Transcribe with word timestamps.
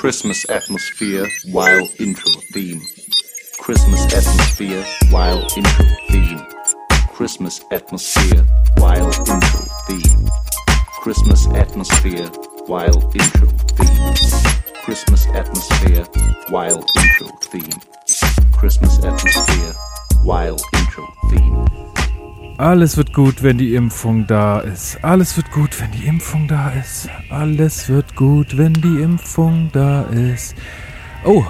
Christmas 0.00 0.48
atmosphere 0.48 1.26
while 1.52 1.86
intro 1.98 2.32
theme. 2.54 2.80
Christmas 3.58 4.02
atmosphere 4.06 4.82
while 5.10 5.46
intro 5.58 5.84
theme. 6.08 6.40
Christmas 7.12 7.60
atmosphere 7.70 8.46
while 8.78 9.04
intro 9.04 9.60
theme. 9.86 10.30
Christmas 11.02 11.46
atmosphere 11.48 12.28
while 12.66 13.12
intro 13.12 13.48
theme. 13.76 14.14
Christmas 14.84 15.26
atmosphere 15.34 16.06
while 16.48 16.82
intro 16.96 17.28
theme. 17.50 17.80
Christmas 18.58 19.04
atmosphere 19.04 19.74
while 20.24 20.56
intro 20.78 21.06
theme. 21.28 21.80
Alles 22.56 22.98
wird 22.98 23.14
gut, 23.14 23.42
wenn 23.42 23.56
die 23.56 23.74
Impfung 23.74 24.26
da 24.26 24.60
ist. 24.60 25.02
Alles 25.02 25.36
wird 25.36 25.50
gut, 25.50 25.69
Impfung 26.10 26.48
da 26.48 26.70
ist. 26.70 27.08
Alles 27.28 27.88
wird 27.88 28.16
gut, 28.16 28.58
wenn 28.58 28.72
die 28.72 29.00
Impfung 29.00 29.70
da 29.72 30.02
ist. 30.02 30.56
Oh, 31.24 31.44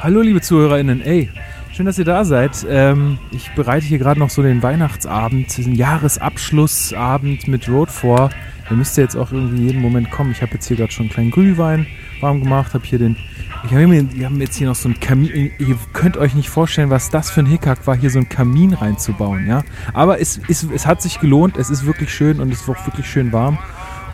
hallo 0.00 0.20
liebe 0.20 0.40
ZuhörerInnen. 0.40 1.00
Ey, 1.02 1.28
schön, 1.72 1.86
dass 1.86 1.98
ihr 1.98 2.04
da 2.04 2.24
seid. 2.24 2.64
Ähm, 2.70 3.18
ich 3.32 3.52
bereite 3.56 3.84
hier 3.84 3.98
gerade 3.98 4.20
noch 4.20 4.30
so 4.30 4.42
den 4.44 4.62
Weihnachtsabend, 4.62 5.56
diesen 5.56 5.74
Jahresabschlussabend 5.74 7.48
mit 7.48 7.68
Road 7.68 7.90
vor. 7.90 8.30
Der 8.70 8.76
müsste 8.76 9.00
jetzt 9.00 9.16
auch 9.16 9.32
irgendwie 9.32 9.64
jeden 9.64 9.82
Moment 9.82 10.12
kommen. 10.12 10.30
Ich 10.30 10.40
habe 10.40 10.52
jetzt 10.54 10.68
hier 10.68 10.76
gerade 10.76 10.92
schon 10.92 11.06
einen 11.06 11.12
kleinen 11.12 11.30
Glühwein 11.32 11.88
warm 12.20 12.40
gemacht, 12.40 12.74
habe 12.74 12.86
hier 12.86 13.00
den 13.00 13.16
ich 13.64 13.72
habe 13.72 13.88
mir, 13.88 14.14
wir 14.14 14.26
haben 14.26 14.40
jetzt 14.40 14.56
hier 14.56 14.68
noch 14.68 14.76
so 14.76 14.88
ein 14.88 15.00
Kamin. 15.00 15.50
Ihr 15.58 15.76
könnt 15.92 16.16
euch 16.16 16.34
nicht 16.34 16.48
vorstellen, 16.48 16.90
was 16.90 17.10
das 17.10 17.30
für 17.30 17.40
ein 17.40 17.46
Hickhack 17.46 17.84
war, 17.86 17.96
hier 17.96 18.10
so 18.10 18.20
einen 18.20 18.28
Kamin 18.28 18.74
reinzubauen, 18.74 19.48
ja. 19.48 19.64
Aber 19.92 20.20
es, 20.20 20.40
es, 20.48 20.62
es 20.62 20.86
hat 20.86 21.02
sich 21.02 21.18
gelohnt, 21.18 21.56
es 21.56 21.68
ist 21.68 21.84
wirklich 21.84 22.14
schön 22.14 22.38
und 22.38 22.52
es 22.52 22.60
ist 22.60 22.68
auch 22.68 22.86
wirklich 22.86 23.10
schön 23.10 23.32
warm. 23.32 23.58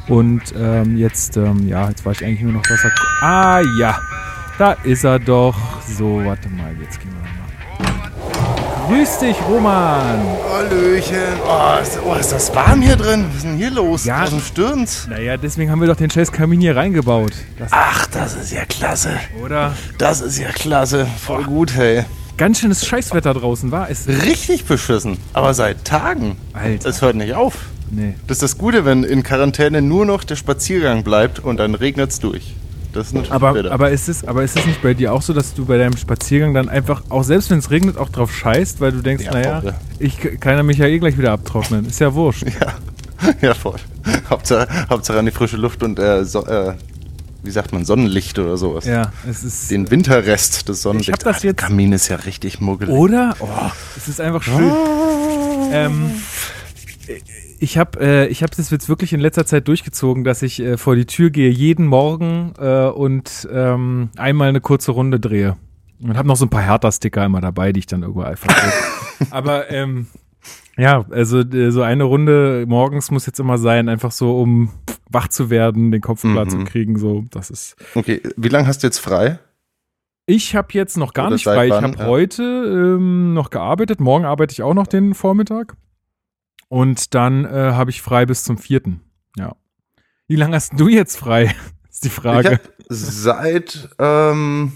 Und 0.08 0.42
ähm, 0.58 0.96
jetzt, 0.96 1.36
ähm, 1.36 1.68
ja, 1.68 1.88
jetzt 1.88 2.04
war 2.04 2.12
ich 2.12 2.24
eigentlich 2.24 2.40
nur 2.42 2.52
noch 2.52 2.62
Wasser. 2.68 2.90
Ah 3.20 3.60
ja, 3.78 3.98
da 4.58 4.72
ist 4.84 5.04
er 5.04 5.18
doch. 5.18 5.56
So, 5.86 6.22
warte 6.24 6.48
mal, 6.48 6.74
jetzt 6.80 7.00
gehen 7.00 7.10
wir 7.12 7.20
mal. 7.20 7.32
Grüß 8.88 9.18
dich, 9.20 9.36
Roman. 9.48 10.18
Hallöchen. 10.50 11.16
Oh 11.46 11.80
ist, 11.80 11.98
oh, 12.04 12.14
ist 12.14 12.32
das 12.32 12.54
warm 12.54 12.82
hier 12.82 12.96
drin? 12.96 13.24
Was 13.28 13.36
ist 13.36 13.44
denn 13.44 13.56
hier 13.56 13.70
los? 13.70 14.04
Ja. 14.04 14.22
Draußen 14.22 14.40
stürmt's. 14.40 15.06
Naja, 15.08 15.36
deswegen 15.36 15.70
haben 15.70 15.80
wir 15.80 15.86
doch 15.88 15.96
den 15.96 16.10
scheiß 16.10 16.32
Kamin 16.32 16.60
hier 16.60 16.76
reingebaut. 16.76 17.32
Das, 17.58 17.70
Ach, 17.72 18.06
das 18.06 18.34
ist 18.34 18.52
ja 18.52 18.64
klasse. 18.64 19.12
oder? 19.42 19.74
Das 19.98 20.20
ist 20.20 20.36
ja 20.38 20.50
klasse. 20.50 21.06
Voll 21.24 21.44
gut, 21.44 21.74
hey. 21.74 22.04
Ganz 22.36 22.58
schönes 22.58 22.84
Scheißwetter 22.84 23.34
draußen, 23.34 23.70
war 23.70 23.88
es? 23.88 24.08
Richtig 24.08 24.64
beschissen. 24.64 25.16
Aber 25.32 25.54
seit 25.54 25.84
Tagen. 25.84 26.36
Alter. 26.52 26.88
Es 26.88 27.00
hört 27.00 27.14
nicht 27.14 27.34
auf. 27.34 27.54
Nee. 27.94 28.14
Das 28.26 28.36
ist 28.38 28.42
das 28.42 28.58
Gute, 28.58 28.84
wenn 28.86 29.04
in 29.04 29.22
Quarantäne 29.22 29.82
nur 29.82 30.06
noch 30.06 30.24
der 30.24 30.36
Spaziergang 30.36 31.04
bleibt 31.04 31.38
und 31.40 31.58
dann 31.58 31.74
regnet's 31.74 32.18
durch. 32.20 32.54
Das 32.94 33.08
ist 33.08 33.12
natürlich 33.12 33.32
Aber, 33.32 33.52
bitter. 33.52 33.70
aber, 33.72 33.90
ist 33.90 34.08
es, 34.08 34.26
aber 34.26 34.42
ist 34.44 34.58
es 34.58 34.66
nicht 34.66 34.82
bei 34.82 34.92
dir 34.94 35.12
auch 35.12 35.22
so, 35.22 35.32
dass 35.32 35.54
du 35.54 35.64
bei 35.66 35.78
deinem 35.78 35.96
Spaziergang 35.96 36.52
dann 36.54 36.68
einfach, 36.68 37.02
auch 37.10 37.22
selbst 37.22 37.50
wenn 37.50 37.58
es 37.58 37.70
regnet, 37.70 37.96
auch 37.98 38.08
drauf 38.10 38.34
scheißt, 38.34 38.80
weil 38.80 38.92
du 38.92 39.00
denkst, 39.02 39.24
Ja, 39.24 39.32
naja, 39.32 39.60
voll. 39.60 39.74
ich 39.98 40.18
kann 40.40 40.56
ja 40.56 40.62
mich 40.62 40.78
ja 40.78 40.86
eh 40.86 40.98
gleich 40.98 41.16
wieder 41.18 41.32
abtrocknen. 41.32 41.86
Ist 41.86 42.00
ja 42.00 42.12
wurscht. 42.14 42.44
Ja, 42.60 42.74
ja 43.40 43.54
voll. 43.54 43.76
Hauptsache, 44.28 44.68
Hauptsache 44.90 45.18
an 45.18 45.26
die 45.26 45.30
frische 45.32 45.56
Luft 45.56 45.82
und 45.82 45.98
äh, 45.98 46.24
so, 46.24 46.46
äh, 46.46 46.74
wie 47.42 47.50
sagt 47.50 47.72
man, 47.72 47.84
Sonnenlicht 47.84 48.38
oder 48.38 48.56
sowas. 48.56 48.84
Ja, 48.84 49.10
es 49.28 49.42
ist. 49.42 49.70
Den 49.70 49.90
Winterrest 49.90 50.68
des 50.68 50.82
Sonnenlichts. 50.82 51.08
Ich 51.08 51.12
hab 51.14 51.32
das 51.32 51.36
Ah, 51.38 51.40
der 51.40 51.50
jetzt- 51.50 51.60
Kamin 51.60 51.92
ist 51.92 52.08
ja 52.08 52.16
richtig 52.16 52.60
muggelig. 52.60 52.94
Oder? 52.94 53.34
Oh, 53.40 53.48
es 53.96 54.06
ist 54.08 54.20
einfach 54.20 54.42
schön. 54.42 54.70
Ähm, 55.72 56.10
ich 57.62 57.78
habe 57.78 58.00
äh, 58.00 58.26
ich 58.26 58.42
hab 58.42 58.50
das 58.50 58.70
jetzt 58.70 58.88
wirklich 58.88 59.12
in 59.12 59.20
letzter 59.20 59.46
Zeit 59.46 59.68
durchgezogen, 59.68 60.24
dass 60.24 60.42
ich 60.42 60.60
äh, 60.60 60.76
vor 60.76 60.96
die 60.96 61.06
Tür 61.06 61.30
gehe 61.30 61.48
jeden 61.50 61.86
Morgen 61.86 62.52
äh, 62.58 62.86
und 62.88 63.48
ähm, 63.52 64.10
einmal 64.16 64.48
eine 64.48 64.60
kurze 64.60 64.90
Runde 64.92 65.20
drehe. 65.20 65.56
Und 66.02 66.16
habe 66.16 66.26
noch 66.26 66.34
so 66.36 66.46
ein 66.46 66.50
paar 66.50 66.62
Hertha-Sticker 66.62 67.24
immer 67.24 67.40
dabei, 67.40 67.72
die 67.72 67.78
ich 67.78 67.86
dann 67.86 68.02
irgendwo 68.02 68.22
einfach. 68.22 68.52
Aber 69.30 69.70
ähm, 69.70 70.08
ja, 70.76 71.04
also 71.10 71.38
äh, 71.40 71.70
so 71.70 71.82
eine 71.82 72.02
Runde 72.04 72.64
morgens 72.66 73.12
muss 73.12 73.26
jetzt 73.26 73.38
immer 73.38 73.56
sein, 73.58 73.88
einfach 73.88 74.10
so, 74.10 74.40
um 74.40 74.70
wach 75.08 75.28
zu 75.28 75.48
werden, 75.48 75.92
den 75.92 76.00
Kopf 76.00 76.22
klar 76.22 76.46
Mhm. 76.46 76.50
zu 76.50 76.64
kriegen. 76.64 76.98
So, 76.98 77.24
das 77.30 77.50
ist. 77.50 77.76
Okay, 77.94 78.20
wie 78.36 78.48
lange 78.48 78.66
hast 78.66 78.82
du 78.82 78.88
jetzt 78.88 78.98
frei? 78.98 79.38
Ich 80.26 80.56
habe 80.56 80.68
jetzt 80.72 80.96
noch 80.96 81.12
gar 81.14 81.26
Oder 81.26 81.34
nicht 81.36 81.44
frei. 81.44 81.66
Ich 81.66 81.70
wann? 81.72 81.84
habe 81.84 81.98
Ja. 81.98 82.06
heute 82.06 82.42
ähm, 82.42 83.34
noch 83.34 83.50
gearbeitet. 83.50 84.00
Morgen 84.00 84.24
arbeite 84.24 84.52
ich 84.52 84.62
auch 84.62 84.74
noch 84.74 84.88
den 84.88 85.14
Vormittag. 85.14 85.76
Und 86.72 87.14
dann 87.14 87.44
äh, 87.44 87.72
habe 87.74 87.90
ich 87.90 88.00
frei 88.00 88.24
bis 88.24 88.44
zum 88.44 88.56
vierten. 88.56 89.02
Ja. 89.36 89.56
Wie 90.26 90.36
lange 90.36 90.56
hast 90.56 90.72
du 90.80 90.88
jetzt 90.88 91.18
frei? 91.18 91.54
Ist 91.90 92.04
die 92.04 92.08
Frage. 92.08 92.60
seit, 92.88 93.90
ähm, 93.98 94.72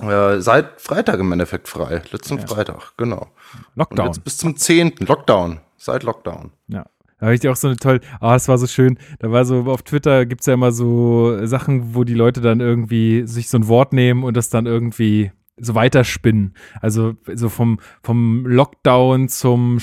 äh, 0.00 0.40
seit 0.40 0.80
Freitag 0.80 1.20
im 1.20 1.30
Endeffekt 1.30 1.68
frei. 1.68 2.02
Letzten 2.10 2.38
Ja. 2.38 2.46
Freitag, 2.48 2.96
genau. 2.96 3.20
Und 3.20 3.76
Lockdown. 3.76 4.06
jetzt 4.06 4.24
bis 4.24 4.36
zum 4.36 4.56
10. 4.56 4.94
Lockdown. 4.98 5.60
Seit 5.76 6.02
Lockdown. 6.02 6.50
Ja. 6.66 6.86
Da 7.20 7.26
habe 7.26 7.34
ich 7.34 7.40
dir 7.40 7.52
auch 7.52 7.56
so 7.56 7.68
eine 7.68 7.76
tolle, 7.76 8.00
ah, 8.18 8.32
das 8.32 8.48
war 8.48 8.58
so 8.58 8.66
schön. 8.66 8.98
Da 9.20 9.30
war 9.30 9.44
so, 9.44 9.60
auf 9.66 9.84
Twitter 9.84 10.26
gibt's 10.26 10.46
ja 10.46 10.54
immer 10.54 10.72
so 10.72 11.46
Sachen, 11.46 11.94
wo 11.94 12.02
die 12.02 12.14
Leute 12.14 12.40
dann 12.40 12.58
irgendwie 12.58 13.28
sich 13.28 13.48
so 13.48 13.58
ein 13.58 13.68
Wort 13.68 13.92
nehmen 13.92 14.24
und 14.24 14.36
das 14.36 14.48
dann 14.48 14.66
irgendwie 14.66 15.30
so 15.56 15.76
weiterspinnen. 15.76 16.56
Also 16.80 17.14
so 17.32 17.48
vom, 17.48 17.78
vom 18.02 18.44
Lockdown 18.44 19.28
zum 19.28 19.78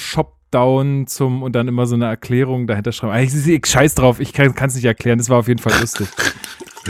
Shopdown 0.50 1.08
zum 1.08 1.44
und 1.44 1.54
dann 1.54 1.68
immer 1.68 1.86
so 1.86 1.96
eine 1.96 2.06
Erklärung 2.06 2.68
dahinter 2.68 2.92
schreiben. 2.92 3.14
Ah, 3.14 3.22
Ich, 3.22 3.48
ich 3.48 3.66
scheiß 3.66 3.96
drauf, 3.96 4.20
ich 4.20 4.34
kann 4.34 4.54
es 4.60 4.76
nicht 4.76 4.86
erklären. 4.86 5.18
Das 5.20 5.30
war 5.30 5.38
auf 5.38 5.48
jeden 5.48 5.60
Fall 5.60 5.74
lustig. 5.80 6.08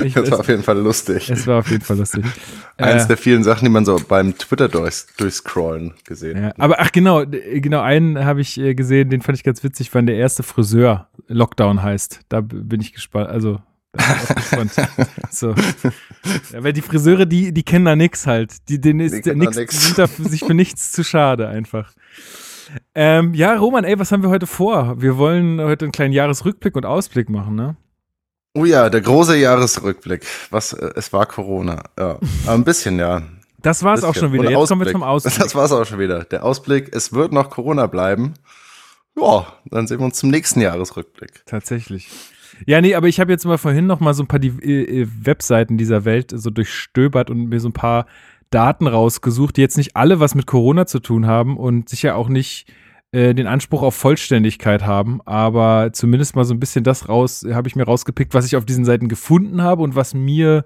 Ich, 0.03 0.13
Das 0.13 0.15
war 0.31 0.33
es, 0.33 0.39
auf 0.39 0.47
jeden 0.47 0.63
Fall 0.63 0.77
lustig. 0.77 1.29
es 1.29 1.45
war 1.47 1.59
auf 1.59 1.69
jeden 1.69 1.83
Fall 1.83 1.97
lustig. 1.97 2.23
Eins 2.77 3.03
Äh, 3.03 3.07
der 3.07 3.17
vielen 3.17 3.43
Sachen, 3.43 3.65
die 3.65 3.71
man 3.71 3.83
so 3.85 3.99
beim 4.07 4.37
Twitter 4.37 4.69
durch, 4.69 5.05
durchscrollen 5.17 5.93
gesehen 6.05 6.37
Ja, 6.37 6.43
hat. 6.49 6.59
aber 6.59 6.79
ach 6.79 6.91
genau, 6.91 7.25
genau 7.25 7.81
einen 7.81 8.23
habe 8.23 8.39
ich 8.39 8.57
äh, 8.59 8.75
gesehen, 8.75 9.09
den 9.09 9.21
fand 9.21 9.37
ich 9.37 9.43
ganz 9.43 9.61
witzig, 9.63 9.89
wann 9.93 10.05
der 10.05 10.15
erste 10.15 10.43
Friseur 10.43 11.09
Lockdown 11.27 11.81
heißt. 11.83 12.21
Da 12.29 12.39
bin 12.41 12.79
ich 12.79 12.93
gespannt. 12.93 13.29
Also. 13.29 13.59
So. 15.31 15.55
Ja, 16.53 16.63
weil 16.63 16.73
die 16.73 16.81
Friseure, 16.81 17.25
die, 17.25 17.51
die 17.51 17.63
kennen 17.63 17.85
da 17.85 17.95
nix 17.95 18.27
halt. 18.27 18.53
Die, 18.69 18.79
denen 18.79 18.99
ist 18.99 19.25
nix, 19.25 19.57
nix. 19.57 19.85
sind 19.87 19.97
da 19.97 20.05
sich 20.07 20.41
für 20.41 20.53
nichts 20.53 20.91
zu 20.91 21.03
schade 21.03 21.47
einfach. 21.47 21.91
Ähm, 22.95 23.33
ja, 23.33 23.55
Roman, 23.55 23.83
ey, 23.83 23.97
was 23.99 24.11
haben 24.11 24.23
wir 24.23 24.29
heute 24.29 24.47
vor? 24.47 25.01
Wir 25.01 25.17
wollen 25.17 25.61
heute 25.61 25.85
einen 25.85 25.91
kleinen 25.91 26.13
Jahresrückblick 26.13 26.75
und 26.75 26.85
Ausblick 26.85 27.29
machen, 27.29 27.55
ne? 27.55 27.75
Oh 28.53 28.65
ja, 28.65 28.89
der 28.89 29.01
große 29.01 29.37
Jahresrückblick. 29.37 30.25
Was, 30.49 30.73
äh, 30.73 30.91
es 30.95 31.13
war 31.13 31.25
Corona. 31.25 31.83
Ja, 31.97 32.19
ein 32.47 32.63
bisschen, 32.63 32.99
ja. 32.99 33.21
Das 33.61 33.83
war's 33.83 34.03
auch 34.03 34.13
Bisschen. 34.13 34.29
schon 34.29 34.33
wieder. 34.33 34.49
Und 34.49 34.59
Jetzt 34.59 34.69
kommen 34.69 34.81
wir 34.81 34.85
Ausblick. 34.87 34.91
zum 34.93 35.03
Ausblick. 35.03 35.37
Das 35.37 35.55
war's 35.55 35.71
auch 35.71 35.85
schon 35.85 35.99
wieder. 35.99 36.23
Der 36.23 36.43
Ausblick, 36.43 36.95
es 36.95 37.13
wird 37.13 37.31
noch 37.31 37.49
Corona 37.49 37.87
bleiben. 37.87 38.33
Ja, 39.15 39.47
dann 39.65 39.87
sehen 39.87 39.99
wir 39.99 40.05
uns 40.05 40.17
zum 40.17 40.29
nächsten 40.29 40.61
Jahresrückblick. 40.61 41.43
Tatsächlich. 41.45 42.09
Ja, 42.65 42.81
nee, 42.81 42.95
aber 42.95 43.07
ich 43.07 43.19
habe 43.19 43.31
jetzt 43.31 43.45
mal 43.45 43.57
vorhin 43.57 43.87
noch 43.87 43.99
mal 43.99 44.13
so 44.13 44.23
ein 44.23 44.27
paar 44.27 44.39
die 44.39 44.49
äh, 44.61 45.01
äh, 45.01 45.07
Webseiten 45.21 45.77
dieser 45.77 46.05
Welt 46.05 46.31
so 46.33 46.49
durchstöbert 46.49 47.29
und 47.29 47.47
mir 47.49 47.59
so 47.59 47.69
ein 47.69 47.73
paar 47.73 48.05
Daten 48.49 48.87
rausgesucht, 48.87 49.57
die 49.57 49.61
jetzt 49.61 49.77
nicht 49.77 49.95
alle 49.95 50.19
was 50.19 50.35
mit 50.35 50.47
Corona 50.47 50.85
zu 50.85 50.99
tun 50.99 51.27
haben 51.27 51.57
und 51.57 51.89
sicher 51.89 52.15
auch 52.15 52.29
nicht 52.29 52.71
äh, 53.11 53.33
den 53.33 53.47
Anspruch 53.47 53.81
auf 53.81 53.95
Vollständigkeit 53.95 54.85
haben, 54.85 55.21
aber 55.25 55.91
zumindest 55.93 56.35
mal 56.35 56.45
so 56.45 56.53
ein 56.53 56.59
bisschen 56.59 56.83
das 56.83 57.09
raus, 57.09 57.45
habe 57.49 57.67
ich 57.67 57.75
mir 57.75 57.85
rausgepickt, 57.85 58.33
was 58.33 58.45
ich 58.45 58.55
auf 58.55 58.65
diesen 58.65 58.85
Seiten 58.85 59.07
gefunden 59.07 59.61
habe 59.61 59.81
und 59.81 59.95
was 59.95 60.13
mir 60.13 60.63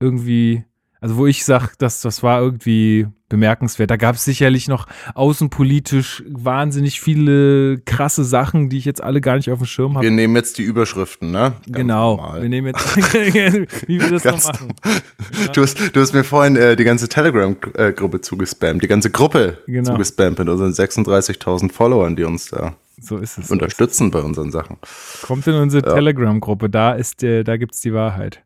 irgendwie, 0.00 0.64
also 1.04 1.16
wo 1.18 1.26
ich 1.26 1.44
sage, 1.44 1.68
dass 1.76 2.00
das 2.00 2.22
war 2.22 2.40
irgendwie 2.40 3.06
bemerkenswert. 3.28 3.90
Da 3.90 3.96
gab 3.96 4.14
es 4.14 4.24
sicherlich 4.24 4.68
noch 4.68 4.86
außenpolitisch 5.14 6.22
wahnsinnig 6.28 7.00
viele 7.00 7.78
krasse 7.84 8.24
Sachen, 8.24 8.70
die 8.70 8.78
ich 8.78 8.86
jetzt 8.86 9.02
alle 9.02 9.20
gar 9.20 9.36
nicht 9.36 9.50
auf 9.50 9.58
dem 9.58 9.66
Schirm 9.66 9.94
habe. 9.96 10.04
Wir 10.04 10.10
nehmen 10.10 10.34
jetzt 10.36 10.56
die 10.56 10.62
Überschriften, 10.62 11.30
ne? 11.30 11.52
Ganz 11.66 11.76
Genau. 11.76 12.16
normal. 12.16 12.40
Wir 12.42 12.48
nehmen 12.48 12.68
jetzt, 12.68 12.96
wie 13.86 14.00
wir 14.00 14.10
das 14.10 14.22
Ganz 14.22 14.46
noch 14.46 14.52
machen. 14.60 14.72
Du 15.52 15.62
hast, 15.62 15.78
du 15.94 16.00
hast 16.00 16.14
mir 16.14 16.24
vorhin 16.24 16.56
äh, 16.56 16.74
die 16.76 16.84
ganze 16.84 17.08
Telegram-Gruppe 17.08 18.20
zugespammt, 18.22 18.82
die 18.82 18.88
ganze 18.88 19.10
Gruppe 19.10 19.58
Genau. 19.66 19.90
zugespammt 19.92 20.38
mit 20.38 20.48
unseren 20.48 20.72
36.000 20.72 21.70
Followern, 21.70 22.16
die 22.16 22.24
uns 22.24 22.48
da 22.50 22.76
So 22.98 23.18
ist 23.18 23.36
es. 23.36 23.50
unterstützen 23.50 24.10
bei 24.10 24.20
unseren 24.20 24.50
Sachen. 24.52 24.78
Kommt 25.22 25.46
in 25.48 25.54
unsere 25.54 25.82
Telegram-Gruppe. 25.82 26.70
Da 26.70 26.92
ist 26.92 27.20
der, 27.20 27.44
da 27.44 27.56
gibt's 27.58 27.80
die 27.80 27.92
Wahrheit. 27.92 28.42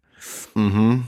Mhm. 0.54 1.04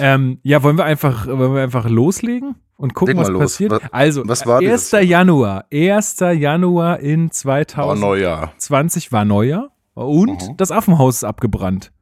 Ähm, 0.00 0.38
ja, 0.42 0.62
wollen 0.62 0.76
wir 0.78 0.84
einfach, 0.84 1.26
wollen 1.26 1.54
wir 1.54 1.62
einfach 1.62 1.88
loslegen 1.88 2.56
und 2.76 2.94
gucken, 2.94 3.16
was 3.16 3.28
los. 3.28 3.40
passiert? 3.40 3.72
Was- 3.72 3.82
also, 3.92 4.22
was 4.26 4.46
war 4.46 4.58
1. 4.60 4.64
dieses 4.64 4.90
Jahr? 4.92 5.02
Januar. 5.02 5.64
1. 5.72 6.16
Januar 6.34 7.00
in 7.00 7.30
War 7.44 7.66
2020 7.66 8.00
Neujahr. 8.00 8.52
war 9.10 9.24
Neujahr 9.24 9.70
und 9.94 10.48
Mhm. 10.48 10.56
das 10.56 10.70
Affenhaus 10.72 11.16
ist 11.16 11.24
abgebrannt. 11.24 11.92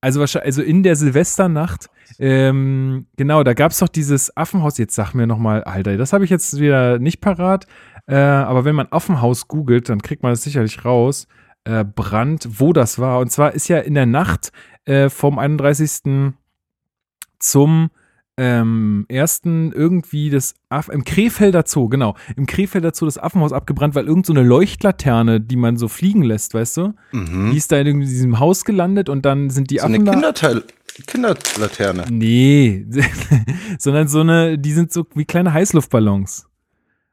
Also 0.00 0.20
wahrscheinlich, 0.20 0.46
also 0.46 0.62
in 0.62 0.82
der 0.82 0.96
Silvesternacht, 0.96 1.90
ähm, 2.18 3.06
genau, 3.16 3.42
da 3.42 3.52
gab 3.52 3.72
es 3.72 3.78
doch 3.80 3.88
dieses 3.88 4.34
Affenhaus, 4.36 4.78
jetzt 4.78 4.94
sag 4.94 5.12
mir 5.14 5.26
nochmal, 5.26 5.62
Alter, 5.64 5.96
das 5.98 6.12
habe 6.12 6.24
ich 6.24 6.30
jetzt 6.30 6.58
wieder 6.58 6.98
nicht 6.98 7.20
parat, 7.20 7.66
äh, 8.06 8.14
aber 8.16 8.64
wenn 8.64 8.74
man 8.74 8.88
Affenhaus 8.90 9.46
googelt, 9.48 9.88
dann 9.90 10.00
kriegt 10.00 10.22
man 10.22 10.32
es 10.32 10.42
sicherlich 10.42 10.84
raus, 10.86 11.26
äh, 11.64 11.84
Brand, 11.84 12.48
wo 12.60 12.72
das 12.72 12.98
war. 12.98 13.18
Und 13.18 13.30
zwar 13.30 13.52
ist 13.54 13.68
ja 13.68 13.78
in 13.78 13.94
der 13.94 14.06
Nacht 14.06 14.52
äh, 14.86 15.10
vom 15.10 15.38
31. 15.38 16.32
zum 17.40 17.90
ähm, 18.36 19.04
ersten 19.08 19.70
irgendwie 19.72 20.30
das 20.30 20.54
Aff 20.70 20.88
im 20.88 21.04
Krefelder 21.04 21.64
Zoo, 21.66 21.88
genau, 21.88 22.14
im 22.36 22.46
Krefelder 22.46 22.92
Zoo 22.94 23.04
das 23.04 23.18
Affenhaus 23.18 23.52
abgebrannt, 23.52 23.94
weil 23.94 24.06
irgend 24.06 24.24
so 24.24 24.32
eine 24.32 24.42
Leuchtlaterne, 24.42 25.40
die 25.40 25.56
man 25.56 25.76
so 25.76 25.88
fliegen 25.88 26.22
lässt, 26.22 26.54
weißt 26.54 26.76
du, 26.78 26.94
die 27.50 27.56
ist 27.56 27.70
da 27.70 27.78
in 27.78 28.00
diesem 28.00 28.38
Haus 28.38 28.64
gelandet 28.64 29.08
und 29.08 29.26
dann 29.26 29.50
sind 29.50 29.70
die 29.70 29.76
Mhm. 29.76 29.80
So 29.80 29.86
eine 29.86 29.96
Affen 29.96 30.04
da. 30.06 30.12
Kinderteil 30.12 30.64
Kinderlaterne. 31.06 32.04
Nee, 32.10 32.86
sondern 33.78 34.08
so 34.08 34.20
eine, 34.20 34.58
die 34.58 34.72
sind 34.72 34.92
so 34.92 35.06
wie 35.14 35.24
kleine 35.24 35.52
Heißluftballons. 35.52 36.46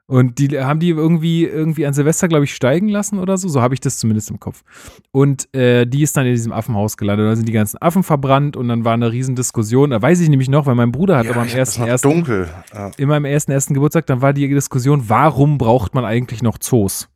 Und 0.09 0.39
die 0.39 0.57
haben 0.57 0.79
die 0.79 0.89
irgendwie, 0.91 1.43
irgendwie 1.43 1.85
an 1.85 1.93
Silvester, 1.93 2.29
glaube 2.29 2.45
ich, 2.45 2.55
steigen 2.55 2.87
lassen 2.87 3.19
oder 3.19 3.37
so. 3.37 3.49
So 3.49 3.61
habe 3.61 3.73
ich 3.73 3.81
das 3.81 3.97
zumindest 3.97 4.31
im 4.31 4.39
Kopf. 4.39 4.63
Und 5.11 5.53
äh, 5.53 5.85
die 5.85 6.01
ist 6.01 6.15
dann 6.15 6.25
in 6.25 6.31
diesem 6.31 6.53
Affenhaus 6.53 6.95
gelandet. 6.95 7.27
Da 7.27 7.35
sind 7.35 7.45
die 7.45 7.51
ganzen 7.51 7.77
Affen 7.81 8.03
verbrannt 8.03 8.55
und 8.55 8.69
dann 8.69 8.85
war 8.85 8.93
eine 8.93 9.11
riesen 9.11 9.35
Diskussion. 9.35 9.89
Da 9.89 10.01
weiß 10.01 10.21
ich 10.21 10.29
nämlich 10.29 10.47
noch, 10.49 10.65
weil 10.65 10.75
mein 10.75 10.93
Bruder 10.93 11.17
hat 11.17 11.27
aber 11.27 11.41
am 11.41 11.49
ersten, 11.49 11.83
ersten, 11.83 12.09
dunkel. 12.09 12.47
Ja. 12.73 12.91
immer 12.97 13.17
im 13.17 13.25
ersten, 13.25 13.51
ersten 13.51 13.73
Geburtstag, 13.73 14.05
dann 14.05 14.21
war 14.21 14.31
die 14.31 14.47
Diskussion, 14.47 15.09
warum 15.09 15.57
braucht 15.57 15.93
man 15.93 16.05
eigentlich 16.05 16.41
noch 16.41 16.57
Zoos? 16.57 17.09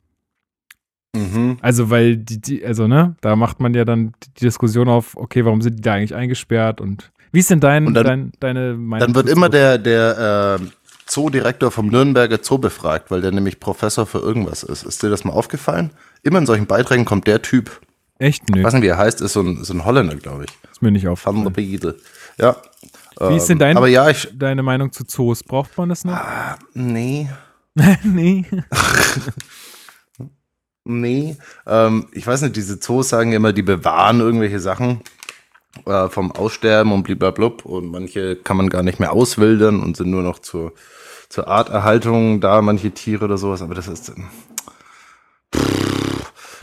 Mhm. 1.16 1.58
Also, 1.62 1.88
weil 1.90 2.16
die, 2.18 2.40
die, 2.40 2.64
also, 2.64 2.88
ne, 2.88 3.16
da 3.22 3.36
macht 3.36 3.60
man 3.60 3.72
ja 3.74 3.84
dann 3.86 4.12
die 4.36 4.44
Diskussion 4.44 4.88
auf, 4.88 5.16
okay, 5.16 5.44
warum 5.46 5.60
sind 5.62 5.76
die 5.78 5.82
da 5.82 5.94
eigentlich 5.94 6.14
eingesperrt 6.14 6.80
und 6.80 7.10
wie 7.32 7.38
ist 7.38 7.48
denn 7.50 7.60
dein, 7.60 7.86
Und 7.86 7.94
dann- 7.94 8.04
dein 8.06 8.32
deine 8.40 8.74
Meinung? 8.74 9.06
Dann 9.06 9.14
wird 9.14 9.28
immer 9.30 9.48
der, 9.48 9.78
der 9.78 10.58
äh, 10.60 10.66
Zoodirektor 11.12 11.70
vom 11.70 11.88
Nürnberger 11.88 12.38
Zoo 12.42 12.58
befragt, 12.58 13.10
weil 13.10 13.20
der 13.20 13.32
nämlich 13.32 13.60
Professor 13.60 14.06
für 14.06 14.18
irgendwas 14.18 14.62
ist. 14.62 14.84
Ist 14.84 15.02
dir 15.02 15.10
das 15.10 15.24
mal 15.24 15.32
aufgefallen? 15.32 15.90
Immer 16.22 16.38
in 16.38 16.46
solchen 16.46 16.66
Beiträgen 16.66 17.04
kommt 17.04 17.26
der 17.26 17.42
Typ, 17.42 17.80
Echt? 18.18 18.48
Nö, 18.48 18.60
ich 18.60 18.64
weiß 18.64 18.74
nicht, 18.74 18.82
wie 18.82 18.88
er 18.88 18.98
heißt, 18.98 19.20
ist 19.20 19.32
so 19.32 19.40
ein, 19.40 19.64
so 19.64 19.74
ein 19.74 19.84
Holländer, 19.84 20.14
glaube 20.14 20.44
ich. 20.44 20.50
ist 20.70 20.80
mir 20.80 20.92
nicht 20.92 21.08
Van 21.24 21.42
der 21.42 21.50
aufgefallen. 21.50 21.96
Ja. 22.38 22.56
Wie 23.18 23.36
ist 23.36 23.48
denn 23.48 23.58
dein, 23.58 23.76
Aber 23.76 23.88
ja, 23.88 24.08
ich. 24.08 24.28
deine 24.32 24.62
Meinung 24.62 24.92
zu 24.92 25.04
Zoos? 25.04 25.42
Braucht 25.42 25.76
man 25.76 25.88
das 25.88 26.04
noch? 26.04 26.20
Nee. 26.72 27.28
nee. 28.02 28.44
Nee. 30.84 31.36
Ähm, 31.64 32.08
ich 32.10 32.26
weiß 32.26 32.42
nicht, 32.42 32.56
diese 32.56 32.80
Zoos 32.80 33.08
sagen 33.08 33.32
immer, 33.32 33.52
die 33.52 33.62
bewahren 33.62 34.18
irgendwelche 34.18 34.58
Sachen 34.58 35.00
äh, 35.86 36.08
vom 36.08 36.32
Aussterben 36.32 36.92
und 36.92 37.04
bliblablub. 37.04 37.64
Und 37.64 37.92
manche 37.92 38.34
kann 38.34 38.56
man 38.56 38.68
gar 38.68 38.82
nicht 38.82 38.98
mehr 38.98 39.12
auswildern 39.12 39.80
und 39.80 39.96
sind 39.96 40.10
nur 40.10 40.22
noch 40.24 40.40
zur, 40.40 40.72
zur 41.32 41.48
Arterhaltung 41.48 42.40
da, 42.40 42.60
manche 42.60 42.90
Tiere 42.90 43.24
oder 43.24 43.38
sowas. 43.38 43.62
Aber 43.62 43.74
das 43.74 43.88
ist. 43.88 44.10
ähm, 44.10 44.24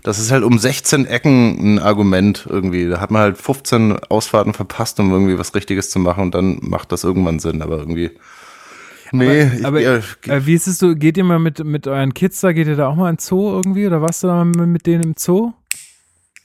Das 0.04 0.18
ist 0.19 0.31
halt 0.31 0.44
um 0.44 0.57
16 0.57 1.06
Ecken 1.06 1.75
ein 1.75 1.80
Argument 1.80 2.48
irgendwie. 2.50 2.88
Da 2.88 3.01
hat 3.01 3.12
man 3.12 3.21
halt 3.21 3.38
15 3.38 3.98
Ausfahrten 4.10 4.54
verpasst, 4.54 5.00
um 5.00 5.12
irgendwie 5.12 5.38
was 5.38 5.54
Richtiges 5.56 5.89
zu 5.89 6.00
machen 6.00 6.24
und 6.24 6.36
dann 6.36 6.60
macht 6.62 6.92
das 6.92 7.04
irgendwann 7.04 7.39
Sinn. 7.39 7.62
Aber 7.62 7.80
irgendwie. 7.80 8.12
Nee, 9.12 9.51
ich- 9.57 9.66
Aber 9.66 9.81
äh, 9.81 10.01
wie 10.45 10.54
ist 10.54 10.68
es 10.68 10.77
so? 10.77 10.95
Geht 10.95 11.18
ihr 11.18 11.24
mal 11.24 11.39
mit, 11.39 11.63
mit 11.66 11.88
euren 11.88 12.13
Kids 12.13 12.39
da? 12.42 12.54
Geht 12.54 12.68
ihr 12.68 12.75
da 12.75 12.88
auch 12.88 12.95
mal 12.95 13.10
in 13.10 13.16
den 13.16 13.19
Zoo 13.21 13.51
irgendwie? 13.56 13.88
Oder 13.88 14.01
warst 14.01 14.24
du 14.24 14.27
da 14.27 14.45
mal 14.45 14.68
mit 14.68 14.86
denen 14.86 15.04
im 15.04 15.13
Zoo? 15.18 15.51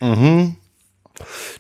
Mhm. 0.01 0.57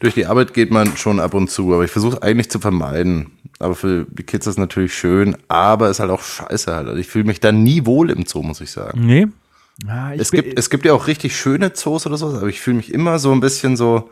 Durch 0.00 0.14
die 0.14 0.26
Arbeit 0.26 0.52
geht 0.52 0.70
man 0.70 0.96
schon 0.96 1.20
ab 1.20 1.34
und 1.34 1.50
zu, 1.50 1.72
aber 1.72 1.84
ich 1.84 1.90
versuche 1.90 2.22
eigentlich 2.22 2.50
zu 2.50 2.58
vermeiden. 2.58 3.30
Aber 3.60 3.74
für 3.74 4.06
die 4.10 4.24
Kids 4.24 4.46
ist 4.46 4.54
es 4.54 4.58
natürlich 4.58 4.94
schön, 4.94 5.36
aber 5.48 5.90
ist 5.90 6.00
halt 6.00 6.10
auch 6.10 6.22
scheiße 6.22 6.74
halt. 6.74 6.88
Also 6.88 6.98
ich 6.98 7.06
fühle 7.06 7.24
mich 7.24 7.40
da 7.40 7.52
nie 7.52 7.86
wohl 7.86 8.10
im 8.10 8.26
Zoo, 8.26 8.42
muss 8.42 8.60
ich 8.60 8.72
sagen. 8.72 9.06
Nee. 9.06 9.28
Ah, 9.86 10.12
ich 10.12 10.20
Es 10.20 10.30
gibt, 10.30 10.58
es 10.58 10.70
gibt 10.70 10.84
ja 10.84 10.92
auch 10.92 11.06
richtig 11.06 11.36
schöne 11.36 11.72
Zoos 11.72 12.06
oder 12.06 12.16
sowas, 12.16 12.38
aber 12.38 12.48
ich 12.48 12.60
fühle 12.60 12.76
mich 12.76 12.92
immer 12.92 13.18
so 13.18 13.32
ein 13.32 13.40
bisschen 13.40 13.76
so, 13.76 14.10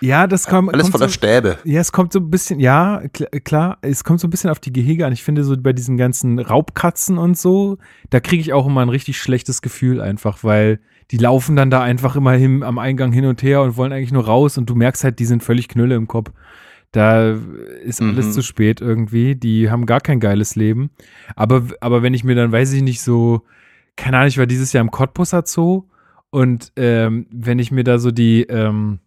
ja, 0.00 0.26
das 0.26 0.46
kommt. 0.46 0.72
alles 0.72 0.84
kommt 0.84 0.92
voller 0.92 1.08
so, 1.08 1.12
Stäbe. 1.14 1.58
Ja, 1.64 1.80
es 1.80 1.92
kommt 1.92 2.12
so 2.12 2.20
ein 2.20 2.30
bisschen, 2.30 2.60
ja, 2.60 3.00
kl- 3.14 3.40
klar, 3.40 3.78
es 3.82 4.04
kommt 4.04 4.20
so 4.20 4.26
ein 4.26 4.30
bisschen 4.30 4.50
auf 4.50 4.60
die 4.60 4.72
Gehege 4.72 5.06
an. 5.06 5.12
Ich 5.12 5.22
finde 5.22 5.44
so 5.44 5.56
bei 5.56 5.72
diesen 5.72 5.96
ganzen 5.96 6.38
Raubkatzen 6.38 7.18
und 7.18 7.36
so, 7.36 7.78
da 8.10 8.20
kriege 8.20 8.40
ich 8.40 8.52
auch 8.52 8.66
immer 8.66 8.82
ein 8.82 8.88
richtig 8.88 9.18
schlechtes 9.20 9.62
Gefühl 9.62 10.00
einfach, 10.00 10.44
weil 10.44 10.80
die 11.10 11.16
laufen 11.16 11.56
dann 11.56 11.70
da 11.70 11.82
einfach 11.82 12.16
immer 12.16 12.32
hin, 12.32 12.62
am 12.62 12.78
Eingang 12.78 13.12
hin 13.12 13.24
und 13.24 13.42
her 13.42 13.62
und 13.62 13.76
wollen 13.76 13.92
eigentlich 13.92 14.12
nur 14.12 14.26
raus 14.26 14.58
und 14.58 14.68
du 14.68 14.74
merkst 14.74 15.04
halt, 15.04 15.18
die 15.18 15.24
sind 15.24 15.42
völlig 15.42 15.68
Knülle 15.68 15.94
im 15.94 16.06
Kopf. 16.06 16.30
Da 16.92 17.36
ist 17.84 18.00
alles 18.00 18.26
Mhm. 18.28 18.32
zu 18.32 18.42
spät 18.42 18.80
irgendwie. 18.80 19.34
Die 19.34 19.70
haben 19.70 19.84
gar 19.84 20.00
kein 20.00 20.20
geiles 20.20 20.54
Leben. 20.56 20.90
Aber, 21.36 21.62
aber 21.80 22.02
wenn 22.02 22.14
ich 22.14 22.24
mir 22.24 22.34
dann, 22.34 22.50
weiß 22.52 22.72
ich 22.72 22.82
nicht, 22.82 23.00
so, 23.02 23.42
keine 23.96 24.16
Ahnung, 24.18 24.28
ich 24.28 24.38
war 24.38 24.46
dieses 24.46 24.72
Jahr 24.72 24.80
im 24.82 24.90
Cottbusser 24.90 25.42
Zoo 25.44 25.84
und 26.30 26.72
ähm, 26.76 27.26
wenn 27.30 27.58
ich 27.58 27.70
mir 27.72 27.84
da 27.84 27.98
so 27.98 28.10
die, 28.10 28.42
ähm, 28.44 29.00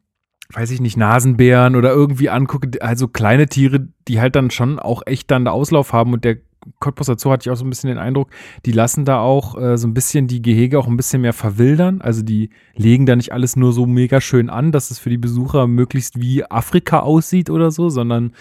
weiß 0.52 0.72
ich 0.72 0.82
nicht, 0.82 0.98
Nasenbären 0.98 1.76
oder 1.76 1.92
irgendwie 1.92 2.30
angucke, 2.30 2.82
also 2.82 3.08
kleine 3.08 3.48
Tiere, 3.48 3.88
die 4.08 4.20
halt 4.20 4.36
dann 4.36 4.52
schon 4.52 4.80
auch 4.80 5.02
echt 5.06 5.32
dann 5.32 5.46
da 5.46 5.52
Auslauf 5.52 5.94
haben 5.94 6.14
und 6.14 6.24
der 6.26 6.38
Cottbusser 6.80 7.18
Zoo 7.18 7.32
hatte 7.32 7.48
ich 7.48 7.52
auch 7.52 7.56
so 7.56 7.66
ein 7.66 7.72
bisschen 7.72 7.88
den 7.88 7.98
Eindruck, 7.98 8.30
die 8.68 8.72
lassen 8.72 9.04
da 9.04 9.20
auch 9.20 9.60
äh, 9.60 9.80
so 9.80 9.88
ein 9.88 9.96
bisschen 9.96 10.28
die 10.28 10.44
Gehege 10.44 10.78
auch 10.78 10.86
ein 10.86 10.96
bisschen 10.96 11.22
mehr 11.24 11.34
verwildern. 11.34 12.02
Also 12.02 12.22
die 12.22 12.52
legen 12.76 13.08
da 13.08 13.16
nicht 13.16 13.34
alles 13.34 13.56
nur 13.56 13.74
so 13.74 13.88
mega 13.88 14.22
schön 14.22 14.48
an, 14.48 14.72
dass 14.72 14.92
es 14.92 15.00
für 15.00 15.10
die 15.10 15.18
Besucher 15.18 15.66
möglichst 15.66 16.22
wie 16.22 16.46
Afrika 16.46 17.00
aussieht 17.00 17.50
oder 17.50 17.72
so, 17.72 17.90
sondern 17.90 18.34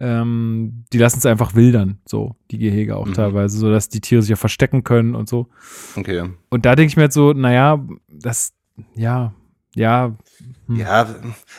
ähm, 0.00 0.84
die 0.90 0.96
lassen 0.96 1.18
es 1.18 1.26
einfach 1.26 1.54
wildern, 1.54 1.98
so 2.06 2.34
die 2.50 2.56
Gehege 2.56 2.96
auch 2.96 3.08
Mhm. 3.08 3.12
teilweise, 3.12 3.58
so 3.58 3.70
dass 3.70 3.90
die 3.90 4.00
Tiere 4.00 4.22
sich 4.22 4.30
ja 4.30 4.36
verstecken 4.36 4.82
können 4.82 5.14
und 5.14 5.28
so. 5.28 5.48
Okay. 5.96 6.30
Und 6.48 6.64
da 6.64 6.76
denke 6.76 6.88
ich 6.88 6.96
mir 6.96 7.02
jetzt 7.04 7.14
so, 7.14 7.34
naja, 7.34 7.84
das, 8.08 8.54
ja, 8.94 9.34
ja, 9.74 10.16
Hm. 10.68 10.76
Ja, 10.76 11.06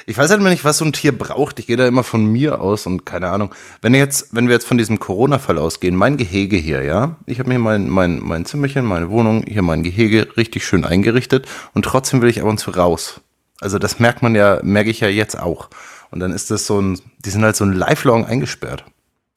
ich 0.06 0.18
weiß 0.18 0.30
halt 0.30 0.39
immer 0.42 0.50
nicht, 0.50 0.65
was 0.65 0.77
so 0.80 0.86
ein 0.86 0.94
Tier 0.94 1.18
braucht. 1.18 1.59
Ich 1.59 1.68
gehe 1.68 1.77
da 1.77 1.88
immer 1.88 2.04
von 2.04 2.25
mir 2.25 2.59
aus 2.62 2.86
und 2.86 3.06
keine 3.06 3.30
Ahnung. 3.30 3.54
Wenn 3.81 3.94
jetzt, 3.94 4.36
wenn 4.36 4.48
wir 4.48 4.54
jetzt 4.56 4.68
von 4.68 4.77
diesem 4.77 5.00
Corona-Fall 5.00 5.57
ausgehen, 5.57 5.95
mein 5.95 6.18
Gehege 6.18 6.57
hier, 6.57 6.83
ja, 6.83 7.15
ich 7.25 7.39
habe 7.39 7.50
mir 7.50 7.59
mein, 7.59 7.89
mein, 7.89 8.19
mein 8.21 8.45
Zimmerchen, 8.45 8.86
meine 8.86 9.09
Wohnung, 9.09 9.44
hier 9.48 9.62
mein 9.62 9.83
Gehege 9.83 10.27
richtig 10.38 10.65
schön 10.65 10.83
eingerichtet 10.86 11.48
und 11.74 11.83
trotzdem 11.86 12.21
will 12.21 12.30
ich 12.30 12.42
ab 12.42 12.48
und 12.48 12.59
zu 12.59 12.71
raus. 12.71 13.21
Also 13.62 13.80
das 13.80 14.00
merkt 14.00 14.21
man 14.21 14.36
ja, 14.36 14.59
merke 14.63 14.89
ich 14.89 15.00
ja 15.00 15.07
jetzt 15.07 15.39
auch. 15.39 15.69
Und 16.12 16.19
dann 16.19 16.31
ist 16.31 16.51
das 16.51 16.68
so 16.68 16.80
ein, 16.81 17.00
die 17.25 17.30
sind 17.30 17.44
halt 17.44 17.56
so 17.56 17.65
ein 17.65 17.74
Lifelong 17.74 18.25
eingesperrt. 18.25 18.86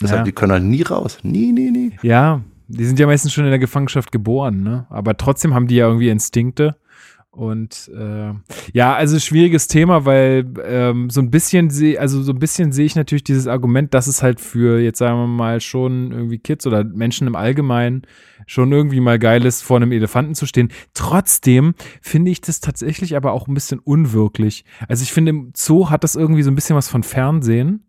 Deshalb, 0.02 0.20
Ja. 0.20 0.25
die 0.25 0.32
können 0.32 0.52
halt 0.52 0.62
nie 0.64 0.82
raus. 0.82 1.19
Nie, 1.22 1.52
nie, 1.52 1.70
nie. 1.70 1.93
Ja, 2.02 2.40
die 2.69 2.84
sind 2.84 2.99
ja 2.99 3.06
meistens 3.06 3.32
schon 3.32 3.44
in 3.44 3.50
der 3.50 3.58
Gefangenschaft 3.58 4.12
geboren, 4.12 4.62
ne? 4.62 4.87
Aber 4.90 5.17
trotzdem 5.17 5.55
haben 5.55 5.67
die 5.67 5.76
ja 5.76 5.87
irgendwie 5.87 6.08
Instinkte. 6.08 6.76
Und 7.32 7.88
äh, 7.97 8.32
ja, 8.73 8.94
also 8.94 9.19
schwieriges 9.21 9.69
Thema, 9.69 10.05
weil 10.05 10.53
ähm, 10.65 11.11
so 11.11 11.21
ein 11.21 11.31
bisschen 11.31 11.71
sehe, 11.71 12.00
also 12.00 12.23
so 12.23 12.32
ein 12.32 12.41
bisschen 12.41 12.73
sehe 12.73 12.87
ich 12.87 12.97
natürlich 12.97 13.23
dieses 13.23 13.47
Argument, 13.47 13.94
dass 13.94 14.09
es 14.09 14.21
halt 14.21 14.41
für 14.41 14.81
jetzt 14.81 14.99
sagen 14.99 15.17
wir 15.17 15.27
mal 15.29 15.60
schon 15.60 16.10
irgendwie 16.10 16.39
Kids 16.39 16.67
oder 16.67 16.82
Menschen 16.82 17.29
im 17.29 17.37
Allgemeinen 17.37 18.03
schon 18.46 18.72
irgendwie 18.72 18.99
mal 18.99 19.20
geil 19.20 19.44
ist, 19.44 19.63
vor 19.63 19.77
einem 19.77 19.93
Elefanten 19.93 20.34
zu 20.34 20.44
stehen. 20.44 20.72
Trotzdem 20.93 21.75
finde 22.03 22.32
ich 22.32 22.41
das 22.41 22.60
tatsächlich 22.60 23.15
aber 23.17 23.31
auch 23.31 23.46
ein 23.46 23.55
bisschen 23.55 23.79
unwirklich. 23.79 24.65
Also 24.89 25.05
ich 25.05 25.13
finde, 25.13 25.31
im 25.31 25.53
Zoo 25.55 25.89
hat 25.89 26.03
das 26.03 26.17
irgendwie 26.17 26.43
so 26.43 26.51
ein 26.51 26.56
bisschen 26.56 26.75
was 26.75 26.89
von 26.89 27.05
Fernsehen. 27.05 27.84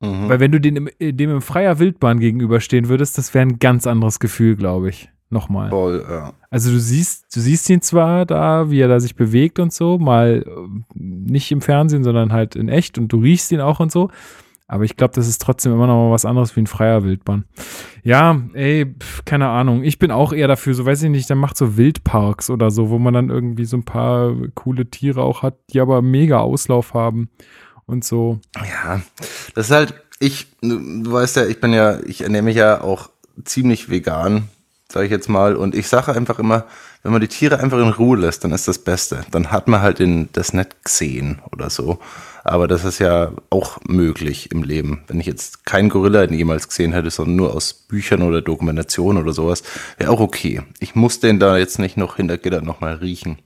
Mhm. 0.00 0.28
Weil 0.28 0.38
wenn 0.38 0.52
du 0.52 0.58
äh, 0.58 1.12
dem 1.12 1.30
im 1.30 1.42
freier 1.42 1.80
Wildbahn 1.80 2.20
gegenüberstehen 2.20 2.88
würdest, 2.88 3.18
das 3.18 3.34
wäre 3.34 3.46
ein 3.46 3.58
ganz 3.58 3.88
anderes 3.88 4.20
Gefühl, 4.20 4.54
glaube 4.54 4.90
ich. 4.90 5.10
Nochmal. 5.30 5.70
Voll, 5.70 6.04
ja. 6.08 6.32
Also 6.50 6.70
du 6.70 6.78
siehst, 6.78 7.34
du 7.34 7.40
siehst 7.40 7.68
ihn 7.70 7.82
zwar 7.82 8.26
da, 8.26 8.70
wie 8.70 8.80
er 8.80 8.88
da 8.88 9.00
sich 9.00 9.16
bewegt 9.16 9.58
und 9.58 9.72
so, 9.72 9.98
mal 9.98 10.44
äh, 10.46 10.50
nicht 10.94 11.50
im 11.50 11.60
Fernsehen, 11.60 12.04
sondern 12.04 12.32
halt 12.32 12.56
in 12.56 12.68
echt 12.68 12.98
und 12.98 13.08
du 13.08 13.18
riechst 13.18 13.50
ihn 13.50 13.60
auch 13.60 13.80
und 13.80 13.90
so. 13.90 14.10
Aber 14.66 14.84
ich 14.84 14.96
glaube, 14.96 15.12
das 15.14 15.28
ist 15.28 15.42
trotzdem 15.42 15.72
immer 15.72 15.86
noch 15.86 16.06
mal 16.06 16.10
was 16.10 16.24
anderes 16.24 16.56
wie 16.56 16.60
ein 16.60 16.66
freier 16.66 17.04
Wildbahn. 17.04 17.44
Ja, 18.02 18.40
ey, 18.54 18.86
pf, 18.98 19.24
keine 19.24 19.48
Ahnung. 19.48 19.82
Ich 19.82 19.98
bin 19.98 20.10
auch 20.10 20.32
eher 20.32 20.48
dafür, 20.48 20.74
so 20.74 20.86
weiß 20.86 21.02
ich 21.02 21.10
nicht, 21.10 21.28
dann 21.28 21.38
macht 21.38 21.56
so 21.56 21.76
Wildparks 21.76 22.48
oder 22.48 22.70
so, 22.70 22.88
wo 22.88 22.98
man 22.98 23.14
dann 23.14 23.28
irgendwie 23.28 23.66
so 23.66 23.76
ein 23.76 23.84
paar 23.84 24.34
coole 24.54 24.86
Tiere 24.86 25.22
auch 25.22 25.42
hat, 25.42 25.58
die 25.70 25.80
aber 25.80 26.00
mega 26.00 26.38
Auslauf 26.38 26.94
haben 26.94 27.28
und 27.86 28.04
so. 28.04 28.40
Ja, 28.56 29.02
das 29.54 29.66
ist 29.66 29.72
halt, 29.72 29.94
ich, 30.18 30.46
du 30.62 31.02
du 31.02 31.12
weißt 31.12 31.36
ja, 31.36 31.46
ich 31.46 31.60
bin 31.60 31.72
ja, 31.72 32.00
ich 32.06 32.22
ernähre 32.22 32.44
mich 32.44 32.56
ja 32.56 32.80
auch 32.80 33.10
ziemlich 33.44 33.90
vegan, 33.90 34.48
sage 34.90 35.06
ich 35.06 35.12
jetzt 35.12 35.28
mal. 35.28 35.56
Und 35.56 35.74
ich 35.74 35.88
sage 35.88 36.12
einfach 36.12 36.38
immer, 36.38 36.64
wenn 37.02 37.12
man 37.12 37.20
die 37.20 37.28
Tiere 37.28 37.60
einfach 37.60 37.78
in 37.78 37.88
Ruhe 37.88 38.18
lässt, 38.18 38.44
dann 38.44 38.52
ist 38.52 38.68
das 38.68 38.78
Beste. 38.78 39.24
Dann 39.30 39.50
hat 39.50 39.68
man 39.68 39.82
halt 39.82 39.98
den, 39.98 40.28
das 40.32 40.52
nicht 40.52 40.84
gesehen 40.84 41.40
oder 41.52 41.70
so. 41.70 41.98
Aber 42.44 42.68
das 42.68 42.84
ist 42.84 42.98
ja 42.98 43.32
auch 43.50 43.78
möglich 43.86 44.50
im 44.52 44.62
Leben. 44.62 45.02
Wenn 45.06 45.20
ich 45.20 45.26
jetzt 45.26 45.64
keinen 45.64 45.88
Gorilla 45.88 46.24
jemals 46.24 46.68
gesehen 46.68 46.92
hätte, 46.92 47.10
sondern 47.10 47.36
nur 47.36 47.54
aus 47.54 47.72
Büchern 47.72 48.22
oder 48.22 48.42
Dokumentationen 48.42 49.22
oder 49.22 49.32
sowas, 49.32 49.62
wäre 49.96 50.10
auch 50.10 50.20
okay. 50.20 50.62
Ich 50.78 50.94
muss 50.94 51.20
den 51.20 51.40
da 51.40 51.56
jetzt 51.56 51.78
nicht 51.78 51.96
noch 51.96 52.16
hinter 52.16 52.36
Gitter 52.36 52.60
nochmal 52.60 52.94
riechen. 52.94 53.38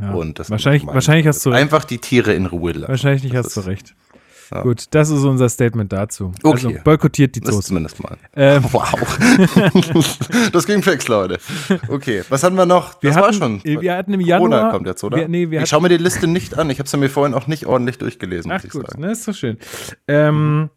Ja. 0.00 0.12
Und 0.12 0.38
das 0.38 0.50
wahrscheinlich, 0.50 0.86
wahrscheinlich 0.86 1.26
hast 1.26 1.44
du 1.44 1.50
recht. 1.50 1.60
Einfach 1.60 1.84
die 1.84 1.98
Tiere 1.98 2.32
in 2.32 2.46
Ruhe 2.46 2.72
lassen. 2.72 2.88
Wahrscheinlich 2.88 3.24
nicht 3.24 3.36
hast 3.36 3.54
du 3.56 3.60
recht. 3.60 3.94
Ja. 4.54 4.62
Gut, 4.62 4.84
das 4.90 5.08
ist 5.10 5.22
unser 5.24 5.48
Statement 5.48 5.92
dazu. 5.92 6.32
Okay. 6.42 6.66
Also 6.66 6.78
boykottiert 6.84 7.34
die 7.36 7.40
Das 7.40 7.58
zumindest 7.62 8.02
mal. 8.02 8.16
Ähm, 8.36 8.62
Wow. 8.72 8.92
das 10.52 10.66
ging 10.66 10.82
fix, 10.82 11.08
Leute. 11.08 11.38
Okay, 11.88 12.22
was 12.28 12.42
hatten 12.42 12.56
wir 12.56 12.66
noch? 12.66 13.02
Wir 13.02 13.10
das 13.10 13.16
hatten- 13.16 13.40
war 13.40 13.60
schon. 13.60 13.64
wir 13.64 13.94
hatten 13.96 14.12
im 14.12 14.20
Corona 14.20 14.56
Januar- 14.56 14.70
kommt 14.72 14.86
jetzt, 14.86 15.02
oder? 15.04 15.16
wir- 15.16 15.28
nee, 15.28 15.50
wir 15.50 15.62
ich 15.62 15.68
schaue 15.68 15.80
mir 15.82 15.88
die 15.88 15.96
Liste 15.96 16.26
nicht 16.26 16.58
an. 16.58 16.68
Ich 16.70 16.78
habe 16.78 16.88
sie 16.88 16.96
mir 16.96 17.08
vorhin 17.08 17.34
auch 17.34 17.46
nicht 17.46 17.66
ordentlich 17.66 17.98
durchgelesen, 17.98 18.50
Ach 18.50 18.56
muss 18.56 18.64
ich 18.64 18.70
gut, 18.70 18.88
sagen. 18.90 19.00
ne, 19.02 19.12
ist 19.12 19.26
doch 19.26 19.34
schön. 19.34 19.56
Ähm, 20.08 20.70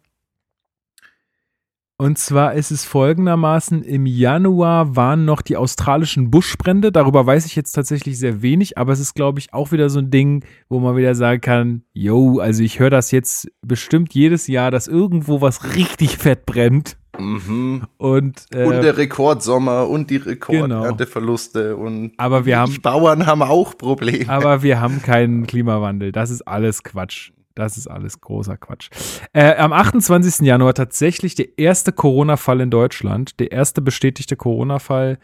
Und 1.98 2.18
zwar 2.18 2.52
ist 2.52 2.70
es 2.70 2.84
folgendermaßen, 2.84 3.82
im 3.82 4.04
Januar 4.04 4.96
waren 4.96 5.24
noch 5.24 5.40
die 5.40 5.56
australischen 5.56 6.30
Buschbrände. 6.30 6.92
Darüber 6.92 7.24
weiß 7.24 7.46
ich 7.46 7.56
jetzt 7.56 7.72
tatsächlich 7.72 8.18
sehr 8.18 8.42
wenig, 8.42 8.76
aber 8.76 8.92
es 8.92 9.00
ist, 9.00 9.14
glaube 9.14 9.38
ich, 9.38 9.54
auch 9.54 9.72
wieder 9.72 9.88
so 9.88 10.00
ein 10.00 10.10
Ding, 10.10 10.44
wo 10.68 10.78
man 10.78 10.94
wieder 10.96 11.14
sagen 11.14 11.40
kann, 11.40 11.82
yo, 11.94 12.38
also 12.38 12.62
ich 12.62 12.80
höre 12.80 12.90
das 12.90 13.12
jetzt 13.12 13.48
bestimmt 13.62 14.12
jedes 14.12 14.46
Jahr, 14.46 14.70
dass 14.70 14.88
irgendwo 14.88 15.40
was 15.40 15.74
richtig 15.74 16.18
fett 16.18 16.44
brennt. 16.44 16.98
Mhm. 17.18 17.84
Und, 17.96 18.44
äh, 18.52 18.64
Und 18.64 18.82
der 18.82 18.98
Rekordsommer 18.98 19.88
und 19.88 20.10
die 20.10 20.16
Rekordernteverluste 20.16 21.76
und 21.78 22.12
Aber 22.18 22.44
wir 22.44 22.58
haben- 22.58 22.72
die 22.72 22.78
Bauern 22.78 23.24
haben 23.24 23.40
auch 23.40 23.74
Probleme. 23.78 24.28
aber 24.28 24.62
wir 24.62 24.82
haben 24.82 25.00
keinen 25.00 25.46
Klimawandel. 25.46 26.12
Das 26.12 26.28
ist 26.30 26.42
alles 26.46 26.82
Quatsch. 26.82 27.30
Das 27.56 27.78
ist 27.78 27.86
alles 27.86 28.20
großer 28.20 28.58
Quatsch. 28.58 28.90
Äh, 29.32 29.56
am 29.56 29.72
28. 29.72 30.46
Januar 30.46 30.74
tatsächlich 30.74 31.34
der 31.34 31.58
erste 31.58 31.90
Corona-Fall 31.90 32.60
in 32.60 32.70
Deutschland. 32.70 33.40
Der 33.40 33.50
erste 33.50 33.80
bestätigte 33.80 34.36
Corona-Fall. 34.36 35.18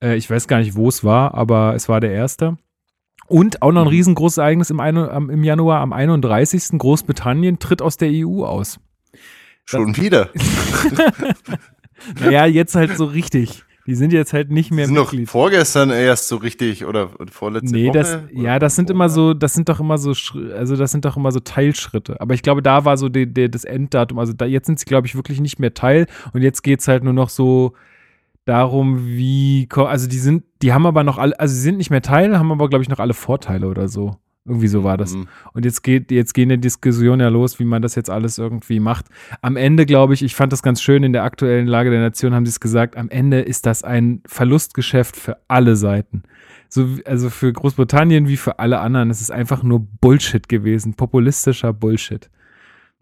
Äh, 0.00 0.16
ich 0.16 0.30
weiß 0.30 0.46
gar 0.46 0.60
nicht, 0.60 0.76
wo 0.76 0.88
es 0.88 1.02
war, 1.02 1.34
aber 1.34 1.74
es 1.74 1.88
war 1.88 2.00
der 2.00 2.12
erste. 2.12 2.56
Und 3.26 3.62
auch 3.62 3.72
noch 3.72 3.82
ein 3.82 3.88
riesengroßes 3.88 4.38
Ereignis 4.38 4.70
im, 4.70 4.78
im 4.78 5.42
Januar, 5.42 5.80
am 5.80 5.92
31. 5.92 6.78
Großbritannien 6.78 7.58
tritt 7.58 7.82
aus 7.82 7.96
der 7.96 8.10
EU 8.12 8.44
aus. 8.44 8.78
Schon 9.64 9.96
wieder. 9.96 10.30
Naja, 12.18 12.46
jetzt 12.46 12.74
halt 12.74 12.96
so 12.96 13.04
richtig. 13.04 13.62
Die 13.86 13.94
sind 13.96 14.12
jetzt 14.12 14.32
halt 14.32 14.50
nicht 14.50 14.70
Die 14.70 14.74
mehr 14.74 14.86
sind 14.86 14.94
noch 14.94 15.10
Mitglied. 15.12 15.28
vorgestern 15.28 15.90
erst 15.90 16.28
so 16.28 16.36
richtig 16.36 16.84
oder 16.84 17.10
vorletzte 17.30 17.72
Nee, 17.72 17.88
Woche. 17.88 17.98
das, 17.98 18.18
ja, 18.32 18.58
das 18.60 18.76
sind 18.76 18.90
immer 18.90 19.08
so, 19.08 19.34
das 19.34 19.54
sind 19.54 19.68
doch 19.68 19.80
immer 19.80 19.98
so, 19.98 20.12
also 20.56 20.76
das 20.76 20.92
sind 20.92 21.04
doch 21.04 21.16
immer 21.16 21.32
so 21.32 21.40
Teilschritte. 21.40 22.20
Aber 22.20 22.34
ich 22.34 22.42
glaube, 22.42 22.62
da 22.62 22.84
war 22.84 22.96
so 22.96 23.08
die, 23.08 23.26
die, 23.32 23.50
das 23.50 23.64
Enddatum. 23.64 24.20
Also 24.20 24.32
da, 24.34 24.44
jetzt 24.44 24.66
sind 24.66 24.78
sie, 24.78 24.84
glaube 24.84 25.08
ich, 25.08 25.16
wirklich 25.16 25.40
nicht 25.40 25.58
mehr 25.58 25.74
Teil. 25.74 26.06
Und 26.32 26.42
jetzt 26.42 26.62
geht's 26.62 26.86
halt 26.86 27.02
nur 27.02 27.12
noch 27.12 27.28
so 27.28 27.72
darum, 28.44 29.06
wie, 29.06 29.68
also 29.74 30.08
die 30.08 30.18
sind, 30.18 30.44
die 30.62 30.72
haben 30.72 30.86
aber 30.86 31.04
noch 31.04 31.18
alle, 31.18 31.38
also 31.38 31.54
sie 31.54 31.60
sind 31.60 31.76
nicht 31.78 31.90
mehr 31.90 32.02
Teil, 32.02 32.38
haben 32.38 32.52
aber, 32.52 32.68
glaube 32.68 32.82
ich, 32.82 32.88
noch 32.88 32.98
alle 33.00 33.14
Vorteile 33.14 33.66
oder 33.68 33.88
so. 33.88 34.16
Irgendwie 34.44 34.66
so 34.66 34.82
war 34.82 34.96
das. 34.96 35.14
Mhm. 35.14 35.28
Und 35.52 35.64
jetzt 35.64 35.82
geht, 35.82 36.10
jetzt 36.10 36.34
gehen 36.34 36.48
die 36.48 36.58
Diskussionen 36.58 37.20
ja 37.20 37.28
los, 37.28 37.60
wie 37.60 37.64
man 37.64 37.80
das 37.80 37.94
jetzt 37.94 38.10
alles 38.10 38.38
irgendwie 38.38 38.80
macht. 38.80 39.06
Am 39.40 39.56
Ende, 39.56 39.86
glaube 39.86 40.14
ich, 40.14 40.22
ich 40.22 40.34
fand 40.34 40.52
das 40.52 40.62
ganz 40.62 40.82
schön, 40.82 41.04
in 41.04 41.12
der 41.12 41.22
aktuellen 41.22 41.68
Lage 41.68 41.90
der 41.90 42.00
Nation 42.00 42.34
haben 42.34 42.44
sie 42.44 42.50
es 42.50 42.58
gesagt, 42.58 42.96
am 42.96 43.08
Ende 43.08 43.40
ist 43.40 43.66
das 43.66 43.84
ein 43.84 44.20
Verlustgeschäft 44.26 45.16
für 45.16 45.38
alle 45.46 45.76
Seiten. 45.76 46.24
So, 46.68 46.88
also 47.04 47.30
für 47.30 47.52
Großbritannien 47.52 48.26
wie 48.26 48.36
für 48.36 48.58
alle 48.58 48.80
anderen. 48.80 49.10
Es 49.10 49.20
ist 49.20 49.30
einfach 49.30 49.62
nur 49.62 49.86
Bullshit 50.00 50.48
gewesen, 50.48 50.94
populistischer 50.94 51.72
Bullshit. 51.72 52.28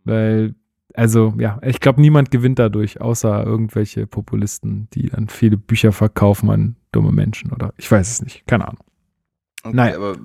Weil, 0.05 0.55
also 0.93 1.33
ja, 1.39 1.59
ich 1.63 1.81
glaube, 1.81 2.03
niemand 2.03 2.31
gewinnt 2.31 2.59
dadurch, 2.59 3.01
außer 3.01 3.45
irgendwelche 3.45 4.07
Populisten, 4.07 4.89
die 4.93 5.09
dann 5.09 5.29
viele 5.29 5.57
Bücher 5.57 5.93
verkaufen 5.93 6.51
an 6.51 6.77
dumme 6.93 7.13
Menschen 7.13 7.53
oder 7.53 7.73
ich 7.79 7.91
weiß 7.91 8.11
es 8.11 8.23
nicht, 8.23 8.47
keine 8.47 8.69
Ahnung. 8.69 8.85
Okay, 9.63 9.77
Nein. 9.77 9.95
aber 9.95 10.17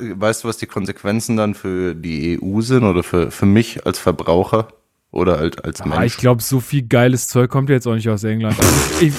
weißt 0.00 0.44
du, 0.44 0.48
was 0.48 0.56
die 0.56 0.66
Konsequenzen 0.66 1.36
dann 1.36 1.54
für 1.54 1.94
die 1.94 2.38
EU 2.40 2.60
sind 2.60 2.84
oder 2.84 3.02
für, 3.02 3.30
für 3.30 3.46
mich 3.46 3.84
als 3.86 3.98
Verbraucher 3.98 4.68
oder 5.10 5.38
als, 5.38 5.58
als 5.58 5.84
Mensch? 5.84 5.96
Ah, 5.96 6.04
ich 6.04 6.16
glaube, 6.16 6.42
so 6.42 6.60
viel 6.60 6.86
geiles 6.86 7.26
Zeug 7.26 7.50
kommt 7.50 7.70
jetzt 7.70 7.86
auch 7.86 7.94
nicht 7.94 8.08
aus 8.08 8.24
England. 8.24 8.56
Ich, 9.00 9.12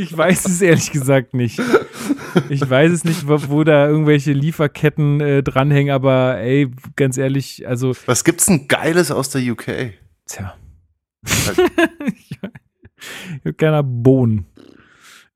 ich 0.00 0.16
weiß 0.16 0.46
es 0.46 0.62
ehrlich 0.62 0.90
gesagt 0.90 1.34
nicht. 1.34 1.60
Ich 2.48 2.68
weiß 2.68 2.90
es 2.90 3.04
nicht, 3.04 3.28
wo, 3.28 3.38
wo 3.48 3.64
da 3.64 3.86
irgendwelche 3.86 4.32
Lieferketten 4.32 5.20
äh, 5.20 5.42
dranhängen, 5.42 5.92
aber 5.92 6.38
ey, 6.38 6.70
ganz 6.96 7.18
ehrlich, 7.18 7.68
also, 7.68 7.92
was 8.06 8.24
gibt's 8.24 8.46
denn 8.46 8.66
Geiles 8.66 9.10
aus 9.10 9.28
der 9.28 9.42
UK? 9.42 9.92
tja. 10.26 10.54
ich 11.24 12.38
habe 13.44 13.54
keiner 13.54 13.82
Bohnen. 13.82 14.46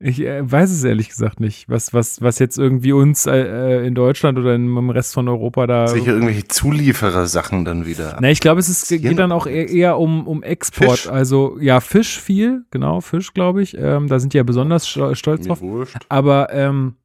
Ich 0.05 0.19
äh, 0.19 0.41
weiß 0.51 0.69
es 0.69 0.83
ehrlich 0.83 1.07
gesagt 1.07 1.39
nicht, 1.39 1.69
was, 1.69 1.93
was, 1.93 2.21
was 2.21 2.37
jetzt 2.37 2.57
irgendwie 2.57 2.91
uns 2.91 3.25
äh, 3.25 3.37
äh, 3.81 3.87
in 3.87 3.95
Deutschland 3.95 4.37
oder 4.37 4.53
in, 4.53 4.65
im 4.75 4.89
Rest 4.89 5.13
von 5.13 5.29
Europa 5.29 5.65
da. 5.65 5.87
Sicher 5.87 6.11
irgendwelche 6.11 6.45
Zulieferer-Sachen 6.47 7.63
dann 7.63 7.85
wieder. 7.85 8.17
Na, 8.19 8.29
ich 8.29 8.41
glaube, 8.41 8.59
es 8.59 8.67
ist, 8.67 8.87
geht 8.89 9.17
dann 9.17 9.31
auch 9.31 9.47
eher, 9.47 9.69
eher 9.69 9.97
um, 9.97 10.27
um 10.27 10.43
Export. 10.43 10.99
Fisch. 10.99 11.09
Also, 11.09 11.57
ja, 11.61 11.79
Fisch 11.79 12.19
viel, 12.19 12.65
genau, 12.69 12.99
Fisch, 12.99 13.33
glaube 13.33 13.61
ich. 13.61 13.77
Ähm, 13.77 14.07
da 14.07 14.19
sind 14.19 14.33
die 14.33 14.37
ja 14.37 14.43
besonders 14.43 14.87
sto- 14.87 15.15
stolz 15.15 15.47
drauf. 15.47 15.61
Aber 16.09 16.49
ähm, 16.51 16.95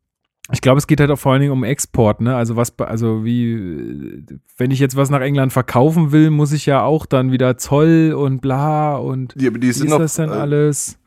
ich 0.50 0.60
glaube, 0.60 0.78
es 0.78 0.86
geht 0.88 0.98
halt 0.98 1.10
auch 1.12 1.18
vor 1.18 1.32
allen 1.32 1.42
Dingen 1.42 1.52
um 1.52 1.62
Export, 1.62 2.20
ne? 2.20 2.34
Also 2.34 2.56
was, 2.56 2.76
also 2.80 3.24
wie, 3.24 4.24
wenn 4.56 4.70
ich 4.72 4.80
jetzt 4.80 4.96
was 4.96 5.08
nach 5.10 5.20
England 5.20 5.52
verkaufen 5.52 6.10
will, 6.10 6.30
muss 6.30 6.52
ich 6.52 6.66
ja 6.66 6.82
auch 6.82 7.06
dann 7.06 7.30
wieder 7.30 7.58
Zoll 7.58 8.12
und 8.16 8.40
bla 8.40 8.96
und 8.96 9.34
Ja, 9.38 9.50
aber 9.50 9.58
die 9.58 9.68
wie 9.68 9.72
sind 9.72 9.86
ist 9.86 9.90
noch, 9.92 9.98
das 9.98 10.14
denn 10.16 10.30
äh, 10.30 10.32
alles? 10.32 10.98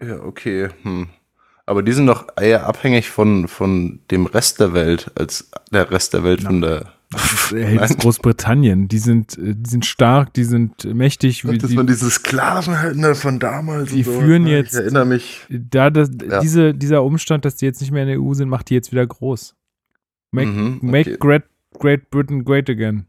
Ja, 0.00 0.22
okay. 0.22 0.68
Hm. 0.82 1.08
Aber 1.66 1.82
die 1.82 1.92
sind 1.92 2.06
doch 2.06 2.26
eher 2.40 2.66
abhängig 2.66 3.08
von, 3.10 3.46
von 3.48 4.00
dem 4.10 4.26
Rest 4.26 4.58
der 4.60 4.72
Welt, 4.72 5.10
als 5.14 5.50
der 5.70 5.90
Rest 5.90 6.12
der 6.14 6.24
Welt 6.24 6.42
von 6.42 6.60
der. 6.60 6.92
Das 7.12 7.52
Nein. 7.52 7.98
Großbritannien. 7.98 8.88
Die 8.88 8.96
sind, 8.98 9.36
äh, 9.36 9.54
die 9.54 9.68
sind 9.68 9.84
stark, 9.84 10.32
die 10.32 10.44
sind 10.44 10.82
mächtig. 10.94 11.46
Wie, 11.46 11.58
Das 11.58 11.68
die, 11.68 11.76
waren 11.76 11.86
diese 11.86 12.08
Sklavenhändler 12.10 13.14
von 13.14 13.38
damals. 13.38 13.90
die 13.90 13.98
und 13.98 14.04
so. 14.14 14.20
führen 14.20 14.46
Ja, 14.46 14.56
jetzt- 14.56 14.72
Ich 14.72 14.80
erinnere 14.80 15.04
mich. 15.04 15.42
da 15.50 15.90
das, 15.90 16.08
Ja. 16.26 16.40
diese, 16.40 16.72
dieser 16.72 17.02
Umstand, 17.02 17.44
dass 17.44 17.56
die 17.56 17.66
jetzt 17.66 17.82
nicht 17.82 17.90
mehr 17.90 18.04
in 18.04 18.08
der 18.08 18.18
EU 18.22 18.32
sind, 18.32 18.48
macht 18.48 18.70
die 18.70 18.74
jetzt 18.74 18.92
wieder 18.92 19.06
groß. 19.06 19.54
Make, 20.30 20.50
Mhm, 20.50 20.78
make 20.80 21.10
okay. 21.10 21.18
great, 21.20 21.42
great 21.78 22.08
Britain 22.10 22.46
great 22.46 22.70
again. 22.70 23.04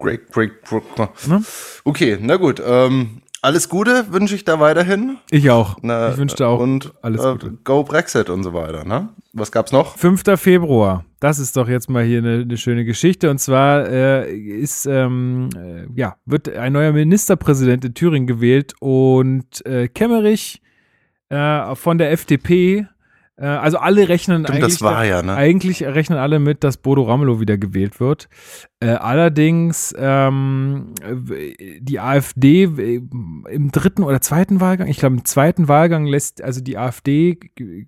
Great, 0.00 0.32
great, 0.32 0.50
great. 0.64 0.82
Ne? 1.28 1.42
Okay, 1.84 2.18
na 2.20 2.36
gut. 2.36 2.60
Ähm, 2.66 3.22
alles 3.42 3.68
Gute 3.68 4.12
wünsche 4.12 4.34
ich 4.34 4.44
da 4.44 4.60
weiterhin. 4.60 5.18
Ich 5.30 5.50
auch. 5.50 5.76
Na, 5.82 6.10
ich 6.10 6.16
wünschte 6.16 6.46
auch 6.46 6.60
und, 6.60 6.92
alles 7.02 7.24
äh, 7.24 7.32
Gute. 7.32 7.58
Go 7.64 7.84
Brexit 7.84 8.30
und 8.30 8.42
so 8.42 8.52
weiter. 8.52 8.84
Ne? 8.84 9.10
Was 9.32 9.52
gab's 9.52 9.72
noch? 9.72 9.96
5. 9.96 10.22
Februar. 10.36 11.04
Das 11.20 11.38
ist 11.38 11.56
doch 11.56 11.68
jetzt 11.68 11.88
mal 11.88 12.04
hier 12.04 12.18
eine, 12.18 12.42
eine 12.42 12.56
schöne 12.56 12.84
Geschichte. 12.84 13.30
Und 13.30 13.38
zwar 13.38 13.88
äh, 13.88 14.32
ist, 14.32 14.86
ähm, 14.86 15.50
äh, 15.56 15.86
ja, 15.94 16.16
wird 16.26 16.48
ein 16.48 16.72
neuer 16.72 16.92
Ministerpräsident 16.92 17.84
in 17.84 17.94
Thüringen 17.94 18.26
gewählt 18.26 18.74
und 18.80 19.64
äh, 19.66 19.88
Kemmerich 19.88 20.60
äh, 21.28 21.74
von 21.74 21.98
der 21.98 22.12
FDP, 22.12 22.78
äh, 22.78 22.86
also 23.44 23.78
alle 23.78 24.08
rechnen 24.08 24.44
Stimmt, 24.44 24.50
eigentlich. 24.58 24.74
das 24.74 24.82
war 24.82 25.04
ja, 25.04 25.22
ne? 25.22 25.34
Eigentlich 25.34 25.84
rechnen 25.84 26.18
alle 26.18 26.40
mit, 26.40 26.64
dass 26.64 26.76
Bodo 26.76 27.02
Ramelow 27.02 27.38
wieder 27.38 27.56
gewählt 27.56 28.00
wird. 28.00 28.28
Äh, 28.80 28.88
allerdings 28.88 29.94
ähm, 29.96 30.94
die 31.80 32.00
AfD 32.00 32.64
im 32.64 33.70
dritten 33.72 34.02
oder 34.02 34.20
zweiten 34.20 34.60
Wahlgang, 34.60 34.88
ich 34.88 34.98
glaube 34.98 35.16
im 35.16 35.24
zweiten 35.24 35.68
Wahlgang 35.68 36.06
lässt 36.06 36.42
also 36.42 36.60
die 36.60 36.78
AfD 36.78 37.38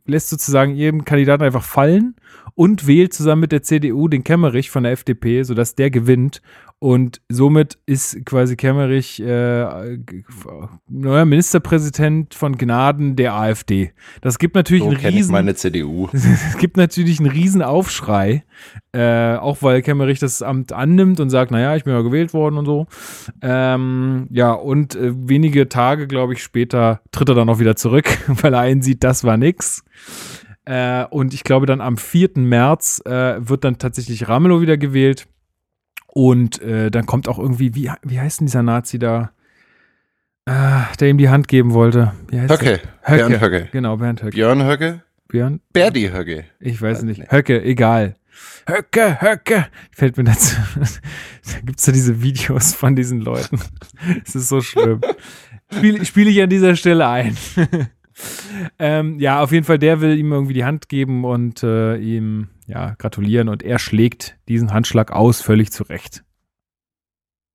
lässt 0.06 0.28
sozusagen 0.28 0.74
ihren 0.74 1.04
Kandidaten 1.04 1.42
einfach 1.42 1.64
fallen 1.64 2.14
und 2.54 2.86
wählt 2.86 3.12
zusammen 3.12 3.40
mit 3.40 3.52
der 3.52 3.62
CDU 3.62 4.06
den 4.06 4.24
Kemmerich 4.24 4.70
von 4.70 4.84
der 4.84 4.92
FDP, 4.92 5.42
sodass 5.42 5.74
der 5.74 5.90
gewinnt. 5.90 6.42
Und 6.82 7.20
somit 7.28 7.76
ist 7.84 8.24
quasi 8.24 8.56
Kemmerich 8.56 9.20
äh, 9.20 9.98
g- 9.98 10.24
neuer 10.88 11.26
Ministerpräsident 11.26 12.32
von 12.34 12.56
Gnaden 12.56 13.16
der 13.16 13.34
AfD. 13.34 13.92
Das 14.22 14.38
gibt 14.38 14.54
natürlich 14.54 14.82
So 14.82 14.88
einen 14.88 14.96
kenne 14.98 15.10
ich 15.10 15.16
riesen 15.18 15.32
meine 15.32 15.54
CDU. 15.54 16.08
es 16.14 16.56
gibt 16.56 16.78
natürlich 16.78 17.20
einen 17.20 17.28
riesen 17.28 17.60
Aufschrei, 17.60 18.44
äh, 18.92 19.34
auch 19.36 19.58
weil 19.60 19.82
Kemmerich 19.82 20.20
das 20.20 20.40
Amt 20.40 20.72
annimmt 20.72 21.20
und 21.20 21.28
sagt, 21.28 21.50
naja, 21.50 21.76
ich 21.76 21.84
bin 21.84 21.92
ja 21.92 22.00
gewählt 22.00 22.32
worden 22.32 22.56
und 22.56 22.64
so. 22.64 22.86
Ähm, 23.42 24.26
ja, 24.30 24.52
und 24.52 24.94
äh, 24.94 25.12
wenige 25.14 25.68
Tage, 25.68 26.06
glaube 26.06 26.32
ich, 26.32 26.42
später 26.42 27.02
tritt 27.12 27.28
er 27.28 27.34
dann 27.34 27.50
auch 27.50 27.58
wieder 27.58 27.76
zurück, 27.76 28.06
weil 28.26 28.54
er 28.54 28.60
einsieht, 28.60 29.04
das 29.04 29.22
war 29.22 29.36
nix. 29.36 29.84
Äh, 30.64 31.04
und 31.10 31.34
ich 31.34 31.44
glaube, 31.44 31.66
dann 31.66 31.82
am 31.82 31.98
4. 31.98 32.30
März 32.36 33.02
äh, 33.04 33.36
wird 33.46 33.64
dann 33.64 33.76
tatsächlich 33.76 34.28
Ramelow 34.28 34.62
wieder 34.62 34.78
gewählt. 34.78 35.26
Und 36.12 36.60
äh, 36.62 36.90
dann 36.90 37.06
kommt 37.06 37.28
auch 37.28 37.38
irgendwie, 37.38 37.74
wie, 37.74 37.90
wie 38.02 38.20
heißt 38.20 38.40
denn 38.40 38.46
dieser 38.46 38.62
Nazi 38.62 38.98
da? 38.98 39.30
Äh, 40.46 40.82
der 40.98 41.08
ihm 41.08 41.18
die 41.18 41.28
Hand 41.28 41.48
geben 41.48 41.72
wollte. 41.74 42.12
Wie 42.28 42.40
heißt 42.40 42.52
Höcke. 42.52 42.64
der? 42.64 42.80
Höcke. 43.02 43.28
Björn 43.28 43.40
Höcke. 43.40 43.68
Genau, 43.72 43.96
Bernd 43.96 44.22
Höcke. 44.22 44.32
Björn 44.34 44.64
Höcke? 44.66 45.02
Björn? 45.28 45.60
Berdi 45.72 46.08
Höcke. 46.08 46.44
Ich 46.58 46.82
weiß 46.82 46.98
Weiß 46.98 47.02
nicht. 47.04 47.18
nicht. 47.20 47.32
Höcke, 47.32 47.62
egal. 47.62 48.16
Höcke, 48.66 49.20
Höcke. 49.20 49.66
Fällt 49.92 50.16
mir 50.16 50.24
dazu. 50.24 50.56
da 50.80 51.60
gibt's 51.64 51.86
ja 51.86 51.92
diese 51.92 52.22
Videos 52.22 52.74
von 52.74 52.96
diesen 52.96 53.20
Leuten. 53.20 53.60
Es 54.24 54.34
ist 54.34 54.48
so 54.48 54.60
schlimm. 54.60 55.00
Spiele 55.72 56.04
spiel 56.04 56.28
ich 56.28 56.42
an 56.42 56.50
dieser 56.50 56.74
Stelle 56.74 57.06
ein. 57.06 57.36
ähm, 58.78 59.18
ja, 59.20 59.40
auf 59.40 59.52
jeden 59.52 59.64
Fall, 59.64 59.78
der 59.78 60.00
will 60.00 60.18
ihm 60.18 60.32
irgendwie 60.32 60.54
die 60.54 60.64
Hand 60.64 60.88
geben 60.88 61.24
und 61.24 61.62
äh, 61.62 61.96
ihm 61.96 62.48
ja, 62.70 62.94
gratulieren 62.98 63.48
und 63.48 63.62
er 63.62 63.78
schlägt 63.78 64.38
diesen 64.48 64.72
Handschlag 64.72 65.10
aus, 65.10 65.42
völlig 65.42 65.72
zurecht. 65.72 66.24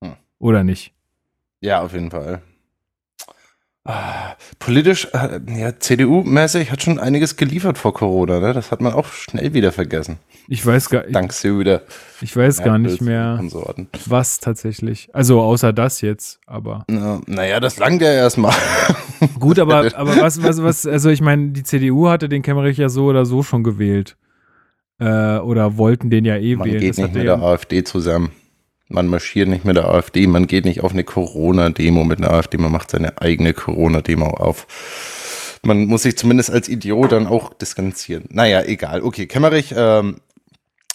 Hm. 0.04 0.14
Oder 0.38 0.62
nicht? 0.62 0.92
Ja, 1.60 1.80
auf 1.82 1.94
jeden 1.94 2.10
Fall. 2.10 2.42
Politisch, 4.58 5.06
äh, 5.12 5.38
ja, 5.46 5.78
CDU-mäßig 5.78 6.72
hat 6.72 6.82
schon 6.82 6.98
einiges 6.98 7.36
geliefert 7.36 7.78
vor 7.78 7.94
Corona, 7.94 8.40
ne? 8.40 8.52
Das 8.52 8.72
hat 8.72 8.80
man 8.80 8.92
auch 8.92 9.06
schnell 9.06 9.54
wieder 9.54 9.70
vergessen. 9.70 10.18
Ich 10.48 10.66
weiß 10.66 10.90
gar, 10.90 11.04
Dank 11.04 11.32
Söder. 11.32 11.82
ich 12.20 12.36
weiß 12.36 12.64
gar 12.64 12.78
nicht 12.78 13.00
mehr, 13.00 13.40
was 14.06 14.40
tatsächlich. 14.40 15.08
Also 15.12 15.40
außer 15.40 15.72
das 15.72 16.00
jetzt, 16.00 16.40
aber. 16.46 16.84
Na, 16.88 17.20
naja, 17.26 17.60
das 17.60 17.78
langt 17.78 18.02
ja 18.02 18.12
erstmal. 18.12 18.54
Gut, 19.38 19.60
aber, 19.60 19.88
aber 19.96 20.16
was, 20.20 20.42
was, 20.42 20.62
was, 20.62 20.84
also 20.84 21.08
ich 21.08 21.20
meine, 21.20 21.50
die 21.50 21.62
CDU 21.62 22.08
hatte 22.08 22.28
den 22.28 22.42
Kemmerich 22.42 22.78
ja 22.78 22.88
so 22.88 23.04
oder 23.04 23.24
so 23.24 23.44
schon 23.44 23.62
gewählt. 23.62 24.16
Äh, 24.98 25.38
oder 25.38 25.76
wollten 25.76 26.10
den 26.10 26.24
ja 26.24 26.36
eh 26.36 26.56
Man 26.56 26.66
wählen. 26.66 26.80
geht 26.80 26.90
Das 26.90 26.98
nicht 26.98 27.14
mit 27.14 27.24
er 27.26 27.36
der 27.36 27.42
AfD 27.42 27.84
zusammen. 27.84 28.30
Man 28.88 29.08
marschiert 29.08 29.48
nicht 29.48 29.64
mit 29.64 29.76
der 29.76 29.88
AfD, 29.88 30.26
man 30.28 30.46
geht 30.46 30.64
nicht 30.64 30.82
auf 30.82 30.92
eine 30.92 31.02
Corona-Demo 31.02 32.04
mit 32.04 32.18
einer 32.18 32.30
AfD, 32.32 32.56
man 32.56 32.70
macht 32.70 32.92
seine 32.92 33.20
eigene 33.20 33.52
Corona-Demo 33.52 34.26
auf. 34.26 35.58
Man 35.62 35.86
muss 35.86 36.02
sich 36.02 36.16
zumindest 36.16 36.50
als 36.50 36.68
Idiot 36.68 37.10
dann 37.10 37.26
auch 37.26 37.52
distanzieren. 37.52 38.26
Naja, 38.30 38.62
egal. 38.62 39.02
Okay, 39.02 39.26
Kemmerich, 39.26 39.74
ähm, 39.76 40.18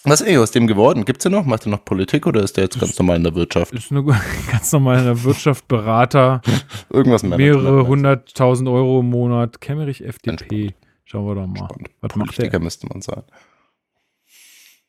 was 0.04 0.20
ist 0.20 0.26
eigentlich 0.26 0.38
aus 0.38 0.50
dem 0.50 0.66
geworden? 0.66 1.04
Gibt's 1.04 1.22
den 1.22 1.32
noch? 1.32 1.44
Macht 1.44 1.66
er 1.66 1.70
noch 1.70 1.84
Politik 1.84 2.26
oder 2.26 2.42
ist 2.42 2.56
der 2.56 2.64
jetzt 2.64 2.80
ganz 2.80 2.98
normal 2.98 3.18
in 3.18 3.24
der 3.24 3.34
Wirtschaft? 3.34 3.72
ist 3.72 3.92
eine 3.92 4.02
ganz 4.50 4.72
normale 4.72 5.22
Wirtschaft, 5.22 5.68
Berater, 5.68 6.40
Irgendwas 6.90 7.22
mit 7.22 7.38
mehrere 7.38 7.86
hunderttausend 7.86 8.68
Euro 8.68 9.00
im 9.00 9.10
Monat. 9.10 9.60
Kemmerich 9.60 10.04
FDP. 10.04 10.74
Schauen 11.04 11.26
wir 11.26 11.34
doch 11.34 11.46
mal. 11.46 11.68
Spannend. 11.68 11.90
Was 12.00 12.16
macht 12.16 12.28
Politiker 12.30 12.50
der? 12.50 12.60
müsste 12.60 12.86
man 12.88 13.02
sagen. 13.02 13.24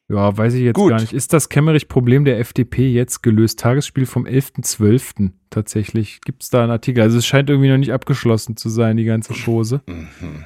Ja, 0.09 0.35
weiß 0.37 0.53
ich 0.55 0.61
jetzt 0.61 0.75
Gut. 0.75 0.89
gar 0.89 0.99
nicht. 0.99 1.13
Ist 1.13 1.33
das 1.33 1.49
Kemmerich-Problem 1.49 2.25
der 2.25 2.39
FDP 2.39 2.89
jetzt 2.91 3.23
gelöst? 3.23 3.59
Tagesspiel 3.59 4.05
vom 4.05 4.25
11.12. 4.25 5.31
tatsächlich. 5.49 6.19
Gibt 6.21 6.43
es 6.43 6.49
da 6.49 6.63
einen 6.63 6.71
Artikel? 6.71 7.01
Also 7.01 7.17
es 7.17 7.25
scheint 7.25 7.49
irgendwie 7.49 7.69
noch 7.69 7.77
nicht 7.77 7.93
abgeschlossen 7.93 8.57
zu 8.57 8.69
sein, 8.69 8.97
die 8.97 9.05
ganze 9.05 9.33
Chose. 9.33 9.81
Mhm. 9.87 10.43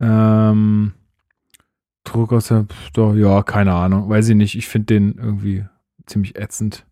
Ähm, 0.00 0.92
Druck 2.04 2.32
aus 2.32 2.48
der, 2.48 2.66
doch, 2.92 3.14
ja, 3.14 3.42
keine 3.42 3.72
Ahnung. 3.72 4.08
Weiß 4.08 4.28
ich 4.28 4.36
nicht. 4.36 4.54
Ich 4.56 4.68
finde 4.68 4.86
den 4.94 5.14
irgendwie 5.18 5.64
ziemlich 6.06 6.36
ätzend. 6.36 6.84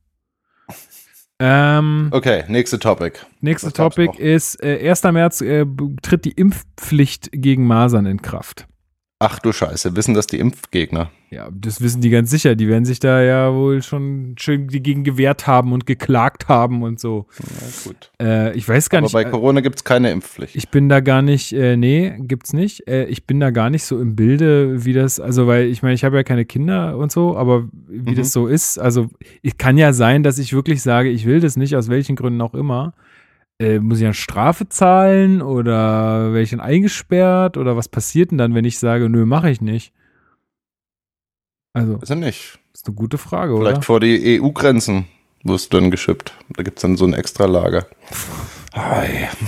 Ähm, 1.38 2.08
Okay, 2.12 2.44
nächste 2.48 2.78
Topic. 2.78 3.18
was 3.42 3.62
gab's 3.62 3.74
Topic 3.74 4.18
ist, 4.18 4.62
äh, 4.62 4.88
1. 4.88 5.02
März 5.12 5.42
äh, 5.42 5.66
tritt 6.00 6.24
die 6.24 6.32
Impfpflicht 6.32 7.28
gegen 7.32 7.66
Masern 7.66 8.06
in 8.06 8.22
Kraft. 8.22 8.66
Ach 9.18 9.38
du 9.38 9.50
Scheiße, 9.50 9.96
wissen 9.96 10.12
das 10.12 10.26
die 10.26 10.38
Impfgegner? 10.38 11.10
Ja, 11.30 11.48
das 11.50 11.80
wissen 11.80 12.02
die 12.02 12.10
ganz 12.10 12.28
sicher. 12.30 12.54
Die 12.54 12.68
werden 12.68 12.84
sich 12.84 13.00
da 13.00 13.22
ja 13.22 13.54
wohl 13.54 13.82
schon 13.82 14.34
schön 14.38 14.68
gegen 14.68 15.04
gewehrt 15.04 15.46
haben 15.46 15.72
und 15.72 15.86
geklagt 15.86 16.48
haben 16.48 16.82
und 16.82 17.00
so. 17.00 17.24
Na 17.40 17.66
gut. 17.84 18.12
Äh, 18.20 18.54
ich 18.54 18.68
weiß 18.68 18.90
gar 18.90 18.98
Aber 18.98 19.06
nicht. 19.06 19.14
bei 19.14 19.22
äh, 19.22 19.30
Corona 19.30 19.60
gibt's 19.62 19.84
keine 19.84 20.10
Impfpflicht. 20.10 20.54
ich 20.54 20.68
bin 20.68 20.90
da 20.90 21.00
gar 21.00 21.22
nicht, 21.22 21.54
äh, 21.54 21.78
nee, 21.78 22.12
gibt's 22.18 22.52
nicht. 22.52 22.86
Äh, 22.88 23.06
ich 23.06 23.24
bin 23.26 23.40
da 23.40 23.50
gar 23.50 23.70
nicht 23.70 23.84
so 23.84 23.98
im 23.98 24.16
Bilde, 24.16 24.84
wie 24.84 24.92
das, 24.92 25.18
also 25.18 25.46
weil 25.46 25.64
ich 25.68 25.82
meine, 25.82 25.94
ich 25.94 26.04
habe 26.04 26.16
ja 26.16 26.22
keine 26.22 26.44
Kinder 26.44 26.98
und 26.98 27.10
so, 27.10 27.38
aber 27.38 27.68
wie 27.88 28.10
Mhm. 28.10 28.16
das 28.16 28.32
so 28.34 28.46
ist, 28.46 28.78
also 28.78 29.08
es 29.42 29.56
kann 29.56 29.78
ja 29.78 29.94
sein, 29.94 30.24
dass 30.24 30.38
ich 30.38 30.52
wirklich 30.52 30.82
sage, 30.82 31.08
ich 31.08 31.24
will 31.24 31.40
das 31.40 31.56
nicht, 31.56 31.74
aus 31.74 31.88
welchen 31.88 32.16
Gründen 32.16 32.42
auch 32.42 32.52
immer. 32.54 32.92
Äh, 33.58 33.78
muss 33.78 33.98
ich 33.98 34.04
eine 34.04 34.12
Strafe 34.14 34.68
zahlen 34.68 35.40
oder 35.40 36.26
werde 36.32 36.42
ich 36.42 36.50
dann 36.50 36.60
eingesperrt 36.60 37.56
oder 37.56 37.76
was 37.76 37.88
passiert 37.88 38.30
denn 38.30 38.38
dann, 38.38 38.54
wenn 38.54 38.64
ich 38.66 38.78
sage, 38.78 39.08
nö, 39.08 39.24
mache 39.24 39.50
ich 39.50 39.60
nicht? 39.62 39.92
Also, 41.72 41.96
Ist 41.96 42.10
er 42.10 42.16
nicht. 42.16 42.58
ist 42.74 42.86
eine 42.86 42.94
gute 42.94 43.18
Frage, 43.18 43.56
Vielleicht 43.56 43.76
oder? 43.78 43.82
vor 43.82 44.00
die 44.00 44.40
EU-Grenzen 44.40 45.06
wirst 45.44 45.72
du 45.72 45.78
dann 45.80 45.90
geschippt. 45.90 46.32
Da 46.50 46.62
gibt's 46.62 46.82
dann 46.82 46.96
so 46.96 47.06
ein 47.06 47.14
extra 47.14 47.46
Lager. 47.46 47.86
Ei. 48.72 49.28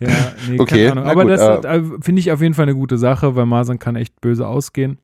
Ja, 0.00 0.08
nee, 0.48 0.58
Okay, 0.58 0.88
keine 0.88 1.02
Ahnung. 1.02 1.04
na 1.04 1.10
Aber 1.12 1.22
gut, 1.22 1.30
das 1.30 1.64
äh, 1.64 1.82
finde 2.00 2.18
ich 2.20 2.32
auf 2.32 2.40
jeden 2.42 2.54
Fall 2.54 2.64
eine 2.64 2.74
gute 2.74 2.98
Sache, 2.98 3.36
weil 3.36 3.46
Masern 3.46 3.78
kann 3.78 3.94
echt 3.94 4.20
böse 4.20 4.48
ausgehen. 4.48 4.98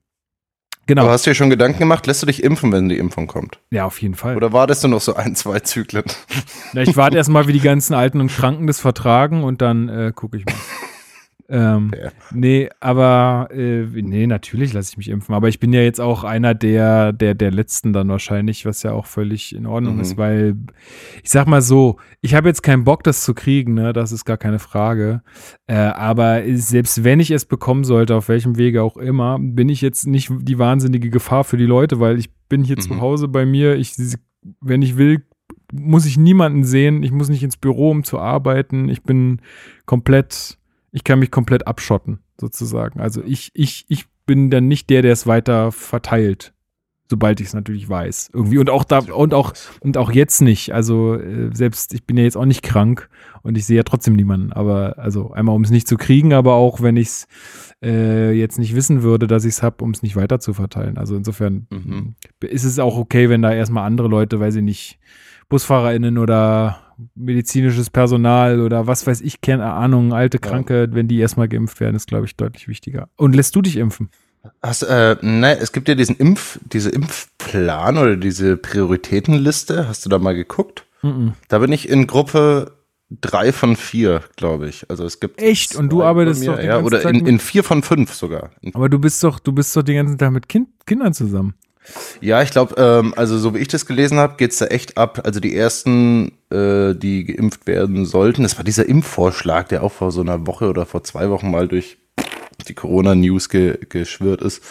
Genau. 0.89 1.03
Aber 1.03 1.13
hast 1.13 1.27
du 1.27 1.31
dir 1.31 1.35
schon 1.35 1.51
Gedanken 1.51 1.81
gemacht, 1.81 2.07
lässt 2.07 2.23
du 2.23 2.27
dich 2.27 2.43
impfen, 2.43 2.73
wenn 2.73 2.89
die 2.89 2.97
Impfung 2.97 3.27
kommt? 3.27 3.61
ja, 3.71 3.85
auf 3.85 4.01
jeden 4.01 4.15
Fall. 4.15 4.37
Oder 4.37 4.55
wartest 4.55 4.83
du 4.83 4.89
noch 4.89 5.03
so 5.03 5.15
ein, 5.15 5.37
zwei 5.37 5.61
Zyklen? 5.61 6.05
Na, 6.73 6.81
ich 6.81 6.97
warte 6.97 7.19
erstmal, 7.19 7.47
wie 7.47 7.53
die 7.53 7.61
ganzen 7.61 7.93
Alten 7.93 8.23
und 8.23 8.35
Kranken 8.35 8.67
das 8.67 8.81
vertragen 8.81 9.45
und 9.45 9.61
dann 9.61 9.91
äh, 9.91 10.13
gucke 10.15 10.39
ich 10.39 10.47
mal. 10.47 10.55
Ähm, 11.51 11.91
Ja. 11.99 12.11
Nee, 12.33 12.69
aber 12.81 13.49
äh, 13.53 13.85
nee, 14.03 14.27
natürlich 14.27 14.73
lasse 14.75 14.91
ich 14.93 14.97
mich 14.99 15.09
impfen. 15.09 15.35
Aber 15.35 15.49
ich 15.49 15.59
bin 15.61 15.73
ja 15.73 15.81
jetzt 15.81 16.01
auch 16.01 16.23
einer 16.25 16.55
der, 16.55 17.13
der, 17.13 17.35
der 17.35 17.51
Letzten 17.51 17.93
dann 17.95 18.09
wahrscheinlich, 18.09 18.67
was 18.67 18.83
ja 18.83 18.93
auch 18.93 19.07
völlig 19.07 19.55
in 19.55 19.65
Ordnung 19.67 19.95
Mhm. 19.95 20.01
ist, 20.01 20.17
weil 20.19 20.57
ich 21.23 21.31
sag 21.31 21.47
mal 21.47 21.63
so, 21.63 21.97
ich 22.21 22.35
habe 22.35 22.49
jetzt 22.49 22.63
keinen 22.63 22.85
Bock, 22.85 23.03
das 23.03 23.25
zu 23.25 23.33
kriegen, 23.35 23.75
ne? 23.75 23.93
Das 23.95 24.13
ist 24.13 24.25
gar 24.27 24.37
keine 24.37 24.59
Frage. 24.59 25.23
Äh, 25.67 25.75
aber 25.77 26.43
selbst 26.55 27.03
wenn 27.05 27.19
ich 27.21 27.31
es 27.31 27.47
bekommen 27.47 27.85
sollte, 27.85 28.15
auf 28.15 28.29
welchem 28.29 28.59
Wege 28.59 28.83
auch 28.83 28.97
immer, 28.99 29.39
bin 29.41 29.69
ich 29.71 29.81
jetzt 29.81 30.07
nicht 30.07 30.31
die 30.43 30.59
wahnsinnige 30.59 31.09
Gefahr 31.11 31.45
für 31.45 31.57
die 31.57 31.67
Leute, 31.67 31.99
weil 31.99 32.19
ich 32.19 32.31
bin 32.49 32.63
hier 32.65 32.77
Mhm. 32.77 32.81
zu 32.83 33.01
Hause 33.01 33.27
bei 33.29 33.47
mir. 33.47 33.77
Ich, 33.77 33.95
wenn 34.61 34.83
ich 34.83 34.97
will, 34.99 35.25
muss 35.73 36.05
ich 36.07 36.19
niemanden 36.19 36.65
sehen. 36.65 37.03
Ich 37.03 37.11
muss 37.13 37.29
nicht 37.31 37.43
ins 37.43 37.57
Büro, 37.57 37.91
um 37.91 38.05
zu 38.05 38.19
arbeiten. 38.19 38.89
Ich 38.89 39.03
bin 39.03 39.41
komplett, 39.87 40.59
ich 40.93 41.05
kann 41.05 41.19
mich 41.19 41.31
komplett 41.31 41.67
abschotten, 41.67 42.21
sozusagen. 42.41 43.01
Also 43.01 43.23
ich, 43.25 43.51
ich, 43.55 43.85
ich 43.89 44.07
bin 44.27 44.51
dann 44.51 44.69
nicht 44.69 44.91
der, 44.91 45.03
der 45.03 45.13
es 45.13 45.27
weiter 45.27 45.73
verteilt. 45.73 46.53
Sobald 47.11 47.41
ich 47.41 47.47
es 47.47 47.55
natürlich 47.55 47.89
weiß. 47.89 48.33
Irgendwie. 48.35 48.59
Und 48.59 48.69
auch 48.69 48.85
da, 48.85 48.99
und 48.99 49.33
auch, 49.33 49.55
und 49.81 49.97
auch 49.97 50.13
jetzt 50.13 50.43
nicht. 50.43 50.75
Also, 50.75 51.15
äh, 51.15 51.49
selbst, 51.55 51.95
ich 51.95 52.05
bin 52.05 52.19
ja 52.19 52.25
jetzt 52.25 52.37
auch 52.37 52.45
nicht 52.45 52.61
krank 52.63 53.09
und 53.43 53.57
ich 53.57 53.65
sehe 53.65 53.79
ja 53.79 53.83
trotzdem 53.83 54.13
niemanden. 54.13 54.53
Aber, 54.53 54.99
also, 54.99 55.31
einmal, 55.31 55.55
um 55.55 55.65
es 55.65 55.71
nicht 55.71 55.89
zu 55.89 55.97
kriegen, 55.97 56.35
aber 56.35 56.53
auch, 56.53 56.83
wenn 56.83 56.99
ich 56.99 57.09
es 57.09 57.27
äh, 57.83 58.33
jetzt 58.33 58.59
nicht 58.59 58.75
wissen 58.77 59.03
würde, 59.03 59.27
dass 59.27 59.47
ich 59.47 59.53
es 59.55 59.63
habe, 59.63 59.83
um 59.85 59.93
es 59.93 60.03
nicht 60.03 60.17
weiter 60.17 60.39
zu 60.39 60.53
verteilen. 60.53 60.99
Also, 60.99 61.17
insofern 61.17 61.67
Mhm. 61.71 62.15
ist 62.43 62.65
es 62.65 62.79
auch 62.79 62.99
okay, 62.99 63.31
wenn 63.31 63.41
da 63.41 63.55
erstmal 63.55 63.87
andere 63.87 64.09
Leute, 64.09 64.39
weiß 64.39 64.57
ich 64.57 64.63
nicht, 64.63 64.99
BusfahrerInnen 65.49 66.19
oder 66.19 66.88
medizinisches 67.15 67.91
Personal 67.91 68.61
oder 68.61 68.87
was 68.87 69.07
weiß 69.07 69.21
ich, 69.21 69.41
keine 69.41 69.65
Ahnung, 69.73 70.13
alte 70.13 70.39
Kranke, 70.39 70.89
wenn 70.93 71.09
die 71.09 71.19
erstmal 71.19 71.49
geimpft 71.49 71.81
werden, 71.81 71.97
ist, 71.97 72.09
glaube 72.09 72.27
ich, 72.27 72.37
deutlich 72.37 72.69
wichtiger. 72.69 73.09
Und 73.17 73.35
lässt 73.35 73.55
du 73.55 73.63
dich 73.63 73.77
impfen? 73.77 74.11
Hast, 74.63 74.83
äh, 74.83 75.17
ne, 75.21 75.59
es 75.59 75.73
gibt 75.73 75.89
ja 75.89 75.95
diesen 75.95 76.17
Impf, 76.17 76.59
diese 76.73 76.91
Impfplan 76.91 77.99
oder 77.99 78.17
diese 78.17 78.57
Prioritätenliste. 78.57 79.89
Hast 79.89 80.05
du 80.05 80.09
da 80.09 80.19
mal 80.19 80.35
geguckt? 80.35 80.87
Mhm. 81.03 81.35
Da 81.49 81.59
bin 81.59 81.73
ich 81.73 81.89
in 81.89 82.07
Gruppe 82.07 82.73
drei 83.11 83.53
von 83.53 83.77
vier, 83.77 84.23
glaube 84.37 84.69
ich. 84.69 84.89
Also 84.91 85.05
es 85.05 85.21
gibt 85.21 85.41
Echt? 85.41 85.77
Und 85.77 85.91
du 85.91 86.03
arbeitest 86.03 86.47
doch 86.47 86.59
ja, 86.61 86.81
oder 86.81 87.03
in, 87.09 87.27
in 87.27 87.39
vier 87.39 87.65
von 87.65 87.83
fünf 87.83 88.15
sogar. 88.15 88.51
Aber 88.75 88.89
du 88.89 88.99
bist 88.99 89.23
doch, 89.25 89.39
du 89.39 89.53
bist 89.53 89.75
doch 89.77 89.83
den 89.83 89.97
ganzen 89.97 90.19
Tag 90.19 90.33
mit 90.33 90.49
kind, 90.49 90.69
Kindern 90.87 91.15
zusammen. 91.15 91.55
Ja, 92.21 92.43
ich 92.43 92.51
glaube, 92.51 92.75
ähm, 92.79 93.15
also 93.17 93.39
so 93.39 93.55
wie 93.55 93.59
ich 93.59 93.69
das 93.69 93.87
gelesen 93.87 94.19
habe, 94.19 94.35
geht's 94.37 94.59
da 94.59 94.67
echt 94.67 94.99
ab. 94.99 95.23
Also 95.25 95.41
die 95.41 95.57
ersten, 95.57 96.33
äh, 96.51 96.95
die 96.95 97.25
geimpft 97.25 97.67
werden 97.67 98.07
sollten, 98.07 98.43
das 98.43 98.57
war 98.57 98.65
dieser 98.65 98.87
Impfvorschlag, 98.87 99.69
der 99.69 99.83
auch 99.83 99.93
vor 99.93 100.13
so 100.13 100.21
einer 100.21 100.47
Woche 100.47 100.69
oder 100.69 100.87
vor 100.87 101.05
zwei 101.05 101.31
Wochen 101.31 101.51
mal 101.51 101.69
durch 101.69 101.99
die 102.67 102.75
Corona-News 102.75 103.49
ge 103.49 103.79
geschwirrt 103.89 104.43
ist, 104.43 104.63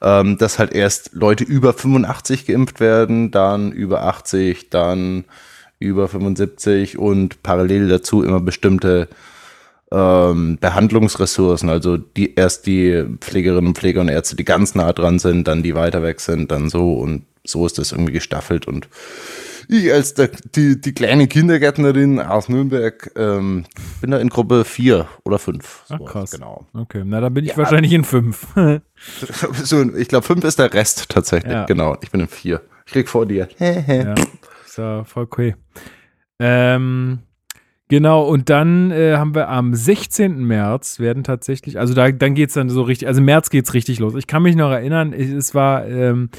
ähm, 0.00 0.38
dass 0.38 0.58
halt 0.58 0.72
erst 0.72 1.10
Leute 1.12 1.44
über 1.44 1.72
85 1.72 2.46
geimpft 2.46 2.80
werden, 2.80 3.30
dann 3.30 3.72
über 3.72 4.04
80, 4.04 4.70
dann 4.70 5.24
über 5.78 6.08
75 6.08 6.98
und 6.98 7.42
parallel 7.42 7.88
dazu 7.88 8.22
immer 8.22 8.40
bestimmte 8.40 9.08
ähm, 9.92 10.58
Behandlungsressourcen, 10.60 11.68
also 11.68 11.96
die 11.96 12.34
erst 12.34 12.66
die 12.66 13.04
Pflegerinnen 13.20 13.68
und 13.68 13.78
Pfleger 13.78 14.00
und 14.00 14.08
Ärzte, 14.08 14.36
die 14.36 14.44
ganz 14.44 14.74
nah 14.74 14.92
dran 14.92 15.18
sind, 15.18 15.46
dann 15.48 15.62
die 15.62 15.74
weiter 15.74 16.02
weg 16.02 16.20
sind, 16.20 16.50
dann 16.50 16.70
so 16.70 16.94
und 16.94 17.26
so 17.44 17.66
ist 17.66 17.78
das 17.78 17.92
irgendwie 17.92 18.12
gestaffelt 18.12 18.66
und 18.66 18.88
ich 19.68 19.92
als 19.92 20.14
der, 20.14 20.28
die, 20.54 20.80
die 20.80 20.92
kleine 20.92 21.28
Kindergärtnerin 21.28 22.20
aus 22.20 22.48
Nürnberg 22.48 23.10
ähm, 23.16 23.64
bin 24.00 24.10
da 24.10 24.18
in 24.18 24.28
Gruppe 24.28 24.64
vier 24.64 25.08
oder 25.24 25.38
fünf. 25.38 25.84
Ach, 25.88 25.98
So, 25.98 26.04
krass. 26.04 26.30
Genau. 26.32 26.66
Okay, 26.74 27.02
na, 27.04 27.20
dann 27.20 27.32
bin 27.32 27.44
ich 27.44 27.56
wahrscheinlich 27.56 27.92
in 27.92 28.04
fünf. 28.04 28.46
So, 29.64 29.82
ich 29.96 30.08
glaube, 30.08 30.26
fünf 30.26 30.44
ist 30.44 30.58
der 30.58 30.72
Rest 30.74 31.08
tatsächlich. 31.08 31.52
Ja. 31.52 31.64
Genau. 31.66 31.96
Ich 32.02 32.10
bin 32.10 32.20
in 32.20 32.28
vier. 32.28 32.60
Ich 32.86 32.92
krieg 32.92 33.08
vor 33.08 33.26
dir. 33.26 33.48
ja, 33.58 34.14
ist 34.64 34.78
ja 34.78 35.04
voll 35.04 35.24
okay. 35.24 35.56
Ähm, 36.38 37.20
genau, 37.92 38.22
und 38.22 38.48
dann 38.48 38.90
äh, 38.90 39.16
haben 39.18 39.34
wir 39.34 39.50
am 39.50 39.74
16. 39.74 40.42
März 40.42 40.98
werden 40.98 41.24
tatsächlich, 41.24 41.78
also 41.78 41.92
da, 41.92 42.10
dann 42.10 42.34
geht's 42.34 42.54
dann 42.54 42.70
so 42.70 42.80
richtig, 42.80 43.06
also 43.06 43.18
im 43.18 43.26
März 43.26 43.50
geht's 43.50 43.74
richtig 43.74 43.98
los. 43.98 44.14
Ich 44.14 44.26
kann 44.26 44.42
mich 44.42 44.56
noch 44.56 44.70
erinnern, 44.70 45.12
es 45.12 45.54
war, 45.54 45.86
ähm, 45.86 46.30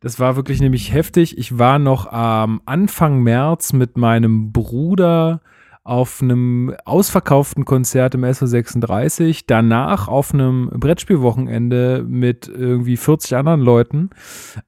das 0.00 0.18
war 0.18 0.36
wirklich 0.36 0.62
nämlich 0.62 0.94
heftig. 0.94 1.36
Ich 1.36 1.58
war 1.58 1.78
noch 1.78 2.10
am 2.10 2.62
Anfang 2.64 3.22
März 3.22 3.74
mit 3.74 3.98
meinem 3.98 4.50
Bruder 4.50 5.42
auf 5.84 6.22
einem 6.22 6.74
ausverkauften 6.86 7.66
Konzert 7.66 8.14
im 8.14 8.24
SO36, 8.24 9.44
danach 9.46 10.08
auf 10.08 10.32
einem 10.32 10.70
Brettspielwochenende 10.72 12.02
mit 12.08 12.48
irgendwie 12.48 12.96
40 12.96 13.36
anderen 13.36 13.60
Leuten 13.60 14.08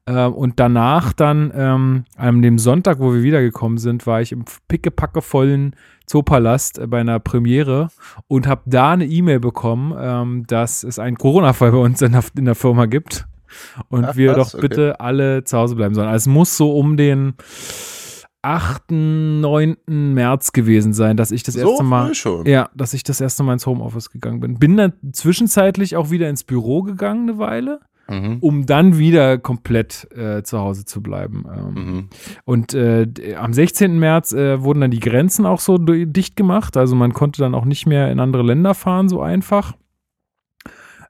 äh, 0.05 0.25
und 0.25 0.59
danach 0.59 1.13
dann 1.13 1.51
ähm, 1.55 2.05
an 2.15 2.43
dem 2.43 2.59
Sonntag, 2.59 2.99
wo 2.99 3.13
wir 3.13 3.23
wiedergekommen 3.23 3.79
sind, 3.79 4.05
war 4.05 4.21
ich 4.21 4.31
im 4.31 4.45
pickepackevollen 4.67 5.75
Zoopalast 6.05 6.77
äh, 6.77 6.85
bei 6.85 6.99
einer 6.99 7.19
Premiere 7.19 7.89
und 8.27 8.45
habe 8.45 8.61
da 8.67 8.91
eine 8.91 9.05
E-Mail 9.05 9.39
bekommen, 9.39 9.97
ähm, 9.99 10.45
dass 10.45 10.83
es 10.83 10.99
einen 10.99 11.17
Corona-Fall 11.17 11.71
bei 11.71 11.79
uns 11.79 11.99
in 12.03 12.11
der, 12.11 12.23
in 12.37 12.45
der 12.45 12.55
Firma 12.55 12.85
gibt 12.85 13.25
und 13.89 14.05
Ach, 14.05 14.15
wir 14.15 14.35
was? 14.35 14.51
doch 14.51 14.59
bitte 14.59 14.99
alle 14.99 15.43
zu 15.43 15.57
Hause 15.57 15.75
bleiben 15.75 15.95
sollen. 15.95 16.09
Also 16.09 16.29
es 16.29 16.33
muss 16.33 16.57
so 16.57 16.77
um 16.77 16.95
den 16.95 17.33
8., 18.41 18.91
9. 18.91 19.77
März 19.87 20.51
gewesen 20.53 20.93
sein, 20.93 21.17
dass 21.17 21.31
ich 21.31 21.43
das 21.43 21.55
So 21.55 21.69
erste 21.71 21.83
Mal 21.83 22.07
früh 22.07 22.13
schon. 22.15 22.45
ja, 22.45 22.69
dass 22.75 22.93
ich 22.93 23.03
das 23.03 23.19
erste 23.21 23.43
Mal 23.43 23.53
ins 23.53 23.65
Homeoffice 23.65 24.09
gegangen 24.09 24.39
bin. 24.39 24.59
Bin 24.59 24.77
dann 24.77 24.93
zwischenzeitlich 25.11 25.95
auch 25.95 26.11
wieder 26.11 26.29
ins 26.29 26.43
Büro 26.43 26.81
gegangen 26.83 27.29
eine 27.29 27.37
Weile, 27.39 27.79
Mhm. 28.09 28.37
um 28.39 28.65
dann 28.65 28.97
wieder 28.97 29.37
komplett 29.37 30.07
äh, 30.15 30.41
zu 30.43 30.59
Hause 30.59 30.85
zu 30.85 31.01
bleiben. 31.03 31.43
Ähm, 31.53 31.73
Mhm. 31.73 32.09
Und 32.45 32.73
äh, 32.73 33.05
am 33.37 33.51
16. 33.51 33.99
März 33.99 34.31
äh, 34.31 34.61
wurden 34.63 34.79
dann 34.79 34.91
die 34.91 35.01
Grenzen 35.01 35.45
auch 35.45 35.59
so 35.59 35.77
dicht 35.77 36.37
gemacht. 36.37 36.77
Also 36.77 36.95
man 36.95 37.11
konnte 37.13 37.41
dann 37.41 37.53
auch 37.53 37.65
nicht 37.65 37.85
mehr 37.85 38.09
in 38.09 38.21
andere 38.21 38.43
Länder 38.43 38.73
fahren, 38.75 39.09
so 39.09 39.21
einfach. 39.21 39.73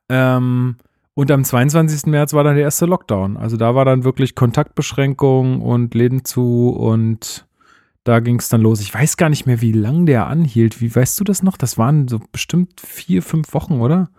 Ähm, 0.10 0.78
und 1.18 1.32
am 1.32 1.44
22. 1.44 2.06
März 2.06 2.34
war 2.34 2.44
dann 2.44 2.54
der 2.54 2.66
erste 2.66 2.86
Lockdown. 2.86 3.38
Also 3.38 3.58
da 3.58 3.74
war 3.74 3.86
dann 3.86 4.04
wirklich 4.04 4.36
Kontaktbeschränkung 4.36 5.64
und 5.64 5.96
Läden 5.96 6.24
zu 6.24 6.70
und 6.70 7.48
da 8.04 8.20
ging 8.20 8.38
es 8.38 8.50
dann 8.50 8.62
los. 8.62 8.82
Ich 8.82 8.94
weiß 8.94 9.18
gar 9.18 9.30
nicht 9.30 9.48
mehr, 9.48 9.60
wie 9.60 9.72
lang 9.72 10.06
der 10.06 10.28
anhielt. 10.28 10.80
Wie 10.80 10.96
weißt 10.96 11.20
du 11.20 11.24
das 11.24 11.42
noch? 11.42 11.58
Das 11.58 11.80
waren 11.80 12.08
so 12.08 12.22
bestimmt 12.32 12.80
vier, 12.80 13.24
fünf 13.24 13.56
Wochen, 13.56 13.82
oder? 13.82 14.12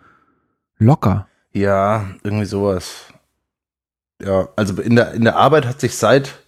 Locker. 0.79 1.29
Ja, 1.53 2.09
irgendwie 2.25 2.47
sowas. 2.47 3.05
Ja, 4.21 4.49
also 4.57 4.83
in 4.83 4.97
der, 4.97 5.13
in 5.13 5.23
der 5.23 5.37
Arbeit 5.37 5.67
hat 5.67 5.81
sich 5.81 5.95
seit 5.95 6.43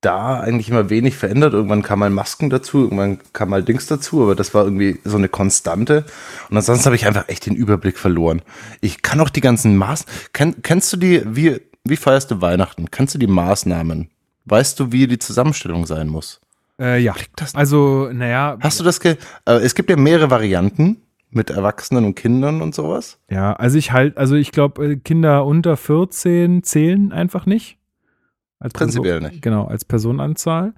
da 0.00 0.40
eigentlich 0.40 0.68
immer 0.70 0.90
wenig 0.90 1.16
verändert. 1.16 1.54
Irgendwann 1.54 1.82
kam 1.82 1.98
mal 1.98 2.10
Masken 2.10 2.50
dazu, 2.50 2.82
irgendwann 2.82 3.18
kam 3.32 3.50
mal 3.50 3.62
Dings 3.62 3.86
dazu, 3.86 4.22
aber 4.22 4.34
das 4.34 4.54
war 4.54 4.64
irgendwie 4.64 5.00
so 5.04 5.16
eine 5.16 5.28
Konstante. 5.28 6.04
Und 6.50 6.56
ansonsten 6.56 6.86
habe 6.86 6.96
ich 6.96 7.06
einfach 7.06 7.28
echt 7.28 7.46
den 7.46 7.56
Überblick 7.56 7.98
verloren. 7.98 8.42
Ich 8.80 9.02
kann 9.02 9.20
auch 9.20 9.30
die 9.30 9.40
ganzen 9.40 9.76
Maß. 9.76 10.06
Kenn, 10.32 10.62
kennst 10.62 10.92
du 10.92 10.96
die, 10.96 11.22
wie, 11.26 11.60
wie 11.84 11.96
feierst 11.96 12.30
du 12.30 12.40
Weihnachten? 12.40 12.90
Kennst 12.90 13.14
du 13.14 13.18
die 13.18 13.26
Maßnahmen? 13.26 14.08
Weißt 14.44 14.78
du, 14.78 14.92
wie 14.92 15.06
die 15.08 15.18
Zusammenstellung 15.18 15.84
sein 15.86 16.08
muss? 16.08 16.40
Äh, 16.80 17.00
ja. 17.02 17.14
das- 17.36 17.54
Also, 17.56 18.08
naja. 18.12 18.56
Hast 18.60 18.78
du 18.78 18.84
das 18.84 19.00
ge 19.00 19.16
äh, 19.46 19.52
Es 19.54 19.74
gibt 19.74 19.90
ja 19.90 19.96
mehrere 19.96 20.30
Varianten 20.30 20.98
mit 21.30 21.50
Erwachsenen 21.50 22.04
und 22.04 22.14
Kindern 22.14 22.62
und 22.62 22.74
sowas. 22.74 23.18
Ja, 23.28 23.52
also 23.54 23.76
ich 23.76 23.92
halt, 23.92 24.16
also 24.16 24.36
ich 24.36 24.52
glaube, 24.52 24.96
Kinder 24.98 25.44
unter 25.44 25.76
14 25.76 26.62
zählen 26.62 27.12
einfach 27.12 27.44
nicht. 27.46 27.77
Als 28.60 28.72
Prinzipiell 28.72 29.18
Person- 29.20 29.30
nicht. 29.32 29.42
Genau, 29.42 29.66
als 29.66 29.84
Personenanzahl. 29.84 30.74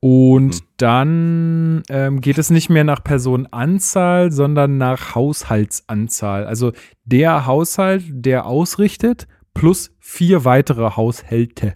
Und 0.00 0.54
Hm. 0.54 0.60
dann 0.78 1.82
ähm, 1.88 2.20
geht 2.20 2.38
es 2.38 2.50
nicht 2.50 2.70
mehr 2.70 2.82
nach 2.84 3.04
Personenanzahl, 3.04 4.32
sondern 4.32 4.78
nach 4.78 5.14
Haushaltsanzahl. 5.14 6.44
Also 6.46 6.72
der 7.04 7.46
Haushalt, 7.46 8.02
der 8.08 8.46
ausrichtet, 8.46 9.28
plus 9.54 9.92
vier 10.00 10.44
weitere 10.44 10.90
Haushalte 10.96 11.74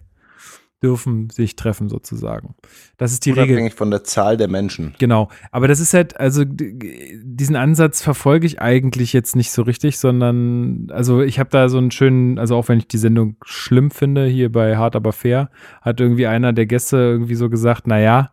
dürfen 0.81 1.29
sich 1.29 1.55
treffen 1.55 1.89
sozusagen. 1.89 2.55
Das 2.97 3.11
ist 3.11 3.25
die 3.25 3.31
Regel. 3.31 3.49
Unabhängig 3.49 3.73
von 3.73 3.91
der 3.91 4.03
Zahl 4.03 4.37
der 4.37 4.47
Menschen. 4.47 4.93
Genau, 4.97 5.29
aber 5.51 5.67
das 5.67 5.79
ist 5.79 5.93
halt, 5.93 6.19
also 6.19 6.43
diesen 6.45 7.55
Ansatz 7.55 8.01
verfolge 8.01 8.47
ich 8.47 8.61
eigentlich 8.61 9.11
jetzt 9.13 9.35
nicht 9.35 9.51
so 9.51 9.61
richtig, 9.63 9.97
sondern, 9.97 10.87
also 10.91 11.21
ich 11.21 11.39
habe 11.39 11.49
da 11.49 11.67
so 11.69 11.77
einen 11.77 11.91
schönen, 11.91 12.39
also 12.39 12.55
auch 12.55 12.69
wenn 12.69 12.77
ich 12.79 12.87
die 12.87 12.97
Sendung 12.97 13.35
schlimm 13.43 13.91
finde, 13.91 14.25
hier 14.25 14.51
bei 14.51 14.77
Hart 14.77 14.95
aber 14.95 15.11
fair, 15.11 15.49
hat 15.81 15.99
irgendwie 15.99 16.27
einer 16.27 16.53
der 16.53 16.65
Gäste 16.65 16.97
irgendwie 16.97 17.35
so 17.35 17.49
gesagt, 17.49 17.85
naja, 17.87 18.31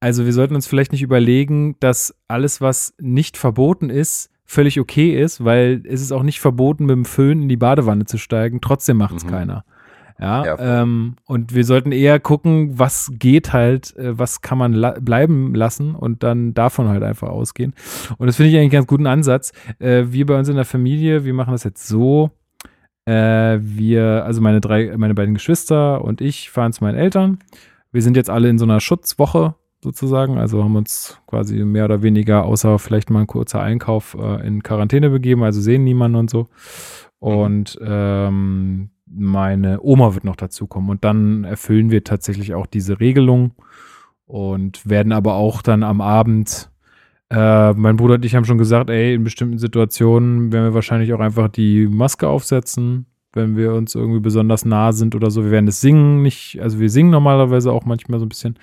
also 0.00 0.24
wir 0.26 0.32
sollten 0.32 0.54
uns 0.54 0.66
vielleicht 0.66 0.92
nicht 0.92 1.02
überlegen, 1.02 1.76
dass 1.80 2.14
alles, 2.28 2.60
was 2.60 2.94
nicht 3.00 3.36
verboten 3.36 3.90
ist, 3.90 4.30
völlig 4.44 4.78
okay 4.78 5.20
ist, 5.20 5.44
weil 5.44 5.82
es 5.84 6.00
ist 6.00 6.12
auch 6.12 6.22
nicht 6.22 6.40
verboten, 6.40 6.86
mit 6.86 6.94
dem 6.96 7.04
Föhn 7.04 7.42
in 7.42 7.48
die 7.48 7.56
Badewanne 7.56 8.04
zu 8.04 8.16
steigen, 8.18 8.60
trotzdem 8.60 8.96
macht 8.98 9.16
es 9.16 9.24
Mhm. 9.24 9.30
keiner. 9.30 9.64
Ja, 10.20 10.44
Ja, 10.44 10.82
ähm, 10.82 11.16
und 11.26 11.54
wir 11.54 11.64
sollten 11.64 11.92
eher 11.92 12.18
gucken, 12.18 12.78
was 12.78 13.12
geht 13.18 13.52
halt, 13.52 13.96
äh, 13.96 14.18
was 14.18 14.40
kann 14.40 14.58
man 14.58 14.72
la 14.72 14.96
bleiben 15.00 15.54
lassen 15.54 15.94
und 15.94 16.22
dann 16.22 16.54
davon 16.54 16.88
halt 16.88 17.02
einfach 17.02 17.28
ausgehen. 17.28 17.74
Und 18.18 18.26
das 18.26 18.36
finde 18.36 18.50
ich 18.50 18.56
eigentlich 18.56 18.62
einen 18.62 18.70
ganz 18.72 18.86
guten 18.86 19.06
Ansatz. 19.06 19.52
Äh, 19.78 20.06
wir 20.08 20.26
bei 20.26 20.38
uns 20.38 20.48
in 20.48 20.56
der 20.56 20.64
Familie, 20.64 21.24
wir 21.24 21.34
machen 21.34 21.52
das 21.52 21.64
jetzt 21.64 21.86
so. 21.86 22.30
Äh, 23.04 23.58
wir, 23.62 24.24
also 24.24 24.40
meine 24.40 24.60
drei, 24.60 24.94
meine 24.96 25.14
beiden 25.14 25.34
Geschwister 25.34 26.04
und 26.04 26.20
ich 26.20 26.50
fahren 26.50 26.72
zu 26.72 26.84
meinen 26.84 26.98
Eltern. 26.98 27.38
Wir 27.92 28.02
sind 28.02 28.16
jetzt 28.16 28.28
alle 28.28 28.48
in 28.48 28.58
so 28.58 28.64
einer 28.64 28.80
Schutzwoche 28.80 29.54
sozusagen, 29.82 30.38
also 30.38 30.64
haben 30.64 30.76
uns 30.76 31.20
quasi 31.26 31.64
mehr 31.64 31.84
oder 31.84 32.02
weniger, 32.02 32.44
außer 32.44 32.78
vielleicht 32.78 33.10
mal 33.10 33.20
ein 33.20 33.26
kurzer 33.26 33.62
Einkauf, 33.62 34.16
äh, 34.20 34.46
in 34.46 34.62
Quarantäne 34.62 35.10
begeben, 35.10 35.44
also 35.44 35.60
sehen 35.60 35.84
niemanden 35.84 36.16
und 36.16 36.30
so. 36.30 36.48
Und 37.20 37.78
ähm, 37.82 38.90
meine 39.10 39.80
Oma 39.82 40.14
wird 40.14 40.24
noch 40.24 40.36
dazukommen. 40.36 40.90
Und 40.90 41.04
dann 41.04 41.44
erfüllen 41.44 41.90
wir 41.90 42.04
tatsächlich 42.04 42.54
auch 42.54 42.66
diese 42.66 43.00
Regelung 43.00 43.52
und 44.26 44.88
werden 44.88 45.12
aber 45.12 45.34
auch 45.34 45.62
dann 45.62 45.82
am 45.82 46.00
Abend, 46.00 46.70
äh, 47.30 47.72
mein 47.72 47.96
Bruder 47.96 48.14
und 48.14 48.24
ich 48.24 48.34
haben 48.34 48.44
schon 48.44 48.58
gesagt, 48.58 48.90
ey, 48.90 49.14
in 49.14 49.24
bestimmten 49.24 49.58
Situationen 49.58 50.52
werden 50.52 50.66
wir 50.66 50.74
wahrscheinlich 50.74 51.12
auch 51.12 51.20
einfach 51.20 51.48
die 51.48 51.86
Maske 51.86 52.28
aufsetzen, 52.28 53.06
wenn 53.32 53.56
wir 53.56 53.74
uns 53.74 53.94
irgendwie 53.94 54.20
besonders 54.20 54.64
nah 54.64 54.92
sind 54.92 55.14
oder 55.14 55.30
so. 55.30 55.44
Wir 55.44 55.50
werden 55.50 55.66
das 55.66 55.80
singen, 55.80 56.22
nicht, 56.22 56.60
also 56.60 56.78
wir 56.78 56.90
singen 56.90 57.10
normalerweise 57.10 57.72
auch 57.72 57.84
manchmal 57.84 58.20
so 58.20 58.26
ein 58.26 58.30
bisschen. 58.30 58.58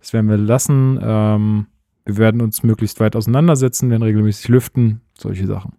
Das 0.00 0.12
werden 0.12 0.28
wir 0.28 0.36
lassen. 0.36 0.98
Ähm, 1.02 1.66
wir 2.04 2.16
werden 2.16 2.40
uns 2.40 2.62
möglichst 2.62 3.00
weit 3.00 3.16
auseinandersetzen, 3.16 3.90
werden 3.90 4.02
regelmäßig 4.02 4.48
lüften, 4.48 5.02
solche 5.18 5.46
Sachen. 5.46 5.72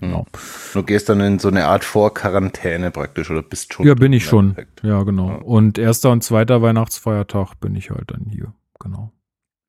Genau. 0.00 0.26
Du 0.74 0.82
gehst 0.84 1.08
dann 1.08 1.20
in 1.20 1.38
so 1.40 1.48
eine 1.48 1.66
Art 1.66 1.84
Vorquarantäne 1.84 2.90
praktisch 2.92 3.30
oder 3.30 3.42
bist 3.42 3.72
schon. 3.74 3.86
Ja, 3.86 3.94
bin 3.94 4.12
ich 4.12 4.24
schon. 4.24 4.50
Endeffekt. 4.50 4.82
Ja, 4.84 5.02
genau. 5.02 5.28
Ja. 5.28 5.34
Und 5.36 5.76
erster 5.78 6.10
und 6.10 6.22
zweiter 6.22 6.62
Weihnachtsfeiertag 6.62 7.54
bin 7.60 7.74
ich 7.74 7.90
halt 7.90 8.10
dann 8.12 8.26
hier. 8.30 8.52
Genau. 8.78 9.12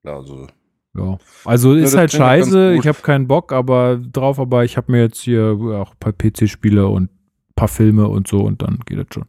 Also, 0.04 0.46
Ja. 0.96 1.18
Also 1.44 1.74
Ja, 1.74 1.84
ist 1.84 1.96
halt 1.96 2.12
scheiße. 2.12 2.74
Ich 2.74 2.86
habe 2.86 3.00
keinen 3.02 3.26
Bock, 3.26 3.52
aber 3.52 3.96
drauf, 3.96 4.38
aber 4.38 4.64
ich 4.64 4.76
habe 4.76 4.92
mir 4.92 5.00
jetzt 5.02 5.20
hier 5.20 5.58
auch 5.82 5.92
ein 5.92 5.98
paar 5.98 6.12
PC-Spiele 6.12 6.86
und 6.86 7.10
ein 7.10 7.54
paar 7.56 7.68
Filme 7.68 8.06
und 8.08 8.28
so 8.28 8.40
und 8.40 8.62
dann 8.62 8.78
geht 8.86 8.98
das 8.98 9.06
schon. 9.12 9.26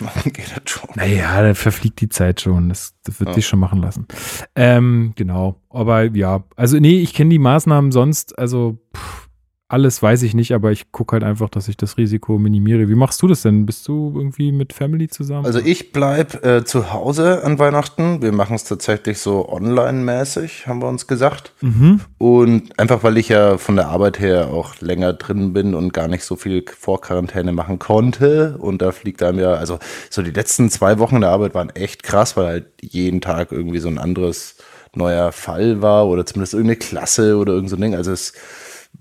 geht 0.32 0.50
das 0.56 0.62
schon. 0.64 0.90
Naja, 0.96 1.40
da 1.42 1.54
verfliegt 1.54 2.00
die 2.00 2.08
Zeit 2.08 2.40
schon. 2.40 2.68
Das, 2.68 2.94
das 3.04 3.20
wird 3.20 3.30
Ja. 3.30 3.34
sich 3.34 3.46
schon 3.46 3.60
machen 3.60 3.80
lassen. 3.80 4.06
Ähm, 4.56 5.12
genau. 5.14 5.60
Aber 5.70 6.04
ja, 6.04 6.42
also 6.56 6.78
nee, 6.80 7.00
ich 7.00 7.14
kenne 7.14 7.30
die 7.30 7.38
Maßnahmen 7.38 7.92
sonst, 7.92 8.36
also 8.38 8.78
pff, 8.96 9.28
alles 9.70 10.02
weiß 10.02 10.24
ich 10.24 10.34
nicht, 10.34 10.52
aber 10.52 10.72
ich 10.72 10.90
gucke 10.90 11.12
halt 11.12 11.22
einfach, 11.22 11.48
dass 11.48 11.68
ich 11.68 11.76
das 11.76 11.96
Risiko 11.96 12.38
minimiere. 12.38 12.88
Wie 12.88 12.96
machst 12.96 13.22
du 13.22 13.28
das 13.28 13.42
denn? 13.42 13.66
Bist 13.66 13.86
du 13.86 14.12
irgendwie 14.16 14.50
mit 14.50 14.72
Family 14.72 15.06
zusammen? 15.06 15.46
Also 15.46 15.60
ich 15.60 15.92
bleib 15.92 16.44
äh, 16.44 16.64
zu 16.64 16.92
Hause 16.92 17.44
an 17.44 17.60
Weihnachten. 17.60 18.20
Wir 18.20 18.32
machen 18.32 18.56
es 18.56 18.64
tatsächlich 18.64 19.18
so 19.18 19.48
online-mäßig, 19.48 20.66
haben 20.66 20.82
wir 20.82 20.88
uns 20.88 21.06
gesagt. 21.06 21.52
mhm. 21.60 22.00
Und 22.18 22.78
einfach, 22.80 23.04
weil 23.04 23.16
ich 23.16 23.28
ja 23.28 23.58
von 23.58 23.76
der 23.76 23.88
Arbeit 23.88 24.18
her 24.18 24.48
auch 24.48 24.80
länger 24.80 25.12
drin 25.12 25.52
bin 25.52 25.76
und 25.76 25.92
gar 25.92 26.08
nicht 26.08 26.24
so 26.24 26.34
viel 26.34 26.64
Vorquarantäne 26.66 27.52
machen 27.52 27.78
konnte. 27.78 28.56
Und 28.58 28.82
da 28.82 28.90
fliegt 28.90 29.22
einem 29.22 29.38
ja, 29.38 29.52
also 29.52 29.78
so 30.10 30.22
die 30.22 30.32
letzten 30.32 30.68
zwei 30.68 30.98
Wochen 30.98 31.20
der 31.20 31.30
Arbeit 31.30 31.54
waren 31.54 31.70
echt 31.70 32.02
krass, 32.02 32.36
weil 32.36 32.46
halt 32.46 32.66
jeden 32.80 33.20
Tag 33.20 33.52
irgendwie 33.52 33.78
so 33.78 33.88
ein 33.88 33.98
anderes 33.98 34.56
neuer 34.96 35.30
Fall 35.30 35.80
war 35.80 36.08
oder 36.08 36.26
zumindest 36.26 36.54
irgendeine 36.54 36.76
Klasse 36.76 37.36
oder 37.36 37.52
irgend 37.52 37.70
so 37.70 37.76
ein 37.76 37.82
Ding. 37.82 37.94
Also 37.94 38.10
es 38.10 38.32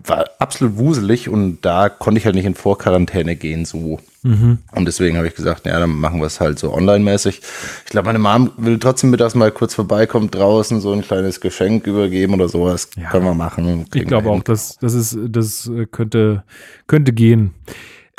war 0.04 0.30
absolut 0.40 0.78
wuselig 0.78 1.30
und 1.30 1.60
da 1.62 1.90
konnte 1.90 2.20
ich 2.20 2.26
halt 2.26 2.36
nicht 2.36 2.46
in 2.46 2.56
Vorquarantäne 2.56 3.36
gehen 3.36 3.66
so. 3.66 4.00
Mhm. 4.24 4.60
Und 4.74 4.86
deswegen 4.86 5.18
habe 5.18 5.28
ich 5.28 5.36
gesagt, 5.36 5.66
ja, 5.66 5.80
dann 5.80 5.92
machen 5.92 6.20
wir 6.20 6.28
es 6.28 6.40
halt 6.40 6.60
so 6.60 6.74
online-mäßig. 6.74 7.42
Ich 7.86 7.92
glaube, 7.92 8.08
meine 8.08 8.20
Mom 8.20 8.52
will 8.58 8.80
trotzdem 8.80 9.12
mittags 9.12 9.36
mal 9.36 9.52
kurz 9.52 9.76
vorbeikommen, 9.76 10.32
draußen 10.32 10.82
so 10.82 10.92
ein 10.92 11.02
kleines 11.02 11.40
Geschenk 11.42 11.88
übergeben 11.88 12.34
oder 12.34 12.50
sowas. 12.50 12.90
Ja. 12.98 13.10
Können 13.10 13.26
wir 13.26 13.34
machen. 13.34 13.86
Ich 13.94 14.06
glaube 14.06 14.30
auch, 14.30 14.44
dass 14.44 14.78
das 14.78 14.94
ist, 14.94 15.18
das 15.28 15.68
äh, 15.68 15.86
könnte, 15.86 16.44
könnte 16.88 17.14
gehen. 17.14 17.54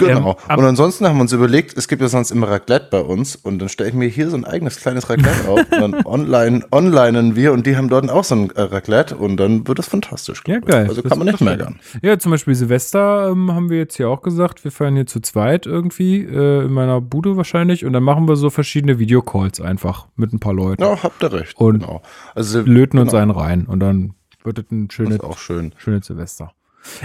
Genau. 0.08 0.36
Ähm, 0.48 0.58
und 0.58 0.64
ansonsten 0.64 1.06
haben 1.06 1.16
wir 1.16 1.22
uns 1.22 1.32
überlegt, 1.32 1.76
es 1.76 1.88
gibt 1.88 2.02
ja 2.02 2.08
sonst 2.08 2.30
immer 2.30 2.48
Raclette 2.48 2.88
bei 2.90 3.00
uns 3.00 3.36
und 3.36 3.58
dann 3.60 3.68
stelle 3.68 3.90
ich 3.90 3.94
mir 3.94 4.08
hier 4.08 4.30
so 4.30 4.36
ein 4.36 4.44
eigenes 4.44 4.76
kleines 4.76 5.08
Raclette 5.08 5.48
auf 5.48 5.60
und 5.60 5.70
dann 5.72 6.06
online, 6.06 6.64
onlinen 6.70 7.36
wir 7.36 7.52
und 7.52 7.66
die 7.66 7.76
haben 7.76 7.88
dort 7.88 8.08
auch 8.10 8.24
so 8.24 8.34
ein 8.34 8.50
äh, 8.50 8.62
Raclette 8.62 9.16
und 9.16 9.36
dann 9.36 9.66
wird 9.68 9.78
das 9.78 9.88
fantastisch. 9.88 10.42
Ja, 10.46 10.58
geil. 10.60 10.86
Also 10.88 11.02
Das 11.02 11.10
kann 11.10 11.18
man 11.18 11.26
nicht 11.28 11.40
meckern. 11.40 11.78
schön. 11.82 12.00
Ja, 12.02 12.18
zum 12.18 12.30
Beispiel 12.32 12.54
Silvester 12.54 13.28
ähm, 13.30 13.52
haben 13.52 13.70
wir 13.70 13.78
jetzt 13.78 13.96
hier 13.96 14.08
auch 14.08 14.22
gesagt, 14.22 14.64
wir 14.64 14.70
feiern 14.72 14.94
hier 14.94 15.06
zu 15.06 15.20
zweit 15.20 15.66
irgendwie, 15.66 16.22
äh, 16.24 16.64
in 16.64 16.72
meiner 16.72 17.00
Bude 17.00 17.36
wahrscheinlich. 17.36 17.84
Und 17.84 17.92
dann 17.92 18.02
machen 18.02 18.28
wir 18.28 18.36
so 18.36 18.50
verschiedene 18.50 18.98
Videocalls 18.98 19.60
einfach 19.60 20.06
mit 20.16 20.32
ein 20.32 20.40
paar 20.40 20.54
Leuten. 20.54 20.82
Ja, 20.82 21.02
habt 21.02 21.22
ihr 21.22 21.32
recht. 21.32 21.56
Und 21.58 21.80
genau. 21.80 22.02
Also 22.34 22.60
Löten 22.60 22.98
uns 22.98 23.10
genau. 23.10 23.22
einen 23.22 23.30
rein. 23.30 23.66
Und 23.66 23.80
dann 23.80 24.14
wird 24.42 24.58
es 24.58 24.70
ein 24.70 24.88
Das 24.88 24.94
schönes, 24.94 25.14
ist 25.16 25.24
auch 25.24 25.38
schön. 25.38 25.74
schönes 25.76 26.06
Silvester. 26.06 26.52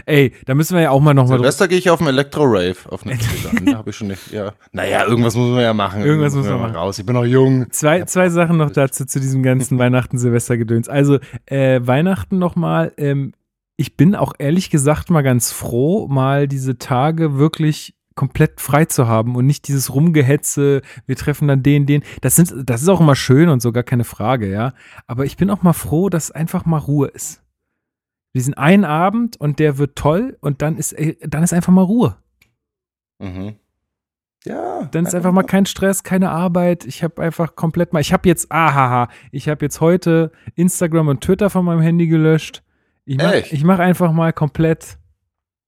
Ey, 0.06 0.34
da 0.46 0.56
müssen 0.56 0.76
wir 0.76 0.84
ja 0.84 0.92
auch 0.92 1.02
mal 1.02 1.14
nochmal 1.14 1.38
Silvester 1.38 1.68
gehe 1.68 1.78
ich 1.78 1.90
auf 1.90 2.00
einen 2.00 2.10
Elektro-Rave 2.10 2.76
auf 2.90 3.06
eine 3.06 3.18
Da 3.66 3.78
habe 3.78 3.90
ich 3.90 3.96
schon 3.96 4.08
nicht, 4.08 4.32
ja. 4.32 4.54
Naja, 4.72 5.06
irgendwas 5.06 5.36
muss 5.36 5.50
man 5.50 5.62
ja 5.62 5.74
machen. 5.74 6.02
Irgendwas 6.02 6.34
muss 6.34 6.48
man 6.48 6.60
machen. 6.60 6.76
raus. 6.76 7.00
Ich 7.00 7.06
bin 7.06 7.16
noch 7.16 7.26
jung. 7.26 7.70
Zwei, 7.72 8.04
zwei 8.06 8.30
Sachen 8.30 8.58
noch 8.58 8.72
dazu, 8.72 9.06
zu 9.06 9.20
diesem 9.20 9.44
ganzen 9.44 9.78
Weihnachten-Silvester-Gedöns. 9.80 10.90
Also, 10.90 11.20
äh, 11.46 11.82
Weihnachten 11.84 12.38
nochmal, 12.38 12.94
ähm, 12.98 13.34
ich 13.78 13.98
bin 13.98 14.16
auch 14.16 14.34
ehrlich 14.40 14.70
gesagt 14.70 15.10
mal 15.10 15.22
ganz 15.22 15.52
froh, 15.52 16.08
mal 16.08 16.48
diese 16.48 16.78
Tage 16.78 17.38
wirklich 17.38 17.96
komplett 18.16 18.62
frei 18.62 18.86
zu 18.86 19.08
haben 19.08 19.36
und 19.36 19.46
nicht 19.46 19.68
dieses 19.68 19.94
Rumgehetze, 19.94 20.82
wir 21.06 21.16
treffen 21.18 21.48
dann 21.50 21.64
den, 21.64 21.86
den. 21.86 22.02
Das, 22.22 22.36
sind, 22.38 22.54
das 22.66 22.82
ist 22.82 22.88
auch 22.88 23.02
immer 23.02 23.16
schön 23.16 23.50
und 23.50 23.62
so, 23.62 23.74
gar 23.74 23.84
keine 23.84 24.06
Frage, 24.06 24.50
ja. 24.50 24.74
Aber 25.06 25.26
ich 25.26 25.36
bin 25.36 25.50
auch 25.50 25.62
mal 25.64 25.74
froh, 25.74 26.10
dass 26.10 26.32
einfach 26.32 26.66
mal 26.66 26.78
Ruhe 26.78 27.08
ist. 27.08 27.45
Diesen 28.36 28.54
einen 28.54 28.84
Abend 28.84 29.40
und 29.40 29.60
der 29.60 29.78
wird 29.78 29.96
toll 29.96 30.38
und 30.42 30.62
dann 30.62 30.78
ist, 30.78 30.92
äh, 30.92 31.16
dann 31.26 31.42
ist 31.42 31.54
einfach 31.54 31.72
mal 31.72 31.84
Ruhe. 31.84 32.18
Mhm. 33.18 33.56
Ja. 34.44 34.90
Dann 34.92 35.06
ist 35.06 35.16
einfach 35.16 35.32
mal 35.32 35.44
kein 35.44 35.66
Stress, 35.66 36.04
keine 36.04 36.30
Arbeit. 36.30 36.86
Ich 36.86 37.02
habe 37.02 37.22
einfach 37.22 37.56
komplett 37.56 37.94
mal. 37.94 38.02
Ich 38.02 38.14
habe 38.14 38.28
jetzt, 38.28 38.52
ahaha, 38.52 39.08
ich 39.32 39.48
habe 39.48 39.66
jetzt 39.66 39.80
heute 39.80 40.34
Instagram 40.56 41.08
und 41.08 41.22
Twitter 41.22 41.50
von 41.50 41.64
meinem 41.66 41.80
Handy 41.80 42.08
gelöscht. 42.08 42.62
Ich 43.06 43.18
mach, 43.18 43.32
Echt? 43.32 43.54
ich 43.54 43.64
mach 43.64 43.80
einfach 43.80 44.12
mal 44.12 44.34
komplett 44.34 44.98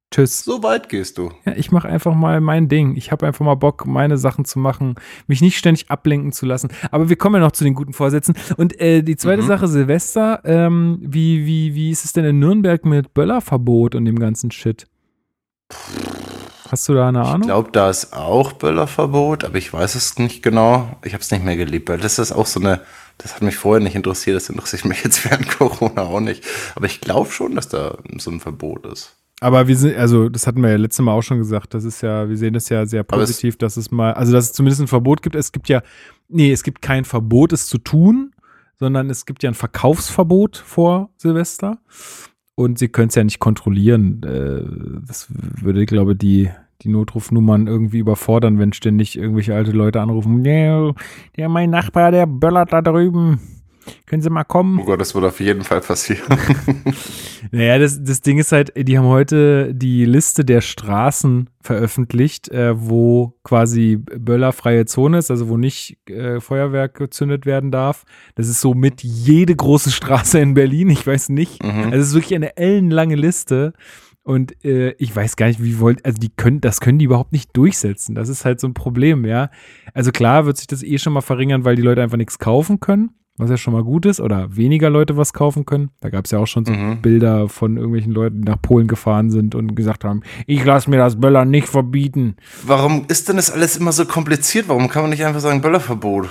Tschüss. 0.10 0.40
So 0.46 0.64
weit 0.64 0.88
gehst 0.88 1.18
du. 1.18 1.32
Ja, 1.46 1.54
ich 1.58 1.72
mache 1.72 1.90
einfach 1.90 2.16
mal 2.16 2.40
mein 2.40 2.70
Ding. 2.70 2.96
Ich 2.96 3.12
habe 3.12 3.28
einfach 3.28 3.44
mal 3.46 3.56
Bock, 3.56 3.86
meine 3.86 4.18
Sachen 4.18 4.46
zu 4.46 4.58
machen, 4.58 4.96
mich 5.28 5.42
nicht 5.42 5.58
ständig 5.58 5.92
ablenken 5.92 6.32
zu 6.32 6.46
lassen. 6.46 6.70
Aber 6.92 7.10
wir 7.10 7.18
kommen 7.18 7.36
ja 7.36 7.42
noch 7.42 7.52
zu 7.52 7.66
den 7.66 7.74
guten 7.74 7.92
Vorsätzen. 7.92 8.36
Und 8.56 8.80
äh, 8.80 9.02
die 9.04 9.18
zweite 9.18 9.42
Mhm. 9.44 9.48
Sache, 9.48 9.68
Silvester, 9.68 10.42
ähm, 10.46 10.98
wie, 11.02 11.46
wie, 11.46 11.76
wie 11.76 11.92
ist 11.92 12.06
es 12.06 12.14
denn 12.14 12.24
in 12.24 12.40
Nürnberg 12.40 12.86
mit 12.86 13.14
Böllerverbot 13.14 13.96
und 13.96 14.06
dem 14.06 14.18
ganzen 14.18 14.50
Shit? 14.50 14.88
Hast 16.70 16.88
du 16.88 16.94
da 16.94 17.10
eine 17.10 17.22
Ich 17.24 17.28
Ahnung? 17.28 17.48
glaube, 17.48 17.72
da 17.74 17.90
ist 17.90 18.14
auch 18.14 18.54
Böllerverbot, 18.54 19.44
aber 19.44 19.58
ich 19.58 19.74
weiß 19.74 19.96
es 19.96 20.18
nicht 20.18 20.42
genau. 20.42 20.98
Ich 21.04 21.14
habe 21.14 21.22
es 21.22 21.32
nicht 21.32 21.44
mehr 21.44 21.58
geliebt, 21.58 21.90
weil 21.90 21.98
das 22.00 22.18
ist 22.18 22.32
auch 22.32 22.46
so 22.46 22.62
eine, 22.62 22.80
das 23.18 23.36
hat 23.36 23.42
mich 23.42 23.58
vorher 23.58 23.84
nicht 23.84 23.96
interessiert, 23.96 24.38
das 24.38 24.48
interessiert 24.50 24.86
mich 24.86 25.04
jetzt 25.04 25.26
während 25.30 25.50
Corona 25.50 26.04
auch 26.04 26.22
nicht. 26.22 26.46
Aber 26.76 26.86
ich 26.86 27.02
glaube 27.02 27.30
schon, 27.30 27.56
dass 27.56 27.68
da 27.68 27.98
so 28.18 28.32
ein 28.32 28.40
Verbot 28.40 28.86
ist. 28.86 29.17
Aber 29.40 29.68
wir 29.68 29.76
sind, 29.76 29.96
also 29.96 30.30
das 30.30 30.48
hatten 30.48 30.62
wir 30.64 30.72
ja 30.72 30.78
letztes 30.78 31.04
Mal 31.06 31.12
auch 31.14 31.22
schon 31.22 31.38
gesagt, 31.38 31.74
das 31.74 31.84
ist 31.84 32.02
ja, 32.02 32.28
wir 32.28 32.38
sehen 32.38 32.54
das 32.54 32.70
ja 32.70 32.86
sehr 32.86 33.02
Aber 33.02 33.18
es- 33.22 33.30
positiv, 33.30 33.58
dass 33.58 33.78
es 33.78 33.92
mal, 33.92 34.14
also 34.14 34.32
dass 34.34 34.46
es 34.46 34.54
zumindest 34.54 34.82
ein 34.82 34.88
Verbot 34.88 35.22
gibt. 35.22 35.36
Es 35.36 35.52
gibt 35.52 35.70
ja, 35.70 35.82
nee, 36.28 36.52
es 36.52 36.64
gibt 36.64 36.82
kein 36.82 37.06
Verbot, 37.06 37.54
es 37.54 37.68
zu 37.68 37.78
tun, 37.78 38.32
sondern 38.80 39.10
es 39.10 39.26
gibt 39.26 39.44
ja 39.44 39.52
ein 39.52 39.56
Verkaufsverbot 39.56 40.58
vor 40.58 41.10
Silvester. 41.18 41.78
Und 42.56 42.80
sie 42.80 42.88
können 42.88 43.10
es 43.10 43.16
ja 43.16 43.24
nicht 43.24 43.40
kontrollieren. 43.40 44.24
Äh, 44.24 45.02
Das 45.08 45.28
würde, 45.30 45.86
glaube 45.86 46.14
ich, 46.14 46.18
die, 46.18 46.50
die 46.82 46.90
Notrufnummern 46.90 47.68
irgendwie 47.68 48.00
überfordern, 48.00 48.58
wenn 48.58 48.74
ständig 48.74 49.18
irgendwelche 49.18 49.54
alte 49.54 49.72
Leute 49.72 50.02
anrufen. 50.02 50.44
Ja, 50.44 50.92
der 51.36 51.50
mein 51.50 51.70
Nachbar, 51.70 52.10
der 52.12 52.26
böllert 52.26 52.74
da 52.74 52.82
drüben. 52.82 53.40
Können 54.06 54.22
Sie 54.22 54.30
mal 54.30 54.44
kommen? 54.44 54.80
Oh 54.80 54.86
Gott, 54.86 55.02
das 55.02 55.16
wird 55.16 55.26
auf 55.26 55.40
jeden 55.40 55.64
Fall 55.64 55.82
passieren. 55.82 56.24
Naja, 57.52 57.80
das, 57.80 58.04
das 58.04 58.22
Ding 58.22 58.40
ist 58.40 58.52
halt, 58.52 58.74
die 58.76 58.98
haben 58.98 59.08
heute 59.08 59.74
die 59.74 60.06
Liste 60.06 60.44
der 60.44 60.62
Straßen 60.62 61.50
veröffentlicht, 61.62 62.50
äh, 62.50 62.74
wo 62.76 63.38
quasi 63.44 63.98
böllerfreie 63.98 64.86
Zone 64.86 65.20
ist, 65.20 65.32
also 65.32 65.50
wo 65.50 65.58
nicht 65.58 65.98
äh, 66.10 66.40
Feuerwerk 66.40 66.96
gezündet 66.96 67.46
werden 67.46 67.72
darf. 67.72 68.06
Das 68.36 68.48
ist 68.48 68.62
so 68.62 68.74
mit 68.74 69.04
jede 69.04 69.56
große 69.56 69.92
Straße 69.92 70.40
in 70.40 70.54
Berlin, 70.54 70.90
ich 70.90 71.06
weiß 71.06 71.30
nicht. 71.30 71.64
Mhm. 71.64 71.86
Also 71.86 71.98
es 71.98 72.08
ist 72.10 72.16
wirklich 72.16 72.36
eine 72.36 72.58
ellenlange 72.58 73.16
Liste. 73.16 73.74
Und 74.24 74.66
äh, 74.66 74.92
ich 74.98 75.16
weiß 75.16 75.38
gar 75.38 75.48
nicht, 75.48 75.64
wie 75.64 75.80
wollt, 75.80 76.06
also 76.06 76.18
die 76.18 76.28
können, 76.36 76.60
das 76.60 76.82
können 76.82 77.00
die 77.00 77.06
überhaupt 77.06 77.32
nicht 77.32 77.56
durchsetzen. 77.56 78.14
Das 78.14 78.28
ist 78.28 78.44
halt 78.44 78.60
so 78.60 78.68
ein 78.68 78.74
Problem, 78.74 79.24
ja. 79.24 79.50
Also 79.94 80.12
klar 80.12 80.46
wird 80.46 80.58
sich 80.58 80.68
das 80.68 80.84
eh 80.84 80.98
schon 80.98 81.14
mal 81.14 81.22
verringern, 81.22 81.64
weil 81.64 81.78
die 81.78 81.82
Leute 81.82 82.04
einfach 82.04 82.18
nichts 82.18 82.38
kaufen 82.38 82.82
können, 82.82 83.12
was 83.38 83.50
ja 83.50 83.58
schon 83.58 83.74
mal 83.74 83.84
gut 83.84 84.06
ist, 84.06 84.20
oder 84.20 84.56
weniger 84.56 84.90
Leute 84.90 85.16
was 85.18 85.34
kaufen 85.34 85.66
können. 85.66 85.92
Da 86.00 86.10
gab 86.10 86.26
es 86.26 86.32
ja 86.32 86.40
auch 86.40 86.48
schon 86.48 86.66
so 86.66 86.72
Mhm. 86.72 87.02
Bilder 87.02 87.50
von 87.50 87.78
irgendwelchen 87.78 88.12
Leuten, 88.12 88.42
die 88.42 88.50
nach 88.50 88.62
Polen 88.62 88.88
gefahren 88.88 89.30
sind 89.30 89.56
und 89.56 89.76
gesagt 89.76 90.04
haben, 90.04 90.22
ich 90.46 90.64
lasse 90.66 90.90
mir 90.90 90.98
das 90.98 91.20
Böller 91.20 91.46
nicht 91.46 91.68
verbieten. 91.68 92.36
Warum 92.66 93.06
ist 93.08 93.30
denn 93.30 93.36
das 93.36 93.52
alles 93.52 93.78
immer 93.78 93.92
so 93.92 94.06
kompliziert? 94.06 94.68
Warum 94.70 94.90
kann 94.90 95.04
man 95.04 95.12
nicht 95.12 95.24
einfach 95.26 95.40
sagen 95.40 95.62
Böllerverbot? 95.62 96.30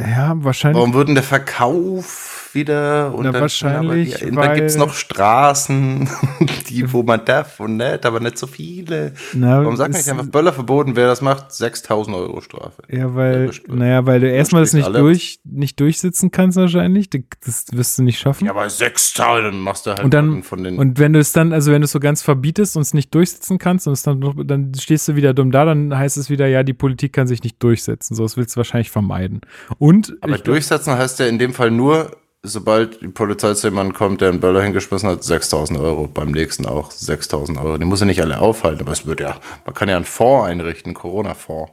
Ja, 0.00 0.34
wahrscheinlich. 0.36 0.78
Warum 0.78 0.94
würden 0.94 1.14
der 1.14 1.24
Verkauf 1.24 2.41
wieder 2.54 3.14
und 3.14 3.24
Na, 3.24 3.32
dann, 3.32 3.40
wahrscheinlich, 3.42 4.16
aber, 4.16 4.24
ja, 4.30 4.36
weil- 4.36 4.48
da 4.48 4.54
gibt 4.54 4.66
es 4.70 4.76
noch 4.76 4.92
Straßen, 4.92 6.08
die, 6.68 6.92
wo 6.92 7.02
man 7.02 7.24
darf 7.24 7.60
und 7.60 7.76
nicht, 7.76 8.04
aber 8.06 8.20
nicht 8.20 8.38
so 8.38 8.46
viele. 8.46 9.12
Na, 9.34 9.60
Warum 9.60 9.76
sagt 9.76 9.92
man 9.92 10.00
nicht 10.00 10.10
einfach 10.10 10.26
Böllerverboten, 10.26 10.96
wer 10.96 11.06
das 11.06 11.20
macht, 11.20 11.52
6000 11.52 12.16
Euro 12.16 12.40
Strafe? 12.40 12.82
Ja, 12.88 13.14
weil, 13.14 13.50
naja, 13.68 14.04
weil 14.06 14.20
du 14.20 14.30
erstmal 14.30 14.62
das 14.62 14.72
nicht 14.72 14.84
alle. 14.84 14.98
durch, 15.00 15.40
nicht 15.44 15.78
durchsitzen 15.80 16.30
kannst 16.30 16.56
wahrscheinlich. 16.56 17.08
Das 17.10 17.66
wirst 17.72 17.98
du 17.98 18.02
nicht 18.02 18.18
schaffen. 18.18 18.44
Ja, 18.46 18.50
aber 18.52 18.68
6000 18.68 19.54
machst 19.54 19.86
du 19.86 19.90
halt 19.90 20.04
Und 20.04 20.14
dann- 20.14 20.42
von 20.42 20.62
den. 20.64 20.78
Und 20.78 20.98
wenn 20.98 21.12
du 21.12 21.18
es 21.18 21.32
dann, 21.32 21.52
also 21.52 21.72
wenn 21.72 21.80
du 21.80 21.86
es 21.86 21.92
so 21.92 22.00
ganz 22.00 22.22
verbietest 22.22 22.76
und 22.76 22.82
es 22.82 22.94
nicht 22.94 23.14
durchsetzen 23.14 23.58
kannst 23.58 23.86
und 23.86 23.92
es 23.92 24.02
dann, 24.02 24.20
dann 24.46 24.72
stehst 24.78 25.08
du 25.08 25.16
wieder 25.16 25.34
dumm 25.34 25.50
da, 25.50 25.64
dann 25.64 25.96
heißt 25.96 26.16
es 26.16 26.30
wieder, 26.30 26.46
ja, 26.46 26.62
die 26.62 26.72
Politik 26.74 27.12
kann 27.12 27.26
sich 27.26 27.42
nicht 27.42 27.62
durchsetzen. 27.62 28.14
So, 28.14 28.22
das 28.22 28.36
willst 28.36 28.54
du 28.54 28.58
wahrscheinlich 28.58 28.90
vermeiden. 28.90 29.40
Und 29.78 30.16
aber 30.20 30.38
durchsetzen 30.38 30.96
heißt 30.96 31.18
ja 31.20 31.26
in 31.26 31.38
dem 31.38 31.52
Fall 31.52 31.70
nur, 31.70 32.16
sobald 32.44 33.00
die 33.00 33.08
Polizei 33.08 33.54
kommt, 33.92 34.20
der 34.20 34.30
einen 34.30 34.40
Böller 34.40 34.62
hingeschmissen 34.62 35.08
hat, 35.08 35.22
6000 35.22 35.78
Euro. 35.78 36.08
Beim 36.08 36.32
nächsten 36.32 36.66
auch 36.66 36.90
6000 36.90 37.58
Euro. 37.58 37.78
Die 37.78 37.84
muss 37.84 38.00
ja 38.00 38.06
nicht 38.06 38.20
alle 38.20 38.40
aufhalten, 38.40 38.82
aber 38.82 38.92
es 38.92 39.06
wird 39.06 39.20
ja, 39.20 39.36
man 39.64 39.74
kann 39.74 39.88
ja 39.88 39.96
einen 39.96 40.04
Fonds 40.04 40.48
einrichten, 40.48 40.94
Corona-Fonds. 40.94 41.72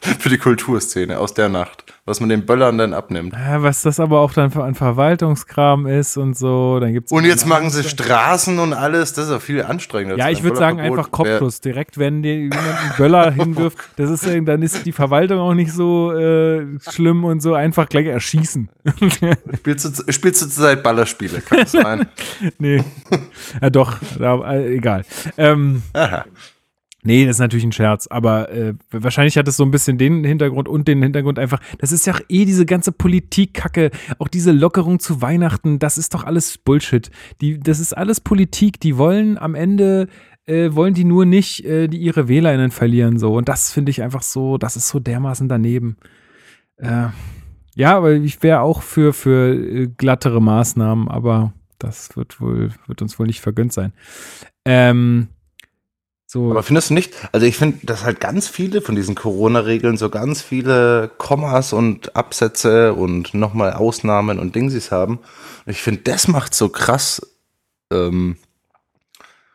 Für 0.18 0.28
die 0.28 0.38
Kulturszene 0.38 1.18
aus 1.18 1.34
der 1.34 1.48
Nacht. 1.48 1.95
Was 2.06 2.20
man 2.20 2.28
den 2.28 2.46
Böllern 2.46 2.78
dann 2.78 2.94
abnimmt. 2.94 3.34
ja, 3.34 3.64
was 3.64 3.82
das 3.82 3.98
aber 3.98 4.20
auch 4.20 4.32
dann 4.32 4.52
für 4.52 4.62
ein 4.62 4.76
Verwaltungskram 4.76 5.88
ist 5.88 6.16
und 6.16 6.38
so, 6.38 6.78
dann 6.78 6.92
gibt's 6.92 7.10
Und 7.10 7.24
jetzt 7.24 7.46
machen 7.46 7.68
sie 7.70 7.82
Straßen 7.82 8.60
und 8.60 8.72
alles, 8.72 9.12
das 9.12 9.26
ist 9.26 9.30
ja 9.32 9.40
viel 9.40 9.62
anstrengender. 9.62 10.16
Ja, 10.16 10.30
ich 10.30 10.44
würde 10.44 10.56
sagen 10.56 10.78
einfach 10.78 11.10
Kopfschuss. 11.10 11.60
Direkt, 11.60 11.98
wenn 11.98 12.22
dir 12.22 12.36
jemand 12.36 12.60
einen 12.60 12.92
Böller 12.96 13.30
hinwirft, 13.32 13.78
das 13.96 14.10
ist, 14.10 14.24
dann 14.24 14.62
ist 14.62 14.86
die 14.86 14.92
Verwaltung 14.92 15.40
auch 15.40 15.54
nicht 15.54 15.72
so 15.72 16.12
äh, 16.12 16.64
schlimm 16.90 17.24
und 17.24 17.40
so 17.40 17.54
einfach 17.54 17.88
gleich 17.88 18.06
erschießen. 18.06 18.68
Spielst 19.56 19.84
du, 19.84 20.12
spielst 20.12 20.42
du 20.42 20.46
zurzeit 20.46 20.84
Ballerspiele? 20.84 21.40
Kann 21.40 21.58
das 21.58 21.72
sein? 21.72 22.06
nee. 22.58 22.84
Ja, 23.60 23.70
doch, 23.70 23.96
da, 24.18 24.52
äh, 24.52 24.76
egal. 24.76 25.04
Ähm, 25.36 25.82
Aha. 25.92 26.24
Nee, 27.06 27.24
das 27.24 27.36
ist 27.36 27.40
natürlich 27.40 27.64
ein 27.64 27.72
Scherz, 27.72 28.08
aber 28.08 28.50
äh, 28.50 28.74
wahrscheinlich 28.90 29.38
hat 29.38 29.46
es 29.46 29.56
so 29.56 29.64
ein 29.64 29.70
bisschen 29.70 29.96
den 29.96 30.24
Hintergrund 30.24 30.68
und 30.68 30.88
den 30.88 31.02
Hintergrund 31.02 31.38
einfach, 31.38 31.60
das 31.78 31.92
ist 31.92 32.04
ja 32.04 32.14
auch 32.14 32.20
eh 32.28 32.44
diese 32.44 32.66
ganze 32.66 32.90
Politikkacke, 32.90 33.92
auch 34.18 34.26
diese 34.26 34.50
Lockerung 34.50 34.98
zu 34.98 35.22
Weihnachten, 35.22 35.78
das 35.78 35.98
ist 35.98 36.14
doch 36.14 36.24
alles 36.24 36.58
Bullshit. 36.58 37.10
Die, 37.40 37.60
das 37.60 37.78
ist 37.78 37.96
alles 37.96 38.20
Politik, 38.20 38.80
die 38.80 38.98
wollen 38.98 39.38
am 39.38 39.54
Ende, 39.54 40.08
äh, 40.46 40.74
wollen 40.74 40.94
die 40.94 41.04
nur 41.04 41.26
nicht 41.26 41.64
äh, 41.64 41.86
die 41.86 41.98
ihre 41.98 42.26
WählerInnen 42.26 42.72
verlieren 42.72 43.20
so 43.20 43.34
und 43.36 43.48
das 43.48 43.72
finde 43.72 43.90
ich 43.90 44.02
einfach 44.02 44.22
so, 44.22 44.58
das 44.58 44.74
ist 44.76 44.88
so 44.88 44.98
dermaßen 44.98 45.48
daneben. 45.48 45.96
Äh, 46.78 47.06
ja, 47.76 47.96
aber 47.96 48.14
ich 48.14 48.42
wäre 48.42 48.62
auch 48.62 48.82
für, 48.82 49.12
für 49.12 49.54
äh, 49.54 49.86
glattere 49.86 50.42
Maßnahmen, 50.42 51.06
aber 51.06 51.52
das 51.78 52.16
wird 52.16 52.40
wohl, 52.40 52.70
wird 52.86 53.00
uns 53.00 53.18
wohl 53.18 53.26
nicht 53.26 53.40
vergönnt 53.40 53.72
sein. 53.72 53.92
Ähm, 54.64 55.28
so. 56.26 56.50
Aber 56.50 56.64
findest 56.64 56.90
du 56.90 56.94
nicht? 56.94 57.14
Also 57.30 57.46
ich 57.46 57.56
finde, 57.56 57.86
dass 57.86 58.04
halt 58.04 58.20
ganz 58.20 58.48
viele 58.48 58.80
von 58.80 58.96
diesen 58.96 59.14
Corona-Regeln 59.14 59.96
so 59.96 60.10
ganz 60.10 60.42
viele 60.42 61.10
Kommas 61.18 61.72
und 61.72 62.16
Absätze 62.16 62.94
und 62.94 63.32
nochmal 63.32 63.72
Ausnahmen 63.72 64.40
und 64.40 64.56
Dingsies 64.56 64.90
haben. 64.90 65.20
Ich 65.66 65.80
finde, 65.80 66.02
das 66.02 66.26
macht 66.26 66.52
so 66.54 66.68
krass 66.68 67.22
ähm, 67.92 68.36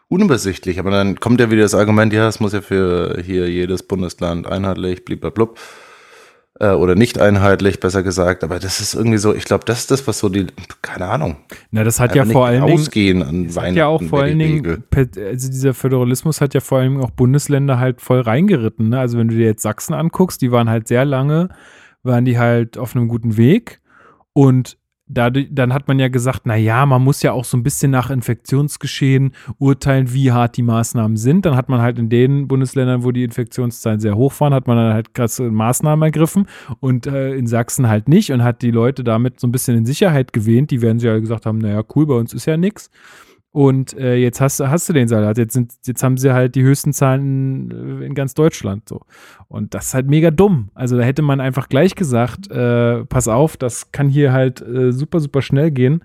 unübersichtlich. 0.07 0.79
Aber 0.79 0.91
dann 0.91 1.19
kommt 1.19 1.41
ja 1.41 1.51
wieder 1.51 1.63
das 1.63 1.75
Argument, 1.75 2.13
ja, 2.13 2.27
es 2.29 2.39
muss 2.39 2.53
ja 2.53 2.61
für 2.61 3.21
hier 3.21 3.49
jedes 3.49 3.83
Bundesland 3.83 4.47
einheitlich, 4.47 5.03
bliblablub. 5.03 5.59
Äh, 6.59 6.71
oder 6.71 6.95
nicht 6.95 7.19
einheitlich, 7.19 7.79
besser 7.79 8.03
gesagt. 8.03 8.43
Aber 8.43 8.59
das 8.59 8.81
ist 8.81 8.93
irgendwie 8.93 9.17
so, 9.17 9.33
ich 9.33 9.45
glaube, 9.45 9.63
das 9.65 9.79
ist 9.79 9.91
das, 9.91 10.05
was 10.07 10.19
so 10.19 10.29
die, 10.29 10.47
keine 10.81 11.07
Ahnung. 11.07 11.37
Na, 11.71 11.83
das 11.83 11.99
hat 11.99 12.13
ja 12.13 12.25
vor 12.25 12.45
allen 12.45 12.65
Dingen. 12.65 12.79
Ausgehen 12.79 13.23
an 13.23 13.47
Das 13.47 13.57
hat 13.57 13.73
ja 13.73 13.87
auch 13.87 14.01
vor 14.03 14.23
allen 14.23 14.37
Dingen, 14.37 14.83
also 14.93 15.49
dieser 15.49 15.73
Föderalismus 15.73 16.41
hat 16.41 16.53
ja 16.53 16.59
vor 16.59 16.79
allen 16.79 16.91
Dingen 16.91 17.03
auch 17.03 17.11
Bundesländer 17.11 17.79
halt 17.79 18.01
voll 18.01 18.21
reingeritten. 18.21 18.89
Ne? 18.89 18.99
Also 18.99 19.17
wenn 19.17 19.29
du 19.29 19.35
dir 19.35 19.45
jetzt 19.45 19.63
Sachsen 19.63 19.93
anguckst, 19.93 20.41
die 20.41 20.51
waren 20.51 20.69
halt 20.69 20.87
sehr 20.87 21.05
lange, 21.05 21.49
waren 22.03 22.25
die 22.25 22.37
halt 22.37 22.77
auf 22.77 22.95
einem 22.95 23.07
guten 23.07 23.37
Weg 23.37 23.79
und 24.33 24.77
dadurch, 25.13 25.47
dann 25.51 25.73
hat 25.73 25.87
man 25.87 25.99
ja 25.99 26.07
gesagt, 26.07 26.41
na 26.45 26.55
ja, 26.55 26.85
man 26.85 27.03
muss 27.03 27.21
ja 27.21 27.33
auch 27.33 27.45
so 27.45 27.57
ein 27.57 27.63
bisschen 27.63 27.91
nach 27.91 28.09
Infektionsgeschehen 28.09 29.33
urteilen, 29.59 30.13
wie 30.13 30.31
hart 30.31 30.57
die 30.57 30.63
Maßnahmen 30.63 31.17
sind. 31.17 31.45
Dann 31.45 31.55
hat 31.55 31.69
man 31.69 31.81
halt 31.81 31.99
in 31.99 32.09
den 32.09 32.47
Bundesländern, 32.47 33.03
wo 33.03 33.11
die 33.11 33.23
Infektionszahlen 33.23 33.99
sehr 33.99 34.15
hoch 34.15 34.33
waren, 34.39 34.53
hat 34.53 34.67
man 34.67 34.77
dann 34.77 34.93
halt 34.93 35.13
krasse 35.13 35.51
Maßnahmen 35.51 36.03
ergriffen 36.03 36.47
und 36.79 37.07
äh, 37.07 37.33
in 37.35 37.47
Sachsen 37.47 37.87
halt 37.87 38.07
nicht 38.07 38.31
und 38.31 38.43
hat 38.43 38.61
die 38.61 38.71
Leute 38.71 39.03
damit 39.03 39.39
so 39.39 39.47
ein 39.47 39.51
bisschen 39.51 39.77
in 39.77 39.85
Sicherheit 39.85 40.33
gewähnt. 40.33 40.71
Die 40.71 40.81
werden 40.81 40.99
sie 40.99 41.07
ja 41.07 41.19
gesagt 41.19 41.45
haben, 41.45 41.59
naja, 41.59 41.83
cool, 41.95 42.05
bei 42.07 42.15
uns 42.15 42.33
ist 42.33 42.45
ja 42.45 42.57
nichts. 42.57 42.89
Und 43.51 43.93
äh, 43.97 44.15
jetzt 44.15 44.39
hast, 44.39 44.61
hast 44.61 44.87
du 44.87 44.93
den 44.93 45.09
Salat. 45.09 45.37
Jetzt, 45.37 45.53
sind, 45.53 45.73
jetzt 45.85 46.03
haben 46.03 46.17
sie 46.17 46.33
halt 46.33 46.55
die 46.55 46.63
höchsten 46.63 46.93
Zahlen 46.93 47.69
in, 47.69 48.01
in 48.01 48.15
ganz 48.15 48.33
Deutschland. 48.33 48.87
So. 48.87 49.01
Und 49.49 49.73
das 49.73 49.87
ist 49.87 49.93
halt 49.93 50.07
mega 50.07 50.31
dumm. 50.31 50.69
Also 50.73 50.97
da 50.97 51.03
hätte 51.03 51.21
man 51.21 51.41
einfach 51.41 51.67
gleich 51.67 51.95
gesagt, 51.95 52.49
äh, 52.49 53.03
pass 53.05 53.27
auf, 53.27 53.57
das 53.57 53.91
kann 53.91 54.07
hier 54.07 54.31
halt 54.31 54.61
äh, 54.61 54.93
super, 54.93 55.19
super 55.19 55.41
schnell 55.41 55.71
gehen 55.71 56.01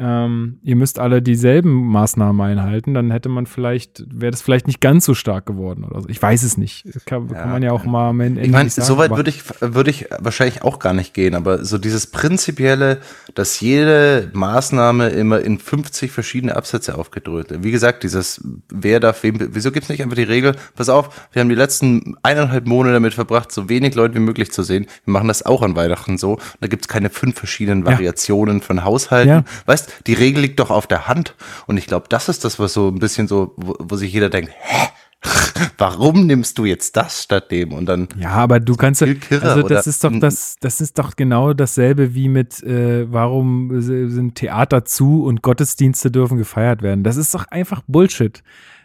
ähm, 0.00 0.58
ihr 0.62 0.76
müsst 0.76 0.98
alle 0.98 1.20
dieselben 1.20 1.86
Maßnahmen 1.88 2.40
einhalten, 2.40 2.94
dann 2.94 3.10
hätte 3.10 3.28
man 3.28 3.46
vielleicht, 3.46 4.04
wäre 4.08 4.30
das 4.30 4.40
vielleicht 4.40 4.66
nicht 4.66 4.80
ganz 4.80 5.04
so 5.04 5.14
stark 5.14 5.44
geworden 5.44 5.84
oder 5.84 6.00
so. 6.00 6.08
Ich 6.08 6.20
weiß 6.20 6.42
es 6.42 6.56
nicht. 6.56 6.86
Das 6.94 7.04
kann, 7.04 7.28
ja, 7.28 7.34
kann 7.34 7.50
man 7.50 7.62
ja 7.62 7.72
auch 7.72 7.84
mal 7.84 8.08
am 8.08 8.20
Ende 8.20 8.40
Ich 8.40 8.50
meine, 8.50 8.70
so 8.70 8.96
weit 8.96 9.10
würde 9.10 9.28
ich, 9.28 9.42
würde 9.60 9.90
ich 9.90 10.06
wahrscheinlich 10.18 10.62
auch 10.62 10.78
gar 10.78 10.94
nicht 10.94 11.12
gehen, 11.12 11.34
aber 11.34 11.64
so 11.64 11.76
dieses 11.76 12.06
prinzipielle, 12.06 12.98
dass 13.34 13.60
jede 13.60 14.30
Maßnahme 14.32 15.08
immer 15.10 15.40
in 15.40 15.58
50 15.58 16.10
verschiedene 16.10 16.56
Absätze 16.56 16.96
aufgedröhnt 16.96 17.50
wird. 17.50 17.62
Wie 17.62 17.70
gesagt, 17.70 18.02
dieses, 18.02 18.42
wer 18.70 19.00
darf 19.00 19.22
wem, 19.22 19.38
wieso 19.52 19.70
gibt 19.72 19.84
es 19.84 19.90
nicht 19.90 20.02
einfach 20.02 20.16
die 20.16 20.22
Regel, 20.22 20.56
pass 20.74 20.88
auf, 20.88 21.28
wir 21.32 21.40
haben 21.40 21.48
die 21.48 21.54
letzten 21.54 22.16
eineinhalb 22.22 22.66
Monate 22.66 22.94
damit 22.94 23.14
verbracht, 23.14 23.52
so 23.52 23.68
wenig 23.68 23.94
Leute 23.94 24.14
wie 24.14 24.20
möglich 24.20 24.50
zu 24.50 24.62
sehen. 24.62 24.86
Wir 25.04 25.12
machen 25.12 25.28
das 25.28 25.44
auch 25.44 25.62
an 25.62 25.76
Weihnachten 25.76 26.16
so. 26.16 26.38
Da 26.60 26.68
gibt 26.68 26.84
es 26.84 26.88
keine 26.88 27.10
fünf 27.10 27.36
verschiedenen 27.36 27.84
Variationen 27.84 28.58
ja. 28.58 28.64
von 28.64 28.84
Haushalten. 28.84 29.28
Ja. 29.28 29.44
Weißt 29.66 29.89
die 30.06 30.14
Regel 30.14 30.42
liegt 30.42 30.60
doch 30.60 30.70
auf 30.70 30.86
der 30.86 31.08
Hand. 31.08 31.34
Und 31.66 31.76
ich 31.76 31.86
glaube, 31.86 32.06
das 32.08 32.28
ist 32.28 32.44
das, 32.44 32.58
was 32.58 32.72
so 32.72 32.88
ein 32.88 32.98
bisschen 32.98 33.28
so, 33.28 33.54
wo, 33.56 33.74
wo 33.78 33.96
sich 33.96 34.12
jeder 34.12 34.30
denkt, 34.30 34.52
hä? 34.58 34.88
Warum 35.78 36.26
nimmst 36.26 36.56
du 36.56 36.64
jetzt 36.64 36.96
das 36.96 37.24
statt 37.24 37.50
dem? 37.50 37.72
Und 37.72 37.86
dann. 37.86 38.08
Ja, 38.18 38.30
aber 38.30 38.58
du 38.58 38.74
kannst 38.74 39.02
also 39.02 39.62
das 39.62 39.86
ist 39.86 40.02
doch 40.02 40.12
das, 40.18 40.56
das 40.60 40.80
ist 40.80 40.98
doch 40.98 41.14
genau 41.14 41.52
dasselbe 41.52 42.14
wie 42.14 42.28
mit, 42.28 42.62
äh, 42.62 43.10
warum 43.12 43.82
sind 43.82 44.36
Theater 44.36 44.86
zu 44.86 45.24
und 45.24 45.42
Gottesdienste 45.42 46.10
dürfen 46.10 46.38
gefeiert 46.38 46.80
werden. 46.82 47.04
Das 47.04 47.16
ist 47.16 47.34
doch 47.34 47.46
einfach 47.48 47.82
Bullshit. 47.86 48.42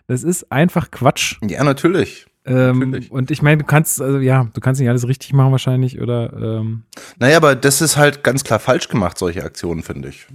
Das 0.07 0.23
ist 0.23 0.51
einfach 0.51 0.91
Quatsch. 0.91 1.37
Ja, 1.47 1.63
natürlich. 1.63 2.27
Ähm, 2.47 3.07
und 3.09 3.31
ich 3.31 3.41
meine, 3.41 3.57
du 3.57 3.65
kannst, 3.65 3.99
also 3.99 4.19
ja, 4.19 4.47
du 4.53 4.61
kannst 4.61 4.79
nicht 4.79 4.89
alles 4.89 5.07
richtig 5.07 5.33
machen 5.33 5.51
wahrscheinlich, 5.51 5.99
oder? 5.99 6.31
Ähm. 6.33 6.83
Naja, 7.17 7.37
aber 7.37 7.55
das 7.55 7.81
ist 7.81 7.97
halt 7.97 8.23
ganz 8.23 8.43
klar 8.43 8.59
falsch 8.59 8.87
gemacht, 8.87 9.17
solche 9.17 9.43
Aktionen, 9.43 9.81
finde 9.81 10.09
ich. 10.09 10.27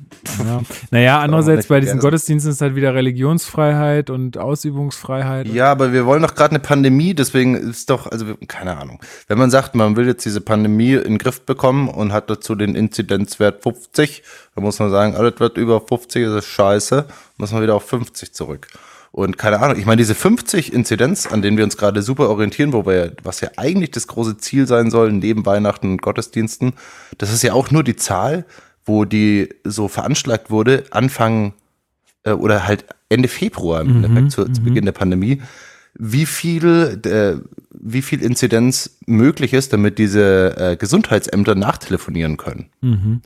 Ja. 0.44 0.62
Naja, 0.90 1.20
andererseits 1.20 1.68
bei 1.68 1.78
diesen 1.78 2.00
Gottesdiensten 2.00 2.50
ist 2.50 2.60
halt 2.60 2.74
wieder 2.74 2.94
Religionsfreiheit 2.94 4.10
und 4.10 4.38
Ausübungsfreiheit. 4.38 5.46
Ja, 5.48 5.70
aber 5.70 5.92
wir 5.92 6.04
wollen 6.04 6.22
doch 6.22 6.34
gerade 6.34 6.50
eine 6.50 6.58
Pandemie, 6.58 7.14
deswegen 7.14 7.54
ist 7.54 7.90
doch, 7.90 8.10
also 8.10 8.26
keine 8.48 8.76
Ahnung. 8.76 9.00
Wenn 9.28 9.38
man 9.38 9.50
sagt, 9.50 9.76
man 9.76 9.94
will 9.94 10.06
jetzt 10.06 10.24
diese 10.24 10.40
Pandemie 10.40 10.94
in 10.94 11.02
den 11.02 11.18
Griff 11.18 11.42
bekommen 11.42 11.88
und 11.88 12.12
hat 12.12 12.28
dazu 12.28 12.56
den 12.56 12.74
Inzidenzwert 12.74 13.62
50, 13.62 14.24
dann 14.56 14.64
muss 14.64 14.80
man 14.80 14.90
sagen, 14.90 15.14
alles 15.14 15.38
wird 15.38 15.56
über 15.56 15.80
50, 15.80 16.24
ist 16.24 16.46
scheiße, 16.46 17.04
muss 17.36 17.52
man 17.52 17.62
wieder 17.62 17.76
auf 17.76 17.84
50 17.84 18.32
zurück. 18.32 18.66
Und 19.12 19.38
keine 19.38 19.60
Ahnung, 19.60 19.76
ich 19.78 19.86
meine, 19.86 19.98
diese 19.98 20.14
50 20.14 20.72
Inzidenz, 20.72 21.26
an 21.26 21.42
denen 21.42 21.56
wir 21.56 21.64
uns 21.64 21.76
gerade 21.76 22.00
super 22.02 22.28
orientieren, 22.28 22.72
wo 22.72 22.86
wir, 22.86 23.14
was 23.24 23.40
ja 23.40 23.50
eigentlich 23.56 23.90
das 23.90 24.06
große 24.06 24.38
Ziel 24.38 24.66
sein 24.66 24.90
soll, 24.90 25.12
neben 25.12 25.44
Weihnachten 25.46 25.92
und 25.92 26.02
Gottesdiensten, 26.02 26.74
das 27.18 27.32
ist 27.32 27.42
ja 27.42 27.52
auch 27.52 27.70
nur 27.70 27.82
die 27.82 27.96
Zahl, 27.96 28.44
wo 28.84 29.04
die 29.04 29.48
so 29.64 29.88
veranschlagt 29.88 30.50
wurde, 30.50 30.84
Anfang 30.90 31.54
äh, 32.22 32.30
oder 32.30 32.66
halt 32.66 32.84
Ende 33.08 33.28
Februar 33.28 33.80
im 33.80 33.88
mhm, 33.88 34.04
Endeffekt 34.04 34.32
zu, 34.32 34.44
zu, 34.44 34.60
mhm. 34.60 34.64
Beginn 34.64 34.84
der 34.84 34.92
Pandemie, 34.92 35.42
wie 35.94 36.26
viel, 36.26 37.00
äh, 37.04 37.36
wie 37.70 38.02
viel 38.02 38.22
Inzidenz 38.22 38.98
möglich 39.06 39.52
ist, 39.52 39.72
damit 39.72 39.98
diese 39.98 40.56
äh, 40.56 40.76
Gesundheitsämter 40.76 41.56
nachtelefonieren 41.56 42.36
können. 42.36 42.70
Mhm. 42.80 43.22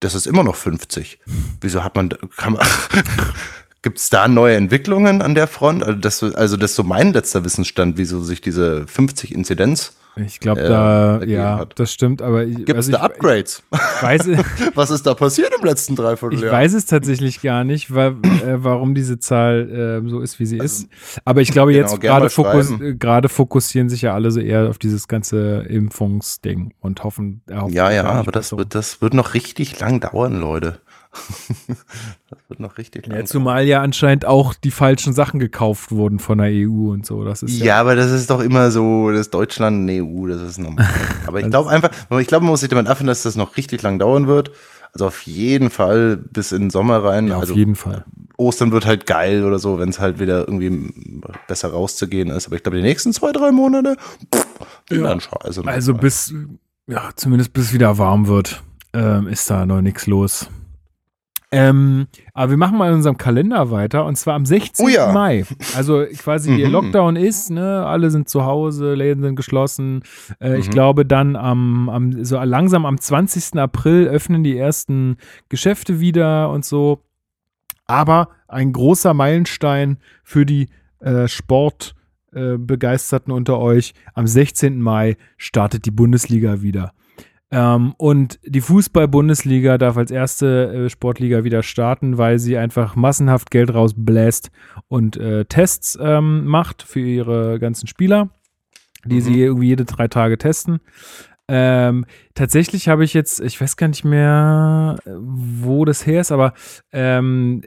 Das 0.00 0.14
ist 0.14 0.26
immer 0.26 0.44
noch 0.44 0.56
50. 0.56 1.18
Wieso 1.62 1.82
hat 1.82 1.96
man, 1.96 2.10
kann 2.36 2.52
man, 2.52 2.66
Gibt 3.84 3.98
es 3.98 4.08
da 4.08 4.28
neue 4.28 4.56
Entwicklungen 4.56 5.20
an 5.20 5.34
der 5.34 5.46
Front? 5.46 5.82
Also 5.82 5.98
das, 5.98 6.22
also 6.22 6.56
das 6.56 6.70
ist 6.70 6.76
so 6.76 6.84
mein 6.84 7.12
letzter 7.12 7.44
Wissensstand, 7.44 7.98
wieso 7.98 8.22
sich 8.22 8.40
diese 8.40 8.86
50 8.86 9.34
Inzidenz 9.34 9.92
ich 10.16 10.38
glaube, 10.38 10.60
äh, 10.60 10.68
da, 10.68 11.22
ja, 11.24 11.58
hat. 11.58 11.78
das 11.78 11.92
stimmt, 11.92 12.22
aber. 12.22 12.46
Gibt 12.46 12.68
es 12.70 12.76
also 12.76 12.92
da 12.92 12.98
Upgrades? 12.98 13.64
weiß, 14.00 14.28
Was 14.74 14.90
ist 14.90 15.06
da 15.06 15.14
passiert 15.14 15.52
im 15.58 15.64
letzten 15.64 15.96
Dreivierteljahr? 15.96 16.46
Ich 16.46 16.52
weiß 16.52 16.74
es 16.74 16.86
tatsächlich 16.86 17.42
gar 17.42 17.64
nicht, 17.64 17.92
weil, 17.92 18.12
äh, 18.12 18.56
warum 18.58 18.94
diese 18.94 19.18
Zahl 19.18 20.02
äh, 20.04 20.08
so 20.08 20.20
ist, 20.20 20.38
wie 20.38 20.46
sie 20.46 20.60
also, 20.60 20.84
ist. 20.84 20.88
Aber 21.24 21.40
ich 21.40 21.50
glaube, 21.50 21.72
genau, 21.72 21.88
jetzt 21.88 22.00
gerade 22.00 22.30
fokus, 22.30 22.72
fokussieren 23.26 23.88
sich 23.88 24.02
ja 24.02 24.14
alle 24.14 24.30
so 24.30 24.38
eher 24.38 24.68
auf 24.68 24.78
dieses 24.78 25.08
ganze 25.08 25.64
Impfungsding 25.68 26.74
und 26.80 27.02
hoffen. 27.02 27.42
Ja, 27.48 27.90
ja, 27.90 28.04
aber 28.04 28.30
das 28.30 28.56
wird, 28.56 28.74
das 28.74 29.02
wird 29.02 29.14
noch 29.14 29.34
richtig 29.34 29.80
lang 29.80 29.98
dauern, 29.98 30.38
Leute. 30.38 30.80
das 32.30 32.38
wird 32.48 32.60
noch 32.60 32.78
richtig 32.78 33.06
lang. 33.06 33.18
Ja, 33.18 33.24
zumal 33.24 33.64
ja 33.64 33.82
anscheinend 33.82 34.24
auch 34.24 34.54
die 34.54 34.70
falschen 34.70 35.12
Sachen 35.12 35.40
gekauft 35.40 35.90
wurden 35.90 36.18
von 36.18 36.38
der 36.38 36.48
EU 36.48 36.90
und 36.92 37.06
so. 37.06 37.24
Das 37.24 37.42
ist 37.42 37.58
ja, 37.58 37.66
ja 37.66 37.80
aber 37.80 37.96
das 37.96 38.10
ist 38.10 38.30
doch 38.30 38.40
immer 38.40 38.70
so, 38.70 39.10
das 39.10 39.30
Deutschland 39.30 39.88
eine 39.88 40.02
EU, 40.02 40.26
das 40.28 40.42
ist 40.42 40.58
normal. 40.58 40.86
aber 41.26 41.40
ich 41.40 41.50
glaube 41.50 41.70
einfach, 41.70 41.90
ich 42.20 42.26
glaube, 42.26 42.44
man 42.44 42.50
muss 42.50 42.60
sich 42.60 42.68
damit 42.68 42.88
abfinden, 42.88 43.08
dass 43.08 43.22
das 43.22 43.36
noch 43.36 43.56
richtig 43.56 43.82
lang 43.82 43.98
dauern 43.98 44.26
wird. 44.26 44.50
Also 44.92 45.06
auf 45.06 45.22
jeden 45.22 45.70
Fall 45.70 46.16
bis 46.16 46.52
in 46.52 46.62
den 46.62 46.70
Sommer 46.70 47.02
rein. 47.02 47.26
Ja, 47.26 47.34
auf 47.34 47.40
also 47.42 47.54
jeden 47.54 47.74
Fall. 47.74 48.04
Ostern 48.36 48.70
wird 48.70 48.86
halt 48.86 49.06
geil 49.06 49.44
oder 49.44 49.58
so, 49.58 49.78
wenn 49.78 49.88
es 49.88 49.98
halt 49.98 50.20
wieder 50.20 50.46
irgendwie 50.46 50.92
besser 51.48 51.70
rauszugehen 51.70 52.30
ist. 52.30 52.46
Aber 52.46 52.56
ich 52.56 52.62
glaube, 52.62 52.76
die 52.76 52.82
nächsten 52.82 53.12
zwei, 53.12 53.32
drei 53.32 53.50
Monate, 53.50 53.96
pff, 54.32 54.46
ja. 54.90 55.02
dann 55.02 55.20
scheiße. 55.20 55.62
Also 55.66 55.94
bis, 55.94 56.32
ja, 56.86 57.10
zumindest 57.16 57.52
bis 57.52 57.72
wieder 57.72 57.98
warm 57.98 58.28
wird, 58.28 58.62
ähm, 58.92 59.26
ist 59.26 59.50
da 59.50 59.66
noch 59.66 59.80
nichts 59.80 60.06
los. 60.06 60.48
Ähm, 61.54 62.08
aber 62.32 62.50
wir 62.50 62.56
machen 62.56 62.78
mal 62.78 62.88
in 62.88 62.94
unserem 62.94 63.16
Kalender 63.16 63.70
weiter 63.70 64.04
und 64.06 64.16
zwar 64.16 64.34
am 64.34 64.44
16. 64.44 64.84
Oh 64.84 64.88
ja. 64.88 65.12
Mai. 65.12 65.44
Also 65.76 66.04
quasi 66.18 66.50
mhm. 66.50 66.58
der 66.58 66.68
Lockdown 66.68 67.14
ist, 67.14 67.50
ne, 67.50 67.86
alle 67.86 68.10
sind 68.10 68.28
zu 68.28 68.44
Hause, 68.44 68.94
Läden 68.94 69.22
sind 69.22 69.36
geschlossen. 69.36 70.02
Äh, 70.40 70.50
mhm. 70.50 70.56
Ich 70.56 70.68
glaube 70.70 71.06
dann 71.06 71.36
am, 71.36 71.88
am, 71.88 72.24
so 72.24 72.42
langsam 72.42 72.84
am 72.86 72.98
20. 72.98 73.60
April 73.60 74.08
öffnen 74.08 74.42
die 74.42 74.58
ersten 74.58 75.16
Geschäfte 75.48 76.00
wieder 76.00 76.50
und 76.50 76.64
so. 76.64 77.04
Aber 77.86 78.30
ein 78.48 78.72
großer 78.72 79.14
Meilenstein 79.14 79.98
für 80.24 80.44
die 80.44 80.70
äh, 80.98 81.28
Sportbegeisterten 81.28 83.32
äh, 83.32 83.36
unter 83.36 83.60
euch. 83.60 83.94
Am 84.14 84.26
16. 84.26 84.82
Mai 84.82 85.16
startet 85.36 85.86
die 85.86 85.92
Bundesliga 85.92 86.62
wieder. 86.62 86.94
Ähm, 87.50 87.94
und 87.98 88.40
die 88.44 88.60
Fußball-Bundesliga 88.60 89.78
darf 89.78 89.96
als 89.96 90.10
erste 90.10 90.86
äh, 90.86 90.88
Sportliga 90.88 91.44
wieder 91.44 91.62
starten, 91.62 92.18
weil 92.18 92.38
sie 92.38 92.56
einfach 92.56 92.96
massenhaft 92.96 93.50
Geld 93.50 93.72
rausbläst 93.72 94.50
und 94.88 95.16
äh, 95.16 95.44
Tests 95.44 95.98
ähm, 96.00 96.44
macht 96.46 96.82
für 96.82 97.00
ihre 97.00 97.58
ganzen 97.58 97.86
Spieler, 97.86 98.30
die 99.04 99.16
mhm. 99.16 99.20
sie 99.20 99.40
irgendwie 99.40 99.68
jede 99.68 99.84
drei 99.84 100.08
Tage 100.08 100.38
testen. 100.38 100.80
Ähm, 101.46 102.06
tatsächlich 102.34 102.88
habe 102.88 103.04
ich 103.04 103.12
jetzt, 103.12 103.40
ich 103.40 103.60
weiß 103.60 103.76
gar 103.76 103.88
nicht 103.88 104.04
mehr, 104.04 104.96
wo 105.04 105.84
das 105.84 106.06
her 106.06 106.22
ist, 106.22 106.32
aber 106.32 106.54
ähm, 106.90 107.60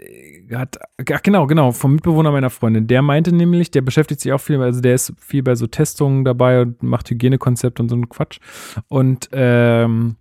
hat, 0.52 0.80
ach 1.12 1.22
genau, 1.22 1.46
genau, 1.46 1.72
vom 1.72 1.94
Mitbewohner 1.94 2.32
meiner 2.32 2.50
Freundin. 2.50 2.88
Der 2.88 3.04
meinte 3.04 3.36
nämlich, 3.36 3.70
der 3.70 3.82
beschäftigt 3.82 4.22
sich 4.22 4.34
auch 4.34 4.40
viel, 4.40 4.60
also 4.62 4.82
der 4.82 4.96
ist 4.96 5.14
viel 5.20 5.44
bei 5.44 5.54
so 5.54 5.68
Testungen 5.68 6.26
dabei 6.26 6.62
und 6.62 6.82
macht 6.82 7.10
Hygienekonzept 7.10 7.80
und 7.80 7.90
so 7.90 7.96
einen 7.96 8.10
Quatsch. 8.10 8.40
Und 8.88 9.30
ähm, 9.32 10.16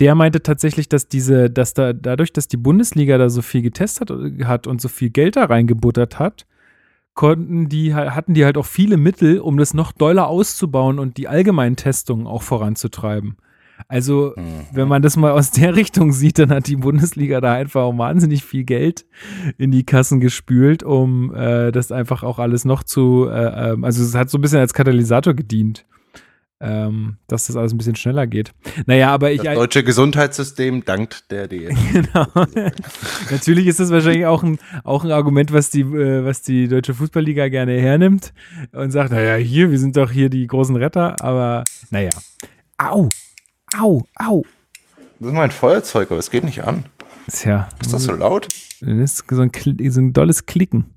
der 0.00 0.14
meinte 0.14 0.42
tatsächlich, 0.42 0.88
dass 0.88 1.08
diese, 1.08 1.48
dass 1.48 1.74
da 1.74 1.92
dadurch, 1.92 2.32
dass 2.32 2.48
die 2.48 2.56
Bundesliga 2.56 3.18
da 3.18 3.30
so 3.30 3.40
viel 3.40 3.62
getestet 3.62 4.10
hat 4.44 4.66
und 4.66 4.80
so 4.80 4.88
viel 4.88 5.10
Geld 5.10 5.36
da 5.36 5.44
reingebuttert 5.44 6.18
hat, 6.18 6.46
konnten 7.16 7.68
die, 7.68 7.94
hatten 7.94 8.34
die 8.34 8.44
halt 8.44 8.56
auch 8.56 8.66
viele 8.66 8.98
Mittel, 8.98 9.40
um 9.40 9.56
das 9.56 9.74
noch 9.74 9.90
doller 9.90 10.28
auszubauen 10.28 11.00
und 11.00 11.16
die 11.16 11.26
allgemeinen 11.26 11.74
Testungen 11.74 12.26
auch 12.26 12.42
voranzutreiben. 12.42 13.36
Also, 13.88 14.34
mhm. 14.36 14.66
wenn 14.72 14.88
man 14.88 15.02
das 15.02 15.16
mal 15.16 15.32
aus 15.32 15.50
der 15.50 15.74
Richtung 15.76 16.12
sieht, 16.12 16.38
dann 16.38 16.50
hat 16.50 16.66
die 16.66 16.76
Bundesliga 16.76 17.40
da 17.40 17.54
einfach 17.54 17.86
wahnsinnig 17.96 18.44
viel 18.44 18.64
Geld 18.64 19.06
in 19.58 19.70
die 19.70 19.84
Kassen 19.84 20.20
gespült, 20.20 20.82
um 20.82 21.34
äh, 21.34 21.72
das 21.72 21.90
einfach 21.90 22.22
auch 22.22 22.38
alles 22.38 22.64
noch 22.64 22.82
zu, 22.84 23.28
äh, 23.28 23.72
ähm, 23.72 23.84
also 23.84 24.02
es 24.02 24.14
hat 24.14 24.30
so 24.30 24.38
ein 24.38 24.42
bisschen 24.42 24.60
als 24.60 24.74
Katalysator 24.74 25.34
gedient. 25.34 25.86
Ähm, 26.60 27.18
dass 27.26 27.46
das 27.46 27.56
alles 27.56 27.72
ein 27.72 27.78
bisschen 27.78 27.96
schneller 27.96 28.26
geht. 28.26 28.52
Naja, 28.86 29.12
aber 29.12 29.30
ich. 29.30 29.42
Das 29.42 29.54
deutsche 29.54 29.84
Gesundheitssystem 29.84 30.84
dankt 30.84 31.30
der 31.30 31.48
DFB. 31.48 31.76
genau. 31.92 32.26
Natürlich 33.30 33.66
ist 33.66 33.80
das 33.80 33.90
wahrscheinlich 33.90 34.26
auch 34.26 34.42
ein, 34.42 34.58
auch 34.84 35.04
ein 35.04 35.10
Argument, 35.10 35.52
was 35.52 35.70
die, 35.70 35.82
äh, 35.82 36.24
was 36.24 36.42
die 36.42 36.68
Deutsche 36.68 36.94
Fußballliga 36.94 37.48
gerne 37.48 37.78
hernimmt 37.78 38.32
und 38.72 38.90
sagt, 38.90 39.10
naja, 39.12 39.36
hier, 39.36 39.70
wir 39.70 39.78
sind 39.78 39.96
doch 39.96 40.10
hier 40.10 40.30
die 40.30 40.46
großen 40.46 40.76
Retter, 40.76 41.22
aber 41.22 41.64
naja. 41.90 42.10
Au, 42.78 43.08
au, 43.78 44.02
au. 44.16 44.44
Das 45.18 45.28
ist 45.28 45.34
mein 45.34 45.50
Feuerzeug, 45.50 46.10
aber 46.10 46.20
es 46.20 46.30
geht 46.30 46.44
nicht 46.44 46.64
an. 46.64 46.84
Tja. 47.30 47.68
Ist 47.80 47.92
das 47.92 48.04
so 48.04 48.12
laut? 48.12 48.48
Das 48.80 48.88
ist 48.88 49.24
so 49.28 49.40
ein, 49.40 49.50
so 49.90 50.00
ein 50.00 50.12
dolles 50.12 50.46
Klicken. 50.46 50.94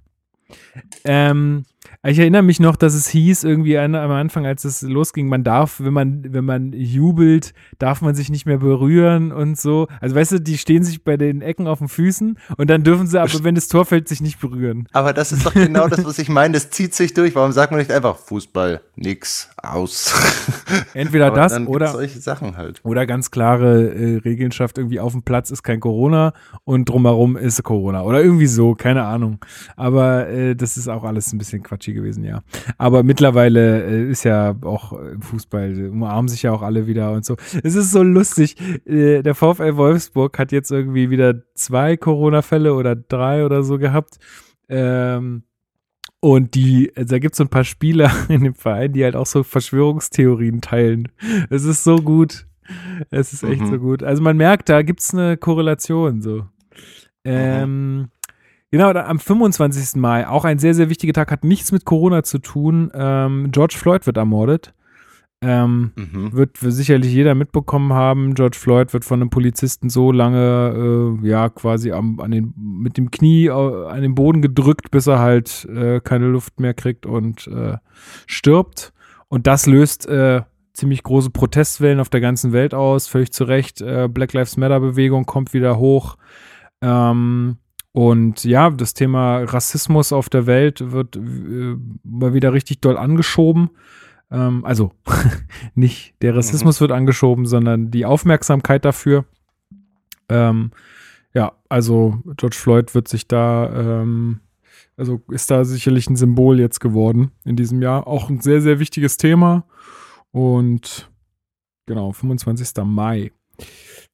Ähm, 1.04 1.66
ich 2.08 2.18
erinnere 2.18 2.43
mich 2.43 2.62
noch, 2.62 2.78
dass 2.78 2.93
es 2.93 3.10
hieß, 3.10 3.43
irgendwie 3.43 3.78
an, 3.78 3.93
am 3.93 4.12
Anfang, 4.12 4.45
als 4.45 4.64
es 4.64 4.82
losging, 4.82 5.28
man 5.28 5.43
darf, 5.43 5.82
wenn 5.82 5.91
man, 5.91 6.34
wenn 6.34 6.45
man 6.45 6.72
jubelt, 6.72 7.54
darf 7.78 8.02
man 8.02 8.16
sich 8.16 8.30
nicht 8.30 8.45
mehr 8.45 8.60
berühren 8.60 9.34
und 9.34 9.60
so. 9.60 9.88
Also 10.00 10.16
weißt 10.16 10.32
du, 10.34 10.39
die 10.39 10.58
stehen 10.58 10.84
sich 10.84 11.04
bei 11.04 11.18
den 11.18 11.41
Ecken 11.41 11.68
auf 11.68 11.80
den 11.80 11.89
Füßen 11.89 12.38
und 12.56 12.70
dann 12.70 12.84
dürfen 12.84 13.06
sie 13.06 13.20
aber, 13.20 13.43
wenn 13.43 13.56
das 13.56 13.68
Tor 13.68 13.86
fällt, 13.86 14.08
sich 14.08 14.22
nicht 14.22 14.39
berühren. 14.39 14.88
Aber 14.93 15.12
das 15.12 15.34
ist 15.34 15.45
doch 15.45 15.54
genau 15.54 15.89
das, 15.89 16.06
was 16.06 16.20
ich 16.20 16.30
meine. 16.30 16.54
Das 16.54 16.70
zieht 16.70 16.95
sich 16.95 17.14
durch. 17.14 17.36
Warum 17.36 17.52
sagt 17.52 17.72
man 17.72 17.80
nicht 17.80 17.91
einfach 17.91 18.16
Fußball, 18.16 18.82
nix, 18.95 19.50
aus? 19.64 20.14
Entweder 20.93 21.32
das 21.32 21.60
oder 21.60 21.88
solche 21.88 22.20
Sachen 22.20 22.57
halt. 22.57 22.82
Oder 22.84 23.05
ganz 23.05 23.32
klare 23.32 23.93
äh, 23.93 24.18
Regeln 24.18 24.51
schafft, 24.51 24.78
irgendwie 24.78 24.99
auf 24.99 25.14
dem 25.14 25.24
Platz 25.24 25.51
ist 25.51 25.64
kein 25.64 25.80
Corona 25.80 26.34
und 26.64 26.89
drumherum 26.89 27.38
ist 27.38 27.62
Corona. 27.64 28.03
Oder 28.03 28.24
irgendwie 28.24 28.47
so, 28.47 28.76
keine 28.76 29.03
Ahnung. 29.03 29.39
Aber 29.76 30.28
äh, 30.28 30.55
das 30.55 30.78
ist 30.78 30.88
auch 30.88 31.03
alles 31.03 31.34
ein 31.34 31.38
bisschen 31.38 31.64
quatschig 31.64 31.95
gewesen, 31.95 32.24
ja. 32.24 32.41
Aber 32.78 33.03
mittlerweile 33.03 33.84
äh, 33.84 34.10
ist 34.10 34.24
ja 34.24 34.55
auch 34.64 34.93
im 34.93 35.22
Fußball, 35.22 35.89
umarmen 35.89 36.28
sich 36.28 36.43
ja 36.43 36.51
auch 36.51 36.62
alle 36.62 36.88
wieder 36.88 37.12
und 37.12 37.26
so. 37.26 37.36
Es 37.64 37.76
ist 37.76 37.91
so 37.91 38.03
lustig. 38.03 38.55
Äh, 38.86 39.22
der 39.22 39.36
VfL 39.36 39.78
Wolfsburg 39.78 40.38
hat 40.39 40.51
jetzt 40.51 40.72
irgendwie 40.72 41.10
wieder 41.10 41.36
zwei 41.55 41.97
Corona-Fälle 41.97 42.74
oder 42.74 42.95
drei 42.95 43.45
oder 43.45 43.64
so 43.64 43.78
gehabt. 43.78 44.18
Ähm, 44.70 45.43
und 46.22 46.56
die, 46.56 46.92
also 46.96 47.16
da 47.16 47.20
gibt 47.20 47.34
es 47.34 47.38
so 47.38 47.44
ein 47.46 47.50
paar 47.50 47.64
Spieler 47.64 48.12
in 48.30 48.44
dem 48.44 48.56
Verein, 48.56 48.94
die 48.94 49.04
halt 49.04 49.16
auch 49.16 49.26
so 49.26 49.44
Verschwörungstheorien 49.44 50.62
teilen. 50.62 51.08
Es 51.50 51.64
ist 51.64 51.84
so 51.84 51.98
gut. 51.98 52.46
Es 53.10 53.34
ist 53.34 53.44
echt 53.44 53.62
Mhm. 53.62 53.68
so 53.72 53.80
gut. 53.80 54.04
Also 54.04 54.22
man 54.22 54.38
merkt, 54.38 54.70
da 54.70 54.82
gibt 54.84 55.00
es 55.00 55.14
eine 55.14 55.38
Korrelation 55.38 56.22
so. 56.22 56.46
Ähm, 57.24 58.10
Genau, 58.72 58.94
dann 58.94 59.08
am 59.08 59.20
25. 59.20 60.00
Mai, 60.00 60.28
auch 60.28 60.46
ein 60.46 60.60
sehr, 60.60 60.76
sehr 60.76 60.90
wichtiger 60.92 61.14
Tag, 61.14 61.32
hat 61.32 61.44
nichts 61.44 61.72
mit 61.72 61.86
Corona 61.86 62.22
zu 62.22 62.38
tun. 62.38 62.92
Ähm, 62.94 63.48
George 63.52 63.74
Floyd 63.76 64.06
wird 64.06 64.18
ermordet. 64.18 64.76
Ähm, 65.42 65.92
Mhm. 65.96 66.34
wird 66.34 66.58
sicherlich 66.58 67.14
jeder 67.14 67.34
mitbekommen 67.34 67.94
haben. 67.94 68.34
George 68.36 68.58
Floyd 68.60 68.92
wird 68.92 69.06
von 69.06 69.22
einem 69.22 69.30
Polizisten 69.30 69.90
so 69.90 70.12
lange, 70.12 71.18
äh, 71.24 71.28
ja, 71.28 71.48
quasi 71.48 71.94
am, 71.94 72.20
an 72.20 72.32
den, 72.32 72.54
mit 72.58 72.98
dem 72.98 73.10
Knie 73.10 73.46
äh, 73.48 73.52
an 73.52 74.02
den 74.02 74.16
Boden 74.16 74.42
gedrückt, 74.42 74.92
bis 74.92 75.08
er 75.08 75.20
halt 75.20 75.66
äh, 75.74 76.02
keine 76.02 76.28
Luft 76.28 76.60
mehr 76.60 76.74
kriegt 76.74 77.06
und 77.06 77.48
äh, 77.48 77.78
stirbt. 78.28 78.92
Und 79.30 79.48
das 79.48 79.66
löst 79.66 80.08
äh, 80.08 80.42
ziemlich 80.74 81.04
große 81.04 81.30
Protestwellen 81.30 82.02
auf 82.02 82.10
der 82.10 82.20
ganzen 82.22 82.52
Welt 82.52 82.74
aus, 82.74 83.08
völlig 83.08 83.32
zu 83.32 83.46
Recht. 83.46 83.80
Äh, 83.80 84.10
Black 84.12 84.34
Lives 84.34 84.58
Matter-Bewegung 84.58 85.26
kommt 85.26 85.54
wieder 85.54 85.78
hoch. 85.80 86.18
Ähm, 86.82 87.58
und 87.94 88.44
ja, 88.44 88.70
das 88.70 88.94
Thema 88.94 89.44
Rassismus 89.44 90.12
auf 90.14 90.30
der 90.30 90.48
Welt 90.48 90.92
wird 90.92 91.18
mal 92.04 92.34
wieder 92.34 92.52
richtig 92.54 92.82
doll 92.82 92.98
angeschoben. 92.98 93.70
Ähm, 94.32 94.64
also 94.66 94.92
nicht 95.76 96.16
der 96.22 96.36
Rassismus 96.36 96.82
wird 96.82 96.92
angeschoben, 96.92 97.46
sondern 97.46 97.92
die 97.92 98.06
Aufmerksamkeit 98.06 98.86
dafür. 98.86 99.26
Ähm, 100.30 100.72
ja, 101.34 101.54
also 101.68 102.20
George 102.38 102.58
Floyd 102.58 102.94
wird 102.96 103.08
sich 103.08 103.28
da, 103.28 104.02
ähm, 104.02 104.42
also 104.98 105.22
ist 105.30 105.50
da 105.52 105.64
sicherlich 105.64 106.10
ein 106.10 106.16
Symbol 106.16 106.60
jetzt 106.60 106.80
geworden 106.80 107.32
in 107.46 107.56
diesem 107.56 107.82
Jahr. 107.82 108.08
Auch 108.08 108.30
ein 108.30 108.42
sehr, 108.42 108.62
sehr 108.62 108.80
wichtiges 108.80 109.18
Thema. 109.18 109.66
Und 110.32 111.10
genau, 111.86 112.12
25. 112.12 112.84
Mai. 112.84 113.32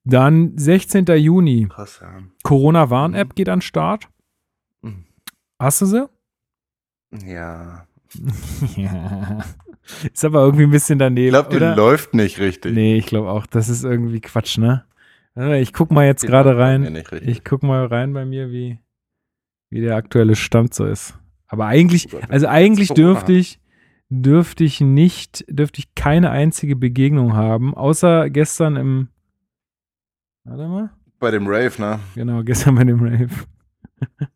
Dann 0.04 0.58
16. 0.58 1.06
Juni. 1.06 1.68
Krass, 1.70 2.00
ja. 2.02 2.20
Corona-Warn-App 2.44 3.36
geht 3.36 3.50
an 3.50 3.60
den 3.60 3.62
Start. 3.64 4.08
Mhm. 4.82 5.06
Hast 5.60 5.82
du 5.82 5.86
sie? 5.86 6.10
Ja. 7.26 7.88
ja. 8.76 9.44
Ist 10.14 10.26
aber 10.26 10.42
irgendwie 10.42 10.64
ein 10.64 10.72
bisschen 10.72 11.00
daneben. 11.00 11.28
Ich 11.28 11.32
glaube, 11.32 11.50
die 11.50 11.58
oder? 11.58 11.76
läuft 11.76 12.14
nicht 12.14 12.40
richtig. 12.40 12.74
Nee, 12.74 12.98
ich 12.98 13.06
glaube 13.06 13.30
auch. 13.30 13.46
Das 13.46 13.70
ist 13.70 13.84
irgendwie 13.84 14.20
Quatsch, 14.20 14.58
ne? 14.58 14.86
Ich 15.60 15.74
guck 15.74 15.92
mal 15.92 16.06
jetzt 16.06 16.26
gerade 16.26 16.58
rein. 16.58 17.04
Ich 17.22 17.44
guck 17.44 17.62
mal 17.62 17.86
rein 17.86 18.14
bei 18.14 18.26
mir, 18.26 18.52
wie, 18.52 18.80
wie 19.70 19.82
der 19.82 19.96
aktuelle 19.96 20.36
Stand 20.36 20.74
so 20.74 20.86
ist. 20.86 21.20
Aber 21.48 21.66
eigentlich, 21.66 22.14
Oh 22.14 22.20
also 22.30 22.48
eigentlich 22.48 22.90
dürfte 22.90 23.34
ich, 23.34 23.60
dürfte 24.10 24.64
ich 24.64 24.82
nicht, 24.82 25.46
dürfte 25.50 25.80
ich 25.80 25.94
keine 25.94 26.32
einzige 26.32 26.76
Begegnung 26.76 27.34
haben, 27.34 27.76
außer 27.76 28.30
gestern 28.30 28.78
im, 28.78 29.10
warte 30.44 30.68
mal, 30.68 30.90
Bei 31.20 31.32
dem 31.32 31.48
Rave, 31.48 31.74
ne? 31.80 32.00
genau, 32.16 32.44
gestern 32.44 32.76
bei 32.76 32.84
dem 32.86 33.02
Rave. 33.02 33.30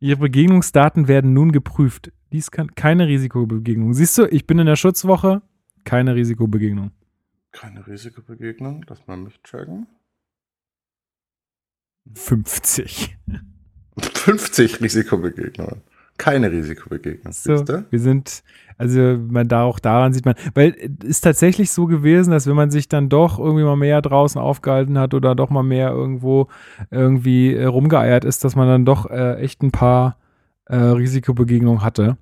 Ihre 0.00 0.18
Begegnungsdaten 0.18 1.08
werden 1.08 1.32
nun 1.32 1.52
geprüft. 1.52 2.12
Dies 2.32 2.50
kann 2.50 2.74
keine 2.74 3.06
Risikobegegnung. 3.06 3.94
Siehst 3.94 4.18
du, 4.18 4.26
ich 4.26 4.46
bin 4.46 4.58
in 4.58 4.66
der 4.66 4.76
Schutzwoche, 4.76 5.42
keine 5.84 6.14
Risikobegegnung. 6.14 6.90
Keine 7.52 7.86
Risikobegegnung. 7.86 8.84
Lass 8.88 9.06
mal 9.06 9.16
mich 9.16 9.42
checken. 9.42 9.86
50. 12.14 13.16
50 13.98 14.80
Risikobegegnungen. 14.80 15.82
Keine 16.18 16.50
Risikobegegnung. 16.50 17.32
So, 17.32 17.56
siehst 17.56 17.68
du? 17.68 17.86
wir 17.90 18.00
sind, 18.00 18.42
also 18.76 19.00
man 19.00 19.48
da 19.48 19.62
auch 19.62 19.78
daran 19.78 20.12
sieht 20.12 20.26
man, 20.26 20.34
weil 20.54 20.74
es 21.02 21.08
ist 21.08 21.20
tatsächlich 21.22 21.70
so 21.70 21.86
gewesen, 21.86 22.32
dass 22.32 22.46
wenn 22.46 22.56
man 22.56 22.70
sich 22.70 22.88
dann 22.88 23.08
doch 23.08 23.38
irgendwie 23.38 23.64
mal 23.64 23.76
mehr 23.76 24.02
draußen 24.02 24.40
aufgehalten 24.40 24.98
hat 24.98 25.14
oder 25.14 25.34
doch 25.34 25.48
mal 25.48 25.62
mehr 25.62 25.90
irgendwo 25.90 26.48
irgendwie 26.90 27.54
äh, 27.54 27.64
rumgeeiert 27.64 28.24
ist, 28.24 28.44
dass 28.44 28.56
man 28.56 28.68
dann 28.68 28.84
doch 28.84 29.08
äh, 29.08 29.36
echt 29.36 29.62
ein 29.62 29.70
paar 29.70 30.16
äh, 30.68 30.76
Risikobegegnungen 30.76 31.82
hatte. 31.82 32.16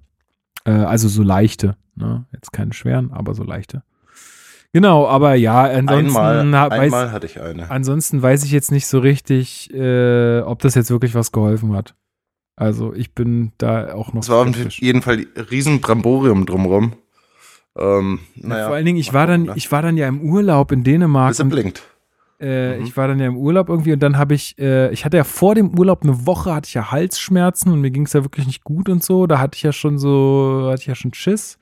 Äh, 0.64 0.70
also 0.72 1.08
so 1.08 1.22
leichte, 1.22 1.76
ne? 1.94 2.24
Jetzt 2.32 2.52
keine 2.52 2.72
schweren, 2.72 3.12
aber 3.12 3.34
so 3.34 3.44
leichte. 3.44 3.82
Genau, 4.72 5.06
aber 5.06 5.34
ja, 5.36 5.62
ansonsten, 5.64 6.16
Einmal, 6.18 6.70
weiß, 6.70 6.78
einmal 6.80 7.12
hatte 7.12 7.26
ich 7.26 7.40
eine. 7.40 7.70
ansonsten 7.70 8.20
weiß 8.20 8.44
ich 8.44 8.50
jetzt 8.50 8.70
nicht 8.72 8.86
so 8.86 8.98
richtig, 8.98 9.72
äh, 9.72 10.40
ob 10.40 10.58
das 10.60 10.74
jetzt 10.74 10.90
wirklich 10.90 11.14
was 11.14 11.32
geholfen 11.32 11.74
hat. 11.74 11.94
Also 12.56 12.92
ich 12.92 13.14
bin 13.14 13.52
da 13.58 13.94
auch 13.94 14.12
noch 14.12 14.22
Es 14.22 14.28
war 14.28 14.46
auf 14.46 14.72
jeden 14.72 15.02
Fall 15.02 15.26
riesen 15.50 15.80
Bramborium 15.80 16.46
drumrum. 16.46 16.94
Ähm, 17.76 18.20
Ja, 18.34 18.48
naja, 18.48 18.66
Vor 18.66 18.74
allen 18.76 18.86
Dingen, 18.86 18.98
ich 18.98 19.12
war 19.12 19.26
dann, 19.26 19.44
ne? 19.44 19.52
ich 19.54 19.70
war 19.70 19.82
dann 19.82 19.96
ja 19.96 20.08
im 20.08 20.20
Urlaub 20.22 20.72
in 20.72 20.82
Dänemark. 20.82 21.30
Bis 21.30 21.38
er 21.38 21.44
blinkt. 21.46 21.82
Äh, 22.40 22.78
Mhm. 22.78 22.84
Ich 22.84 22.96
war 22.96 23.08
dann 23.08 23.18
ja 23.18 23.26
im 23.26 23.36
Urlaub 23.36 23.68
irgendwie 23.68 23.92
und 23.92 24.00
dann 24.02 24.18
habe 24.18 24.34
ich, 24.34 24.58
äh, 24.58 24.90
ich 24.92 25.04
hatte 25.04 25.16
ja 25.16 25.24
vor 25.24 25.54
dem 25.54 25.78
Urlaub 25.78 26.02
eine 26.02 26.26
Woche, 26.26 26.54
hatte 26.54 26.68
ich 26.68 26.74
ja 26.74 26.90
Halsschmerzen 26.90 27.72
und 27.72 27.80
mir 27.80 27.90
ging 27.90 28.06
es 28.06 28.12
ja 28.12 28.24
wirklich 28.24 28.46
nicht 28.46 28.64
gut 28.64 28.88
und 28.88 29.02
so. 29.02 29.26
Da 29.26 29.38
hatte 29.38 29.56
ich 29.56 29.62
ja 29.62 29.72
schon 29.72 29.98
so, 29.98 30.68
hatte 30.70 30.82
ich 30.82 30.86
ja 30.86 30.94
schon 30.94 31.14
Schiss. 31.14 31.58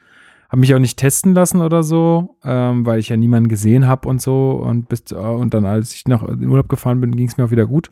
Habe 0.49 0.61
mich 0.61 0.75
auch 0.75 0.79
nicht 0.79 0.99
testen 0.99 1.35
lassen 1.35 1.61
oder 1.63 1.83
so, 1.83 2.37
ähm, 2.45 2.87
weil 2.87 3.01
ich 3.01 3.09
ja 3.09 3.17
niemanden 3.17 3.49
gesehen 3.49 3.87
habe 3.87 4.09
und 4.09 4.21
so. 4.21 4.53
Und, 4.53 4.89
bis, 4.89 5.11
äh, 5.11 5.15
und 5.17 5.53
dann, 5.55 5.65
als 5.65 5.95
ich 5.95 6.07
nach 6.07 6.23
in 6.23 6.41
den 6.41 6.49
Urlaub 6.49 6.69
gefahren 6.69 7.01
bin, 7.01 7.17
ging 7.17 7.27
es 7.27 7.37
mir 7.37 7.45
auch 7.47 7.51
wieder 7.51 7.67
gut. 7.67 7.91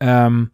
Ähm, 0.00 0.50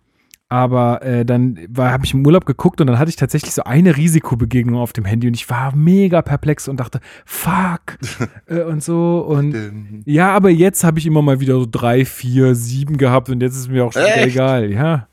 aber 0.48 1.02
äh, 1.02 1.24
dann 1.24 1.58
habe 1.76 2.04
ich 2.04 2.14
im 2.14 2.24
Urlaub 2.24 2.46
geguckt 2.46 2.80
und 2.80 2.86
dann 2.86 2.98
hatte 2.98 3.08
ich 3.08 3.16
tatsächlich 3.16 3.52
so 3.52 3.64
eine 3.64 3.96
Risikobegegnung 3.96 4.80
auf 4.80 4.92
dem 4.92 5.04
Handy 5.04 5.26
und 5.26 5.34
ich 5.34 5.50
war 5.50 5.74
mega 5.74 6.22
perplex 6.22 6.68
und 6.68 6.78
dachte, 6.78 7.00
fuck 7.24 7.98
äh, 8.46 8.62
und 8.62 8.82
so 8.82 9.18
und 9.28 10.02
ja, 10.04 10.30
aber 10.34 10.50
jetzt 10.50 10.84
habe 10.84 10.98
ich 10.98 11.06
immer 11.06 11.22
mal 11.22 11.40
wieder 11.40 11.54
so 11.54 11.66
drei, 11.68 12.04
vier, 12.04 12.54
sieben 12.54 12.96
gehabt 12.96 13.28
und 13.28 13.40
jetzt 13.40 13.56
ist 13.56 13.68
mir 13.68 13.84
auch 13.84 13.92
schon 13.92 14.02
Echt? 14.02 14.34
egal, 14.34 14.70
ja. 14.70 15.08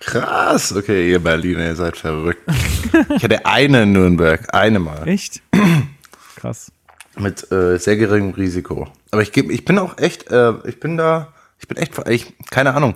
Krass. 0.00 0.74
Okay, 0.74 1.10
ihr 1.10 1.18
Berliner, 1.18 1.66
ihr 1.66 1.76
seid 1.76 1.96
verrückt. 1.96 2.40
ich 3.16 3.22
hatte 3.22 3.44
eine 3.44 3.82
in 3.82 3.92
Nürnberg. 3.92 4.52
Eine 4.54 4.78
mal. 4.78 5.06
Echt? 5.06 5.42
Krass. 6.36 6.72
Mit 7.18 7.52
äh, 7.52 7.76
sehr 7.78 7.96
geringem 7.96 8.30
Risiko. 8.30 8.88
Aber 9.10 9.20
ich, 9.20 9.32
geb, 9.32 9.50
ich 9.50 9.66
bin 9.66 9.78
auch 9.78 9.98
echt, 9.98 10.30
äh, 10.30 10.54
ich 10.64 10.80
bin 10.80 10.96
da, 10.96 11.34
ich 11.58 11.68
bin 11.68 11.76
echt, 11.76 11.92
ich, 12.08 12.34
keine 12.50 12.74
Ahnung. 12.74 12.94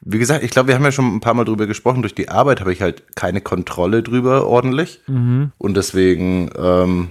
Wie 0.00 0.18
gesagt, 0.18 0.44
ich 0.44 0.50
glaube, 0.50 0.68
wir 0.68 0.74
haben 0.74 0.84
ja 0.84 0.92
schon 0.92 1.14
ein 1.16 1.20
paar 1.20 1.34
Mal 1.34 1.44
drüber 1.44 1.66
gesprochen. 1.66 2.02
Durch 2.02 2.14
die 2.14 2.28
Arbeit 2.28 2.60
habe 2.60 2.72
ich 2.72 2.82
halt 2.82 3.16
keine 3.16 3.40
Kontrolle 3.40 4.02
drüber 4.02 4.46
ordentlich. 4.46 5.00
Mhm. 5.06 5.52
Und 5.58 5.76
deswegen 5.76 6.50
ähm, 6.56 7.10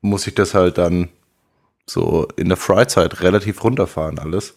muss 0.00 0.26
ich 0.26 0.34
das 0.34 0.54
halt 0.54 0.78
dann 0.78 1.08
so 1.86 2.28
in 2.36 2.48
der 2.48 2.56
Freizeit 2.56 3.20
relativ 3.22 3.62
runterfahren 3.64 4.18
alles. 4.18 4.56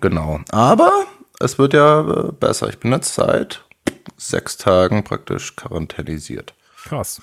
Genau. 0.00 0.40
Aber 0.50 0.92
es 1.40 1.58
wird 1.58 1.72
ja 1.74 2.00
äh, 2.28 2.32
besser. 2.32 2.68
Ich 2.68 2.78
bin 2.78 2.92
jetzt 2.92 3.14
seit 3.14 3.64
sechs 4.16 4.56
Tagen 4.56 5.02
praktisch 5.04 5.56
quarantänisiert. 5.56 6.54
Krass. 6.84 7.20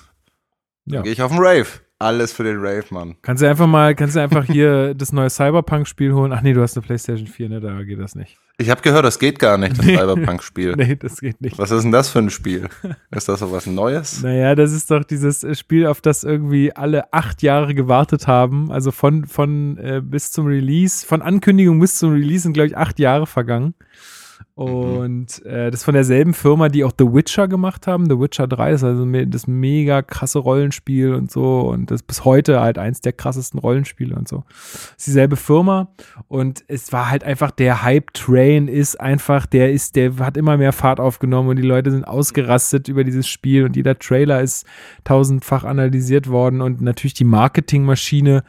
Dann 0.86 0.96
Ja. 0.96 1.02
gehe 1.02 1.12
ich 1.12 1.22
auf 1.22 1.30
den 1.30 1.40
Rave. 1.40 1.66
Alles 1.98 2.32
für 2.32 2.44
den 2.44 2.56
Rave, 2.58 2.84
Mann. 2.90 3.16
Kannst 3.20 3.42
du 3.42 3.48
einfach 3.48 3.66
mal, 3.66 3.94
kannst 3.94 4.16
du 4.16 4.20
einfach 4.20 4.44
hier 4.44 4.94
das 4.96 5.12
neue 5.12 5.28
Cyberpunk-Spiel 5.30 6.12
holen? 6.14 6.32
Ach 6.32 6.40
nee, 6.40 6.54
du 6.54 6.62
hast 6.62 6.76
eine 6.76 6.84
PlayStation 6.86 7.26
4, 7.26 7.48
ne? 7.50 7.60
Da 7.60 7.82
geht 7.82 8.00
das 8.00 8.14
nicht. 8.14 8.38
Ich 8.60 8.68
habe 8.68 8.82
gehört, 8.82 9.06
das 9.06 9.18
geht 9.18 9.38
gar 9.38 9.56
nicht, 9.56 9.78
das 9.78 9.86
Cyberpunk-Spiel. 9.86 10.76
Nee, 10.80 10.96
das 10.96 11.20
geht 11.20 11.40
nicht. 11.40 11.58
Was 11.58 11.70
ist 11.70 11.82
denn 11.82 11.92
das 11.92 12.10
für 12.10 12.18
ein 12.18 12.28
Spiel? 12.28 12.68
Ist 13.10 13.28
das 13.28 13.40
so 13.40 13.50
was 13.50 13.66
Neues? 13.66 14.22
Naja, 14.22 14.54
das 14.54 14.72
ist 14.72 14.90
doch 14.90 15.02
dieses 15.02 15.42
äh, 15.42 15.54
Spiel, 15.54 15.86
auf 15.86 16.02
das 16.02 16.24
irgendwie 16.24 16.74
alle 16.74 17.10
acht 17.12 17.42
Jahre 17.42 17.74
gewartet 17.74 18.26
haben. 18.26 18.70
Also 18.70 18.90
von, 18.90 19.24
von 19.24 19.78
äh, 19.78 20.02
bis 20.04 20.30
zum 20.30 20.46
Release, 20.46 21.06
von 21.06 21.22
Ankündigung 21.22 21.80
bis 21.80 21.96
zum 21.96 22.12
Release 22.12 22.42
sind, 22.42 22.52
glaube 22.52 22.66
ich, 22.66 22.76
acht 22.76 22.98
Jahre 22.98 23.26
vergangen. 23.26 23.74
Und 24.60 25.42
äh, 25.46 25.70
das 25.70 25.80
ist 25.80 25.84
von 25.84 25.94
derselben 25.94 26.34
Firma, 26.34 26.68
die 26.68 26.84
auch 26.84 26.92
The 26.98 27.06
Witcher 27.06 27.48
gemacht 27.48 27.86
haben. 27.86 28.10
The 28.10 28.20
Witcher 28.20 28.46
3 28.46 28.72
ist 28.72 28.84
also 28.84 29.06
das 29.06 29.46
mega 29.46 30.02
krasse 30.02 30.38
Rollenspiel 30.38 31.14
und 31.14 31.30
so. 31.30 31.60
Und 31.60 31.90
das 31.90 32.02
ist 32.02 32.06
bis 32.06 32.26
heute 32.26 32.60
halt 32.60 32.76
eins 32.76 33.00
der 33.00 33.14
krassesten 33.14 33.58
Rollenspiele 33.58 34.14
und 34.14 34.28
so. 34.28 34.44
Ist 34.98 35.06
dieselbe 35.06 35.36
Firma. 35.36 35.88
Und 36.28 36.62
es 36.68 36.92
war 36.92 37.08
halt 37.08 37.24
einfach, 37.24 37.52
der 37.52 37.82
Hype-Train 37.82 38.68
ist 38.68 39.00
einfach, 39.00 39.46
der 39.46 39.72
ist, 39.72 39.96
der 39.96 40.18
hat 40.18 40.36
immer 40.36 40.58
mehr 40.58 40.74
Fahrt 40.74 41.00
aufgenommen 41.00 41.48
und 41.48 41.56
die 41.56 41.62
Leute 41.62 41.90
sind 41.90 42.04
ausgerastet 42.04 42.88
über 42.88 43.02
dieses 43.02 43.26
Spiel 43.28 43.64
und 43.64 43.76
jeder 43.76 43.98
Trailer 43.98 44.42
ist 44.42 44.66
tausendfach 45.04 45.64
analysiert 45.64 46.28
worden 46.28 46.60
und 46.60 46.82
natürlich 46.82 47.14
die 47.14 47.24
Marketingmaschine 47.24 48.44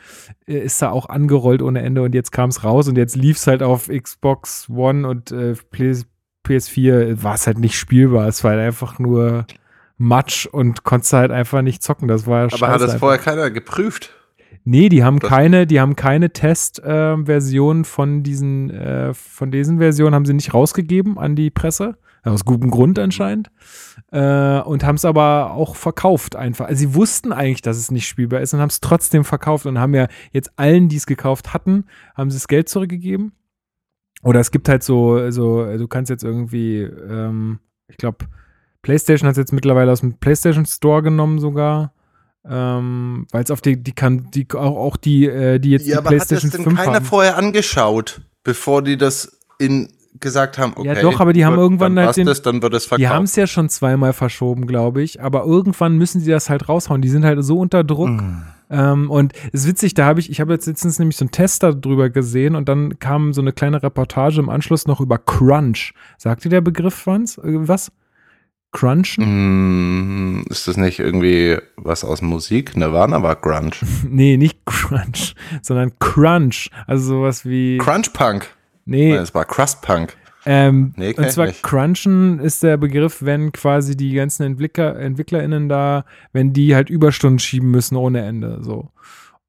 äh, 0.46 0.58
ist 0.60 0.82
da 0.82 0.90
auch 0.90 1.08
angerollt 1.08 1.62
ohne 1.62 1.82
Ende 1.82 2.02
und 2.02 2.14
jetzt 2.14 2.32
kam 2.32 2.50
es 2.50 2.66
raus 2.66 2.90
und 2.90 2.98
jetzt 2.98 3.16
lief 3.16 3.38
es 3.38 3.48
halt 3.48 3.64
auf 3.64 3.88
Xbox 3.88 4.70
One 4.70 5.08
und 5.08 5.32
äh, 5.32 5.56
PS- 5.72 6.01
PS4 6.46 7.24
war 7.24 7.36
es 7.36 7.48
halt 7.48 7.60
nicht 7.60 7.78
spielbar. 7.78 8.28
Es 8.28 8.44
war 8.44 8.52
halt 8.52 8.62
einfach 8.62 9.00
nur 9.00 9.46
Matsch 9.98 10.46
und 10.48 10.84
konntest 10.84 11.14
halt 11.14 11.32
einfach 11.32 11.62
nicht 11.62 11.84
zocken. 11.84 12.08
Das 12.08 12.26
war 12.28 12.52
Aber 12.52 12.68
hat 12.68 12.76
das 12.82 12.92
einfach. 12.94 13.00
vorher 13.00 13.20
keiner 13.20 13.52
geprüft? 13.52 14.12
Nee, 14.64 14.90
die 14.90 15.04
haben 15.04 15.20
Das- 15.20 15.30
keine, 15.30 15.66
die 15.68 15.80
haben 15.80 15.96
keine 15.96 16.32
Testversion 16.32 17.86
von 17.86 18.24
diesen, 18.24 18.70
äh, 18.70 19.14
von 19.14 19.52
diesen 19.52 19.80
Versionen 19.80 20.14
haben 20.16 20.26
sie 20.26 20.34
nicht 20.34 20.54
rausgegeben 20.54 21.18
an 21.18 21.36
die 21.36 21.50
Presse. 21.50 21.98
Aus 22.24 22.46
gutem 22.46 22.70
Grund 22.70 23.00
anscheinend. 23.00 23.50
Äh, 24.12 24.60
und 24.60 24.84
haben 24.84 24.94
es 24.96 25.06
aber 25.06 25.54
auch 25.54 25.76
verkauft 25.76 26.36
einfach. 26.36 26.68
Also 26.68 26.80
sie 26.82 26.94
wussten 26.94 27.32
eigentlich, 27.34 27.64
dass 27.64 27.78
es 27.78 27.90
nicht 27.90 28.08
spielbar 28.08 28.42
ist 28.42 28.54
und 28.54 28.60
haben 28.60 28.70
es 28.70 28.80
trotzdem 28.80 29.24
verkauft 29.24 29.66
und 29.66 29.80
haben 29.80 29.96
ja 29.96 30.08
jetzt 30.32 30.52
allen, 30.56 30.88
die 30.88 30.98
es 30.98 31.08
gekauft 31.08 31.52
hatten, 31.56 31.86
haben 32.16 32.30
sie 32.30 32.38
das 32.38 32.48
Geld 32.48 32.70
zurückgegeben. 32.70 33.32
Oder 34.24 34.40
es 34.40 34.52
gibt 34.52 34.70
halt 34.70 34.84
so, 34.84 35.30
so, 35.32 35.66
du 35.78 35.88
kannst 35.88 36.10
jetzt 36.10 36.24
irgendwie, 36.24 36.82
ähm, 36.82 37.60
ich 37.88 37.98
glaube, 37.98 38.26
PlayStation 38.82 39.28
hat 39.28 39.34
es 39.34 39.38
jetzt 39.40 39.54
mittlerweile 39.54 39.92
aus 39.92 40.02
dem 40.02 40.14
PlayStation 40.16 40.66
Store 40.66 41.02
genommen 41.02 41.40
sogar. 41.40 41.94
Ähm, 42.44 43.28
weil 43.32 43.44
es 43.44 43.52
auf 43.52 43.62
die, 43.62 43.82
die 43.82 43.92
kann, 43.94 44.28
die 44.34 44.48
auch, 44.56 44.76
auch 44.76 44.98
die, 44.98 45.28
äh, 45.28 45.60
die 45.60 45.70
jetzt 45.70 45.86
Ja, 45.86 46.02
die 46.02 46.08
aber 46.08 46.10
hat 46.16 46.22
das 46.22 46.28
PlayStation 46.30 46.52
denn 46.66 46.72
5 46.76 46.80
keiner 46.86 46.96
haben. 46.98 47.06
vorher 47.06 47.38
angeschaut, 47.38 48.22
bevor 48.44 48.82
die 48.82 48.98
das 48.98 49.38
in 49.60 49.90
gesagt 50.20 50.58
haben, 50.58 50.74
okay. 50.76 50.88
Ja, 50.88 51.02
doch, 51.02 51.20
aber 51.20 51.34
die 51.34 51.46
haben 51.46 51.54
gut, 51.56 51.62
irgendwann 51.62 51.96
dann 51.96 52.06
halt 52.08 52.18
den- 52.18 52.28
es, 52.28 52.42
dann 52.42 52.62
wird 52.64 52.74
es 52.74 52.84
Die 52.84 52.90
verkauft. 52.90 53.10
haben 53.10 53.24
es 53.26 53.36
ja 53.36 53.46
schon 53.48 53.70
zweimal 53.70 54.12
verschoben, 54.14 54.66
glaube 54.68 55.04
ich, 55.04 55.22
aber 55.22 55.46
irgendwann 55.46 55.98
müssen 55.98 56.22
die 56.24 56.30
das 56.30 56.50
halt 56.50 56.68
raushauen. 56.68 57.02
Die 57.02 57.10
sind 57.10 57.24
halt 57.26 57.44
so 57.44 57.60
unter 57.60 57.84
Druck. 57.84 58.08
Hm. 58.10 58.42
Ähm, 58.72 59.12
und 59.12 59.34
es 59.52 59.62
ist 59.62 59.68
witzig, 59.68 59.94
da 59.94 60.06
habe 60.06 60.20
ich, 60.22 60.32
ich 60.32 60.40
habe 60.40 60.54
jetzt 60.54 60.66
letztens 60.66 60.98
nämlich 60.98 61.18
so 61.18 61.26
einen 61.26 61.32
Tester 61.32 61.76
drüber 61.76 62.10
gesehen 62.10 62.56
und 62.56 62.70
dann 62.70 62.98
kam 63.00 63.34
so 63.34 63.42
eine 63.42 63.52
kleine 63.52 63.84
Reportage 63.84 64.40
im 64.40 64.50
Anschluss 64.50 64.88
noch 64.88 65.02
über 65.02 65.18
Crunch. 65.18 65.94
Sagt 66.18 66.46
dir 66.46 66.50
der 66.50 66.62
Begriff 66.62 67.06
was? 67.06 67.38
Äh, 67.38 67.68
was? 67.68 67.92
Crunchen? 68.72 70.40
Mm, 70.40 70.46
ist 70.50 70.68
das 70.68 70.78
nicht 70.78 71.00
irgendwie 71.00 71.58
was 71.76 72.06
aus 72.06 72.22
Musik? 72.22 72.78
Nirvana 72.78 73.22
war 73.22 73.36
Grunge. 73.36 73.72
Nee, 74.08 74.38
nicht 74.38 74.66
Crunch, 74.66 75.36
sondern 75.62 75.92
Crunch. 76.00 76.70
Also 76.88 77.16
sowas 77.16 77.46
wie. 77.46 77.78
Crunch 77.80 78.14
Punk. 78.14 78.48
nee, 78.86 79.12
Nein, 79.12 79.24
es 79.24 79.36
war 79.36 79.46
Crust 79.46 79.82
Punk. 79.82 80.16
Ähm, 80.46 80.94
Nee, 80.96 81.14
und 81.16 81.32
zwar 81.32 81.48
nicht. 81.48 81.64
Crunchen 81.64 82.40
ist 82.40 82.64
der 82.64 82.78
Begriff, 82.78 83.22
wenn 83.22 83.52
quasi 83.52 83.96
die 83.96 84.14
ganzen 84.14 84.44
Entwickler, 84.44 84.98
EntwicklerInnen 84.98 85.70
da, 85.70 86.06
wenn 86.34 86.54
die 86.54 86.76
halt 86.76 86.90
Überstunden 86.90 87.40
schieben 87.40 87.70
müssen 87.72 87.96
ohne 87.96 88.22
Ende, 88.22 88.60
so. 88.62 88.90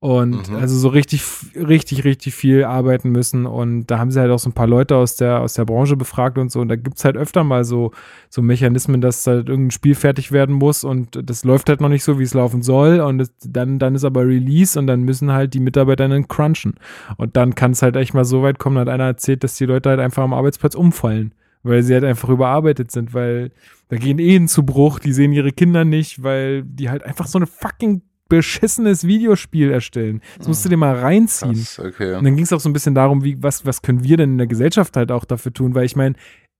Und 0.02 0.50
Mhm. 0.50 0.56
also 0.56 0.76
so 0.76 0.88
richtig, 0.88 1.22
richtig, 1.54 2.02
richtig 2.02 2.34
viel 2.34 2.64
arbeiten 2.64 3.10
müssen. 3.10 3.46
Und 3.46 3.86
da 3.86 4.00
haben 4.00 4.10
sie 4.10 4.18
halt 4.18 4.32
auch 4.32 4.38
so 4.40 4.50
ein 4.50 4.52
paar 4.52 4.66
Leute 4.66 4.96
aus 4.96 5.14
der, 5.14 5.40
aus 5.40 5.54
der 5.54 5.64
Branche 5.64 5.96
befragt 5.96 6.38
und 6.38 6.50
so. 6.50 6.60
Und 6.60 6.66
da 6.70 6.74
gibt's 6.74 7.04
halt 7.04 7.16
öfter 7.16 7.44
mal 7.44 7.62
so, 7.62 7.92
so 8.28 8.42
Mechanismen, 8.42 9.00
dass 9.00 9.24
halt 9.28 9.48
irgendein 9.48 9.70
Spiel 9.70 9.94
fertig 9.94 10.32
werden 10.32 10.56
muss 10.56 10.82
und 10.82 11.20
das 11.22 11.44
läuft 11.44 11.68
halt 11.68 11.80
noch 11.80 11.88
nicht 11.88 12.02
so, 12.02 12.18
wie 12.18 12.24
es 12.24 12.34
laufen 12.34 12.62
soll. 12.62 12.98
Und 12.98 13.20
es, 13.20 13.32
dann, 13.46 13.78
dann 13.78 13.94
ist 13.94 14.02
aber 14.02 14.26
Release 14.26 14.76
und 14.76 14.88
dann 14.88 15.02
müssen 15.02 15.30
halt 15.30 15.54
die 15.54 15.60
MitarbeiterInnen 15.60 16.26
crunchen. 16.26 16.74
Und 17.16 17.36
dann 17.36 17.54
kann 17.54 17.70
es 17.70 17.82
halt 17.82 17.94
echt 17.94 18.12
mal 18.12 18.24
so 18.24 18.42
weit 18.42 18.58
kommen, 18.58 18.78
hat 18.78 18.88
einer 18.88 19.04
erzählt, 19.04 19.44
dass 19.44 19.54
die 19.54 19.66
Leute 19.66 19.90
halt 19.90 20.00
einfach 20.00 20.24
am 20.24 20.34
Arbeitsplatz 20.34 20.74
umfallen, 20.74 21.32
weil 21.62 21.84
sie 21.84 21.94
halt 21.94 22.02
einfach 22.02 22.28
überarbeitet 22.28 22.90
sind, 22.90 23.14
weil 23.14 23.52
da 23.88 23.98
gehen 23.98 24.18
Ehen 24.18 24.48
zu 24.48 24.64
Bruch, 24.64 24.98
die 24.98 25.12
sehen 25.12 25.32
ihre 25.32 25.52
Kinder 25.52 25.84
nicht, 25.84 26.24
weil 26.24 26.64
die 26.64 26.90
halt 26.90 27.04
einfach 27.04 27.28
so 27.28 27.38
eine 27.38 27.46
fucking 27.46 28.02
beschissenes 28.36 29.06
Videospiel 29.06 29.70
erstellen. 29.70 30.22
Das 30.38 30.48
musst 30.48 30.64
du 30.64 30.70
dir 30.70 30.78
mal 30.78 30.94
reinziehen. 30.98 31.52
Krass, 31.52 31.78
okay. 31.78 32.14
Und 32.14 32.24
dann 32.24 32.34
ging 32.34 32.44
es 32.44 32.52
auch 32.54 32.60
so 32.60 32.68
ein 32.70 32.72
bisschen 32.72 32.94
darum, 32.94 33.22
wie, 33.24 33.42
was, 33.42 33.66
was 33.66 33.82
können 33.82 34.02
wir 34.02 34.16
denn 34.16 34.32
in 34.32 34.38
der 34.38 34.46
Gesellschaft 34.46 34.96
halt 34.96 35.12
auch 35.12 35.26
dafür 35.26 35.52
tun, 35.52 35.74
weil 35.74 35.84
ich 35.84 35.96
meine, 35.96 36.14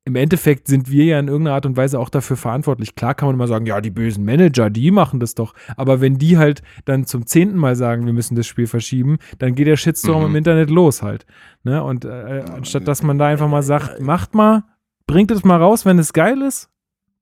im 0.04 0.16
Endeffekt 0.16 0.66
sind 0.66 0.90
wir 0.90 1.04
ja 1.04 1.18
in 1.18 1.28
irgendeiner 1.28 1.54
Art 1.54 1.64
und 1.64 1.76
Weise 1.76 1.98
auch 1.98 2.08
dafür 2.10 2.36
verantwortlich. 2.36 2.94
Klar 2.94 3.14
kann 3.14 3.28
man 3.28 3.36
immer 3.36 3.46
sagen, 3.46 3.64
ja, 3.66 3.80
die 3.80 3.90
bösen 3.90 4.24
Manager, 4.24 4.68
die 4.68 4.90
machen 4.90 5.18
das 5.20 5.34
doch. 5.34 5.54
Aber 5.76 6.00
wenn 6.00 6.18
die 6.18 6.36
halt 6.38 6.60
dann 6.84 7.06
zum 7.06 7.24
zehnten 7.24 7.56
Mal 7.56 7.74
sagen, 7.76 8.04
wir 8.04 8.12
müssen 8.12 8.34
das 8.34 8.46
Spiel 8.46 8.66
verschieben, 8.66 9.18
dann 9.38 9.54
geht 9.54 9.66
der 9.68 9.76
Shitstorm 9.76 10.22
Mhm. 10.22 10.26
im 10.30 10.36
Internet 10.36 10.70
los 10.70 11.02
halt. 11.02 11.24
Ne? 11.62 11.82
Und 11.82 12.04
äh, 12.04 12.42
anstatt 12.54 12.86
dass 12.86 13.02
man 13.02 13.16
da 13.16 13.28
einfach 13.28 13.48
mal 13.48 13.62
sagt, 13.62 14.00
macht 14.00 14.34
mal, 14.34 14.64
bringt 15.06 15.30
es 15.30 15.44
mal 15.44 15.56
raus, 15.62 15.86
wenn 15.86 15.98
es 16.00 16.12
geil 16.12 16.42
ist, 16.42 16.68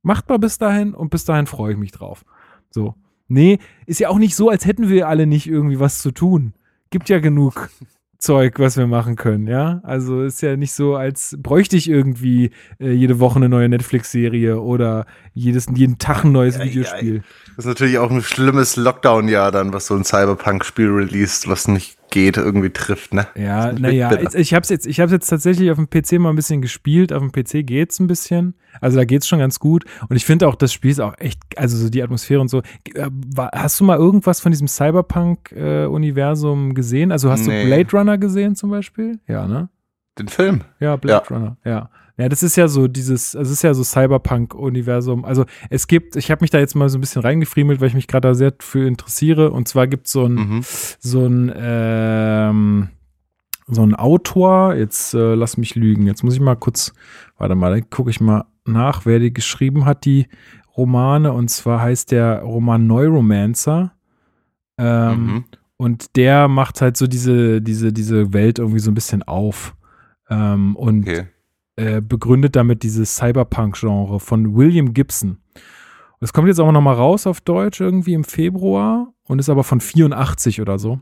macht 0.03 0.29
mal 0.29 0.39
bis 0.39 0.57
dahin 0.59 0.95
und 0.95 1.11
bis 1.11 1.25
dahin 1.27 1.47
freue 1.47 1.73
ich 1.73 1.79
mich 1.79 1.93
drauf. 1.93 2.25
So. 2.71 2.95
Nee, 3.31 3.59
ist 3.87 4.01
ja 4.01 4.09
auch 4.09 4.19
nicht 4.19 4.35
so, 4.35 4.51
als 4.51 4.67
hätten 4.67 4.89
wir 4.89 5.07
alle 5.07 5.25
nicht 5.25 5.47
irgendwie 5.47 5.79
was 5.79 6.03
zu 6.03 6.11
tun. 6.11 6.53
Gibt 6.91 7.09
ja 7.09 7.21
genug 7.21 7.71
Zeug, 8.19 8.59
was 8.59 8.77
wir 8.77 8.89
machen 8.89 9.15
können, 9.15 9.47
ja. 9.47 9.81
Also 9.85 10.23
ist 10.25 10.43
ja 10.43 10.57
nicht 10.57 10.73
so, 10.73 10.97
als 10.97 11.37
bräuchte 11.39 11.77
ich 11.77 11.89
irgendwie 11.89 12.51
äh, 12.81 12.91
jede 12.91 13.21
Woche 13.21 13.37
eine 13.37 13.49
neue 13.49 13.69
Netflix-Serie 13.69 14.61
oder 14.61 15.07
jedes, 15.33 15.69
jeden 15.73 15.99
Tag 15.99 16.25
ein 16.25 16.33
neues 16.33 16.59
Ja, 16.59 16.65
Videospiel. 16.65 17.23
Das 17.57 17.65
ist 17.65 17.69
natürlich 17.69 17.99
auch 17.99 18.11
ein 18.11 18.23
schlimmes 18.23 18.75
Lockdown-Jahr 18.75 19.53
dann, 19.53 19.73
was 19.73 19.87
so 19.87 19.95
ein 19.95 20.05
Cyberpunk-Spiel 20.05 20.89
released, 20.89 21.49
was 21.49 21.69
nicht 21.69 22.00
geht, 22.11 22.37
irgendwie 22.37 22.71
trifft, 22.71 23.15
ne? 23.15 23.27
Ja, 23.37 23.73
naja, 23.73 24.13
ich, 24.21 24.35
ich 24.35 24.55
habe 24.55 24.63
es 24.63 24.69
jetzt, 24.69 24.87
ich 24.87 25.01
hab's 25.01 25.13
jetzt 25.13 25.29
tatsächlich 25.29 25.71
auf 25.71 25.77
dem 25.77 25.89
PC 25.89 26.19
mal 26.21 26.31
ein 26.31 26.37
bisschen 26.37 26.63
gespielt. 26.63 27.13
Auf 27.13 27.21
dem 27.21 27.33
PC 27.33 27.67
geht's 27.67 27.99
ein 28.01 28.07
bisschen. 28.07 28.55
Also 28.81 28.99
da 28.99 29.05
geht's 29.05 29.27
schon 29.27 29.39
ganz 29.39 29.59
gut. 29.59 29.85
Und 30.09 30.17
ich 30.17 30.25
finde 30.25 30.49
auch, 30.49 30.55
das 30.55 30.73
Spiel 30.73 30.91
ist 30.91 31.01
auch 31.01 31.15
echt, 31.19 31.41
also 31.57 31.77
so 31.77 31.91
die 31.91 32.03
Atmosphäre 32.03 32.41
und 32.41 32.49
so. 32.49 32.63
Äh, 32.95 33.11
Hast 33.53 33.81
du 33.81 33.85
mal 33.85 33.99
irgendwas 33.99 34.41
von 34.41 34.53
diesem 34.53 34.69
Cyberpunk-Universum 34.69 36.75
gesehen? 36.75 37.13
Also 37.13 37.31
hast 37.31 37.47
Nee. 37.47 37.63
du 37.63 37.67
Blade 37.69 37.91
Runner 37.97 38.19
gesehen 38.19 38.55
zum 38.57 38.71
Beispiel? 38.71 39.19
Ja, 39.27 39.47
ne? 39.47 39.69
Den 40.19 40.29
Film. 40.29 40.63
Ja, 40.81 40.97
Blade 40.97 41.27
Runner, 41.31 41.57
ja. 41.65 41.91
Ja, 42.21 42.29
das 42.29 42.43
ist 42.43 42.57
ja 42.57 42.69
so 42.69 42.87
dieses, 42.87 43.35
es 43.35 43.51
ist 43.51 43.63
ja 43.63 43.73
so 43.73 43.83
Cyberpunk-Universum. 43.83 45.25
Also 45.25 45.45
es 45.71 45.87
gibt, 45.87 46.17
ich 46.17 46.31
habe 46.31 46.43
mich 46.43 46.51
da 46.51 46.59
jetzt 46.59 46.75
mal 46.75 46.89
so 46.91 46.99
ein 46.99 47.01
bisschen 47.01 47.23
reingefriemelt, 47.23 47.81
weil 47.81 47.89
ich 47.89 47.95
mich 47.95 48.07
gerade 48.09 48.29
da 48.29 48.35
sehr 48.35 48.53
für 48.59 48.87
interessiere. 48.87 49.51
Und 49.53 49.69
zwar 49.69 49.87
gibt 49.87 50.07
so 50.07 50.27
ein, 50.27 50.35
Mhm. 50.35 50.61
so 50.99 51.27
ein, 51.27 51.53
ähm, 51.57 52.89
so 53.67 53.83
ein 53.83 53.95
Autor, 53.95 54.75
jetzt 54.75 55.15
äh, 55.15 55.35
lass 55.35 55.57
mich 55.57 55.77
lügen, 55.77 56.07
jetzt 56.07 56.23
muss 56.25 56.35
ich 56.35 56.41
mal 56.41 56.57
kurz, 56.57 56.93
warte 57.39 57.55
mal, 57.55 57.71
dann 57.71 57.89
gucke 57.89 58.11
ich 58.11 58.21
mal 58.21 58.45
nach, 58.67 59.07
wer 59.07 59.19
die 59.19 59.33
geschrieben 59.33 59.85
hat, 59.87 60.05
die 60.05 60.27
Romane. 60.77 61.33
Und 61.33 61.49
zwar 61.49 61.81
heißt 61.81 62.11
der 62.11 62.41
Roman 62.43 62.87
Neuromancer. 62.87 63.93
Ähm, 64.79 65.25
Mhm. 65.27 65.45
Und 65.77 66.17
der 66.17 66.49
macht 66.49 66.83
halt 66.83 66.99
so 66.99 67.07
diese, 67.07 67.63
diese, 67.63 67.91
diese 67.93 68.35
Welt 68.35 68.59
irgendwie 68.59 68.81
so 68.81 68.91
ein 68.91 68.95
bisschen 68.95 69.23
auf. 69.23 69.75
Ähm, 70.29 70.77
und 70.77 71.09
Okay. 71.09 71.25
Äh, 71.81 72.03
begründet 72.03 72.57
damit 72.57 72.83
dieses 72.83 73.17
Cyberpunk-Genre 73.17 74.21
von 74.21 74.55
William 74.55 74.93
Gibson. 74.93 75.39
Das 76.21 76.35
kommt 76.35 76.49
jetzt 76.49 76.61
auch 76.61 76.71
noch 76.73 76.83
mal 76.83 76.93
raus 76.93 77.27
auf 77.27 77.41
Deutsch 77.41 77.81
irgendwie 77.81 78.13
im 78.13 78.25
Februar 78.25 79.15
und 79.27 79.39
ist 79.39 79.49
aber 79.49 79.65
von 79.65 79.81
84 79.81 80.61
oder 80.61 80.79
so. 80.79 81.01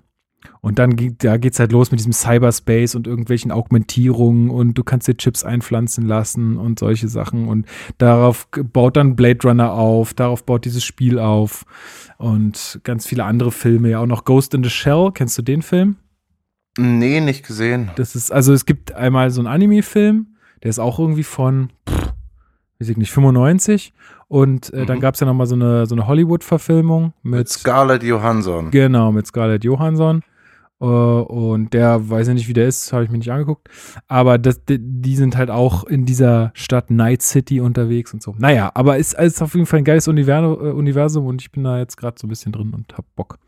Und 0.61 0.79
dann 0.79 0.95
geht, 0.95 1.24
da 1.24 1.37
geht's 1.37 1.59
halt 1.59 1.72
los 1.72 1.91
mit 1.91 1.99
diesem 1.99 2.12
Cyberspace 2.12 2.95
und 2.95 3.09
irgendwelchen 3.09 3.51
Augmentierungen 3.51 4.51
und 4.51 4.74
du 4.74 4.85
kannst 4.85 5.09
dir 5.09 5.16
Chips 5.16 5.43
einpflanzen 5.43 6.07
lassen 6.07 6.57
und 6.57 6.79
solche 6.79 7.09
Sachen. 7.09 7.49
Und 7.49 7.66
darauf 7.99 8.47
baut 8.72 8.97
dann 8.97 9.16
Blade 9.16 9.41
Runner 9.43 9.72
auf, 9.72 10.14
darauf 10.14 10.45
baut 10.45 10.64
dieses 10.64 10.85
Spiel 10.85 11.18
auf 11.18 11.64
und 12.18 12.79
ganz 12.85 13.05
viele 13.05 13.24
andere 13.24 13.51
Filme. 13.51 13.91
Ja, 13.91 13.99
auch 13.99 14.07
noch 14.07 14.24
Ghost 14.24 14.55
in 14.55 14.62
the 14.62 14.70
Shell. 14.70 15.11
Kennst 15.12 15.37
du 15.39 15.43
den 15.43 15.62
Film? 15.62 15.97
Nee, 16.79 17.20
nicht 17.20 17.45
gesehen. 17.45 17.91
Das 17.97 18.14
ist, 18.14 18.31
also 18.31 18.53
es 18.53 18.64
gibt 18.64 18.93
einmal 18.93 19.33
so 19.33 19.41
einen 19.41 19.49
Anime-Film, 19.49 20.29
der 20.63 20.71
ist 20.71 20.79
auch 20.79 20.99
irgendwie 20.99 21.23
von, 21.25 21.71
pff, 21.89 22.13
weiß 22.81 22.89
ich 22.89 22.97
nicht, 22.97 23.11
95. 23.13 23.93
Und 24.29 24.73
äh, 24.75 24.85
dann 24.87 24.99
Mhm. 24.99 25.01
gab 25.03 25.15
es 25.15 25.21
ja 25.21 25.27
nochmal 25.27 25.47
so 25.47 25.55
eine, 25.55 25.87
so 25.87 25.95
eine 25.95 26.07
Hollywood-Verfilmung 26.07 27.13
Mit 27.23 27.39
mit, 27.39 27.49
Scarlett 27.49 28.03
Johansson. 28.03 28.71
genau, 28.71 29.11
mit 29.13 29.27
Scarlett 29.27 29.65
Johansson. 29.65 30.23
Äh, 30.81 30.85
und 30.85 31.73
der, 31.75 32.09
weiß 32.09 32.29
ich 32.29 32.35
nicht, 32.35 32.49
wie 32.49 32.53
der 32.53 32.69
ist, 32.69 32.93
habe 32.93 33.03
ich 33.05 33.11
mir 33.11 33.19
nicht 33.19 33.33
angeguckt. 33.33 33.69
Aber 34.07 34.39
das, 34.39 34.65
die, 34.67 34.79
die 34.79 35.17
sind 35.17 35.37
halt 35.37 35.51
auch 35.51 35.85
in 35.85 36.05
dieser 36.05 36.51
Stadt 36.55 36.91
Night 36.91 37.23
City 37.23 37.61
unterwegs 37.61 38.13
und 38.15 38.23
so. 38.23 38.35
Naja, 38.39 38.71
aber 38.75 38.99
ist, 38.99 39.15
ist 39.19 39.43
auf 39.43 39.55
jeden 39.55 39.67
Fall 39.67 39.79
ein 39.81 39.85
geiles 39.85 40.07
Universum, 40.07 40.65
äh, 40.67 40.71
Universum 40.71 41.27
und 41.27 41.41
ich 41.43 41.51
bin 41.51 41.65
da 41.65 41.79
jetzt 41.79 41.97
gerade 41.97 42.17
so 42.21 42.27
ein 42.27 42.31
bisschen 42.31 42.53
drin 42.53 42.73
und 42.75 42.97
hab 42.97 43.05
Bock. 43.17 43.39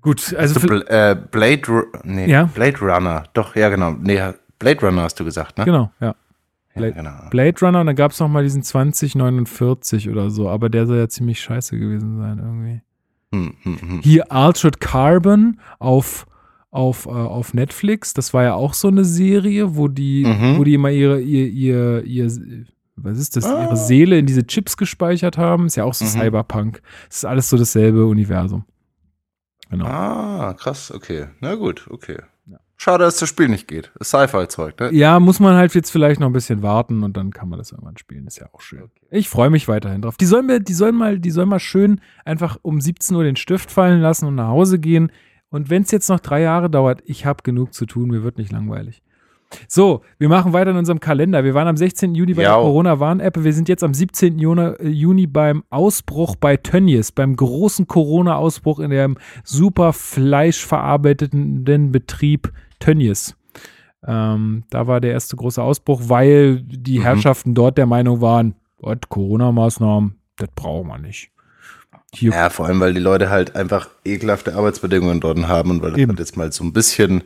Gut, 0.00 0.34
also 0.36 0.60
Bl 0.60 0.84
äh, 0.88 1.16
Blade, 1.30 1.84
nee, 2.04 2.26
Ja? 2.30 2.44
Blade 2.44 2.78
Runner. 2.80 3.24
Doch, 3.32 3.56
ja, 3.56 3.68
genau. 3.70 3.92
Nee, 3.92 4.20
Blade 4.64 4.86
Runner 4.86 5.02
hast 5.02 5.18
du 5.20 5.24
gesagt, 5.24 5.58
ne? 5.58 5.64
genau, 5.64 5.90
ja. 6.00 6.14
Ja, 6.74 6.80
Blade- 6.80 6.92
genau. 6.94 7.12
Blade 7.30 7.60
Runner 7.60 7.80
und 7.80 7.86
dann 7.86 7.96
gab 7.96 8.10
es 8.12 8.18
noch 8.20 8.28
mal 8.28 8.42
diesen 8.42 8.62
2049 8.62 10.08
oder 10.10 10.30
so, 10.30 10.48
aber 10.48 10.68
der 10.68 10.86
soll 10.86 10.98
ja 10.98 11.08
ziemlich 11.08 11.40
scheiße 11.40 11.78
gewesen 11.78 12.18
sein 12.18 12.38
irgendwie. 12.38 12.82
Hm, 13.32 13.54
hm, 13.62 13.80
hm. 13.80 14.00
Hier 14.02 14.30
Altered 14.32 14.80
Carbon 14.80 15.60
auf, 15.78 16.26
auf, 16.70 17.06
äh, 17.06 17.10
auf 17.10 17.54
Netflix, 17.54 18.12
das 18.14 18.34
war 18.34 18.42
ja 18.42 18.54
auch 18.54 18.74
so 18.74 18.88
eine 18.88 19.04
Serie, 19.04 19.76
wo 19.76 19.88
die, 19.88 20.24
Mhm. 20.24 20.58
wo 20.58 20.64
die 20.64 20.74
immer 20.74 20.90
ihre, 20.90 21.20
ihr, 21.20 21.46
ihr, 21.48 22.02
ihr, 22.04 22.30
was 22.96 23.18
ist 23.18 23.36
das, 23.36 23.44
Ah. 23.44 23.64
ihre 23.64 23.76
Seele 23.76 24.18
in 24.18 24.26
diese 24.26 24.46
Chips 24.46 24.76
gespeichert 24.76 25.36
haben. 25.38 25.66
Ist 25.66 25.76
ja 25.76 25.84
auch 25.84 25.94
so 25.94 26.04
Mhm. 26.04 26.08
Cyberpunk. 26.10 26.80
Das 27.08 27.18
ist 27.18 27.24
alles 27.24 27.48
so 27.50 27.56
dasselbe 27.56 28.06
Universum. 28.06 28.64
Genau. 29.70 29.86
Ah, 29.86 30.54
krass, 30.58 30.92
okay. 30.92 31.26
Na 31.40 31.54
gut, 31.56 31.86
okay. 31.90 32.18
Schade, 32.84 33.04
dass 33.04 33.16
das 33.16 33.30
Spiel 33.30 33.48
nicht 33.48 33.66
geht. 33.66 33.90
Das 33.98 34.10
Sci-Fi-Zeug, 34.10 34.78
ne? 34.78 34.92
Ja, 34.92 35.18
muss 35.18 35.40
man 35.40 35.54
halt 35.54 35.74
jetzt 35.74 35.88
vielleicht 35.90 36.20
noch 36.20 36.26
ein 36.26 36.34
bisschen 36.34 36.62
warten 36.62 37.02
und 37.02 37.16
dann 37.16 37.30
kann 37.30 37.48
man 37.48 37.58
das 37.58 37.72
irgendwann 37.72 37.96
spielen. 37.96 38.26
Ist 38.26 38.38
ja 38.38 38.46
auch 38.52 38.60
schön. 38.60 38.90
Ich 39.10 39.30
freue 39.30 39.48
mich 39.48 39.68
weiterhin 39.68 40.02
drauf. 40.02 40.18
Die 40.18 40.26
sollen 40.26 40.44
mir, 40.44 40.60
die 40.60 40.74
sollen 40.74 40.94
mal, 40.94 41.18
die 41.18 41.30
sollen 41.30 41.48
mal 41.48 41.60
schön 41.60 42.02
einfach 42.26 42.58
um 42.60 42.82
17 42.82 43.16
Uhr 43.16 43.24
den 43.24 43.36
Stift 43.36 43.70
fallen 43.70 44.02
lassen 44.02 44.26
und 44.26 44.34
nach 44.34 44.48
Hause 44.48 44.78
gehen. 44.78 45.10
Und 45.48 45.70
wenn 45.70 45.84
es 45.84 45.92
jetzt 45.92 46.10
noch 46.10 46.20
drei 46.20 46.42
Jahre 46.42 46.68
dauert, 46.68 47.00
ich 47.06 47.24
habe 47.24 47.42
genug 47.42 47.72
zu 47.72 47.86
tun, 47.86 48.10
mir 48.10 48.22
wird 48.22 48.36
nicht 48.36 48.52
langweilig. 48.52 49.02
So, 49.68 50.02
wir 50.18 50.28
machen 50.28 50.52
weiter 50.52 50.70
in 50.70 50.76
unserem 50.76 51.00
Kalender. 51.00 51.44
Wir 51.44 51.54
waren 51.54 51.68
am 51.68 51.76
16. 51.76 52.14
Juni 52.14 52.34
bei 52.34 52.42
der 52.42 52.52
Ja. 52.52 52.56
Corona-Warn-App. 52.56 53.42
Wir 53.42 53.52
sind 53.52 53.68
jetzt 53.68 53.84
am 53.84 53.94
17. 53.94 54.38
Juni, 54.38 54.62
äh, 54.62 54.88
Juni 54.88 55.26
beim 55.26 55.64
Ausbruch 55.70 56.36
bei 56.36 56.56
Tönnies, 56.56 57.12
beim 57.12 57.36
großen 57.36 57.86
Corona-Ausbruch 57.86 58.80
in 58.80 58.90
dem 58.90 59.16
super 59.44 59.92
fleischverarbeitenden 59.92 61.92
Betrieb 61.92 62.52
Tönnies. 62.80 63.36
Ähm, 64.06 64.64
da 64.70 64.86
war 64.86 65.00
der 65.00 65.12
erste 65.12 65.36
große 65.36 65.62
Ausbruch, 65.62 66.02
weil 66.06 66.60
die 66.62 66.98
Mhm. 66.98 67.02
Herrschaften 67.02 67.54
dort 67.54 67.78
der 67.78 67.86
Meinung 67.86 68.20
waren, 68.20 68.54
Gott, 68.82 69.08
Corona-Maßnahmen, 69.08 70.16
das 70.36 70.48
brauchen 70.54 70.88
wir 70.88 70.98
nicht. 70.98 71.30
Hier, 72.12 72.30
Ja, 72.32 72.50
vor 72.50 72.66
allem, 72.66 72.80
weil 72.80 72.92
die 72.94 73.00
Leute 73.00 73.30
halt 73.30 73.56
einfach 73.56 73.88
ekelhafte 74.04 74.54
Arbeitsbedingungen 74.54 75.20
dort 75.20 75.38
haben 75.48 75.70
und 75.70 75.82
weil 75.82 75.90
das 75.92 75.98
Eben. 76.00 76.10
halt 76.10 76.18
jetzt 76.20 76.36
mal 76.36 76.52
so 76.52 76.62
ein 76.64 76.72
bisschen 76.72 77.24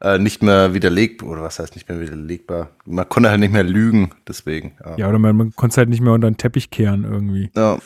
äh, 0.00 0.18
nicht 0.18 0.42
mehr 0.42 0.74
widerlegbar, 0.74 1.30
oder 1.30 1.42
was 1.42 1.58
heißt 1.58 1.74
nicht 1.74 1.88
mehr 1.88 2.00
widerlegbar? 2.00 2.70
Man 2.84 3.08
konnte 3.08 3.30
halt 3.30 3.40
nicht 3.40 3.52
mehr 3.52 3.64
lügen, 3.64 4.10
deswegen. 4.28 4.72
Ja. 4.84 4.96
ja, 4.96 5.08
oder 5.08 5.18
man, 5.18 5.36
man 5.36 5.54
konnte 5.54 5.74
es 5.74 5.78
halt 5.78 5.88
nicht 5.88 6.00
mehr 6.00 6.12
unter 6.12 6.30
den 6.30 6.36
Teppich 6.36 6.70
kehren 6.70 7.04
irgendwie. 7.04 7.50
Ja. 7.56 7.78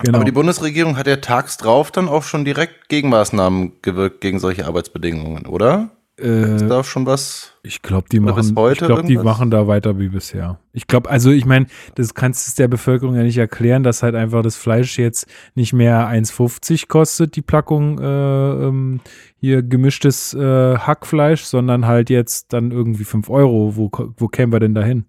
Genau. 0.00 0.18
Aber 0.18 0.24
die 0.24 0.32
Bundesregierung 0.32 0.96
hat 0.96 1.08
ja 1.08 1.16
tags 1.16 1.56
drauf 1.56 1.90
dann 1.90 2.08
auch 2.08 2.22
schon 2.22 2.44
direkt 2.44 2.88
Gegenmaßnahmen 2.88 3.72
gewirkt 3.82 4.20
gegen 4.20 4.38
solche 4.38 4.66
Arbeitsbedingungen, 4.66 5.46
oder? 5.46 5.90
Äh, 6.18 6.56
Ist 6.56 6.68
da 6.68 6.82
schon 6.84 7.06
was? 7.06 7.52
Ich 7.62 7.82
glaube, 7.82 8.08
die 8.10 8.20
machen, 8.20 8.54
heute 8.56 8.72
ich 8.84 8.86
glaube, 8.86 9.02
die 9.04 9.16
machen 9.18 9.50
da 9.50 9.66
weiter 9.66 9.98
wie 9.98 10.08
bisher. 10.08 10.58
Ich 10.72 10.86
glaube, 10.86 11.10
also 11.10 11.30
ich 11.30 11.44
meine, 11.44 11.66
das 11.96 12.14
kannst 12.14 12.48
du 12.58 12.62
der 12.62 12.68
Bevölkerung 12.68 13.14
ja 13.14 13.22
nicht 13.22 13.38
erklären, 13.38 13.82
dass 13.82 14.02
halt 14.02 14.14
einfach 14.14 14.42
das 14.42 14.56
Fleisch 14.56 14.98
jetzt 14.98 15.26
nicht 15.54 15.72
mehr 15.72 16.08
1,50 16.08 16.88
kostet, 16.88 17.36
die 17.36 17.42
Packung 17.42 17.98
äh, 18.00 18.04
ähm, 18.04 19.00
hier 19.40 19.62
gemischtes 19.62 20.34
äh, 20.34 20.76
Hackfleisch, 20.78 21.44
sondern 21.44 21.86
halt 21.86 22.10
jetzt 22.10 22.52
dann 22.52 22.70
irgendwie 22.70 23.04
5 23.04 23.28
Euro. 23.30 23.76
Wo, 23.76 23.90
wo 24.16 24.28
kämen 24.28 24.52
wir 24.52 24.60
denn 24.60 24.74
dahin? 24.74 25.04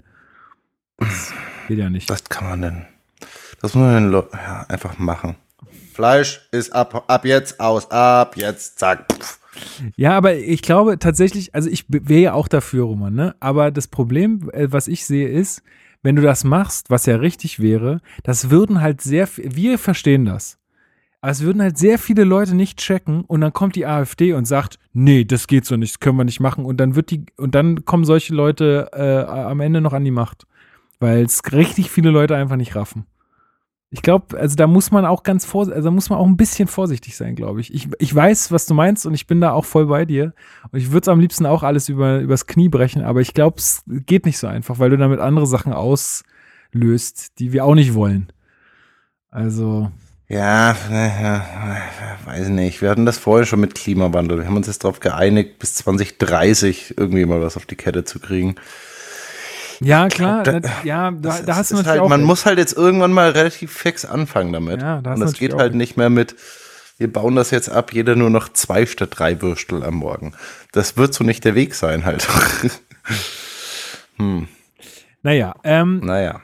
Das 0.98 1.34
geht 1.68 1.78
ja 1.80 1.90
nicht. 1.90 2.10
Was 2.10 2.24
kann 2.26 2.50
man 2.50 2.62
denn? 2.62 2.86
Das 3.62 3.74
muss 3.74 3.84
man 3.84 3.96
den 3.96 4.12
Leu- 4.12 4.24
ja, 4.34 4.66
einfach 4.70 4.98
machen. 4.98 5.36
Fleisch 5.94 6.48
ist 6.52 6.72
ab, 6.72 7.04
ab 7.08 7.26
jetzt 7.26 7.60
aus, 7.60 7.90
ab 7.92 8.38
jetzt, 8.38 8.80
zack. 8.80 9.06
Pff. 9.12 9.40
Ja, 9.96 10.18
aber 10.18 10.36
ich 10.36 10.62
glaube 10.62 11.00
tatsächlich, 11.00 11.56
also 11.56 11.70
ich 11.70 11.86
wäre 11.88 12.22
ja 12.22 12.34
auch 12.34 12.48
dafür, 12.48 12.86
Roman, 12.86 13.14
ne? 13.14 13.36
Aber 13.40 13.72
das 13.72 13.88
Problem, 13.88 14.50
äh, 14.54 14.68
was 14.72 14.88
ich 14.88 15.06
sehe, 15.06 15.28
ist, 15.28 15.64
wenn 16.02 16.16
du 16.16 16.22
das 16.22 16.44
machst, 16.44 16.90
was 16.90 17.06
ja 17.06 17.18
richtig 17.18 17.60
wäre, 17.60 18.02
das 18.24 18.50
würden 18.50 18.82
halt 18.82 19.02
sehr, 19.02 19.28
wir 19.36 19.78
verstehen 19.78 20.26
das. 20.26 20.58
Aber 21.22 21.32
es 21.32 21.42
würden 21.42 21.62
halt 21.62 21.78
sehr 21.78 22.00
viele 22.00 22.24
Leute 22.24 22.56
nicht 22.56 22.78
checken 22.78 23.22
und 23.26 23.42
dann 23.42 23.52
kommt 23.52 23.76
die 23.76 23.86
AfD 23.86 24.34
und 24.34 24.46
sagt, 24.46 24.80
nee, 24.94 25.26
das 25.26 25.48
geht 25.48 25.66
so 25.66 25.76
nicht, 25.76 25.96
das 25.96 26.00
können 26.00 26.18
wir 26.18 26.24
nicht 26.24 26.40
machen. 26.40 26.64
Und 26.64 26.78
dann 26.78 26.96
wird 26.96 27.12
die, 27.12 27.26
und 27.36 27.56
dann 27.56 27.84
kommen 27.84 28.06
solche 28.06 28.34
Leute 28.34 28.90
äh, 28.94 29.30
am 29.30 29.60
Ende 29.60 29.82
noch 29.82 29.94
an 29.94 30.06
die 30.06 30.12
Macht. 30.12 30.46
Weil 31.02 31.24
es 31.24 31.42
richtig 31.52 31.92
viele 31.92 32.10
Leute 32.10 32.36
einfach 32.36 32.56
nicht 32.56 32.76
raffen. 32.76 33.06
Ich 33.92 34.04
glaube, 34.04 34.38
also 34.38 34.56
da 34.56 34.68
muss 34.68 34.92
man 34.92 35.06
auch 35.06 35.24
ganz 35.24 35.46
vorsichtig, 35.46 35.78
also 35.78 35.88
da 35.88 35.92
muss 35.92 36.10
man 36.10 36.20
auch 36.20 36.28
ein 36.28 36.38
bisschen 36.38 36.68
vorsichtig 36.68 37.18
sein, 37.18 37.36
glaube 37.36 37.60
ich. 37.60 37.74
ich. 37.74 37.90
Ich 37.98 38.14
weiß, 38.14 38.52
was 38.52 38.68
du 38.68 38.76
meinst 38.76 39.08
und 39.08 39.16
ich 39.16 39.26
bin 39.26 39.42
da 39.42 39.52
auch 39.52 39.66
voll 39.66 39.88
bei 39.88 40.06
dir. 40.06 40.34
Und 40.72 40.80
ich 40.80 40.92
würde 40.92 41.06
es 41.06 41.08
am 41.08 41.20
liebsten 41.20 41.48
auch 41.48 41.64
alles 41.64 41.90
über, 41.90 42.20
übers 42.20 42.46
Knie 42.46 42.70
brechen, 42.70 43.04
aber 43.04 43.22
ich 43.22 43.34
glaube, 43.34 43.58
es 43.58 43.84
geht 43.88 44.26
nicht 44.26 44.38
so 44.38 44.46
einfach, 44.46 44.78
weil 44.78 44.92
du 44.92 44.98
damit 44.98 45.20
andere 45.20 45.48
Sachen 45.48 45.74
auslöst, 45.74 47.40
die 47.40 47.52
wir 47.52 47.66
auch 47.66 47.74
nicht 47.74 47.96
wollen. 47.96 48.32
Also, 49.32 49.92
Ja, 50.28 50.76
ja, 50.92 51.44
weiß 52.26 52.50
nicht. 52.50 52.84
Wir 52.84 52.92
hatten 52.92 53.08
das 53.08 53.18
vorher 53.18 53.48
schon 53.48 53.60
mit 53.60 53.74
Klimawandel. 53.74 54.38
Wir 54.38 54.46
haben 54.46 54.58
uns 54.58 54.68
jetzt 54.68 54.84
darauf 54.84 55.00
geeinigt, 55.00 55.58
bis 55.58 55.74
2030 55.74 56.94
irgendwie 56.98 57.26
mal 57.26 57.42
was 57.42 57.58
auf 57.58 57.66
die 57.66 57.76
Kette 57.76 58.04
zu 58.04 58.20
kriegen. 58.20 58.56
Ja, 59.82 60.08
klar, 60.08 60.44
da- 60.44 60.60
ja, 60.84 61.12
da, 61.12 61.40
da 61.42 61.56
hast 61.56 61.72
du 61.72 61.76
natürlich 61.76 61.88
halt, 61.90 62.02
auch. 62.02 62.10
man 62.10 62.22
recht. 62.22 62.28
muss 62.28 62.46
halt 62.46 62.58
jetzt 62.60 62.74
irgendwann 62.78 63.12
mal 63.14 63.32
relativ 63.32 63.72
fix 63.72 64.06
anfangen 64.06 64.52
damit. 64.54 64.82
Ja, 64.82 65.02
da 65.02 65.14
Und 65.14 65.20
das 65.22 65.34
geht 65.34 65.54
halt 65.54 65.62
recht. 65.72 65.76
nicht 65.76 65.98
mehr 65.98 66.10
mit, 66.10 66.36
wir 66.98 67.12
bauen 67.12 67.36
das 67.36 67.52
jetzt 67.52 67.70
ab, 67.70 67.94
jeder 67.94 68.16
nur 68.16 68.30
noch 68.30 68.50
zwei 68.50 68.86
statt 68.86 69.10
drei 69.14 69.42
Würstel 69.42 69.84
am 69.84 69.96
Morgen. 69.96 70.34
Das 70.72 70.98
wird 70.98 71.14
so 71.14 71.24
nicht 71.24 71.46
der 71.46 71.56
Weg 71.56 71.76
sein 71.76 72.06
halt. 72.06 72.28
naja, 75.22 75.56
ähm, 75.64 76.02
naja. 76.04 76.42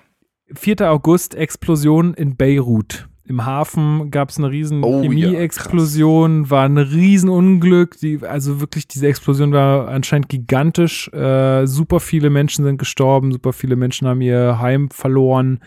4. 0.54 0.82
August, 0.92 1.36
Explosion 1.36 2.14
in 2.14 2.36
Beirut. 2.38 3.08
Im 3.28 3.46
Hafen 3.46 4.12
gab 4.12 4.30
es 4.30 4.38
eine 4.38 4.52
riesen 4.52 4.84
Oh 4.84 5.02
ja, 5.02 5.10
Chemie-Explosion, 5.10 6.50
war 6.52 6.66
ein 6.66 6.78
Riesenunglück. 6.78 7.98
Die, 7.98 8.20
also 8.22 8.60
wirklich, 8.62 8.88
diese 8.88 9.08
Explosion 9.08 9.52
war 9.52 9.88
anscheinend 9.88 10.30
gigantisch. 10.30 11.12
Äh, 11.12 11.66
super 11.66 12.00
viele 12.00 12.30
Menschen 12.30 12.64
sind 12.64 12.78
gestorben, 12.78 13.32
super 13.32 13.52
viele 13.52 13.76
Menschen 13.76 14.08
haben 14.08 14.22
ihr 14.22 14.60
Heim 14.60 14.90
verloren. 14.92 15.60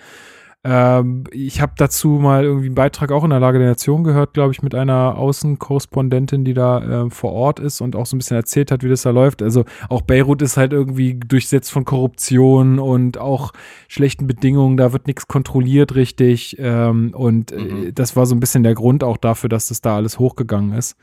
Ähm, 0.65 1.25
ich 1.31 1.61
habe 1.61 1.73
dazu 1.77 2.09
mal 2.21 2.43
irgendwie 2.45 2.67
einen 2.67 2.75
Beitrag 2.75 3.13
auch 3.13 3.23
in 3.23 3.31
der 3.31 3.39
Lage 3.39 3.59
der 3.61 3.69
Nation 3.69 4.03
gehört, 4.03 4.35
glaube 4.35 4.53
ich, 4.53 4.61
mit 4.61 4.75
einer 4.75 5.17
Außenkorrespondentin, 5.17 6.45
die 6.45 6.53
da 6.55 7.05
äh, 7.07 7.11
vor 7.11 7.33
Ort 7.33 7.61
ist 7.61 7.81
und 7.81 7.95
auch 7.95 8.07
so 8.07 8.17
ein 8.17 8.19
bisschen 8.19 8.37
erzählt 8.37 8.71
hat, 8.73 8.83
wie 8.83 8.89
das 8.89 9.03
da 9.03 9.11
läuft. 9.11 9.41
Also 9.43 9.65
auch 9.89 10.03
Beirut 10.03 10.43
ist 10.43 10.57
halt 10.57 10.73
irgendwie 10.73 11.15
durchsetzt 11.15 11.71
von 11.71 11.85
Korruption 11.85 12.79
und 12.81 13.19
auch 13.19 13.53
schlechten 13.87 14.27
Bedingungen. 14.27 14.77
Da 14.77 14.93
wird 14.93 15.07
nichts 15.07 15.29
kontrolliert 15.29 15.95
richtig. 15.95 16.57
Ähm, 16.59 17.13
und 17.15 17.53
äh, 17.53 17.59
Mhm. 17.61 17.95
das 17.95 18.17
war 18.17 18.27
so 18.27 18.35
ein 18.35 18.41
bisschen 18.41 18.63
der 18.65 18.75
Grund 18.75 19.05
auch 19.05 19.17
dafür, 19.17 19.49
dass 19.49 19.69
das 19.69 19.81
da 19.81 19.97
alles 19.97 20.19
hochgegangen 20.19 20.73
ist. 20.73 20.97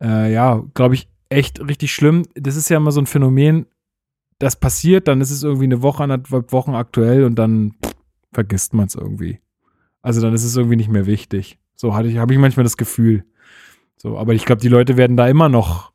Äh, 0.00 0.32
ja, 0.32 0.62
glaube 0.74 0.94
ich, 0.94 1.08
echt 1.30 1.60
richtig 1.60 1.92
schlimm. 1.92 2.22
Das 2.34 2.56
ist 2.56 2.68
ja 2.70 2.76
immer 2.76 2.92
so 2.92 3.00
ein 3.00 3.06
Phänomen, 3.06 3.66
das 4.38 4.54
passiert, 4.56 5.08
dann 5.08 5.20
ist 5.20 5.32
es 5.32 5.42
irgendwie 5.42 5.64
eine 5.64 5.82
Woche, 5.82 6.04
anderthalb 6.04 6.52
Wochen 6.52 6.74
aktuell 6.74 7.24
und 7.24 7.34
dann 7.34 7.72
pff, 7.84 7.92
vergisst 8.38 8.72
man 8.72 8.86
es 8.86 8.94
irgendwie. 8.94 9.40
Also 10.00 10.20
dann 10.20 10.32
ist 10.32 10.44
es 10.44 10.54
irgendwie 10.56 10.76
nicht 10.76 10.88
mehr 10.90 11.06
wichtig. 11.06 11.58
So 11.74 11.96
hatte 11.96 12.06
ich, 12.08 12.18
habe 12.18 12.32
ich 12.32 12.38
manchmal 12.38 12.62
das 12.62 12.76
Gefühl. 12.76 13.24
So, 13.96 14.16
aber 14.16 14.32
ich 14.32 14.44
glaube, 14.44 14.60
die 14.60 14.68
Leute 14.68 14.96
werden 14.96 15.16
da 15.16 15.26
immer 15.26 15.48
noch 15.48 15.90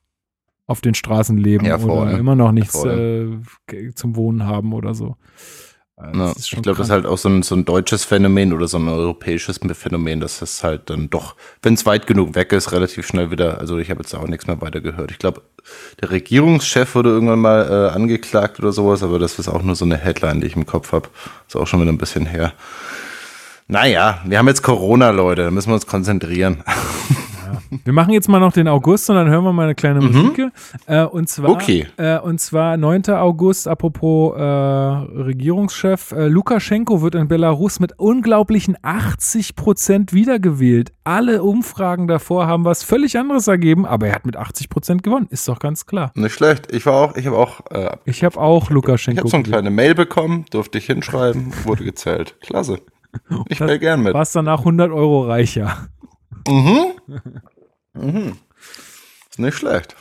auf 0.65 0.81
den 0.81 0.93
Straßen 0.93 1.37
leben 1.37 1.65
Ja, 1.65 1.79
voll. 1.79 1.91
oder 1.91 2.17
immer 2.17 2.35
noch 2.35 2.51
nichts 2.51 2.73
voll. 2.77 3.41
äh, 3.71 3.93
zum 3.95 4.17
Wohnen 4.17 4.45
haben 4.45 4.73
oder 4.73 4.93
so. 4.93 5.15
Das 6.11 6.51
Ja, 6.51 6.57
ich 6.57 6.61
glaube, 6.61 6.77
das 6.77 6.87
ist 6.87 6.91
halt 6.91 7.05
auch 7.05 7.17
so 7.17 7.29
ein, 7.29 7.43
so 7.43 7.55
ein 7.55 7.65
deutsches 7.65 8.03
Phänomen 8.03 8.53
oder 8.53 8.67
so 8.67 8.77
ein 8.77 8.87
europäisches 8.87 9.59
Phänomen, 9.73 10.19
dass 10.19 10.41
es 10.41 10.63
halt 10.63 10.89
dann 10.89 11.09
doch, 11.09 11.35
wenn 11.61 11.75
es 11.75 11.85
weit 11.85 12.07
genug 12.07 12.35
weg 12.35 12.51
ist, 12.51 12.71
relativ 12.71 13.07
schnell 13.07 13.31
wieder, 13.31 13.59
also 13.59 13.77
ich 13.77 13.89
habe 13.89 14.01
jetzt 14.01 14.13
auch 14.13 14.27
nichts 14.27 14.47
mehr 14.47 14.59
weiter 14.61 14.81
gehört. 14.81 15.11
Ich 15.11 15.19
glaube, 15.19 15.41
der 16.01 16.11
Regierungschef 16.11 16.95
wurde 16.95 17.09
irgendwann 17.09 17.39
mal 17.39 17.69
äh, 17.69 17.95
angeklagt 17.95 18.59
oder 18.59 18.71
sowas, 18.71 19.03
aber 19.03 19.19
das 19.19 19.39
ist 19.39 19.47
auch 19.47 19.63
nur 19.63 19.75
so 19.75 19.85
eine 19.85 19.97
Headline, 19.97 20.41
die 20.41 20.47
ich 20.47 20.55
im 20.55 20.65
Kopf 20.65 20.91
habe. 20.91 21.07
Ist 21.47 21.55
auch 21.55 21.67
schon 21.67 21.81
wieder 21.81 21.91
ein 21.91 21.97
bisschen 21.97 22.25
her. 22.25 22.53
Naja, 23.67 24.19
wir 24.25 24.37
haben 24.37 24.47
jetzt 24.47 24.61
Corona, 24.61 25.11
Leute, 25.11 25.43
da 25.45 25.51
müssen 25.51 25.69
wir 25.69 25.75
uns 25.75 25.87
konzentrieren. 25.87 26.63
Wir 27.83 27.93
machen 27.93 28.13
jetzt 28.13 28.29
mal 28.29 28.39
noch 28.39 28.53
den 28.53 28.67
August 28.67 29.09
und 29.09 29.15
dann 29.15 29.29
hören 29.29 29.43
wir 29.43 29.53
mal 29.53 29.63
eine 29.63 29.75
kleine 29.75 30.01
mhm. 30.01 30.07
Musik. 30.07 30.51
Äh, 30.85 31.03
und 31.03 31.29
zwar, 31.29 31.51
okay. 31.51 31.87
äh, 31.97 32.19
und 32.19 32.39
zwar 32.39 32.77
9. 32.77 33.09
August, 33.09 33.67
apropos 33.67 34.35
äh, 34.37 34.41
Regierungschef, 34.41 36.11
äh, 36.11 36.27
Lukaschenko 36.27 37.01
wird 37.01 37.15
in 37.15 37.27
Belarus 37.27 37.79
mit 37.79 37.97
unglaublichen 37.99 38.77
80 38.81 39.55
Prozent 39.55 40.13
wiedergewählt. 40.13 40.91
Alle 41.03 41.43
Umfragen 41.43 42.07
davor 42.07 42.47
haben 42.47 42.65
was 42.65 42.83
völlig 42.83 43.17
anderes 43.17 43.47
ergeben, 43.47 43.85
aber 43.85 44.07
er 44.07 44.15
hat 44.15 44.25
mit 44.25 44.37
80 44.37 44.69
Prozent 44.69 45.03
gewonnen, 45.03 45.27
ist 45.29 45.47
doch 45.47 45.59
ganz 45.59 45.85
klar. 45.85 46.11
Nicht 46.15 46.33
schlecht. 46.33 46.71
Ich 46.71 46.85
war 46.85 46.93
auch, 46.93 47.15
ich 47.15 47.25
habe 47.25 47.37
auch. 47.37 47.61
Äh, 47.71 47.97
ich 48.05 48.23
habe 48.23 48.39
auch 48.39 48.69
Lukaschenko. 48.69 49.19
Ich 49.19 49.19
habe 49.19 49.29
so 49.29 49.37
eine 49.37 49.43
kleine 49.43 49.69
Mail 49.69 49.95
bekommen, 49.95 50.45
durfte 50.51 50.77
ich 50.77 50.85
hinschreiben, 50.85 51.53
wurde 51.63 51.83
gezählt. 51.83 52.35
Klasse. 52.41 52.79
Ich 53.47 53.59
wäre 53.59 53.77
gern 53.77 54.01
mit. 54.01 54.15
Warst 54.15 54.35
danach 54.35 54.59
100 54.59 54.91
Euro 54.91 55.27
reicher. 55.27 55.87
Mhm. 56.47 56.93
Mhm. 57.93 58.37
Ist 59.29 59.39
nicht 59.39 59.57
schlecht. 59.57 59.95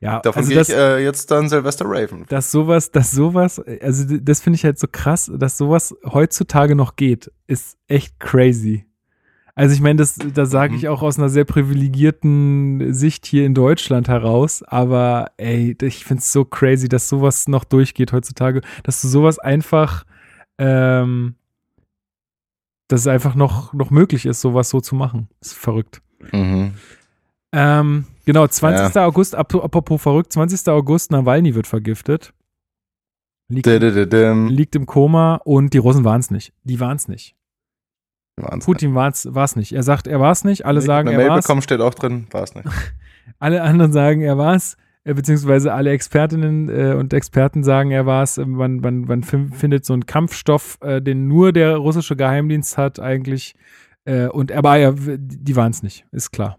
Ja, 0.00 0.20
Davon 0.20 0.40
also 0.40 0.52
gehe 0.52 0.60
ich 0.60 0.70
äh, 0.70 1.02
jetzt 1.02 1.30
dann 1.30 1.48
Silvester 1.48 1.84
Raven. 1.86 2.24
Dass 2.28 2.50
sowas, 2.50 2.90
dass 2.92 3.10
sowas, 3.10 3.60
also 3.80 4.18
das 4.18 4.40
finde 4.40 4.56
ich 4.56 4.64
halt 4.64 4.78
so 4.78 4.86
krass, 4.90 5.30
dass 5.34 5.58
sowas 5.58 5.96
heutzutage 6.04 6.76
noch 6.76 6.94
geht, 6.94 7.32
ist 7.48 7.76
echt 7.88 8.20
crazy. 8.20 8.86
Also 9.56 9.74
ich 9.74 9.80
meine, 9.80 9.96
das, 9.96 10.14
das 10.34 10.50
sage 10.50 10.72
mhm. 10.74 10.78
ich 10.78 10.88
auch 10.88 11.02
aus 11.02 11.18
einer 11.18 11.28
sehr 11.28 11.44
privilegierten 11.44 12.94
Sicht 12.94 13.26
hier 13.26 13.44
in 13.44 13.54
Deutschland 13.54 14.06
heraus, 14.06 14.62
aber 14.62 15.32
ey, 15.36 15.76
ich 15.82 16.04
finde 16.04 16.20
es 16.20 16.32
so 16.32 16.44
crazy, 16.44 16.88
dass 16.88 17.08
sowas 17.08 17.48
noch 17.48 17.64
durchgeht 17.64 18.12
heutzutage, 18.12 18.60
dass 18.84 19.02
du 19.02 19.08
sowas 19.08 19.40
einfach, 19.40 20.04
ähm, 20.58 21.34
dass 22.86 23.00
es 23.00 23.06
einfach 23.08 23.34
noch, 23.34 23.72
noch 23.72 23.90
möglich 23.90 24.26
ist, 24.26 24.40
sowas 24.40 24.70
so 24.70 24.80
zu 24.80 24.94
machen. 24.94 25.26
Ist 25.40 25.54
verrückt. 25.54 26.02
Mhm. 26.30 26.74
Ähm, 27.52 28.04
genau, 28.24 28.46
20. 28.46 28.94
Ja. 28.94 29.06
August, 29.06 29.34
apropos 29.34 30.00
verrückt, 30.00 30.32
20. 30.32 30.68
August, 30.68 31.10
Nawalny 31.10 31.54
wird 31.54 31.66
vergiftet. 31.66 32.32
Liegt, 33.50 33.66
da, 33.66 33.78
da, 33.78 34.04
da, 34.04 34.32
liegt 34.34 34.76
im 34.76 34.84
Koma 34.84 35.36
und 35.36 35.72
die 35.72 35.78
Russen 35.78 36.04
waren 36.04 36.20
es 36.20 36.30
nicht. 36.30 36.52
Die 36.64 36.80
waren 36.80 36.96
es 36.96 37.08
nicht. 37.08 37.34
Waren's 38.42 38.64
Putin 38.64 38.94
war 38.94 39.08
es 39.08 39.56
nicht. 39.56 39.72
Er 39.72 39.82
sagt, 39.82 40.06
er 40.06 40.20
war 40.20 40.32
es 40.32 40.44
nicht. 40.44 40.64
Alle 40.66 40.80
ich 40.80 40.84
sagen, 40.84 41.08
eine 41.08 41.22
er 41.22 41.28
war 41.28 41.38
es. 41.38 41.44
Mail 41.44 41.48
bekommen 41.48 41.62
steht 41.62 41.80
auch 41.80 41.94
drin, 41.94 42.26
war 42.30 42.42
es 42.42 42.54
nicht. 42.54 42.68
alle 43.38 43.62
anderen 43.62 43.92
sagen, 43.92 44.20
er 44.20 44.38
war 44.38 44.54
es. 44.54 44.76
Äh, 45.04 45.14
beziehungsweise 45.14 45.72
alle 45.72 45.90
Expertinnen 45.90 46.68
äh, 46.68 46.94
und 46.94 47.12
Experten 47.12 47.64
sagen, 47.64 47.90
er 47.90 48.06
war 48.06 48.22
es. 48.22 48.38
Ähm, 48.38 48.52
man, 48.52 48.80
man, 48.80 49.02
man 49.02 49.22
findet 49.22 49.84
so 49.84 49.92
einen 49.92 50.06
Kampfstoff, 50.06 50.78
äh, 50.82 51.00
den 51.00 51.26
nur 51.26 51.52
der 51.52 51.76
russische 51.76 52.16
Geheimdienst 52.16 52.78
hat 52.78 53.00
eigentlich. 53.00 53.54
Äh, 54.04 54.28
und 54.28 54.52
war 54.54 54.78
ja, 54.78 54.92
die 54.94 55.56
waren 55.56 55.70
es 55.70 55.82
nicht, 55.82 56.06
ist 56.12 56.30
klar. 56.30 56.58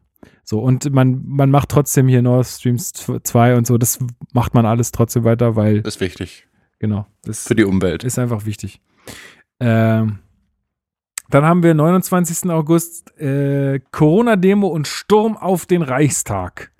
So, 0.49 0.57
und 0.61 0.91
man, 0.91 1.21
man 1.27 1.51
macht 1.51 1.69
trotzdem 1.69 2.07
hier 2.07 2.23
Nord 2.23 2.47
Streams 2.47 2.91
2 2.91 3.55
und 3.55 3.67
so, 3.67 3.77
das 3.77 3.99
macht 4.33 4.55
man 4.55 4.65
alles 4.65 4.91
trotzdem 4.91 5.23
weiter, 5.23 5.55
weil. 5.55 5.83
Das 5.83 5.97
ist 5.97 6.01
wichtig. 6.01 6.47
Genau. 6.79 7.05
Das 7.21 7.47
Für 7.47 7.53
die 7.53 7.65
Umwelt. 7.65 8.03
Ist 8.03 8.17
einfach 8.17 8.47
wichtig. 8.47 8.81
Ähm, 9.59 10.17
dann 11.29 11.45
haben 11.45 11.61
wir 11.61 11.75
29. 11.75 12.49
August 12.49 13.15
äh, 13.19 13.79
Corona-Demo 13.91 14.65
und 14.65 14.87
Sturm 14.87 15.37
auf 15.37 15.67
den 15.67 15.83
Reichstag. 15.83 16.71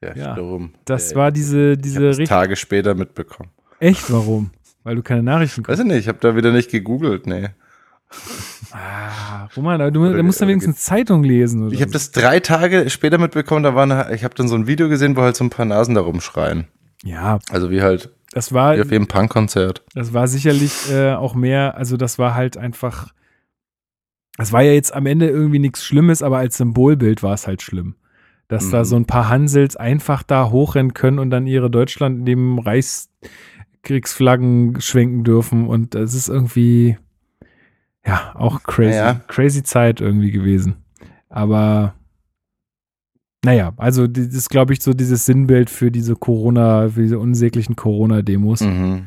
Der 0.00 0.16
ja, 0.16 0.32
Sturm. 0.32 0.74
Das 0.84 1.12
äh, 1.12 1.14
war 1.14 1.30
diese, 1.30 1.78
diese 1.78 2.20
ich 2.20 2.28
Tage 2.28 2.56
später 2.56 2.96
mitbekommen. 2.96 3.50
Echt? 3.78 4.12
Warum? 4.12 4.50
Weil 4.82 4.96
du 4.96 5.02
keine 5.02 5.22
Nachrichten 5.22 5.62
kriegst. 5.62 5.78
Weiß 5.78 5.86
ich 5.86 5.88
nicht, 5.88 6.00
ich 6.00 6.08
habe 6.08 6.18
da 6.20 6.34
wieder 6.34 6.50
nicht 6.50 6.72
gegoogelt, 6.72 7.28
nee. 7.28 7.50
Ah, 8.72 9.48
Roman, 9.56 9.80
aber 9.80 9.90
du, 9.90 10.12
da 10.12 10.22
musst 10.22 10.40
dann 10.40 10.48
wenigstens 10.48 10.82
Zeitung 10.82 11.24
lesen. 11.24 11.64
Oder 11.64 11.74
ich 11.74 11.82
habe 11.82 11.92
das 11.92 12.10
drei 12.10 12.40
Tage 12.40 12.88
später 12.88 13.18
mitbekommen, 13.18 13.62
da 13.62 13.74
war 13.74 13.82
eine, 13.82 14.14
ich 14.14 14.24
habe 14.24 14.34
dann 14.34 14.48
so 14.48 14.54
ein 14.54 14.66
Video 14.66 14.88
gesehen, 14.88 15.14
wo 15.16 15.20
halt 15.20 15.36
so 15.36 15.44
ein 15.44 15.50
paar 15.50 15.66
Nasen 15.66 15.94
da 15.94 16.00
rumschreien. 16.00 16.68
Ja. 17.04 17.38
Also 17.50 17.70
wie 17.70 17.82
halt 17.82 18.10
das 18.32 18.54
war, 18.54 18.76
wie 18.76 18.80
auf 18.80 18.90
jedem 18.90 19.08
Punkkonzert. 19.08 19.84
Das 19.94 20.14
war 20.14 20.26
sicherlich 20.26 20.90
äh, 20.90 21.12
auch 21.12 21.34
mehr, 21.34 21.76
also 21.76 21.98
das 21.98 22.18
war 22.18 22.34
halt 22.34 22.56
einfach, 22.56 23.12
das 24.38 24.52
war 24.52 24.62
ja 24.62 24.72
jetzt 24.72 24.94
am 24.94 25.04
Ende 25.04 25.28
irgendwie 25.28 25.58
nichts 25.58 25.84
Schlimmes, 25.84 26.22
aber 26.22 26.38
als 26.38 26.56
Symbolbild 26.56 27.22
war 27.22 27.34
es 27.34 27.46
halt 27.46 27.60
schlimm. 27.60 27.96
Dass 28.48 28.64
mhm. 28.66 28.70
da 28.70 28.86
so 28.86 28.96
ein 28.96 29.06
paar 29.06 29.28
Hansels 29.28 29.76
einfach 29.76 30.22
da 30.22 30.48
hochrennen 30.50 30.94
können 30.94 31.18
und 31.18 31.28
dann 31.30 31.46
ihre 31.46 31.70
Deutschland 31.70 32.22
neben 32.22 32.58
Reichskriegsflaggen 32.58 34.80
schwenken 34.80 35.24
dürfen 35.24 35.66
und 35.66 35.94
das 35.94 36.14
ist 36.14 36.28
irgendwie, 36.28 36.96
ja, 38.06 38.32
auch 38.34 38.62
crazy, 38.62 38.98
naja. 38.98 39.20
crazy 39.28 39.62
Zeit 39.62 40.00
irgendwie 40.00 40.30
gewesen. 40.30 40.76
Aber 41.28 41.94
naja, 43.44 43.72
also 43.76 44.06
das 44.06 44.26
ist, 44.26 44.50
glaube 44.50 44.72
ich, 44.72 44.82
so 44.82 44.92
dieses 44.92 45.26
Sinnbild 45.26 45.68
für 45.68 45.90
diese 45.90 46.14
Corona, 46.14 46.88
für 46.88 47.02
diese 47.02 47.18
unsäglichen 47.18 47.74
Corona-Demos 47.74 48.60
mhm. 48.60 49.06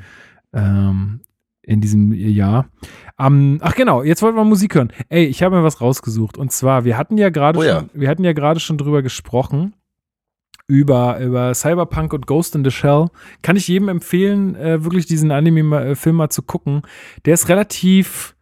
ähm, 0.53 1.21
in 1.61 1.81
diesem 1.81 2.11
Jahr. 2.11 2.67
Um, 3.17 3.59
ach 3.61 3.75
genau, 3.75 4.03
jetzt 4.03 4.21
wollten 4.21 4.37
wir 4.37 4.43
Musik 4.43 4.75
hören. 4.75 4.91
Ey, 5.07 5.25
ich 5.25 5.41
habe 5.41 5.55
mir 5.55 5.63
was 5.63 5.79
rausgesucht. 5.79 6.37
Und 6.37 6.51
zwar, 6.51 6.83
wir 6.83 6.97
hatten 6.97 7.17
ja 7.17 7.29
gerade 7.29 7.59
oh, 7.59 7.61
schon, 7.61 7.71
ja. 7.71 7.85
wir 7.93 8.09
hatten 8.09 8.25
ja 8.25 8.33
gerade 8.33 8.59
schon 8.59 8.77
drüber 8.77 9.01
gesprochen. 9.01 9.73
Über, 10.67 11.19
über 11.19 11.53
Cyberpunk 11.53 12.11
und 12.11 12.25
Ghost 12.25 12.55
in 12.55 12.63
the 12.65 12.71
Shell. 12.71 13.07
Kann 13.43 13.55
ich 13.55 13.67
jedem 13.67 13.87
empfehlen, 13.87 14.55
äh, 14.55 14.83
wirklich 14.83 15.05
diesen 15.05 15.31
Anime-Film 15.31 16.15
äh, 16.15 16.17
mal 16.17 16.29
zu 16.29 16.41
gucken. 16.41 16.81
Der 17.25 17.35
ist 17.35 17.49
relativ 17.49 18.34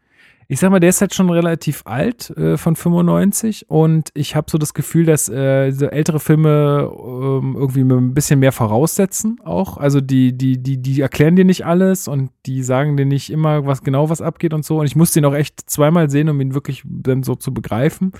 ich 0.53 0.59
sag 0.59 0.69
mal, 0.69 0.79
der 0.79 0.91
ist 0.91 1.01
halt 1.01 1.15
schon 1.15 1.31
relativ 1.31 1.81
alt, 1.85 2.29
äh, 2.37 2.57
von 2.57 2.75
95. 2.75 3.71
Und 3.71 4.09
ich 4.13 4.35
habe 4.35 4.51
so 4.51 4.59
das 4.59 4.75
Gefühl, 4.75 5.03
dass 5.03 5.27
äh, 5.27 5.71
so 5.71 5.87
ältere 5.87 6.19
Filme 6.19 6.91
ähm, 6.95 7.55
irgendwie 7.57 7.81
ein 7.81 8.13
bisschen 8.13 8.39
mehr 8.39 8.51
voraussetzen 8.51 9.39
auch. 9.43 9.77
Also 9.77 9.99
die, 9.99 10.37
die, 10.37 10.61
die, 10.61 10.77
die 10.79 11.01
erklären 11.01 11.35
dir 11.35 11.43
nicht 11.43 11.65
alles 11.65 12.07
und 12.07 12.29
die 12.45 12.61
sagen 12.61 12.95
dir 12.97 13.07
nicht 13.07 13.31
immer, 13.31 13.65
was 13.65 13.81
genau 13.81 14.11
was 14.11 14.21
abgeht 14.21 14.53
und 14.53 14.63
so. 14.63 14.79
Und 14.79 14.85
ich 14.85 14.95
musste 14.95 15.19
ihn 15.19 15.25
auch 15.25 15.33
echt 15.33 15.59
zweimal 15.67 16.11
sehen, 16.11 16.29
um 16.29 16.39
ihn 16.39 16.53
wirklich 16.53 16.83
dann 16.85 17.23
so 17.23 17.33
zu 17.33 17.51
begreifen. 17.51 18.11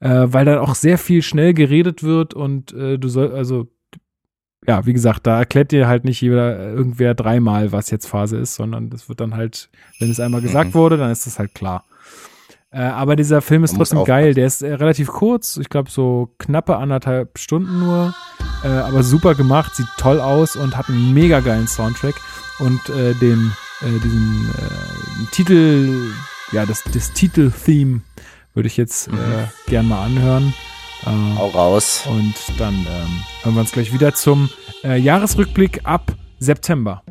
Äh, 0.00 0.26
weil 0.26 0.44
dann 0.44 0.58
auch 0.58 0.74
sehr 0.74 0.98
viel 0.98 1.22
schnell 1.22 1.54
geredet 1.54 2.02
wird 2.02 2.34
und 2.34 2.74
äh, 2.74 2.98
du 2.98 3.08
soll, 3.08 3.32
also 3.32 3.68
ja, 4.66 4.84
wie 4.84 4.92
gesagt, 4.92 5.26
da 5.26 5.38
erklärt 5.38 5.72
dir 5.72 5.88
halt 5.88 6.04
nicht 6.04 6.20
jeder 6.20 6.58
äh, 6.58 6.72
irgendwer 6.72 7.14
dreimal, 7.14 7.72
was 7.72 7.90
jetzt 7.90 8.06
Phase 8.06 8.36
ist, 8.36 8.54
sondern 8.54 8.90
das 8.90 9.08
wird 9.08 9.20
dann 9.20 9.34
halt, 9.34 9.70
wenn 9.98 10.10
es 10.10 10.20
einmal 10.20 10.42
gesagt 10.42 10.70
mhm. 10.70 10.74
wurde, 10.74 10.96
dann 10.96 11.10
ist 11.10 11.26
das 11.26 11.38
halt 11.38 11.54
klar. 11.54 11.84
Äh, 12.70 12.82
aber 12.82 13.16
dieser 13.16 13.40
Film 13.40 13.64
ist 13.64 13.72
Man 13.72 13.78
trotzdem 13.78 14.04
geil. 14.04 14.34
Der 14.34 14.46
ist 14.46 14.62
äh, 14.62 14.74
relativ 14.74 15.08
kurz, 15.08 15.56
ich 15.56 15.68
glaube 15.70 15.90
so 15.90 16.30
knappe 16.38 16.76
anderthalb 16.76 17.38
Stunden 17.38 17.80
nur, 17.80 18.14
äh, 18.62 18.68
aber 18.68 19.02
super 19.02 19.34
gemacht, 19.34 19.74
sieht 19.74 19.88
toll 19.96 20.20
aus 20.20 20.56
und 20.56 20.76
hat 20.76 20.88
einen 20.88 21.12
mega 21.12 21.40
geilen 21.40 21.66
Soundtrack 21.66 22.14
und 22.60 22.88
äh, 22.90 23.14
den 23.14 23.52
äh, 23.80 23.98
diesen 24.04 24.50
Titel, 25.32 26.12
ja 26.52 26.66
das, 26.66 26.84
das 26.92 27.12
Titeltheme 27.12 28.02
würde 28.54 28.66
ich 28.66 28.76
jetzt 28.76 29.10
mhm. 29.10 29.16
gern 29.66 29.88
mal 29.88 30.04
anhören. 30.04 30.52
Äh, 31.06 31.38
Hau 31.38 31.48
raus. 31.48 32.04
Und 32.08 32.34
dann 32.58 32.74
ähm, 32.74 33.22
hören 33.42 33.54
wir 33.54 33.60
uns 33.60 33.72
gleich 33.72 33.92
wieder 33.92 34.14
zum 34.14 34.50
äh, 34.84 34.98
Jahresrückblick 34.98 35.80
ab 35.84 36.12
September. 36.38 37.02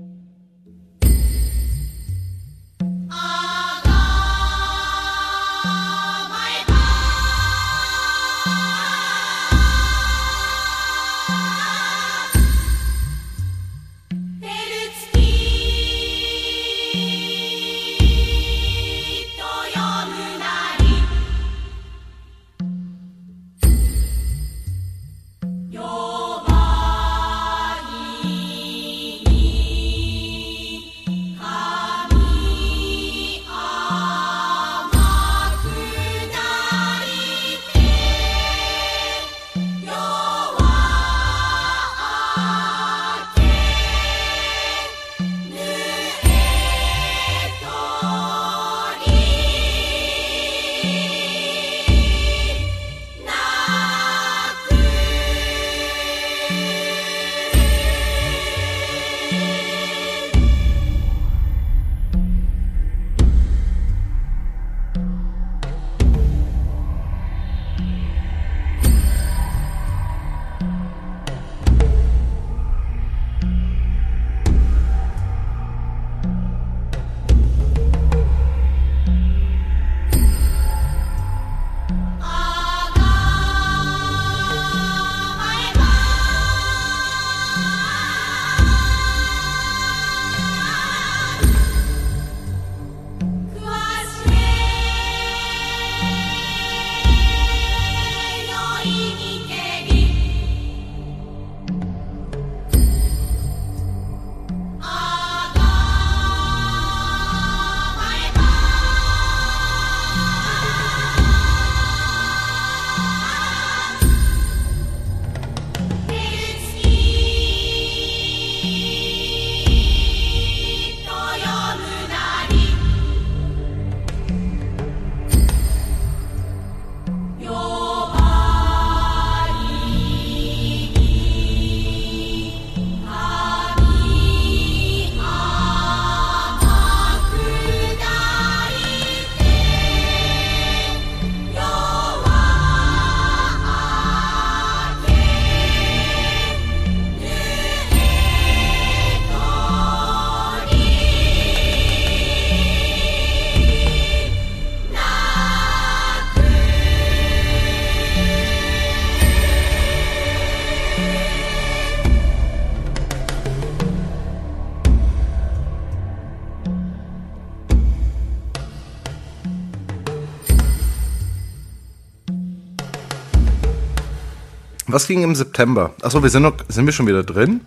Was 174.99 175.07
ging 175.07 175.23
im 175.23 175.33
September? 175.33 175.93
Achso, 176.01 176.21
wir 176.21 176.29
sind 176.29 176.41
noch, 176.41 176.57
sind 176.67 176.85
wir 176.85 176.91
schon 176.91 177.07
wieder 177.07 177.23
drin? 177.23 177.61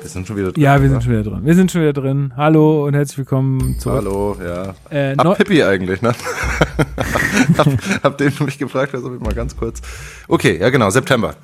Wir 0.00 0.08
sind 0.08 0.26
schon 0.26 0.38
wieder 0.38 0.50
drin. 0.50 0.62
Ja, 0.62 0.80
wir 0.80 0.88
oder? 0.88 0.88
sind 0.88 1.02
schon 1.02 1.12
wieder 1.12 1.30
drin. 1.30 1.40
Wir 1.44 1.54
sind 1.54 1.70
schon 1.70 1.82
wieder 1.82 1.92
drin. 1.92 2.32
Hallo 2.38 2.86
und 2.86 2.94
herzlich 2.94 3.18
willkommen 3.18 3.78
zurück. 3.78 3.96
Hallo, 3.98 4.36
ja. 4.42 4.74
Äh, 4.88 5.14
Ab 5.14 5.36
Pippi 5.36 5.62
eigentlich, 5.62 6.00
ne? 6.00 6.14
hab, 7.58 7.66
hab 8.02 8.16
den 8.16 8.32
mich 8.46 8.56
gefragt, 8.56 8.94
also 8.94 9.10
mal 9.10 9.34
ganz 9.34 9.58
kurz. 9.58 9.82
Okay, 10.26 10.58
ja 10.58 10.70
genau, 10.70 10.88
September. 10.88 11.34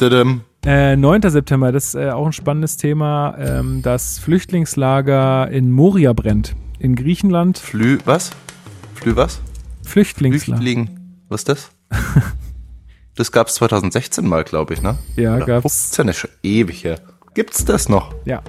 Äh, 0.65 0.97
9. 0.97 1.21
September, 1.31 1.71
das 1.71 1.89
ist 1.89 1.97
äh, 1.97 2.09
auch 2.09 2.25
ein 2.25 2.33
spannendes 2.33 2.79
Thema. 2.79 3.37
Ähm, 3.39 3.83
das 3.83 4.19
Flüchtlingslager 4.19 5.51
in 5.51 5.71
Moria 5.71 6.15
brennt. 6.15 6.57
In 6.79 6.97
Griechenland. 6.97 7.59
Flü, 7.59 7.99
was? 8.07 8.31
Flü 8.95 9.17
was? 9.17 9.43
Flüchtlingslager. 9.83 10.57
Flüchtling. 10.57 10.99
Was 11.29 11.41
ist 11.43 11.49
das? 11.51 11.71
das 13.17 13.33
gab's 13.33 13.55
2016 13.57 14.27
mal, 14.27 14.45
glaube 14.45 14.75
ich, 14.75 14.83
ne? 14.83 14.97
Ja, 15.17 15.37
Oder 15.37 15.47
gab's. 15.47 15.63
15 15.91 16.09
ist 16.09 16.17
schon 16.19 16.31
ewig 16.43 16.85
her. 16.85 17.01
Gibt's 17.35 17.65
das 17.65 17.89
noch? 17.89 18.15
Ja. 18.25 18.43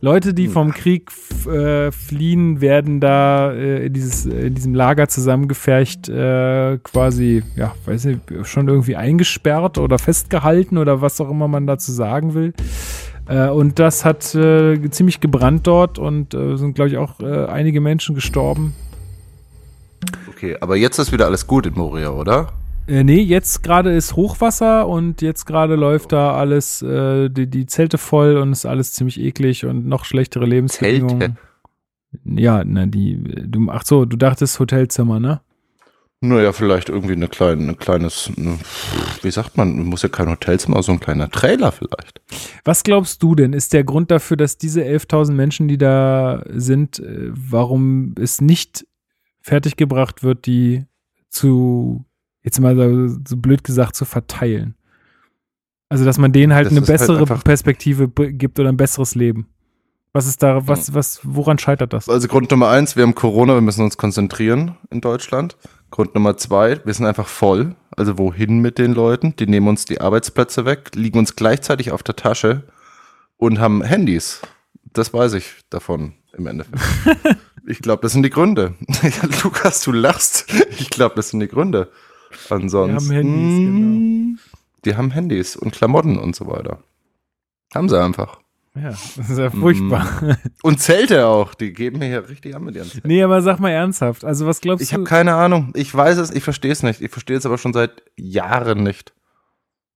Leute, 0.00 0.28
Hm. 0.30 0.34
die 0.36 0.48
vom 0.48 0.72
Krieg 0.72 1.10
äh, 1.46 1.90
fliehen, 1.90 2.60
werden 2.60 3.00
da 3.00 3.52
äh, 3.52 3.86
in, 3.86 3.92
dieses, 3.94 4.26
äh, 4.26 4.48
in 4.48 4.54
diesem 4.54 4.74
Lager 4.74 5.08
zusammengefercht, 5.08 6.10
äh, 6.10 6.76
quasi, 6.82 7.42
ja, 7.56 7.74
weiß 7.86 8.04
nicht, 8.04 8.20
schon 8.42 8.68
irgendwie 8.68 8.96
eingesperrt 8.96 9.78
oder 9.78 9.98
festgehalten 9.98 10.76
oder 10.76 11.00
was 11.00 11.18
auch 11.22 11.30
immer 11.30 11.48
man 11.48 11.66
dazu 11.66 11.90
sagen 11.90 12.34
will. 12.34 12.52
Äh, 13.26 13.48
und 13.48 13.78
das 13.78 14.04
hat 14.04 14.22
ziemlich 14.24 15.20
gebrannt 15.20 15.66
dort 15.66 15.98
und 15.98 16.32
sind, 16.32 16.74
glaube 16.74 16.90
ich, 16.90 16.98
auch 16.98 17.20
einige 17.20 17.80
Menschen 17.80 18.14
gestorben. 18.14 18.74
Okay, 20.28 20.58
aber 20.60 20.76
jetzt 20.76 20.98
ist 20.98 21.12
wieder 21.12 21.24
alles 21.24 21.46
gut 21.46 21.64
in 21.64 21.74
Moria, 21.74 22.10
oder? 22.10 22.52
Äh, 22.86 23.04
nee, 23.04 23.20
jetzt 23.20 23.62
gerade 23.62 23.92
ist 23.92 24.16
Hochwasser 24.16 24.86
und 24.86 25.22
jetzt 25.22 25.46
gerade 25.46 25.74
läuft 25.74 26.12
da 26.12 26.34
alles, 26.34 26.82
äh, 26.82 27.30
die, 27.30 27.46
die 27.46 27.66
Zelte 27.66 27.98
voll 27.98 28.36
und 28.36 28.52
ist 28.52 28.66
alles 28.66 28.92
ziemlich 28.92 29.20
eklig 29.20 29.64
und 29.64 29.86
noch 29.86 30.04
schlechtere 30.04 30.44
Lebensbedingungen. 30.44 31.20
Zelte? 31.20 31.36
Ja, 32.24 32.62
na, 32.64 32.86
die, 32.86 33.22
du, 33.46 33.70
ach 33.70 33.84
so, 33.84 34.04
du 34.04 34.16
dachtest 34.16 34.60
Hotelzimmer, 34.60 35.18
ne? 35.18 35.40
Naja, 36.20 36.52
vielleicht 36.52 36.88
irgendwie 36.88 37.12
eine 37.12 37.28
kleine, 37.28 37.68
ein 37.68 37.76
kleines, 37.76 38.30
ne, 38.36 38.58
wie 39.20 39.30
sagt 39.30 39.58
man, 39.58 39.76
muss 39.84 40.02
ja 40.02 40.08
kein 40.08 40.30
Hotelzimmer, 40.30 40.82
so 40.82 40.92
ein 40.92 41.00
kleiner 41.00 41.30
Trailer 41.30 41.70
vielleicht. 41.70 42.22
Was 42.64 42.82
glaubst 42.82 43.22
du 43.22 43.34
denn, 43.34 43.52
ist 43.52 43.74
der 43.74 43.84
Grund 43.84 44.10
dafür, 44.10 44.38
dass 44.38 44.56
diese 44.56 44.82
11.000 44.82 45.32
Menschen, 45.32 45.68
die 45.68 45.76
da 45.76 46.42
sind, 46.48 46.98
äh, 47.00 47.30
warum 47.30 48.14
es 48.18 48.40
nicht 48.40 48.86
fertiggebracht 49.42 50.22
wird, 50.22 50.46
die 50.46 50.86
zu, 51.28 52.06
jetzt 52.44 52.60
mal 52.60 52.76
so, 52.76 53.16
so 53.26 53.36
blöd 53.36 53.64
gesagt, 53.64 53.96
zu 53.96 54.04
verteilen? 54.04 54.74
Also, 55.88 56.04
dass 56.04 56.18
man 56.18 56.32
denen 56.32 56.54
halt 56.54 56.66
Das 56.66 56.72
eine 56.72 56.80
halt 56.80 56.86
bessere 56.86 57.18
einfach- 57.20 57.42
Perspektive 57.44 58.08
gibt 58.08 58.58
oder 58.60 58.68
ein 58.68 58.76
besseres 58.76 59.14
Leben. 59.14 59.48
Was 60.12 60.28
ist 60.28 60.44
da, 60.44 60.68
was, 60.68 60.94
was, 60.94 61.20
woran 61.24 61.58
scheitert 61.58 61.92
das? 61.92 62.08
Also 62.08 62.28
Grund 62.28 62.48
Nummer 62.52 62.68
eins, 62.68 62.94
wir 62.94 63.02
haben 63.02 63.16
Corona, 63.16 63.54
wir 63.54 63.60
müssen 63.60 63.82
uns 63.82 63.96
konzentrieren 63.96 64.76
in 64.90 65.00
Deutschland. 65.00 65.56
Grund 65.90 66.14
Nummer 66.14 66.36
zwei, 66.36 66.80
wir 66.84 66.94
sind 66.94 67.06
einfach 67.06 67.26
voll. 67.26 67.74
Also 67.96 68.16
wohin 68.16 68.60
mit 68.60 68.78
den 68.78 68.94
Leuten? 68.94 69.34
Die 69.36 69.48
nehmen 69.48 69.66
uns 69.66 69.86
die 69.86 70.00
Arbeitsplätze 70.00 70.64
weg, 70.66 70.92
liegen 70.94 71.18
uns 71.18 71.34
gleichzeitig 71.34 71.90
auf 71.90 72.04
der 72.04 72.14
Tasche 72.14 72.62
und 73.38 73.58
haben 73.58 73.82
Handys. 73.82 74.40
Das 74.92 75.12
weiß 75.12 75.32
ich 75.34 75.52
davon 75.68 76.12
im 76.36 76.46
Endeffekt. 76.46 76.78
ich 77.66 77.80
glaube, 77.80 78.02
das 78.02 78.12
sind 78.12 78.22
die 78.22 78.30
Gründe. 78.30 78.74
Lukas, 79.42 79.82
du 79.82 79.90
lachst. 79.90 80.46
Ich 80.78 80.90
glaube, 80.90 81.16
das 81.16 81.30
sind 81.30 81.40
die 81.40 81.48
Gründe. 81.48 81.90
Ansonsten. 82.50 83.10
Handys, 83.12 83.58
genau. 83.58 84.40
Die 84.84 84.96
haben 84.96 85.10
Handys 85.10 85.56
und 85.56 85.72
Klamotten 85.72 86.18
und 86.18 86.36
so 86.36 86.46
weiter. 86.46 86.78
Haben 87.74 87.88
sie 87.88 88.00
einfach. 88.00 88.40
Ja, 88.76 88.90
das 88.90 89.18
ist 89.30 89.38
ja 89.38 89.50
furchtbar. 89.50 90.36
Und 90.62 90.80
Zelte 90.80 91.26
auch. 91.26 91.54
Die 91.54 91.72
geben 91.72 92.00
mir 92.00 92.06
hier 92.06 92.28
richtig 92.28 92.56
an 92.56 92.64
mit 92.64 92.74
ihren 92.74 92.88
Zelten. 92.88 93.06
Nee, 93.06 93.22
aber 93.22 93.40
sag 93.40 93.60
mal 93.60 93.70
ernsthaft. 93.70 94.24
Also, 94.24 94.46
was 94.46 94.60
glaubst 94.60 94.82
Ich 94.82 94.88
du? 94.90 94.94
habe 94.94 95.04
keine 95.04 95.34
Ahnung. 95.34 95.70
Ich 95.74 95.94
weiß 95.94 96.18
es, 96.18 96.30
ich 96.32 96.42
verstehe 96.42 96.72
es 96.72 96.82
nicht. 96.82 97.00
Ich 97.00 97.10
verstehe 97.10 97.36
es 97.36 97.46
aber 97.46 97.56
schon 97.56 97.72
seit 97.72 98.02
Jahren 98.16 98.82
nicht. 98.82 99.12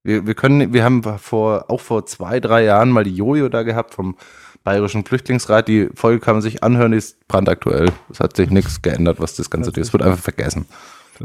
Wir, 0.05 0.27
wir 0.29 0.35
können, 0.35 0.73
wir 0.73 0.85
haben 0.85 1.03
vor, 1.19 1.65
auch 1.69 1.81
vor 1.81 2.07
zwei, 2.07 2.39
drei 2.39 2.63
Jahren 2.65 2.91
mal 2.91 3.03
die 3.05 3.15
Jojo 3.15 3.49
da 3.49 3.65
gehabt 3.65 3.95
vom 3.95 4.17
Bayerischen 4.63 5.05
Flüchtlingsrat. 5.05 5.67
Die 5.67 5.89
Folge 5.95 6.21
kann 6.21 6.37
man 6.37 6.43
sich 6.43 6.63
anhören, 6.63 6.93
die 6.93 6.99
ist 6.99 7.27
brandaktuell. 7.27 7.91
Es 8.11 8.21
hat 8.21 8.37
sich 8.37 8.49
nichts 8.51 8.81
geändert, 8.81 9.19
was 9.19 9.35
das 9.35 9.51
Ganze 9.51 9.73
tut. 9.73 9.83
Es 9.83 9.93
wird 9.93 10.05
einfach 10.05 10.23
vergessen. 10.23 10.67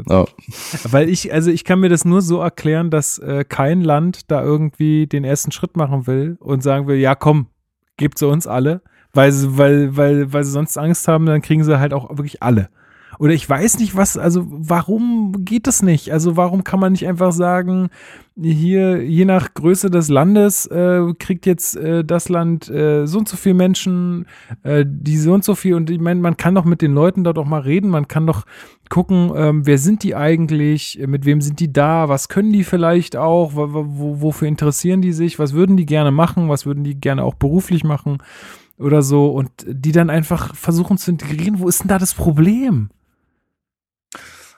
Ja. 0.08 0.24
Weil 0.90 1.08
ich, 1.08 1.32
also 1.32 1.50
ich 1.50 1.64
kann 1.64 1.80
mir 1.80 1.88
das 1.88 2.04
nur 2.04 2.22
so 2.22 2.40
erklären, 2.40 2.90
dass 2.90 3.18
äh, 3.18 3.44
kein 3.44 3.82
Land 3.82 4.30
da 4.30 4.42
irgendwie 4.42 5.06
den 5.06 5.24
ersten 5.24 5.52
Schritt 5.52 5.76
machen 5.76 6.06
will 6.06 6.36
und 6.40 6.62
sagen 6.62 6.86
will, 6.86 6.96
ja 6.96 7.14
komm, 7.14 7.46
gebt 7.96 8.18
sie 8.18 8.26
uns 8.26 8.46
alle, 8.46 8.82
weil 9.12 9.32
sie, 9.32 9.56
weil, 9.56 9.96
weil, 9.96 10.32
weil 10.32 10.44
sie 10.44 10.52
sonst 10.52 10.76
Angst 10.76 11.06
haben, 11.08 11.26
dann 11.26 11.42
kriegen 11.42 11.64
sie 11.64 11.78
halt 11.78 11.94
auch 11.94 12.10
wirklich 12.10 12.42
alle. 12.42 12.68
Oder 13.18 13.32
ich 13.32 13.48
weiß 13.48 13.78
nicht, 13.78 13.96
was, 13.96 14.16
also 14.16 14.44
warum 14.46 15.44
geht 15.44 15.66
das 15.66 15.82
nicht? 15.82 16.12
Also 16.12 16.36
warum 16.36 16.64
kann 16.64 16.80
man 16.80 16.92
nicht 16.92 17.06
einfach 17.06 17.32
sagen, 17.32 17.90
hier, 18.40 19.02
je 19.02 19.24
nach 19.24 19.54
Größe 19.54 19.90
des 19.90 20.08
Landes, 20.08 20.66
äh, 20.66 21.02
kriegt 21.18 21.46
jetzt 21.46 21.76
äh, 21.76 22.04
das 22.04 22.28
Land 22.28 22.68
äh, 22.68 23.06
so 23.06 23.18
und 23.18 23.28
so 23.28 23.36
viele 23.36 23.54
Menschen, 23.54 24.26
äh, 24.64 24.84
die 24.86 25.16
so 25.16 25.32
und 25.32 25.44
so 25.44 25.54
viel, 25.54 25.74
und 25.74 25.88
ich 25.88 26.00
meine, 26.00 26.20
man 26.20 26.36
kann 26.36 26.54
doch 26.54 26.64
mit 26.64 26.82
den 26.82 26.94
Leuten 26.94 27.22
dort 27.22 27.38
auch 27.38 27.46
mal 27.46 27.60
reden, 27.60 27.90
man 27.90 28.08
kann 28.08 28.26
doch 28.26 28.44
gucken, 28.90 29.30
ähm, 29.36 29.66
wer 29.66 29.78
sind 29.78 30.02
die 30.02 30.16
eigentlich, 30.16 31.00
mit 31.06 31.24
wem 31.24 31.40
sind 31.40 31.60
die 31.60 31.72
da, 31.72 32.08
was 32.08 32.28
können 32.28 32.52
die 32.52 32.64
vielleicht 32.64 33.16
auch, 33.16 33.52
wo, 33.54 34.20
wofür 34.20 34.48
interessieren 34.48 35.00
die 35.00 35.12
sich, 35.12 35.38
was 35.38 35.52
würden 35.52 35.76
die 35.76 35.86
gerne 35.86 36.10
machen, 36.10 36.48
was 36.48 36.66
würden 36.66 36.82
die 36.82 37.00
gerne 37.00 37.22
auch 37.22 37.34
beruflich 37.34 37.84
machen? 37.84 38.18
Oder 38.78 39.02
so. 39.02 39.28
Und 39.28 39.50
die 39.66 39.92
dann 39.92 40.10
einfach 40.10 40.54
versuchen 40.54 40.98
zu 40.98 41.10
integrieren. 41.12 41.60
Wo 41.60 41.68
ist 41.68 41.82
denn 41.82 41.88
da 41.88 41.98
das 41.98 42.14
Problem? 42.14 42.90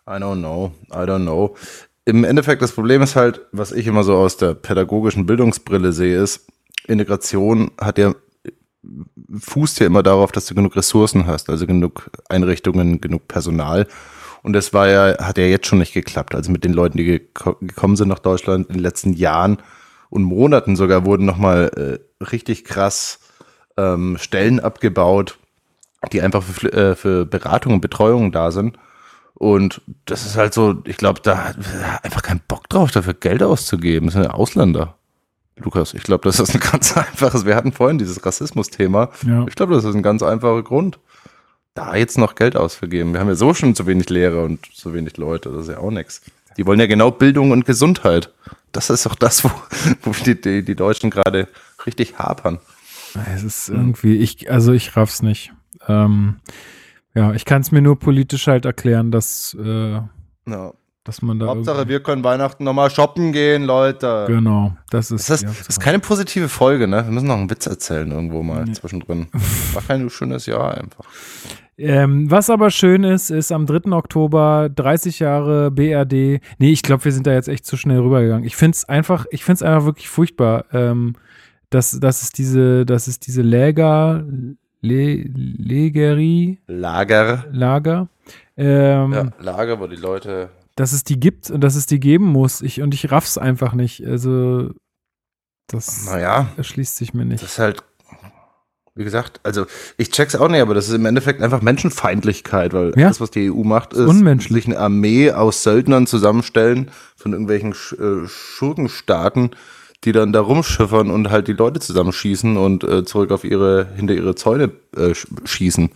I 0.09 0.19
don't 0.19 0.39
know. 0.39 0.73
I 0.93 1.05
don't 1.05 1.23
know. 1.23 1.57
Im 2.05 2.23
Endeffekt, 2.23 2.63
das 2.63 2.73
Problem 2.73 3.03
ist 3.03 3.17
halt, 3.17 3.41
was 3.51 3.73
ich 3.73 3.89
immer 3.89 4.05
so 4.05 4.17
aus 4.17 4.37
der 4.37 4.55
pädagogischen 4.55 5.27
Bildungsbrille 5.27 5.93
sehe, 5.93 6.23
ist, 6.23 6.47
Integration 6.87 7.73
hat 7.81 7.99
ja, 7.99 8.15
fußt 9.37 9.81
ja 9.81 9.87
immer 9.87 10.05
darauf, 10.05 10.31
dass 10.31 10.47
du 10.47 10.55
genug 10.55 10.77
Ressourcen 10.77 11.27
hast, 11.27 11.51
also 11.51 11.67
genug 11.67 12.11
Einrichtungen, 12.29 13.01
genug 13.01 13.27
Personal. 13.27 13.89
Und 14.45 14.53
das 14.53 14.73
war 14.73 14.89
ja, 14.89 15.19
hat 15.19 15.39
ja 15.39 15.45
jetzt 15.45 15.67
schon 15.67 15.81
nicht 15.81 15.93
geklappt. 15.93 16.37
Also 16.37 16.53
mit 16.53 16.63
den 16.63 16.73
Leuten, 16.73 16.99
die 16.99 17.05
geko 17.05 17.57
gekommen 17.61 17.97
sind 17.97 18.07
nach 18.07 18.21
Deutschland 18.21 18.69
in 18.69 18.75
den 18.75 18.83
letzten 18.83 19.13
Jahren 19.13 19.59
und 20.09 20.23
Monaten 20.23 20.77
sogar 20.77 21.05
wurden 21.05 21.27
nochmal 21.27 21.99
äh, 22.21 22.25
richtig 22.25 22.65
krass 22.65 23.19
ähm, 23.77 24.17
Stellen 24.21 24.61
abgebaut, 24.61 25.39
die 26.13 26.23
einfach 26.23 26.45
für, 26.45 26.73
äh, 26.73 26.95
für 26.95 27.27
Beratung 27.27 27.75
und 27.75 27.81
Betreuung 27.81 28.31
da 28.31 28.53
sind. 28.53 28.79
Und 29.39 29.83
das 30.07 30.25
ist 30.25 30.37
halt 30.37 30.55
so, 30.55 30.83
ich 30.85 30.97
glaube, 30.97 31.21
da 31.23 31.45
hat 31.45 31.57
einfach 32.03 32.23
keinen 32.23 32.41
Bock 32.49 32.71
drauf, 32.71 32.91
dafür 32.91 33.13
Geld 33.13 33.43
auszugeben. 33.43 34.07
Das 34.07 34.15
sind 34.15 34.25
ja 34.25 34.31
Ausländer. 34.31 34.97
Lukas, 35.59 35.93
ich 35.93 36.03
glaube, 36.03 36.25
das 36.25 36.41
ist 36.41 36.55
ein 36.55 36.61
ganz 36.73 36.97
einfaches, 36.97 37.45
wir 37.45 37.55
hatten 37.55 37.73
vorhin 37.73 37.99
dieses 37.99 38.25
Rassismus-Thema. 38.25 39.11
Ja. 39.27 39.47
Ich 39.47 39.55
glaube, 39.55 39.75
das 39.75 39.85
ist 39.85 39.95
ein 39.95 40.03
ganz 40.03 40.23
einfacher 40.23 40.63
Grund. 40.63 40.99
Da 41.75 41.95
jetzt 41.95 42.17
noch 42.17 42.35
Geld 42.35 42.57
auszugeben. 42.57 43.13
Wir 43.13 43.21
haben 43.21 43.29
ja 43.29 43.35
so 43.35 43.53
schon 43.53 43.75
zu 43.75 43.87
wenig 43.87 44.09
Lehrer 44.09 44.43
und 44.45 44.65
zu 44.75 44.95
wenig 44.95 45.19
Leute, 45.19 45.51
das 45.51 45.63
ist 45.63 45.73
ja 45.73 45.79
auch 45.79 45.91
nichts. 45.91 46.23
Die 46.57 46.67
wollen 46.67 46.81
ja 46.81 46.87
genau 46.87 47.11
Bildung 47.11 47.51
und 47.51 47.67
Gesundheit. 47.67 48.33
Das 48.73 48.89
ist 48.89 49.05
doch 49.05 49.15
das, 49.15 49.45
wo, 49.45 49.51
wo 50.03 50.13
die, 50.25 50.41
die, 50.41 50.63
die 50.63 50.75
Deutschen 50.75 51.11
gerade 51.11 51.49
richtig 51.85 52.19
hapern. 52.19 52.59
Es 53.35 53.43
ist 53.43 53.69
irgendwie, 53.69 54.17
ich, 54.17 54.51
also 54.51 54.73
ich 54.73 54.97
raff's 54.97 55.21
nicht. 55.21 55.53
Ähm, 55.87 56.37
ja, 57.17 57.33
ich 57.33 57.45
kann 57.45 57.63
es 57.63 57.73
mir 57.73 57.83
nur 57.83 57.99
politisch 57.99 58.47
halt 58.47 58.65
erklären, 58.65 59.11
dass, 59.11 59.57
äh, 59.61 59.93
Ja. 60.49 60.73
dass 61.05 61.23
man 61.23 61.39
da. 61.39 61.47
Hauptsache, 61.47 61.89
wir 61.89 62.01
können 62.03 62.23
Weihnachten 62.23 62.63
nochmal 62.65 62.91
shoppen 62.91 63.33
gehen, 63.33 63.65
Leute. 63.65 64.27
Genau, 64.29 64.77
das 64.91 65.11
ist. 65.11 65.29
Das, 65.31 65.43
ist, 65.43 65.49
ja, 65.49 65.49
das 65.59 65.69
ist 65.69 65.81
keine 65.81 65.99
positive 65.99 66.49
Folge, 66.49 66.87
ne? 66.87 67.05
Wir 67.05 67.11
müssen 67.13 67.27
noch 67.29 67.37
einen 67.39 67.51
Witz 67.51 67.67
erzählen 67.67 68.11
irgendwo 68.11 68.43
mal 68.43 68.65
Nee. 68.65 68.73
zwischendrin. 68.73 69.27
War 69.73 69.83
kein 69.83 70.09
schönes 70.11 70.47
Jahr 70.47 70.77
einfach. 70.77 71.05
Ähm, 71.79 72.31
was 72.31 72.49
aber 72.49 72.71
schön 72.71 73.05
ist, 73.05 73.31
ist 73.31 73.53
am 73.53 73.67
3. 73.67 73.93
Oktober 73.93 74.71
30 74.75 75.19
Jahre 75.19 75.71
BRD. 75.71 76.41
Nee, 76.59 76.71
ich 76.73 76.81
glaube, 76.83 77.05
wir 77.05 77.13
sind 77.13 77.27
da 77.27 77.33
jetzt 77.35 77.49
echt 77.49 77.67
zu 77.67 77.77
schnell 77.77 77.99
rübergegangen. 78.01 78.45
Ich 78.47 78.57
finde 78.57 78.77
es 78.77 78.87
einfach, 78.89 79.27
ich 79.31 79.45
finde 79.45 79.57
es 79.57 79.63
einfach 79.63 79.85
wirklich 79.85 80.09
furchtbar, 80.09 80.65
ähm, 80.73 81.17
dass, 81.69 81.91
dass 82.01 82.23
es 82.23 82.33
diese, 82.33 82.87
dass 82.87 83.09
es 83.09 83.21
diese 83.21 83.43
Läger, 83.43 84.25
Le, 84.87 85.25
Legerie, 85.35 86.59
Lager. 86.67 87.45
Lager, 87.51 88.09
ähm, 88.57 89.13
Ja, 89.13 89.33
Lager, 89.41 89.81
wo 89.81 89.87
die 89.87 89.97
Leute. 89.97 90.51
dass 90.77 90.93
es 90.93 91.05
die 91.05 91.19
gibt 91.19 91.51
und 91.51 91.61
dass 91.63 91.75
es 91.77 91.87
die 91.87 92.01
geben 92.01 92.27
muss. 92.27 92.63
Ich, 92.63 92.81
und 92.83 92.95
ich 92.95 93.11
raff's 93.11 93.39
einfach 93.39 93.73
nicht. 93.73 94.05
Also, 94.07 94.71
das 95.69 96.07
Naja, 96.07 96.49
erschließt 96.57 96.97
sich 96.97 97.15
mir 97.15 97.23
das 97.25 97.29
nicht. 97.29 97.43
ist 97.43 97.59
halt, 97.59 97.83
wie 98.95 99.05
gesagt, 99.05 99.41
also 99.43 99.67
ich 99.99 100.11
check's 100.11 100.37
auch 100.37 100.49
nicht, 100.49 100.61
aber 100.61 100.75
das 100.75 100.89
ist 100.89 100.95
im 100.95 101.05
Endeffekt 101.07 101.43
einfach 101.43 101.61
Menschenfeindlichkeit, 101.63 102.73
weil 102.73 102.93
Ja. 102.97 103.09
das, 103.09 103.21
was 103.21 103.31
die 103.31 103.51
EU 103.51 103.63
macht, 103.65 103.93
ist 103.93 104.09
unmenschlich. 104.09 104.65
sich 104.65 104.73
eine 104.75 104.79
Armee 104.83 105.33
aus 105.33 105.63
Söldnern 105.65 106.07
zusammenstellen 106.07 106.91
von 107.17 107.33
irgendwelchen 107.33 107.75
Sch 107.75 107.95
äh, 107.95 108.27
Schurkenstaaten, 108.27 109.51
die 110.05 110.13
dann 110.13 110.33
da 110.33 110.41
rumschiffern 110.41 111.11
und 111.11 111.31
halt 111.31 111.49
die 111.49 111.53
Leute 111.53 111.81
zusammenschießen 111.81 112.57
und 112.57 112.85
äh, 112.85 113.05
zurück 113.05 113.31
auf 113.33 113.45
ihre, 113.45 113.89
hinter 113.97 114.15
ihre 114.15 114.35
Zäune 114.35 114.73
äh, 114.97 115.15
schießen. 115.45 115.91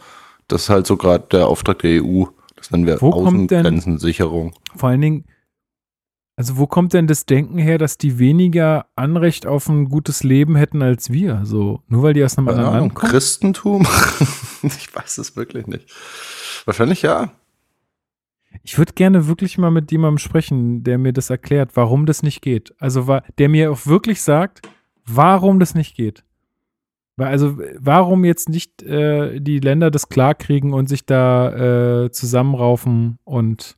Das 0.49 0.63
ist 0.63 0.69
halt 0.69 0.87
so 0.87 0.97
gerade 0.97 1.27
der 1.31 1.47
Auftrag 1.47 1.81
der 1.81 2.03
EU. 2.03 2.25
Das 2.57 2.71
nennen 2.71 2.87
wir 2.87 3.01
Wo 3.01 3.11
Außengrenzensicherung. 3.13 4.53
Vor 4.77 4.89
allen 4.89 5.01
Dingen, 5.01 5.25
also 6.37 6.57
wo 6.57 6.67
kommt 6.67 6.95
denn 6.95 7.07
das 7.07 7.27
Denken 7.27 7.59
her, 7.59 7.79
dass 7.79 7.99
die 7.99 8.19
weniger 8.19 8.87
Anrecht 8.97 9.47
auf 9.47 9.69
ein 9.69 9.91
gutes 9.91 10.23
Leben 10.23 10.57
hätten 10.57 10.83
als 10.83 11.11
wir? 11.11 11.43
So, 11.45 11.83
nur 11.89 12.03
weil 12.03 12.15
die 12.15 12.25
aus 12.25 12.39
einem 12.39 12.47
Keine 12.47 12.59
anderen 12.59 12.77
Ahnung, 12.77 12.89
Land 12.89 12.95
kommen? 12.95 13.13
Christentum? 13.13 13.83
ich 14.63 14.95
weiß 14.95 15.19
es 15.19 15.37
wirklich 15.37 15.67
nicht. 15.67 15.87
Wahrscheinlich 16.65 17.03
ja. 17.03 17.31
Ich 18.63 18.79
würde 18.79 18.93
gerne 18.93 19.27
wirklich 19.27 19.59
mal 19.59 19.71
mit 19.71 19.91
jemandem 19.91 20.19
sprechen, 20.19 20.83
der 20.83 20.99
mir 20.99 21.13
das 21.13 21.31
erklärt, 21.31 21.71
warum 21.75 22.07
das 22.07 22.23
nicht 22.23 22.43
geht. 22.43 22.75
Also, 22.79 23.07
der 23.39 23.49
mir 23.49 23.73
auch 23.73 23.87
wirklich 23.87 24.23
sagt, 24.23 24.63
warum 25.07 25.61
das 25.61 25.75
nicht 25.75 25.97
geht. 25.97 26.25
Also, 27.17 27.59
warum 27.79 28.25
jetzt 28.25 28.49
nicht 28.49 28.83
äh, 28.83 29.41
die 29.41 29.59
Länder 29.59 29.91
das 29.91 30.09
klarkriegen 30.09 30.73
und 30.73 30.89
sich 30.89 31.05
da 31.05 32.05
äh, 32.05 32.11
zusammenraufen 32.11 33.19
und 33.25 33.77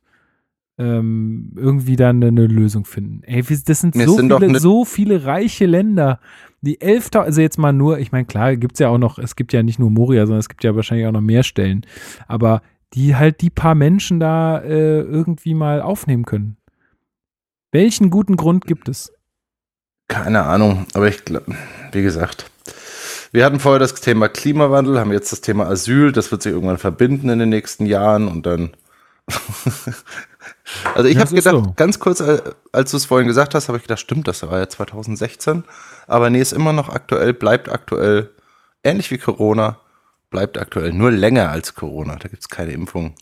ähm, 0.78 1.52
irgendwie 1.56 1.96
dann 1.96 2.22
eine 2.22 2.46
Lösung 2.46 2.84
finden. 2.84 3.22
Ey, 3.24 3.42
das 3.42 3.80
sind, 3.80 3.94
so, 3.94 4.16
sind 4.16 4.32
viele, 4.32 4.52
ne- 4.52 4.60
so 4.60 4.84
viele 4.84 5.24
reiche 5.24 5.66
Länder. 5.66 6.18
Die 6.60 6.78
11.000, 6.78 7.18
also 7.18 7.40
jetzt 7.40 7.58
mal 7.58 7.72
nur, 7.72 7.98
ich 7.98 8.12
meine, 8.12 8.24
klar, 8.24 8.56
gibt 8.56 8.74
es 8.74 8.78
ja 8.78 8.88
auch 8.88 8.98
noch, 8.98 9.18
es 9.18 9.36
gibt 9.36 9.52
ja 9.52 9.62
nicht 9.62 9.78
nur 9.78 9.90
Moria, 9.90 10.26
sondern 10.26 10.40
es 10.40 10.48
gibt 10.48 10.64
ja 10.64 10.74
wahrscheinlich 10.74 11.06
auch 11.06 11.12
noch 11.12 11.20
mehr 11.20 11.42
Stellen. 11.42 11.84
Aber 12.26 12.62
die 12.94 13.16
halt 13.16 13.40
die 13.40 13.50
paar 13.50 13.74
Menschen 13.74 14.20
da 14.20 14.58
äh, 14.58 15.00
irgendwie 15.00 15.54
mal 15.54 15.80
aufnehmen 15.80 16.24
können. 16.24 16.56
Welchen 17.70 18.10
guten 18.10 18.36
Grund 18.36 18.66
gibt 18.66 18.88
es? 18.88 19.12
Keine 20.08 20.42
Ahnung, 20.42 20.86
aber 20.94 21.08
ich 21.08 21.24
glaube, 21.24 21.56
wie 21.92 22.02
gesagt, 22.02 22.50
wir 23.32 23.46
hatten 23.46 23.60
vorher 23.60 23.78
das 23.78 23.94
Thema 23.94 24.28
Klimawandel, 24.28 25.00
haben 25.00 25.10
jetzt 25.10 25.32
das 25.32 25.40
Thema 25.40 25.66
Asyl, 25.66 26.12
das 26.12 26.30
wird 26.30 26.42
sich 26.42 26.52
irgendwann 26.52 26.76
verbinden 26.76 27.30
in 27.30 27.38
den 27.38 27.48
nächsten 27.48 27.86
Jahren 27.86 28.28
und 28.28 28.44
dann. 28.44 28.72
also 30.94 31.08
ich 31.08 31.16
habe 31.16 31.34
gedacht, 31.34 31.54
so. 31.54 31.72
ganz 31.76 31.98
kurz, 31.98 32.20
äh, 32.20 32.42
als 32.72 32.90
du 32.90 32.98
es 32.98 33.06
vorhin 33.06 33.26
gesagt 33.26 33.54
hast, 33.54 33.68
habe 33.68 33.78
ich 33.78 33.84
gedacht, 33.84 34.00
stimmt, 34.00 34.28
das 34.28 34.42
war 34.42 34.58
ja 34.58 34.68
2016, 34.68 35.64
aber 36.06 36.28
nee, 36.28 36.42
ist 36.42 36.52
immer 36.52 36.74
noch 36.74 36.90
aktuell, 36.90 37.32
bleibt 37.32 37.70
aktuell, 37.70 38.28
ähnlich 38.84 39.10
wie 39.10 39.18
Corona, 39.18 39.78
bleibt 40.32 40.58
aktuell, 40.58 40.92
nur 40.92 41.12
länger 41.12 41.50
als 41.50 41.74
Corona, 41.76 42.16
da 42.16 42.28
gibt 42.28 42.42
es 42.42 42.48
keine 42.48 42.72
Impfung. 42.72 43.14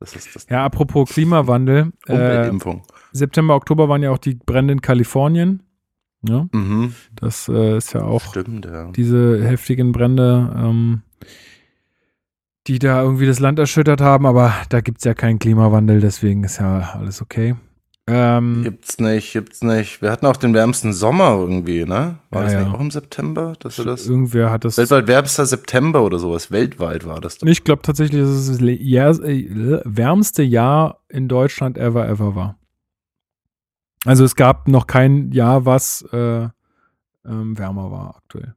Das 0.00 0.14
ist 0.14 0.34
das 0.34 0.46
Ja, 0.48 0.64
apropos 0.64 1.10
Klimawandel. 1.10 1.92
Äh, 2.06 2.12
Umweltimpfung. 2.12 2.82
September, 3.12 3.54
Oktober 3.54 3.88
waren 3.88 4.02
ja 4.02 4.10
auch 4.10 4.18
die 4.18 4.34
Brände 4.34 4.72
in 4.72 4.80
Kalifornien. 4.80 5.62
Ja, 6.26 6.48
Mhm, 6.52 6.94
das 7.14 7.48
äh, 7.48 7.76
ist 7.76 7.92
ja 7.92 8.02
auch 8.02 8.22
stimmt, 8.22 8.64
ja. 8.64 8.90
diese 8.92 9.44
heftigen 9.46 9.92
Brände, 9.92 10.52
ähm, 10.56 11.02
die 12.66 12.78
da 12.78 13.02
irgendwie 13.02 13.26
das 13.26 13.38
Land 13.38 13.58
erschüttert 13.58 14.00
haben, 14.00 14.26
aber 14.26 14.52
da 14.70 14.80
gibt 14.80 14.98
es 14.98 15.04
ja 15.04 15.14
keinen 15.14 15.38
Klimawandel, 15.38 16.00
deswegen 16.00 16.42
ist 16.42 16.58
ja 16.58 16.94
alles 16.98 17.22
okay. 17.22 17.54
Ähm, 18.08 18.62
Gibt's 18.62 19.00
nicht, 19.00 19.32
gibt's 19.32 19.62
nicht. 19.62 20.00
Wir 20.00 20.12
hatten 20.12 20.26
auch 20.26 20.36
den 20.36 20.54
wärmsten 20.54 20.92
Sommer 20.92 21.30
irgendwie, 21.38 21.84
ne? 21.84 22.18
War 22.30 22.42
Ja, 22.42 22.44
das 22.44 22.52
ja. 22.52 22.64
nicht 22.64 22.74
auch 22.74 22.80
im 22.80 22.90
September, 22.92 23.54
dass 23.58 23.78
wir 23.78 23.84
das? 23.84 24.06
irgendwer 24.06 24.50
hat 24.50 24.64
das. 24.64 24.78
Weltweit 24.78 25.08
wärmster 25.08 25.44
September 25.44 26.02
oder 26.04 26.20
sowas. 26.20 26.52
Weltweit 26.52 27.04
war 27.04 27.20
das 27.20 27.38
doch. 27.38 27.48
Ich 27.48 27.64
glaube 27.64 27.82
tatsächlich, 27.82 28.20
dass 28.20 28.30
es 28.30 28.46
das 28.46 28.60
äh, 28.60 29.80
wärmste 29.84 30.44
Jahr 30.44 31.00
in 31.08 31.26
Deutschland 31.26 31.78
ever, 31.78 32.08
ever 32.08 32.36
war. 32.36 32.58
Also 34.04 34.24
es 34.24 34.36
gab 34.36 34.68
noch 34.68 34.86
kein 34.86 35.32
Jahr, 35.32 35.66
was 35.66 36.02
äh, 36.12 36.48
ähm, 37.24 37.58
wärmer 37.58 37.90
war 37.90 38.16
aktuell. 38.18 38.54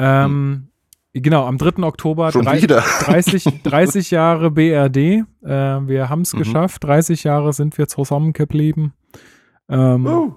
Ähm, 0.00 0.69
Genau, 1.12 1.44
am 1.46 1.58
3. 1.58 1.82
Oktober 1.82 2.30
Schon 2.30 2.44
drei- 2.44 2.62
wieder. 2.62 2.80
30, 3.04 3.62
30 3.64 4.10
Jahre 4.12 4.50
BRD. 4.50 4.96
Äh, 4.96 5.24
wir 5.42 6.08
haben 6.08 6.20
es 6.22 6.32
Mhm. 6.34 6.38
geschafft. 6.38 6.84
30 6.84 7.24
Jahre 7.24 7.52
sind 7.52 7.76
wir 7.78 7.88
zusammengeblieben. 7.88 8.92
Ähm, 9.68 10.06
Oh. 10.06 10.34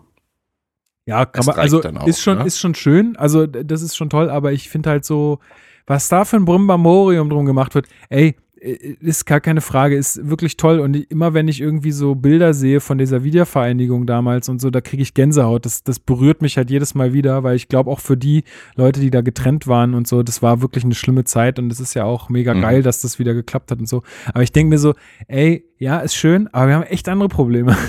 ja, 1.05 1.26
kann 1.26 1.45
man, 1.45 1.55
also 1.59 1.82
auch, 1.84 2.07
ist 2.07 2.21
schon, 2.21 2.39
ne? 2.39 2.45
ist 2.45 2.59
schon 2.59 2.74
schön. 2.76 3.15
Also 3.17 3.45
das 3.45 3.82
ist 3.84 3.95
schon 3.95 4.09
toll, 4.09 4.30
aber 4.30 4.51
ich 4.51 4.69
finde 4.69 4.89
halt 4.89 5.05
so, 5.05 5.39
was 5.86 6.07
da 6.09 6.26
für 6.26 6.38
ein 6.38 6.45
Brimbamorium 6.45 7.30
drum 7.30 7.45
gemacht 7.45 7.76
wird, 7.76 7.88
ey, 8.09 8.36
ist 8.64 9.26
gar 9.26 9.41
keine 9.41 9.59
Frage, 9.61 9.97
ist 9.97 10.30
wirklich 10.30 10.55
toll. 10.55 10.80
Und 10.80 10.95
immer 10.95 11.34
wenn 11.34 11.47
ich 11.49 11.59
irgendwie 11.59 11.91
so 11.91 12.16
Bilder 12.16 12.53
sehe 12.53 12.80
von 12.80 12.97
dieser 12.97 13.24
Wiedervereinigung 13.24 14.05
damals 14.05 14.47
und 14.47 14.61
so, 14.61 14.70
da 14.70 14.80
kriege 14.80 15.03
ich 15.03 15.14
Gänsehaut. 15.14 15.66
Das, 15.66 15.84
das 15.84 15.99
berührt 15.99 16.41
mich 16.41 16.55
halt 16.57 16.70
jedes 16.70 16.95
Mal 16.95 17.11
wieder, 17.14 17.43
weil 17.43 17.55
ich 17.57 17.68
glaube 17.68 17.91
auch 17.91 17.99
für 17.99 18.16
die 18.16 18.43
Leute, 18.76 18.99
die 19.01 19.11
da 19.11 19.22
getrennt 19.22 19.68
waren 19.68 19.93
und 19.93 20.07
so, 20.07 20.24
das 20.24 20.41
war 20.41 20.61
wirklich 20.61 20.86
eine 20.86 20.95
schlimme 20.95 21.26
Zeit 21.26 21.59
und 21.59 21.72
es 21.72 21.80
ist 21.82 21.93
ja 21.93 22.05
auch 22.05 22.30
mega 22.30 22.53
Mhm. 22.53 22.61
geil, 22.61 22.84
dass 22.84 23.01
das 23.01 23.20
wieder 23.20 23.34
geklappt 23.34 23.70
hat 23.72 23.80
und 23.80 23.88
so. 23.89 24.01
Aber 24.34 24.43
ich 24.43 24.51
denke 24.53 24.70
mir 24.70 24.80
so, 24.80 24.93
ey, 25.28 25.66
ja, 25.78 25.99
ist 25.99 26.16
schön, 26.16 26.47
aber 26.53 26.68
wir 26.70 26.76
haben 26.76 26.84
echt 26.84 27.09
andere 27.09 27.30
Probleme. 27.30 27.76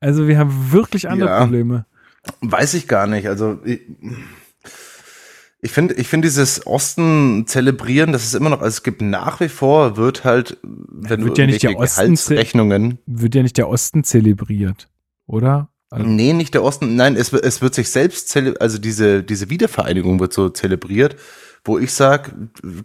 Also 0.00 0.28
wir 0.28 0.38
haben 0.38 0.70
wirklich 0.70 1.08
andere 1.08 1.30
Ja. 1.30 1.40
Probleme. 1.40 1.86
Weiß 2.42 2.74
ich 2.74 2.88
gar 2.88 3.06
nicht. 3.06 3.26
Also 3.26 3.58
ich, 3.64 3.80
ich 5.60 5.72
finde, 5.72 5.94
ich 5.94 6.06
finde 6.08 6.26
dieses 6.28 6.66
Osten 6.66 7.46
zelebrieren, 7.46 8.12
das 8.12 8.24
ist 8.24 8.34
immer 8.34 8.50
noch, 8.50 8.60
also 8.60 8.68
es 8.76 8.82
gibt 8.82 9.02
nach 9.02 9.40
wie 9.40 9.48
vor, 9.48 9.96
wird 9.96 10.24
halt, 10.24 10.56
wenn 10.62 11.24
wird 11.24 11.36
du 11.38 11.42
ja 11.42 11.46
nicht 11.48 11.62
der 11.62 11.76
Osten 11.78 12.02
Gehaltsrechnungen, 12.04 12.98
Wird 13.06 13.34
ja 13.34 13.42
nicht 13.42 13.56
der 13.56 13.68
Osten 13.68 14.04
zelebriert, 14.04 14.88
oder? 15.26 15.70
Also, 15.90 16.06
nee, 16.06 16.32
nicht 16.34 16.52
der 16.54 16.62
Osten, 16.62 16.96
nein, 16.96 17.16
es, 17.16 17.32
wird- 17.32 17.44
es 17.44 17.62
wird 17.62 17.74
sich 17.74 17.88
selbst, 17.90 18.28
zele- 18.30 18.56
also 18.58 18.78
diese, 18.78 19.22
diese 19.22 19.48
Wiedervereinigung 19.50 20.20
wird 20.20 20.32
so 20.34 20.48
zelebriert, 20.50 21.16
wo 21.64 21.78
ich 21.78 21.92
sag, 21.92 22.32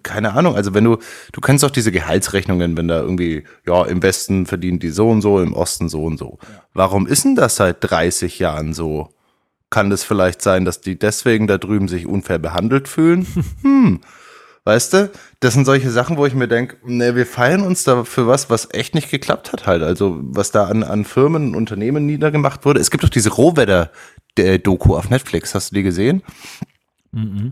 keine 0.02 0.34
Ahnung, 0.34 0.56
also 0.56 0.74
wenn 0.74 0.84
du, 0.86 0.98
du 1.32 1.42
kennst 1.42 1.64
auch 1.64 1.70
diese 1.70 1.92
Gehaltsrechnungen, 1.92 2.76
wenn 2.76 2.88
da 2.88 3.02
irgendwie, 3.02 3.44
ja, 3.68 3.86
im 3.86 4.02
Westen 4.02 4.46
verdienen 4.46 4.80
die 4.80 4.90
so 4.90 5.10
und 5.10 5.22
so, 5.22 5.42
im 5.42 5.54
Osten 5.54 5.90
so 5.90 6.04
und 6.06 6.18
so. 6.18 6.40
Warum 6.74 7.06
ist 7.06 7.24
denn 7.26 7.36
das 7.36 7.58
seit 7.58 7.78
30 7.82 8.40
Jahren 8.40 8.74
so? 8.74 9.10
Kann 9.74 9.90
das 9.90 10.04
vielleicht 10.04 10.44
sein, 10.44 10.66
dass 10.66 10.82
die 10.82 11.00
deswegen 11.00 11.48
da 11.48 11.58
drüben 11.58 11.88
sich 11.88 12.06
unfair 12.06 12.38
behandelt 12.38 12.88
fühlen? 12.88 13.26
hm. 13.64 14.02
Weißt 14.66 14.94
du, 14.94 15.10
das 15.40 15.56
sind 15.56 15.66
solche 15.66 15.90
Sachen, 15.90 16.16
wo 16.16 16.28
ich 16.28 16.36
mir 16.36 16.48
denke, 16.48 16.78
ne, 16.86 17.16
wir 17.16 17.26
feiern 17.26 17.64
uns 17.64 17.84
da 17.84 18.04
für 18.04 18.28
was, 18.28 18.52
was 18.52 18.70
echt 18.72 18.94
nicht 18.94 19.10
geklappt 19.10 19.52
hat 19.52 19.66
halt. 19.66 19.82
Also 19.82 20.20
was 20.22 20.52
da 20.52 20.66
an, 20.66 20.84
an 20.84 21.06
Firmen 21.06 21.48
und 21.48 21.56
Unternehmen 21.56 22.06
niedergemacht 22.06 22.66
wurde. 22.66 22.82
Es 22.82 22.92
gibt 22.92 23.04
doch 23.04 23.10
diese 23.10 23.32
Rohwetter-Doku 23.32 24.96
auf 24.96 25.10
Netflix, 25.10 25.56
hast 25.56 25.72
du 25.72 25.76
die 25.76 25.84
gesehen? 25.84 26.22
mhm. 27.12 27.50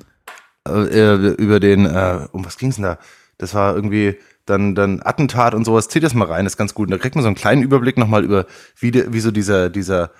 Äh, 0.68 0.74
äh, 0.74 1.16
über 1.40 1.60
den, 1.60 1.88
äh, 1.88 2.28
um 2.34 2.46
was 2.46 2.60
ging's 2.60 2.76
denn 2.76 2.84
da? 2.84 3.00
Das 3.40 3.56
war 3.56 3.74
irgendwie 3.76 4.20
dann, 4.46 4.76
dann 4.76 5.02
Attentat 5.04 5.56
und 5.56 5.66
sowas. 5.66 5.90
Zieh 5.90 6.00
das 6.00 6.14
mal 6.14 6.28
rein, 6.28 6.46
das 6.46 6.54
ist 6.54 6.58
ganz 6.58 6.76
gut. 6.76 6.86
Und 6.86 6.92
da 6.92 7.00
kriegt 7.00 7.16
man 7.16 7.24
so 7.24 7.30
einen 7.30 7.36
kleinen 7.36 7.64
Überblick 7.64 7.98
nochmal 7.98 8.24
über, 8.24 8.46
wie, 8.78 8.92
de, 8.92 9.12
wie 9.12 9.22
so 9.22 9.32
dieser, 9.32 9.72
dieser 9.72 10.12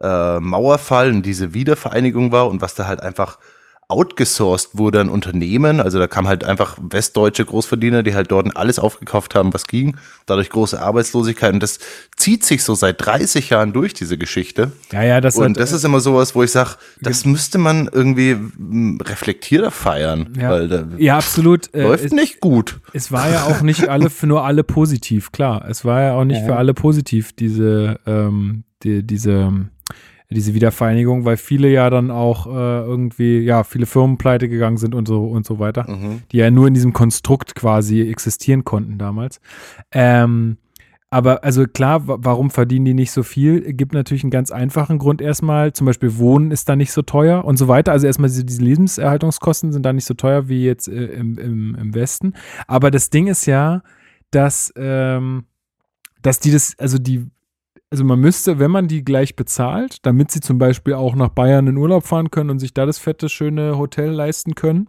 äh, 0.00 0.40
Mauerfall 0.40 1.10
und 1.10 1.24
diese 1.24 1.54
Wiedervereinigung 1.54 2.32
war 2.32 2.48
und 2.48 2.60
was 2.62 2.74
da 2.74 2.86
halt 2.86 3.00
einfach 3.00 3.38
outgesourced 3.86 4.70
wurde 4.78 5.00
an 5.00 5.10
Unternehmen. 5.10 5.78
Also 5.80 5.98
da 5.98 6.06
kam 6.06 6.26
halt 6.26 6.42
einfach 6.42 6.78
westdeutsche 6.80 7.44
Großverdiener, 7.44 8.02
die 8.02 8.14
halt 8.14 8.30
dort 8.32 8.56
alles 8.56 8.78
aufgekauft 8.78 9.34
haben, 9.34 9.52
was 9.52 9.66
ging. 9.66 9.96
Dadurch 10.24 10.48
große 10.48 10.80
Arbeitslosigkeit. 10.80 11.52
Und 11.52 11.62
das 11.62 11.78
zieht 12.16 12.44
sich 12.46 12.64
so 12.64 12.74
seit 12.74 13.04
30 13.04 13.50
Jahren 13.50 13.74
durch, 13.74 13.92
diese 13.92 14.16
Geschichte. 14.16 14.72
Ja, 14.90 15.02
ja, 15.02 15.20
das 15.20 15.36
Und 15.36 15.50
hat, 15.50 15.56
das 15.60 15.72
ist 15.72 15.84
immer 15.84 16.00
sowas, 16.00 16.34
wo 16.34 16.42
ich 16.42 16.50
sage, 16.50 16.70
das 17.02 17.26
müsste 17.26 17.58
man 17.58 17.88
irgendwie 17.92 18.30
m, 18.30 18.98
reflektierter 19.04 19.70
feiern, 19.70 20.32
Ja. 20.40 20.50
weil 20.50 20.68
da 20.68 20.84
ja, 20.96 21.16
absolut. 21.16 21.72
Äh, 21.74 21.82
läuft 21.82 22.06
es, 22.06 22.12
nicht 22.12 22.40
gut. 22.40 22.80
es 22.94 23.12
war 23.12 23.28
ja 23.30 23.44
auch 23.44 23.60
nicht 23.60 23.88
alle 23.88 24.08
für 24.08 24.26
nur 24.26 24.44
alle 24.44 24.64
positiv, 24.64 25.30
klar. 25.30 25.66
Es 25.68 25.84
war 25.84 26.00
ja 26.02 26.14
auch 26.14 26.24
nicht 26.24 26.42
für 26.44 26.56
alle 26.56 26.72
positiv, 26.72 27.32
diese, 27.34 28.00
ähm, 28.06 28.64
die, 28.82 29.06
diese, 29.06 29.52
diese 30.34 30.52
Wiedervereinigung, 30.54 31.24
weil 31.24 31.36
viele 31.38 31.68
ja 31.70 31.88
dann 31.88 32.10
auch 32.10 32.46
äh, 32.46 32.50
irgendwie, 32.50 33.38
ja, 33.38 33.64
viele 33.64 33.86
Firmen 33.86 34.18
pleite 34.18 34.48
gegangen 34.48 34.76
sind 34.76 34.94
und 34.94 35.08
so 35.08 35.24
und 35.24 35.46
so 35.46 35.58
weiter, 35.58 35.86
Mhm. 35.88 36.22
die 36.32 36.36
ja 36.38 36.50
nur 36.50 36.66
in 36.68 36.74
diesem 36.74 36.92
Konstrukt 36.92 37.54
quasi 37.54 38.02
existieren 38.02 38.64
konnten 38.64 38.98
damals. 38.98 39.40
Ähm, 39.92 40.58
aber 41.10 41.44
also 41.44 41.64
klar, 41.66 42.08
wa- 42.08 42.18
warum 42.20 42.50
verdienen 42.50 42.84
die 42.84 42.94
nicht 42.94 43.12
so 43.12 43.22
viel? 43.22 43.72
Gibt 43.72 43.94
natürlich 43.94 44.24
einen 44.24 44.32
ganz 44.32 44.50
einfachen 44.50 44.98
Grund 44.98 45.20
erstmal. 45.22 45.72
Zum 45.72 45.86
Beispiel 45.86 46.18
Wohnen 46.18 46.50
ist 46.50 46.68
da 46.68 46.74
nicht 46.74 46.90
so 46.90 47.02
teuer 47.02 47.44
und 47.44 47.56
so 47.56 47.68
weiter. 47.68 47.92
Also 47.92 48.06
erstmal 48.08 48.28
diese, 48.28 48.44
diese 48.44 48.62
Lebenserhaltungskosten 48.62 49.72
sind 49.72 49.84
da 49.86 49.92
nicht 49.92 50.06
so 50.06 50.14
teuer 50.14 50.48
wie 50.48 50.64
jetzt 50.64 50.88
äh, 50.88 51.04
im, 51.06 51.38
im, 51.38 51.76
im 51.76 51.94
Westen. 51.94 52.34
Aber 52.66 52.90
das 52.90 53.10
Ding 53.10 53.28
ist 53.28 53.46
ja, 53.46 53.82
dass, 54.32 54.72
ähm, 54.76 55.44
dass 56.22 56.40
die 56.40 56.50
das, 56.50 56.74
also 56.80 56.98
die, 56.98 57.26
also 57.94 58.02
man 58.02 58.18
müsste, 58.18 58.58
wenn 58.58 58.72
man 58.72 58.88
die 58.88 59.04
gleich 59.04 59.36
bezahlt, 59.36 60.04
damit 60.04 60.32
sie 60.32 60.40
zum 60.40 60.58
Beispiel 60.58 60.94
auch 60.94 61.14
nach 61.14 61.28
Bayern 61.28 61.68
in 61.68 61.76
Urlaub 61.76 62.04
fahren 62.04 62.32
können 62.32 62.50
und 62.50 62.58
sich 62.58 62.74
da 62.74 62.86
das 62.86 62.98
fette, 62.98 63.28
schöne 63.28 63.78
Hotel 63.78 64.10
leisten 64.10 64.56
können, 64.56 64.88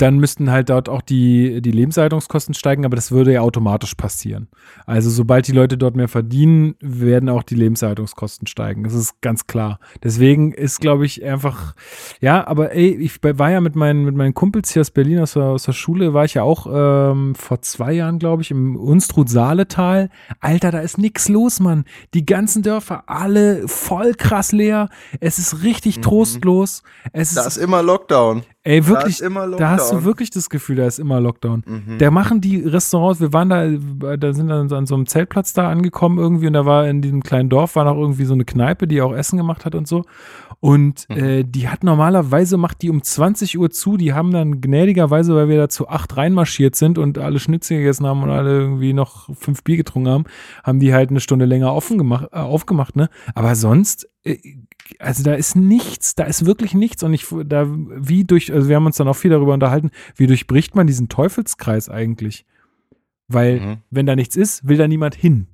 dann 0.00 0.18
müssten 0.18 0.50
halt 0.50 0.70
dort 0.70 0.88
auch 0.88 1.02
die, 1.02 1.60
die 1.60 1.70
Lebenshaltungskosten 1.70 2.54
steigen, 2.54 2.84
aber 2.84 2.96
das 2.96 3.10
würde 3.12 3.32
ja 3.32 3.40
automatisch 3.40 3.94
passieren. 3.94 4.48
Also 4.86 5.10
sobald 5.10 5.46
die 5.46 5.52
Leute 5.52 5.76
dort 5.76 5.96
mehr 5.96 6.08
verdienen, 6.08 6.74
werden 6.80 7.28
auch 7.28 7.42
die 7.42 7.54
Lebenshaltungskosten 7.54 8.46
steigen. 8.46 8.84
Das 8.84 8.94
ist 8.94 9.20
ganz 9.20 9.46
klar. 9.46 9.78
Deswegen 10.02 10.52
ist, 10.52 10.80
glaube 10.80 11.06
ich, 11.06 11.24
einfach, 11.24 11.74
ja, 12.20 12.46
aber 12.46 12.72
ey, 12.74 12.94
ich 12.96 13.22
war 13.22 13.50
ja 13.50 13.60
mit 13.60 13.76
meinen, 13.76 14.04
mit 14.04 14.14
meinen 14.14 14.34
Kumpels 14.34 14.70
hier 14.72 14.80
aus 14.80 14.90
Berlin, 14.90 15.20
aus 15.20 15.32
der, 15.34 15.44
aus 15.44 15.64
der 15.64 15.72
Schule, 15.72 16.14
war 16.14 16.24
ich 16.24 16.34
ja 16.34 16.42
auch 16.42 16.66
ähm, 16.70 17.34
vor 17.34 17.60
zwei 17.62 17.92
Jahren, 17.92 18.18
glaube 18.18 18.42
ich, 18.42 18.50
im 18.50 18.76
Unstrut-Saaletal. 18.76 20.10
Alter, 20.40 20.70
da 20.70 20.80
ist 20.80 20.98
nix 20.98 21.28
los, 21.28 21.60
Mann. 21.60 21.84
Die 22.14 22.26
ganzen 22.26 22.62
Dörfer, 22.62 23.04
alle 23.06 23.68
voll 23.68 24.14
krass 24.14 24.52
leer. 24.52 24.88
Es 25.20 25.38
ist 25.38 25.62
richtig 25.62 25.98
Mhm. 25.98 26.02
trostlos. 26.02 26.82
Es 27.12 27.34
Da 27.34 27.42
ist 27.42 27.56
ist 27.56 27.62
immer 27.62 27.82
Lockdown. 27.82 28.42
Ey, 28.62 28.86
wirklich, 28.86 29.18
Da 29.18 29.56
da 29.56 29.70
hast 29.70 29.90
du 29.90 30.04
wirklich 30.04 30.28
das 30.28 30.50
Gefühl, 30.50 30.76
da 30.76 30.86
ist 30.86 30.98
immer 30.98 31.18
Lockdown. 31.18 31.62
Mhm. 31.66 31.96
Da 31.98 32.10
machen 32.10 32.42
die 32.42 32.58
Restaurants, 32.58 33.18
wir 33.18 33.32
waren 33.32 33.48
da, 33.48 34.16
da 34.18 34.32
sind 34.34 34.48
dann 34.48 34.70
an 34.70 34.86
so 34.86 34.94
einem 34.94 35.06
Zeltplatz 35.06 35.54
da 35.54 35.70
angekommen 35.70 36.18
irgendwie 36.18 36.46
und 36.46 36.52
da 36.52 36.66
war 36.66 36.86
in 36.86 37.00
diesem 37.00 37.22
kleinen 37.22 37.48
Dorf 37.48 37.74
war 37.76 37.84
noch 37.86 37.96
irgendwie 37.96 38.24
so 38.26 38.34
eine 38.34 38.44
Kneipe, 38.44 38.86
die 38.86 39.00
auch 39.00 39.14
Essen 39.14 39.38
gemacht 39.38 39.64
hat 39.64 39.74
und 39.74 39.88
so. 39.88 40.04
Und 40.60 41.06
Mhm. 41.08 41.16
äh, 41.16 41.42
die 41.42 41.70
hat 41.70 41.84
normalerweise, 41.84 42.58
macht 42.58 42.82
die 42.82 42.90
um 42.90 43.02
20 43.02 43.58
Uhr 43.58 43.70
zu, 43.70 43.96
die 43.96 44.12
haben 44.12 44.30
dann 44.30 44.60
gnädigerweise, 44.60 45.34
weil 45.34 45.48
wir 45.48 45.56
da 45.56 45.68
zu 45.70 45.88
acht 45.88 46.14
reinmarschiert 46.18 46.76
sind 46.76 46.98
und 46.98 47.16
alle 47.16 47.38
Schnitzel 47.38 47.78
gegessen 47.78 48.06
haben 48.06 48.22
und 48.22 48.28
alle 48.28 48.58
irgendwie 48.58 48.92
noch 48.92 49.34
fünf 49.38 49.64
Bier 49.64 49.78
getrunken 49.78 50.10
haben, 50.10 50.24
haben 50.64 50.80
die 50.80 50.92
halt 50.92 51.08
eine 51.08 51.20
Stunde 51.20 51.46
länger 51.46 51.72
offen 51.74 51.96
gemacht, 51.96 52.26
äh, 52.32 52.36
aufgemacht, 52.40 52.94
ne? 52.94 53.08
Aber 53.34 53.54
sonst, 53.54 54.04
äh, 54.19 54.19
also 54.98 55.22
da 55.22 55.34
ist 55.34 55.56
nichts, 55.56 56.14
da 56.14 56.24
ist 56.24 56.44
wirklich 56.44 56.74
nichts 56.74 57.02
und 57.02 57.14
ich, 57.14 57.26
da, 57.46 57.66
wie 57.68 58.24
durch, 58.24 58.52
also 58.52 58.68
wir 58.68 58.76
haben 58.76 58.86
uns 58.86 58.96
dann 58.96 59.08
auch 59.08 59.16
viel 59.16 59.30
darüber 59.30 59.54
unterhalten, 59.54 59.90
wie 60.16 60.26
durchbricht 60.26 60.74
man 60.74 60.86
diesen 60.86 61.08
Teufelskreis 61.08 61.88
eigentlich? 61.88 62.44
Weil, 63.28 63.60
Mhm. 63.60 63.76
wenn 63.90 64.06
da 64.06 64.16
nichts 64.16 64.36
ist, 64.36 64.66
will 64.68 64.76
da 64.76 64.88
niemand 64.88 65.14
hin. 65.14 65.46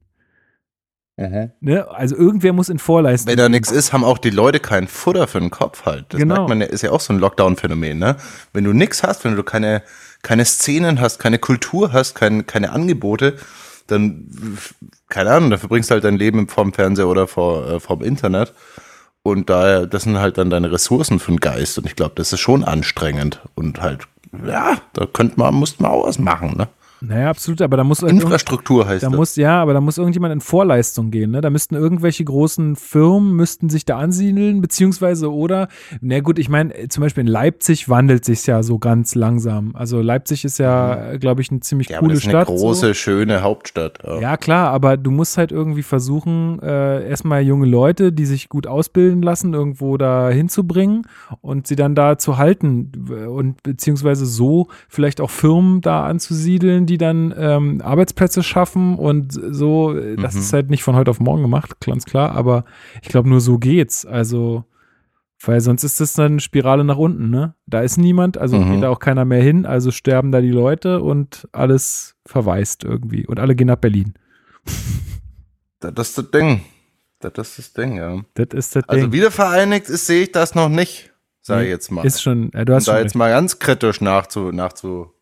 Ne? 1.60 1.88
Also 1.90 2.14
irgendwer 2.14 2.52
muss 2.52 2.68
in 2.68 2.78
Vorleistung. 2.78 3.30
Wenn 3.30 3.38
da 3.38 3.48
nichts 3.48 3.70
ist, 3.70 3.92
haben 3.94 4.04
auch 4.04 4.18
die 4.18 4.28
Leute 4.30 4.60
keinen 4.60 4.86
Futter 4.86 5.26
für 5.26 5.40
den 5.40 5.50
Kopf 5.50 5.86
halt. 5.86 6.06
Das 6.10 6.20
Genau. 6.20 6.34
merkt 6.34 6.48
man 6.50 6.60
ja, 6.60 6.66
ist 6.66 6.82
ja 6.82 6.90
auch 6.90 7.00
so 7.00 7.12
ein 7.14 7.18
Lockdown-Phänomen, 7.18 7.98
ne? 7.98 8.16
Wenn 8.52 8.64
du 8.64 8.74
nichts 8.74 9.02
hast, 9.02 9.24
wenn 9.24 9.34
du 9.34 9.42
keine, 9.42 9.82
keine 10.22 10.44
Szenen 10.44 11.00
hast, 11.00 11.18
keine 11.18 11.38
Kultur 11.38 11.92
hast, 11.94 12.14
kein, 12.16 12.46
keine 12.46 12.70
Angebote, 12.70 13.36
dann, 13.86 14.28
keine 15.08 15.30
Ahnung, 15.30 15.50
dafür 15.50 15.68
bringst 15.68 15.90
du 15.90 15.94
halt 15.94 16.04
dein 16.04 16.16
Leben 16.16 16.48
vorm 16.48 16.72
Fernseher 16.72 17.08
oder 17.08 17.26
vor, 17.26 17.68
äh, 17.68 17.80
vorm 17.80 18.02
Internet. 18.02 18.54
Und 19.22 19.50
daher, 19.50 19.86
das 19.86 20.04
sind 20.04 20.18
halt 20.18 20.38
dann 20.38 20.50
deine 20.50 20.70
Ressourcen 20.70 21.18
für 21.18 21.32
den 21.32 21.40
Geist. 21.40 21.78
Und 21.78 21.86
ich 21.86 21.96
glaube, 21.96 22.14
das 22.14 22.32
ist 22.32 22.40
schon 22.40 22.62
anstrengend. 22.64 23.40
Und 23.54 23.80
halt, 23.80 24.06
ja, 24.46 24.76
da 24.92 25.06
könnte 25.06 25.38
man, 25.38 25.54
musste 25.54 25.82
man 25.82 25.92
auch 25.92 26.06
was 26.06 26.18
machen, 26.18 26.56
ne? 26.56 26.68
Naja, 27.00 27.30
absolut, 27.30 27.62
aber 27.62 27.76
da 27.76 27.84
muss 27.84 28.02
Infrastruktur 28.02 28.86
heißt 28.86 29.02
da 29.02 29.08
das. 29.08 29.16
muss, 29.16 29.36
ja, 29.36 29.60
aber 29.62 29.72
da 29.72 29.80
muss 29.80 29.98
irgendjemand 29.98 30.32
in 30.32 30.40
Vorleistung 30.40 31.10
gehen, 31.10 31.30
ne? 31.30 31.40
Da 31.40 31.50
müssten 31.50 31.74
irgendwelche 31.74 32.24
großen 32.24 32.76
Firmen 32.76 33.34
müssten 33.34 33.68
sich 33.68 33.84
da 33.84 33.98
ansiedeln, 33.98 34.60
beziehungsweise 34.60 35.32
oder, 35.32 35.68
na 36.00 36.20
gut, 36.20 36.38
ich 36.38 36.48
meine, 36.48 36.88
zum 36.88 37.02
Beispiel 37.02 37.22
in 37.22 37.26
Leipzig 37.28 37.88
wandelt 37.88 38.24
sich 38.24 38.46
ja 38.46 38.62
so 38.62 38.78
ganz 38.78 39.14
langsam. 39.14 39.74
Also 39.74 40.00
Leipzig 40.00 40.44
ist 40.44 40.58
ja, 40.58 41.16
glaube 41.16 41.42
ich, 41.42 41.50
eine 41.50 41.60
ziemlich 41.60 41.86
Mhm. 41.88 41.92
ja, 41.92 41.98
aber 41.98 42.06
coole 42.06 42.14
das 42.14 42.24
ist 42.24 42.28
eine 42.28 42.44
Stadt. 42.44 42.48
große, 42.48 42.86
so. 42.88 42.94
schöne 42.94 43.42
Hauptstadt. 43.42 43.98
Ja. 44.04 44.20
Ja, 44.20 44.36
klar, 44.36 44.70
aber 44.70 44.96
du 44.96 45.10
musst 45.10 45.36
halt 45.38 45.52
irgendwie 45.52 45.82
versuchen, 45.82 46.60
äh, 46.62 47.08
erstmal 47.08 47.42
junge 47.42 47.66
Leute, 47.66 48.12
die 48.12 48.26
sich 48.26 48.48
gut 48.48 48.66
ausbilden 48.66 49.22
lassen, 49.22 49.54
irgendwo 49.54 49.96
da 49.96 50.30
hinzubringen 50.30 51.06
und 51.40 51.66
sie 51.66 51.76
dann 51.76 51.94
da 51.94 52.18
zu 52.18 52.38
halten 52.38 52.90
und 53.28 53.62
beziehungsweise 53.62 54.26
so 54.26 54.68
vielleicht 54.88 55.20
auch 55.20 55.30
Firmen 55.30 55.80
da 55.80 56.06
anzusiedeln, 56.06 56.85
die 56.86 56.98
dann 56.98 57.34
ähm, 57.36 57.80
Arbeitsplätze 57.82 58.42
schaffen 58.42 58.96
und 58.96 59.32
so. 59.32 59.92
Das 60.16 60.34
Mhm. 60.34 60.40
ist 60.40 60.52
halt 60.52 60.70
nicht 60.70 60.82
von 60.82 60.96
heute 60.96 61.10
auf 61.10 61.20
morgen 61.20 61.42
gemacht, 61.42 61.76
ganz 61.84 62.04
klar, 62.04 62.32
aber 62.32 62.64
ich 63.02 63.08
glaube, 63.08 63.28
nur 63.28 63.40
so 63.40 63.58
geht's. 63.58 64.06
Also, 64.06 64.64
weil 65.44 65.60
sonst 65.60 65.84
ist 65.84 66.00
das 66.00 66.14
dann 66.14 66.32
eine 66.32 66.40
Spirale 66.40 66.82
nach 66.84 66.96
unten, 66.96 67.28
ne? 67.30 67.54
Da 67.66 67.80
ist 67.82 67.98
niemand, 67.98 68.38
also 68.38 68.56
Mhm. 68.58 68.72
geht 68.72 68.82
da 68.84 68.88
auch 68.88 68.98
keiner 69.00 69.24
mehr 69.24 69.42
hin, 69.42 69.66
also 69.66 69.90
sterben 69.90 70.32
da 70.32 70.40
die 70.40 70.50
Leute 70.50 71.02
und 71.02 71.46
alles 71.52 72.16
verwaist 72.24 72.84
irgendwie 72.84 73.26
und 73.26 73.38
alle 73.38 73.54
gehen 73.54 73.66
nach 73.66 73.76
Berlin. 73.76 74.14
Das 75.80 76.08
ist 76.08 76.18
das 76.18 76.30
Ding. 76.30 76.62
Das 77.20 77.32
ist 77.36 77.58
das 77.58 77.72
Ding, 77.72 77.96
ja. 77.96 78.20
Das 78.34 78.48
ist 78.52 78.76
das 78.76 78.88
Also 78.88 79.04
Ding. 79.04 79.12
wiedervereinigt 79.12 79.88
ist, 79.88 80.06
sehe 80.06 80.22
ich 80.24 80.32
das 80.32 80.54
noch 80.54 80.68
nicht, 80.68 81.12
sage 81.42 81.62
ich 81.62 81.66
Nee, 81.66 81.72
jetzt 81.72 81.90
mal. 81.90 82.04
Ist 82.04 82.22
schon, 82.22 82.52
äh, 82.52 82.64
du 82.64 82.72
um 82.72 82.76
hast 82.76 82.88
da 82.88 82.92
schon 82.92 82.98
jetzt 83.02 83.10
recht. 83.10 83.14
mal 83.16 83.30
ganz 83.30 83.58
kritisch 83.58 84.00
nachzu, 84.00 84.52
nachzutreten. 84.52 85.12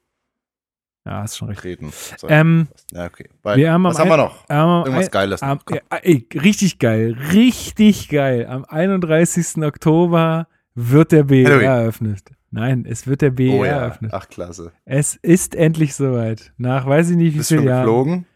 Ja, 1.06 1.20
hast 1.20 1.36
schon 1.36 1.50
recht. 1.50 1.80
So. 2.16 2.28
Ähm, 2.28 2.68
ja, 2.92 3.04
okay. 3.06 3.28
Weil, 3.42 3.58
wir 3.58 3.72
haben 3.72 3.84
was 3.84 3.98
haben 3.98 4.08
wir 4.08 4.16
noch? 4.16 4.48
am 4.48 4.84
Irgendwas 4.86 5.06
ein- 5.06 5.10
Geiles. 5.10 5.42
am, 5.42 5.58
ja, 5.70 5.80
ey, 6.02 6.26
richtig 6.34 6.78
geil, 6.78 7.14
richtig 7.32 8.08
geil. 8.08 8.46
Am 8.46 8.64
31. 8.64 9.62
Oktober 9.62 10.48
wird 10.74 11.12
der 11.12 11.24
BER 11.24 11.44
Halloween. 11.46 11.66
eröffnet. 11.66 12.22
Nein, 12.50 12.86
es 12.88 13.06
wird 13.06 13.20
der 13.20 13.30
BER 13.30 13.52
oh 13.52 13.64
ja. 13.64 13.72
eröffnet. 13.72 14.12
Ach, 14.14 14.28
klasse. 14.28 14.72
Es 14.86 15.16
ist 15.16 15.54
endlich 15.54 15.94
soweit. 15.94 16.52
Nach 16.56 16.86
weiß 16.86 17.10
ich 17.10 17.16
nicht 17.16 17.34
wie 17.34 17.38
Bist 17.38 17.50
schon 17.50 17.64
Jahren. 17.64 17.84
geflogen? 17.84 18.26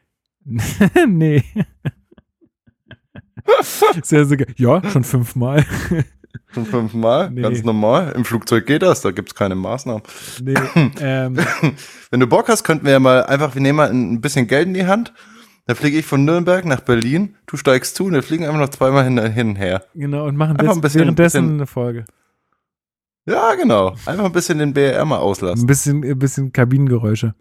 nee. 1.09 1.43
Sehr, 4.03 4.27
sehr 4.27 4.37
geil. 4.37 4.55
Ja, 4.59 4.83
schon 4.91 5.05
fünfmal. 5.05 5.65
Schon 6.53 6.67
fünfmal? 6.67 7.31
Nee. 7.31 7.43
Ganz 7.43 7.63
normal. 7.65 8.13
Im 8.17 8.25
Flugzeug 8.25 8.67
geht 8.67 8.83
das, 8.83 9.01
da 9.03 9.11
gibt 9.11 9.31
es 9.31 9.35
keine 9.35 9.55
Maßnahmen. 9.55 10.03
nee. 10.43 10.55
ähm, 11.01 11.37
Wenn 12.11 12.21
du 12.21 12.27
Bock 12.27 12.49
hast, 12.49 12.65
könnten 12.65 12.85
wir 12.87 12.93
ja 12.93 13.01
mal 13.01 13.25
einfach, 13.25 13.55
wir 13.55 13.63
nehmen 13.63 13.77
mal 13.77 13.91
ein 13.91 14.21
bisschen 14.21 14.47
Geld 14.47 14.67
in 14.69 14.75
die 14.75 14.87
Hand. 14.87 15.13
Dann 15.67 15.77
fliege 15.77 15.99
ich 15.99 16.07
von 16.07 16.25
Nürnberg 16.25 16.65
nach 16.65 16.81
Berlin, 16.81 17.35
du 17.47 17.59
steigst 17.59 17.95
zu 17.95 18.07
und 18.07 18.13
wir 18.15 18.23
fliegen 18.23 18.45
einfach 18.47 18.59
noch 18.59 18.71
zweimal 18.71 19.05
hin, 19.05 19.19
hin 19.33 19.49
und 19.51 19.57
her. 19.57 19.85
genau, 19.95 20.27
und 20.27 20.35
machen 20.37 20.57
ein 20.57 20.81
bisschen- 20.81 21.01
währenddessen 21.01 21.43
bisschen- 21.43 21.55
eine 21.57 21.67
Folge. 21.67 22.05
Ja, 23.27 23.55
genau. 23.55 23.95
Einfach 24.07 24.25
ein 24.25 24.33
bisschen 24.33 24.59
den 24.59 24.73
BR 24.73 25.05
mal 25.05 25.19
auslassen. 25.19 25.65
Ein 25.65 25.67
bisschen, 25.67 26.03
ein 26.03 26.19
bisschen 26.19 26.51
Kabinengeräusche. 26.53 27.35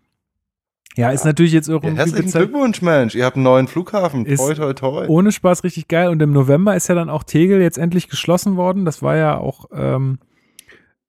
Ja, 0.97 1.11
ist 1.11 1.25
natürlich 1.25 1.53
jetzt 1.53 1.67
Ja, 1.67 1.75
irgendwie 1.75 1.95
herzlichen 1.95 2.25
bezahlt- 2.25 2.49
Glückwunsch, 2.49 2.81
Mensch. 2.81 3.15
Ihr 3.15 3.25
habt 3.25 3.35
einen 3.37 3.43
neuen 3.43 3.67
Flughafen. 3.67 4.25
Ist- 4.25 4.39
toi, 4.39 4.53
toi, 4.53 4.73
toi. 4.73 5.05
ohne 5.07 5.31
Spaß 5.31 5.63
richtig 5.63 5.87
geil. 5.87 6.09
Und 6.09 6.21
im 6.21 6.31
November 6.33 6.75
ist 6.75 6.87
ja 6.89 6.95
dann 6.95 7.09
auch 7.09 7.23
Tegel 7.23 7.61
jetzt 7.61 7.77
endlich 7.77 8.09
geschlossen 8.09 8.57
worden. 8.57 8.83
Das 8.83 9.01
war 9.01 9.15
ja 9.15 9.37
auch 9.37 9.65
ähm, 9.73 10.17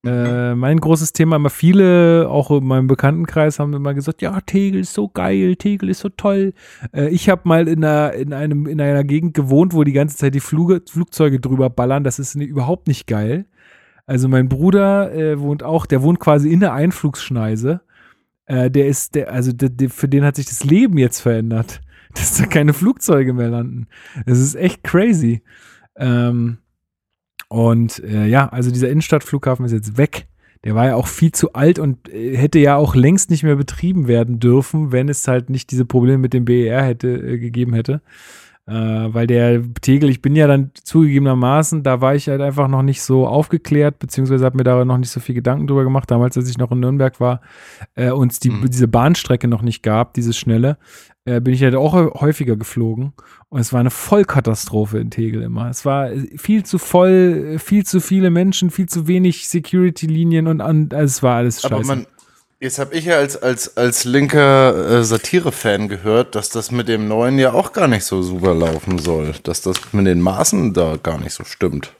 äh, 0.05 0.55
mein 0.55 0.79
großes 0.79 1.13
Thema. 1.13 1.37
Immer 1.37 1.51
viele, 1.51 2.29
auch 2.31 2.51
in 2.51 2.65
meinem 2.65 2.87
Bekanntenkreis, 2.87 3.59
haben 3.59 3.75
immer 3.75 3.95
gesagt, 3.95 4.23
ja, 4.23 4.41
Tegel 4.43 4.81
ist 4.81 4.95
so 4.95 5.09
geil, 5.09 5.57
Tegel 5.57 5.89
ist 5.89 6.01
so 6.01 6.09
toll. 6.09 6.53
Äh, 6.95 7.09
ich 7.09 7.29
habe 7.29 7.43
mal 7.45 7.67
in 7.67 7.85
einer, 7.85 8.13
in, 8.13 8.33
einem, 8.33 8.67
in 8.67 8.81
einer 8.81 9.03
Gegend 9.05 9.35
gewohnt, 9.35 9.75
wo 9.75 9.83
die 9.85 9.93
ganze 9.93 10.17
Zeit 10.17 10.35
die 10.35 10.41
Fluge, 10.41 10.83
Flugzeuge 10.89 11.41
drüber 11.41 11.69
ballern. 11.71 12.05
Das 12.05 12.19
ist 12.19 12.35
überhaupt 12.37 12.87
nicht 12.87 13.07
geil. 13.07 13.47
Also 14.07 14.29
mein 14.29 14.49
Bruder 14.49 15.13
äh, 15.15 15.39
wohnt 15.41 15.63
auch, 15.63 15.85
der 15.85 16.03
wohnt 16.03 16.21
quasi 16.21 16.51
in 16.51 16.61
der 16.61 16.73
Einflugsschneise. 16.73 17.81
Äh, 18.49 18.71
der 18.71 18.89
ist, 18.89 19.15
der, 19.15 19.31
also 19.31 19.53
der, 19.53 19.69
der, 19.69 19.91
für 19.91 20.09
den 20.09 20.25
hat 20.25 20.37
sich 20.37 20.47
das 20.47 20.65
Leben 20.65 20.97
jetzt 20.99 21.21
verändert, 21.21 21.81
dass 22.15 22.39
da 22.39 22.47
keine 22.47 22.73
Flugzeuge 22.73 23.35
mehr 23.35 23.51
landen. 23.51 23.87
Das 24.27 24.39
ist 24.39 24.55
echt 24.55 24.83
crazy. 24.83 25.43
Ähm, 25.97 26.59
und 27.49 28.03
äh, 28.03 28.27
ja, 28.27 28.49
also 28.49 28.71
dieser 28.71 28.89
Innenstadtflughafen 28.89 29.67
ist 29.67 29.73
jetzt 29.73 29.97
weg. 29.99 30.27
Der 30.65 30.75
war 30.75 30.87
ja 30.87 30.97
auch 30.97 31.07
viel 31.07 31.31
zu 31.31 31.53
alt 31.53 31.79
und 31.79 32.09
äh, 32.09 32.37
hätte 32.37 32.59
ja 32.59 32.77
auch 32.77 32.95
längst 32.95 33.31
nicht 33.31 33.43
mehr 33.43 33.57
betrieben 33.57 34.09
werden 34.09 34.41
dürfen, 34.41 34.93
wenn 34.93 35.09
es 35.09 35.29
halt 35.29 35.51
nicht 35.51 35.71
diese 35.71 35.85
Probleme 35.85 36.19
mit 36.19 36.33
dem 36.33 36.47
BER 36.47 36.83
hätte 36.83 37.09
äh, 37.09 37.39
gegeben 37.39 37.75
hätte. 37.75 38.01
Äh, 38.69 39.15
weil 39.15 39.27
der 39.27 39.63
Tegel, 39.81 40.11
ich 40.11 40.21
bin 40.21 40.37
ja 40.37 40.47
dann 40.47 40.73
zugegebenermaßen, 40.85 41.83
da 41.83 42.03
war 42.03 42.15
ich 42.15 42.29
halt 42.29 42.43
einfach 42.43 42.69
noch 42.69 42.83
nicht 42.83 43.01
so 43.01 43.27
aufgeklärt, 43.27 43.99
beziehungsweise 43.99 44.45
habe 44.45 44.59
mir 44.59 44.65
da 44.65 44.85
noch 44.85 44.99
nicht 44.99 45.09
so 45.11 45.21
viel 45.21 45.35
Gedanken 45.35 45.67
drüber 45.67 45.85
gemacht, 45.85 46.11
damals, 46.11 46.37
als 46.37 46.51
ich 46.51 46.59
noch 46.59 46.71
in 46.71 46.81
Nürnberg 46.81 47.19
war, 47.19 47.41
äh, 47.95 48.11
und 48.11 48.31
es 48.31 48.41
die, 48.41 48.51
Mhm. 48.51 48.69
diese 48.69 48.87
Bahnstrecke 48.87 49.49
noch 49.49 49.63
nicht 49.63 49.83
gab, 49.83 50.13
diese 50.13 50.35
schnelle, 50.35 50.77
äh, 51.25 51.41
bin 51.41 51.55
ich 51.55 51.63
halt 51.63 51.77
auch 51.77 51.95
häufiger 52.21 52.57
geflogen. 52.57 53.15
Und 53.49 53.61
es 53.61 53.73
war 53.73 53.81
eine 53.81 53.91
Vollkatastrophe 53.91 54.99
in 54.99 55.11
Tegel 55.11 55.41
immer. 55.43 55.71
Es 55.71 55.87
war 55.87 56.11
äh, 56.13 56.27
viel 56.37 56.63
zu 56.65 56.77
voll, 56.77 57.55
äh, 57.55 57.59
viel 57.59 57.87
zu 57.87 58.01
viele 58.01 58.29
Menschen, 58.29 58.71
viel 58.71 58.87
zu 58.87 59.07
wenig 59.09 59.49
Security-Linien 59.49 60.47
und 60.47 60.61
an, 60.61 60.91
also 60.93 61.05
es 61.05 61.23
war 61.23 61.37
alles 61.37 61.63
scheiße. 61.63 62.07
Jetzt 62.61 62.81
habe 62.81 62.97
ich 62.97 63.05
ja 63.05 63.19
als, 63.19 63.41
als, 63.41 63.77
als 63.77 64.05
linker 64.05 64.99
äh, 64.99 65.05
Satire-Fan 65.05 65.89
gehört, 65.89 66.35
dass 66.35 66.49
das 66.49 66.73
mit 66.73 66.89
dem 66.89 67.07
neuen 67.07 67.39
ja 67.39 67.53
auch 67.53 67.73
gar 67.73 67.87
nicht 67.87 68.05
so 68.05 68.21
super 68.21 68.53
laufen 68.53 68.99
soll. 68.99 69.35
Dass 69.45 69.63
das 69.63 69.93
mit 69.93 70.07
den 70.07 70.21
Maßen 70.21 70.75
da 70.75 70.97
gar 71.01 71.19
nicht 71.19 71.33
so 71.33 71.45
stimmt. 71.45 71.93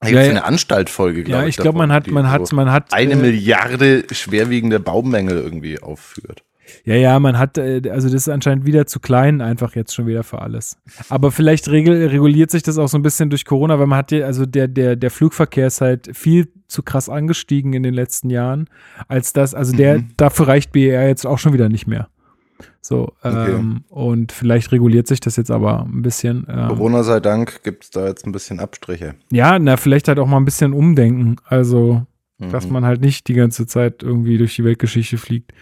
Da 0.00 0.08
gibt 0.08 0.20
es 0.20 0.26
ja. 0.26 0.30
eine 0.32 0.44
Anstaltfolge, 0.44 1.24
glaube 1.24 1.42
ja, 1.42 1.48
ich. 1.48 1.56
ich 1.56 1.62
glaube, 1.62 1.78
man 1.78 1.92
hat, 1.92 2.08
man 2.08 2.30
hat, 2.30 2.52
man 2.52 2.70
hat 2.70 2.92
eine 2.92 3.12
äh, 3.12 3.16
Milliarde 3.16 4.04
schwerwiegende 4.10 4.80
Baumängel 4.80 5.38
irgendwie 5.38 5.80
aufführt. 5.80 6.42
Ja, 6.84 6.94
ja, 6.94 7.18
man 7.20 7.38
hat, 7.38 7.58
äh, 7.58 7.82
also 7.90 8.08
das 8.08 8.22
ist 8.22 8.28
anscheinend 8.28 8.66
wieder 8.66 8.86
zu 8.86 9.00
klein, 9.00 9.40
einfach 9.40 9.74
jetzt 9.76 9.94
schon 9.94 10.06
wieder 10.06 10.22
für 10.22 10.40
alles. 10.42 10.78
Aber 11.08 11.30
vielleicht 11.32 11.68
regel, 11.68 12.06
reguliert 12.08 12.50
sich 12.50 12.62
das 12.62 12.78
auch 12.78 12.88
so 12.88 12.98
ein 12.98 13.02
bisschen 13.02 13.30
durch 13.30 13.44
Corona, 13.44 13.78
weil 13.78 13.86
man 13.86 13.98
hat 13.98 14.12
ja, 14.12 14.26
also 14.26 14.46
der, 14.46 14.68
der, 14.68 14.96
der 14.96 15.10
Flugverkehr 15.10 15.66
ist 15.66 15.80
halt 15.80 16.10
viel 16.16 16.48
zu 16.68 16.82
krass 16.82 17.08
angestiegen 17.08 17.72
in 17.72 17.82
den 17.82 17.94
letzten 17.94 18.30
Jahren, 18.30 18.68
als 19.08 19.32
das, 19.32 19.54
also 19.54 19.76
der, 19.76 19.98
Mhm. 19.98 20.08
dafür 20.16 20.48
reicht 20.48 20.72
BER 20.72 21.08
jetzt 21.08 21.26
auch 21.26 21.38
schon 21.38 21.52
wieder 21.52 21.68
nicht 21.68 21.86
mehr. 21.86 22.08
So, 22.82 23.12
Okay. 23.22 23.52
ähm, 23.52 23.84
und 23.88 24.32
vielleicht 24.32 24.72
reguliert 24.72 25.06
sich 25.06 25.20
das 25.20 25.36
jetzt 25.36 25.50
aber 25.50 25.82
ein 25.84 26.02
bisschen. 26.02 26.46
Ähm, 26.48 26.68
Corona 26.68 27.02
sei 27.02 27.20
Dank 27.20 27.62
gibt 27.62 27.84
es 27.84 27.90
da 27.90 28.06
jetzt 28.06 28.26
ein 28.26 28.32
bisschen 28.32 28.58
Abstriche. 28.60 29.14
ja, 29.30 29.58
na, 29.58 29.76
vielleicht 29.76 30.08
halt 30.08 30.18
auch 30.18 30.26
mal 30.26 30.38
ein 30.38 30.44
bisschen 30.46 30.72
umdenken. 30.72 31.36
Also, 31.44 32.06
dass 32.38 32.66
Mhm. 32.66 32.72
man 32.72 32.84
halt 32.86 33.02
nicht 33.02 33.28
die 33.28 33.34
ganze 33.34 33.66
Zeit 33.66 34.02
irgendwie 34.02 34.38
durch 34.38 34.56
die 34.56 34.64
Weltgeschichte 34.64 35.18
fliegt. 35.18 35.52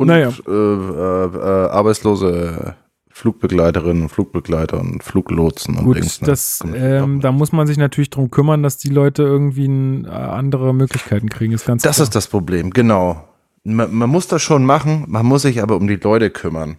Und 0.00 0.06
Naja. 0.06 0.30
äh, 0.48 0.50
äh, 0.50 1.68
arbeitslose 1.70 2.74
Flugbegleiterinnen 3.10 4.04
und 4.04 4.08
Flugbegleiter 4.08 4.80
und 4.80 5.04
Fluglotsen 5.04 5.76
und 5.76 5.84
Gut, 5.84 5.96
Dings, 5.98 6.22
ne? 6.22 6.26
das, 6.28 6.60
ähm, 6.74 7.20
da 7.20 7.32
muss 7.32 7.52
man 7.52 7.66
sich 7.66 7.76
natürlich 7.76 8.08
drum 8.08 8.30
kümmern, 8.30 8.62
dass 8.62 8.78
die 8.78 8.88
Leute 8.88 9.22
irgendwie 9.24 9.66
n, 9.66 10.06
äh, 10.06 10.08
andere 10.08 10.72
Möglichkeiten 10.72 11.28
kriegen. 11.28 11.52
Ist 11.52 11.66
ganz 11.66 11.82
Das 11.82 11.96
klar. 11.96 12.04
ist 12.04 12.14
das 12.14 12.28
Problem, 12.28 12.70
genau. 12.70 13.22
Man, 13.62 13.92
man 13.94 14.08
muss 14.08 14.26
das 14.26 14.40
schon 14.40 14.64
machen, 14.64 15.04
man 15.06 15.26
muss 15.26 15.42
sich 15.42 15.62
aber 15.62 15.76
um 15.76 15.86
die 15.86 15.96
Leute 15.96 16.30
kümmern. 16.30 16.78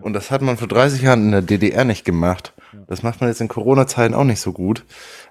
Und 0.00 0.12
das 0.14 0.32
hat 0.32 0.42
man 0.42 0.56
vor 0.56 0.66
30 0.66 1.02
Jahren 1.02 1.26
in 1.26 1.30
der 1.30 1.42
DDR 1.42 1.84
nicht 1.84 2.04
gemacht. 2.04 2.52
Das 2.88 3.04
macht 3.04 3.20
man 3.20 3.30
jetzt 3.30 3.40
in 3.40 3.46
Corona-Zeiten 3.46 4.14
auch 4.14 4.24
nicht 4.24 4.40
so 4.40 4.52
gut. 4.52 4.84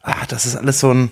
Ah, 0.04 0.26
das 0.30 0.46
ist 0.46 0.56
alles 0.56 0.80
so 0.80 0.92
ein. 0.94 1.12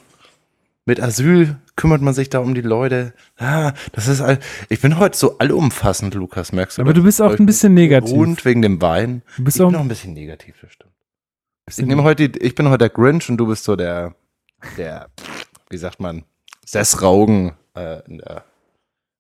Mit 0.88 1.02
Asyl 1.02 1.58
kümmert 1.76 2.02
man 2.02 2.14
sich 2.14 2.30
da 2.30 2.40
um 2.40 2.56
die 2.56 2.62
Leute. 2.62 3.14
Ah, 3.38 3.74
das 3.92 4.08
ist 4.08 4.22
all, 4.22 4.40
Ich 4.70 4.80
bin 4.80 4.98
heute 4.98 5.18
so 5.18 5.38
allumfassend, 5.38 6.14
Lukas, 6.16 6.54
merkst 6.54 6.78
du? 6.78 6.82
Aber 6.82 6.94
das? 6.94 7.02
du 7.02 7.04
bist 7.06 7.22
auch 7.22 7.38
ein 7.38 7.46
bisschen 7.46 7.74
negativ. 7.74 8.14
Und 8.18 8.46
wegen 8.46 8.62
dem 8.62 8.82
Wein. 8.82 9.22
Du 9.36 9.44
bist 9.44 9.58
ich 9.58 9.62
auch 9.64 9.68
bin 9.68 9.76
ein 9.76 9.80
auch 9.82 9.86
ein 9.86 9.90
bisschen 9.90 10.14
negativ, 10.14 10.56
das 10.62 10.72
stimmt. 10.72 10.94
Ich, 11.70 11.78
nehme 11.86 12.04
heute, 12.04 12.30
die- 12.30 12.40
ich 12.40 12.56
bin 12.56 12.70
heute 12.70 12.78
der 12.78 12.90
Grinch 12.90 13.30
und 13.30 13.36
du 13.36 13.48
bist 13.48 13.66
so 13.66 13.76
der, 13.76 14.16
der, 14.78 15.10
wie 15.70 15.78
sagt 15.78 16.00
man, 16.00 16.24
Sessraugen 16.66 17.52
äh, 17.76 18.00
in 18.08 18.20
der, 18.20 18.46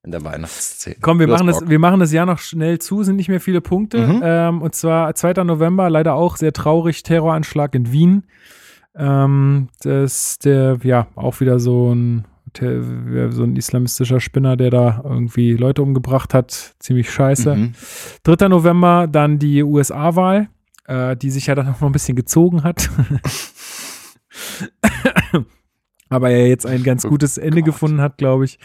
in 0.03 0.11
der 0.11 0.23
Weihnachtsszene. 0.23 0.95
Komm, 1.01 1.19
wir 1.19 1.27
machen, 1.27 1.47
das, 1.47 1.67
wir 1.67 1.79
machen 1.79 1.99
das 1.99 2.13
Jahr 2.13 2.25
noch 2.25 2.39
schnell 2.39 2.79
zu, 2.79 3.03
sind 3.03 3.17
nicht 3.17 3.27
mehr 3.27 3.41
viele 3.41 3.59
Punkte. 3.59 4.07
Mhm. 4.07 4.21
Ähm, 4.23 4.61
und 4.61 4.73
zwar 4.73 5.13
2. 5.13 5.43
November, 5.43 5.89
leider 5.89 6.13
auch 6.13 6.37
sehr 6.37 6.53
traurig, 6.53 7.03
Terroranschlag 7.03 7.75
in 7.75 7.91
Wien. 7.91 8.23
Ähm, 8.97 9.69
das 9.81 10.31
ist 10.31 10.45
der, 10.45 10.79
ja, 10.83 11.07
auch 11.15 11.39
wieder 11.39 11.59
so 11.59 11.93
ein, 11.93 12.25
so 12.59 13.43
ein 13.43 13.55
islamistischer 13.55 14.19
Spinner, 14.19 14.57
der 14.57 14.71
da 14.71 15.01
irgendwie 15.03 15.53
Leute 15.53 15.83
umgebracht 15.83 16.33
hat. 16.33 16.75
Ziemlich 16.79 17.11
scheiße. 17.11 17.55
Mhm. 17.55 17.71
3. 18.23 18.47
November 18.47 19.07
dann 19.07 19.37
die 19.37 19.61
USA-Wahl, 19.63 20.49
äh, 20.87 21.15
die 21.15 21.29
sich 21.29 21.45
ja 21.47 21.55
dann 21.55 21.67
noch 21.67 21.79
mal 21.81 21.87
ein 21.87 21.93
bisschen 21.93 22.15
gezogen 22.15 22.63
hat. 22.63 22.89
Aber 26.09 26.29
ja 26.29 26.45
jetzt 26.45 26.65
ein 26.65 26.83
ganz 26.83 27.05
Oh 27.05 27.09
gutes 27.09 27.37
Ende 27.37 27.57
Gott. 27.57 27.65
gefunden 27.65 28.01
hat, 28.01 28.17
glaube 28.17 28.45
ich. 28.45 28.59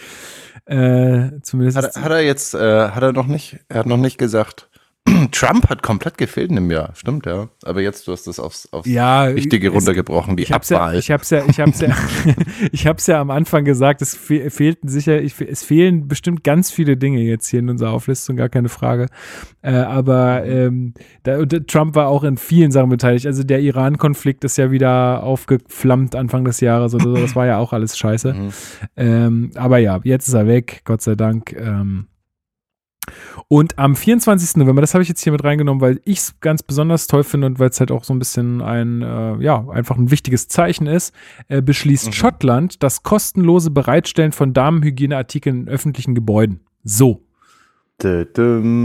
Äh, 0.64 1.32
zumindest. 1.42 1.76
Hat, 1.78 1.96
er- 1.96 2.02
hat 2.04 2.12
er 2.12 2.20
jetzt, 2.24 2.54
äh, 2.54 2.88
hat 2.90 3.02
er 3.02 3.12
noch 3.12 3.26
nicht, 3.26 3.58
er 3.68 3.80
hat 3.80 3.86
noch 3.86 3.96
nicht 3.96 4.16
gesagt, 4.16 4.70
Trump 5.32 5.68
hat 5.68 5.82
komplett 5.82 6.16
gefehlt 6.16 6.50
in 6.50 6.56
dem 6.56 6.70
Jahr, 6.70 6.92
stimmt, 6.94 7.26
ja. 7.26 7.48
Aber 7.64 7.80
jetzt, 7.80 8.06
du 8.06 8.12
hast 8.12 8.26
das 8.26 8.38
aufs, 8.38 8.68
aufs 8.72 8.88
ja, 8.88 9.34
Wichtige 9.34 9.70
runtergebrochen, 9.70 10.36
die 10.36 10.44
Ich 10.44 10.52
hab's 10.52 10.68
ja, 10.68 10.76
Abwahl. 10.78 10.98
ich 10.98 11.10
hab's 11.10 11.30
ja, 11.30 11.44
ich 11.48 11.58
hab's 11.58 11.80
ja, 11.80 11.96
ich 12.72 12.86
hab's 12.86 13.06
ja 13.08 13.20
am 13.20 13.30
Anfang 13.30 13.64
gesagt, 13.64 14.00
es 14.02 14.14
fe 14.14 14.50
fehlten 14.50 14.88
sicher, 14.88 15.20
ich, 15.20 15.40
es 15.40 15.64
fehlen 15.64 16.06
bestimmt 16.06 16.44
ganz 16.44 16.70
viele 16.70 16.96
Dinge 16.96 17.20
jetzt 17.20 17.48
hier 17.48 17.60
in 17.60 17.68
unserer 17.68 17.90
Auflistung, 17.90 18.36
gar 18.36 18.48
keine 18.48 18.68
Frage. 18.68 19.08
Äh, 19.62 19.72
aber 19.72 20.44
ähm, 20.44 20.94
da, 21.24 21.38
äh, 21.38 21.46
Trump 21.46 21.96
war 21.96 22.08
auch 22.08 22.22
in 22.22 22.36
vielen 22.36 22.70
Sachen 22.70 22.90
beteiligt. 22.90 23.26
Also 23.26 23.42
der 23.42 23.60
Iran-Konflikt 23.60 24.44
ist 24.44 24.56
ja 24.56 24.70
wieder 24.70 25.22
aufgeflammt 25.24 26.14
Anfang 26.14 26.44
des 26.44 26.60
Jahres 26.60 26.94
oder 26.94 27.04
so. 27.04 27.16
Das 27.16 27.34
war 27.34 27.46
ja 27.46 27.58
auch 27.58 27.72
alles 27.72 27.98
scheiße. 27.98 28.34
Mhm. 28.34 28.50
Ähm, 28.96 29.50
aber 29.56 29.78
ja, 29.78 30.00
jetzt 30.04 30.28
ist 30.28 30.34
er 30.34 30.46
weg, 30.46 30.82
Gott 30.84 31.02
sei 31.02 31.16
Dank. 31.16 31.52
Ähm, 31.52 32.06
und 33.48 33.78
am 33.78 33.96
24. 33.96 34.56
November, 34.56 34.80
das 34.80 34.94
habe 34.94 35.02
ich 35.02 35.08
jetzt 35.08 35.22
hier 35.22 35.32
mit 35.32 35.42
reingenommen, 35.42 35.80
weil 35.80 36.00
ich 36.04 36.18
es 36.18 36.40
ganz 36.40 36.62
besonders 36.62 37.06
toll 37.06 37.24
finde 37.24 37.48
und 37.48 37.58
weil 37.58 37.70
es 37.70 37.80
halt 37.80 37.90
auch 37.90 38.04
so 38.04 38.14
ein 38.14 38.18
bisschen 38.18 38.60
ein, 38.62 39.02
äh, 39.02 39.36
ja, 39.42 39.66
einfach 39.68 39.96
ein 39.96 40.10
wichtiges 40.10 40.48
Zeichen 40.48 40.86
ist, 40.86 41.14
äh, 41.48 41.60
beschließt 41.60 42.06
Mhm. 42.06 42.12
Schottland 42.12 42.82
das 42.82 43.02
kostenlose 43.02 43.70
Bereitstellen 43.70 44.32
von 44.32 44.52
Damenhygieneartikeln 44.52 45.62
in 45.62 45.68
öffentlichen 45.68 46.14
Gebäuden. 46.14 46.60
So. 46.84 47.22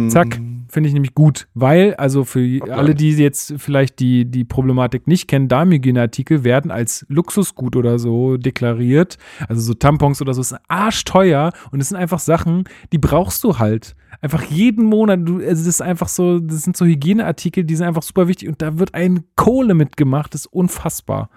Zack. 0.09 0.39
Finde 0.69 0.89
ich 0.89 0.93
nämlich 0.93 1.15
gut, 1.15 1.47
weil, 1.53 1.95
also 1.95 2.25
für 2.25 2.61
alle, 2.69 2.93
die 2.93 3.11
jetzt 3.11 3.53
vielleicht 3.57 3.99
die, 3.99 4.25
die 4.25 4.43
Problematik 4.43 5.07
nicht 5.07 5.29
kennen, 5.29 5.47
Darmhygieneartikel 5.47 6.43
werden 6.43 6.71
als 6.71 7.05
Luxusgut 7.07 7.77
oder 7.77 7.99
so 7.99 8.35
deklariert. 8.35 9.17
Also 9.47 9.61
so 9.61 9.73
Tampons 9.73 10.21
oder 10.21 10.33
so 10.33 10.41
ist 10.41 10.55
arschteuer 10.67 11.53
und 11.71 11.79
es 11.79 11.87
sind 11.89 11.97
einfach 11.97 12.19
Sachen, 12.19 12.65
die 12.91 12.97
brauchst 12.97 13.45
du 13.45 13.59
halt. 13.59 13.95
Einfach 14.21 14.43
jeden 14.43 14.85
Monat, 14.85 15.19
du, 15.23 15.35
also 15.37 15.49
das 15.49 15.67
ist 15.67 15.81
einfach 15.81 16.07
so, 16.07 16.39
das 16.39 16.63
sind 16.63 16.75
so 16.75 16.85
Hygieneartikel, 16.85 17.63
die 17.63 17.75
sind 17.75 17.87
einfach 17.87 18.03
super 18.03 18.27
wichtig 18.27 18.49
und 18.49 18.61
da 18.61 18.79
wird 18.79 18.93
ein 18.93 19.23
Kohle 19.35 19.73
mitgemacht, 19.73 20.33
das 20.33 20.41
ist 20.41 20.53
unfassbar. 20.53 21.29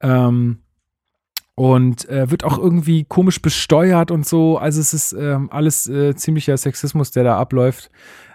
Ähm, 0.00 0.58
und 1.54 2.08
äh, 2.08 2.30
wird 2.30 2.44
auch 2.44 2.58
irgendwie 2.58 3.04
komisch 3.04 3.42
besteuert 3.42 4.10
und 4.10 4.26
so. 4.26 4.58
Also 4.58 4.80
es 4.80 4.94
ist 4.94 5.12
ähm, 5.12 5.50
alles 5.52 5.88
äh, 5.88 6.14
ziemlicher 6.16 6.56
Sexismus, 6.56 7.10
der 7.10 7.24
da 7.24 7.38
abläuft. 7.38 7.90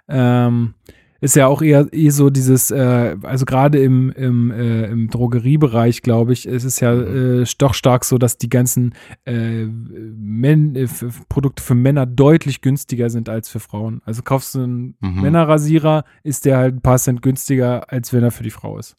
Ähm, 0.08 0.76
ist 1.20 1.36
ja 1.36 1.48
auch 1.48 1.62
eher 1.62 1.88
eh 1.92 2.10
so 2.10 2.30
dieses, 2.30 2.72
äh, 2.72 3.16
also 3.24 3.46
gerade 3.46 3.80
im, 3.80 4.12
im, 4.12 4.52
äh, 4.52 4.86
im 4.86 5.10
Drogeriebereich, 5.10 6.02
glaube 6.02 6.34
ich, 6.34 6.48
ist 6.48 6.64
es 6.64 6.80
ja 6.80 6.94
äh, 6.94 7.46
doch 7.58 7.74
stark 7.74 8.06
so, 8.06 8.18
dass 8.18 8.38
die 8.38 8.50
ganzen 8.50 8.94
äh, 9.26 9.66
Men 9.66 10.76
äh, 10.76 10.88
Produkte 11.30 11.64
für 11.64 11.76
Männer 11.76 12.06
deutlich 12.06 12.62
günstiger 12.62 13.10
sind 13.10 13.30
als 13.30 13.50
für 13.50 13.60
Frauen. 13.60 14.02
Also 14.06 14.22
kaufst 14.22 14.56
du 14.56 14.64
einen 14.64 14.96
Mhm. 15.02 15.22
Männerrasierer, 15.22 16.04
ist 16.24 16.46
der 16.46 16.58
halt 16.58 16.76
ein 16.76 16.82
paar 16.82 16.98
Cent 16.98 17.22
günstiger, 17.22 17.92
als 17.92 18.14
wenn 18.14 18.24
er 18.24 18.32
für 18.32 18.44
die 18.44 18.50
Frau 18.52 18.78
ist. 18.78 18.96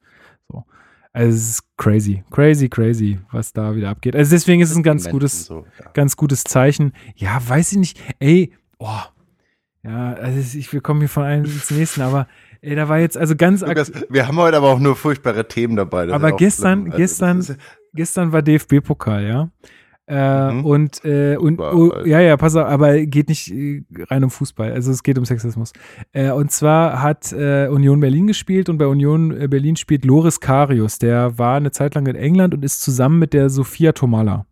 So. 0.51 0.65
Also 1.13 1.37
es 1.37 1.49
ist 1.51 1.63
crazy, 1.77 2.23
crazy, 2.31 2.69
crazy, 2.69 3.19
was 3.33 3.53
da 3.53 3.75
wieder 3.75 3.91
abgeht. 3.91 4.15
Also 4.15 4.31
deswegen 4.31 4.61
ist 4.63 4.71
es 4.71 4.77
ein 4.77 4.83
ganz 4.83 5.05
Menschen 5.05 5.13
gutes, 5.19 5.45
So, 5.47 5.65
ja. 5.83 5.91
ganz 5.93 6.17
gutes 6.17 6.45
Zeichen. 6.45 6.93
Ja, 7.17 7.41
weiß 7.47 7.73
ich 7.73 7.79
nicht. 7.79 8.01
Ey, 8.19 8.53
oh. 8.79 8.89
Ja, 9.89 10.13
also 10.15 10.59
ich, 10.59 10.73
wir 10.73 10.81
kommen 10.81 11.01
hier 11.01 11.09
von 11.09 11.23
einem 11.23 11.45
ins 11.45 11.71
nächsten, 11.71 12.03
aber 12.03 12.27
ey, 12.61 12.75
da 12.77 12.89
war 12.89 12.99
jetzt 12.99 13.17
also 13.17 13.35
ganz 13.37 13.63
Lukas, 13.63 13.91
wir 14.11 14.29
haben 14.29 14.37
heute 14.37 14.57
aber 14.59 14.69
auch 14.69 14.81
nur 14.81 14.97
furchtbare 14.97 15.49
Themen 15.49 15.77
dabei. 15.77 16.07
das 16.07 16.15
Aber 16.15 16.33
gestern- 16.33 16.81
schlimm. 16.81 16.93
Also, 16.93 16.99
gestern- 16.99 17.57
gestern 17.95 18.33
war 18.33 18.43
DFB-Pokal, 18.43 19.25
ja. 19.27 19.51
Äh, 20.11 20.53
Mhm. 20.55 20.65
Und, 20.65 21.05
äh, 21.05 21.37
und 21.37 21.61
oh, 21.61 21.93
ja, 22.07 22.19
ja, 22.21 22.39
pass 22.39 22.57
auf, 22.57 22.67
aber 22.67 22.99
geht 23.05 23.29
nicht 23.29 23.51
äh, 23.53 23.83
rein 24.09 24.25
um 24.25 24.31
Fußball, 24.31 24.73
also 24.73 24.91
es 24.91 25.03
geht 25.03 25.19
um 25.19 25.27
Sexismus. 25.27 25.75
Äh, 26.13 26.31
und 26.31 26.51
zwar 26.51 27.03
hat 27.03 27.31
äh, 27.33 27.69
Union 27.69 28.01
Berlin 28.01 28.27
gespielt 28.27 28.71
und 28.71 28.79
bei 28.79 28.87
Union 28.87 29.39
äh, 29.39 29.49
Berlin 29.49 29.77
spielt 29.77 30.07
Loris 30.07 30.41
Karius, 30.41 30.99
der 30.99 31.39
war 31.39 31.57
eine 31.57 31.73
Zeit 31.73 31.95
lang 31.95 32.07
in 32.07 32.17
England 32.17 32.55
und 32.55 32.65
ist 32.65 32.81
zusammen 32.83 33.19
mit 33.19 33.35
der 33.35 33.51
Sophia 33.51 33.93
Tomala. 33.93 34.47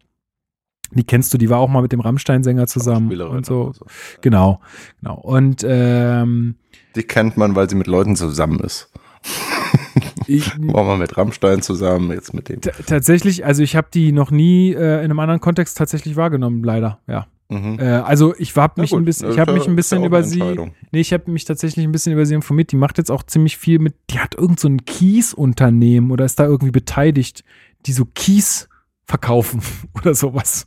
Die 0.96 1.04
kennst 1.04 1.32
du, 1.34 1.38
die 1.38 1.50
war 1.50 1.58
auch 1.58 1.68
mal 1.68 1.82
mit 1.82 1.92
dem 1.92 2.00
Rammstein-Sänger 2.00 2.66
zusammen 2.66 3.12
und 3.20 3.46
so. 3.46 3.72
so. 3.72 3.84
Genau, 4.20 4.60
genau. 5.00 5.16
Und 5.16 5.64
ähm, 5.68 6.56
Die 6.94 7.02
kennt 7.02 7.36
man, 7.36 7.54
weil 7.54 7.68
sie 7.70 7.76
mit 7.76 7.86
Leuten 7.86 8.16
zusammen 8.16 8.60
ist. 8.60 8.90
ich, 10.26 10.50
War 10.60 10.84
mal 10.84 10.98
mit 10.98 11.16
Rammstein 11.16 11.62
zusammen, 11.62 12.10
jetzt 12.12 12.32
mit 12.34 12.48
dem. 12.48 12.60
tatsächlich, 12.60 13.44
also 13.44 13.62
ich 13.62 13.76
habe 13.76 13.88
die 13.92 14.12
noch 14.12 14.30
nie 14.30 14.72
äh, 14.72 14.98
in 14.98 15.04
einem 15.10 15.18
anderen 15.18 15.40
Kontext 15.40 15.76
tatsächlich 15.78 16.16
wahrgenommen, 16.16 16.62
leider, 16.64 17.00
ja. 17.06 17.26
Mhm. 17.48 17.78
Äh, 17.78 17.84
also 17.84 18.34
ich 18.38 18.56
habe 18.56 18.80
mich 18.80 18.90
gut, 18.90 19.00
ein 19.00 19.04
bisschen, 19.04 19.30
ich 19.30 19.36
ist 19.36 19.46
mich 19.46 19.46
ja- 19.46 19.62
ein 19.64 19.68
ja 19.70 19.74
bisschen 19.74 20.04
über 20.04 20.22
sie, 20.24 20.42
nee, 20.90 21.00
ich 21.00 21.12
habe 21.12 21.30
mich 21.30 21.44
tatsächlich 21.44 21.84
ein 21.86 21.92
bisschen 21.92 22.12
über 22.12 22.26
sie 22.26 22.34
informiert. 22.34 22.72
Die 22.72 22.76
macht 22.76 22.98
jetzt 22.98 23.10
auch 23.10 23.22
ziemlich 23.22 23.56
viel 23.56 23.78
mit, 23.78 23.94
die 24.10 24.18
hat 24.18 24.34
irgend 24.34 24.58
so 24.58 24.68
ein 24.68 24.84
Kiesunternehmen 24.84 26.10
oder 26.10 26.24
ist 26.24 26.40
da 26.40 26.44
irgendwie 26.44 26.72
beteiligt, 26.72 27.44
die 27.86 27.92
so 27.92 28.04
Kies 28.04 28.68
verkaufen 29.06 29.62
oder 29.94 30.14
sowas. 30.14 30.66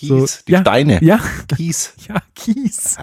So, 0.00 0.20
Kies, 0.20 0.44
die 0.46 0.52
ja, 0.52 0.60
Steine. 0.60 1.02
Ja, 1.04 1.20
Kies. 1.56 1.94
ja, 2.08 2.22
Kies. 2.34 2.96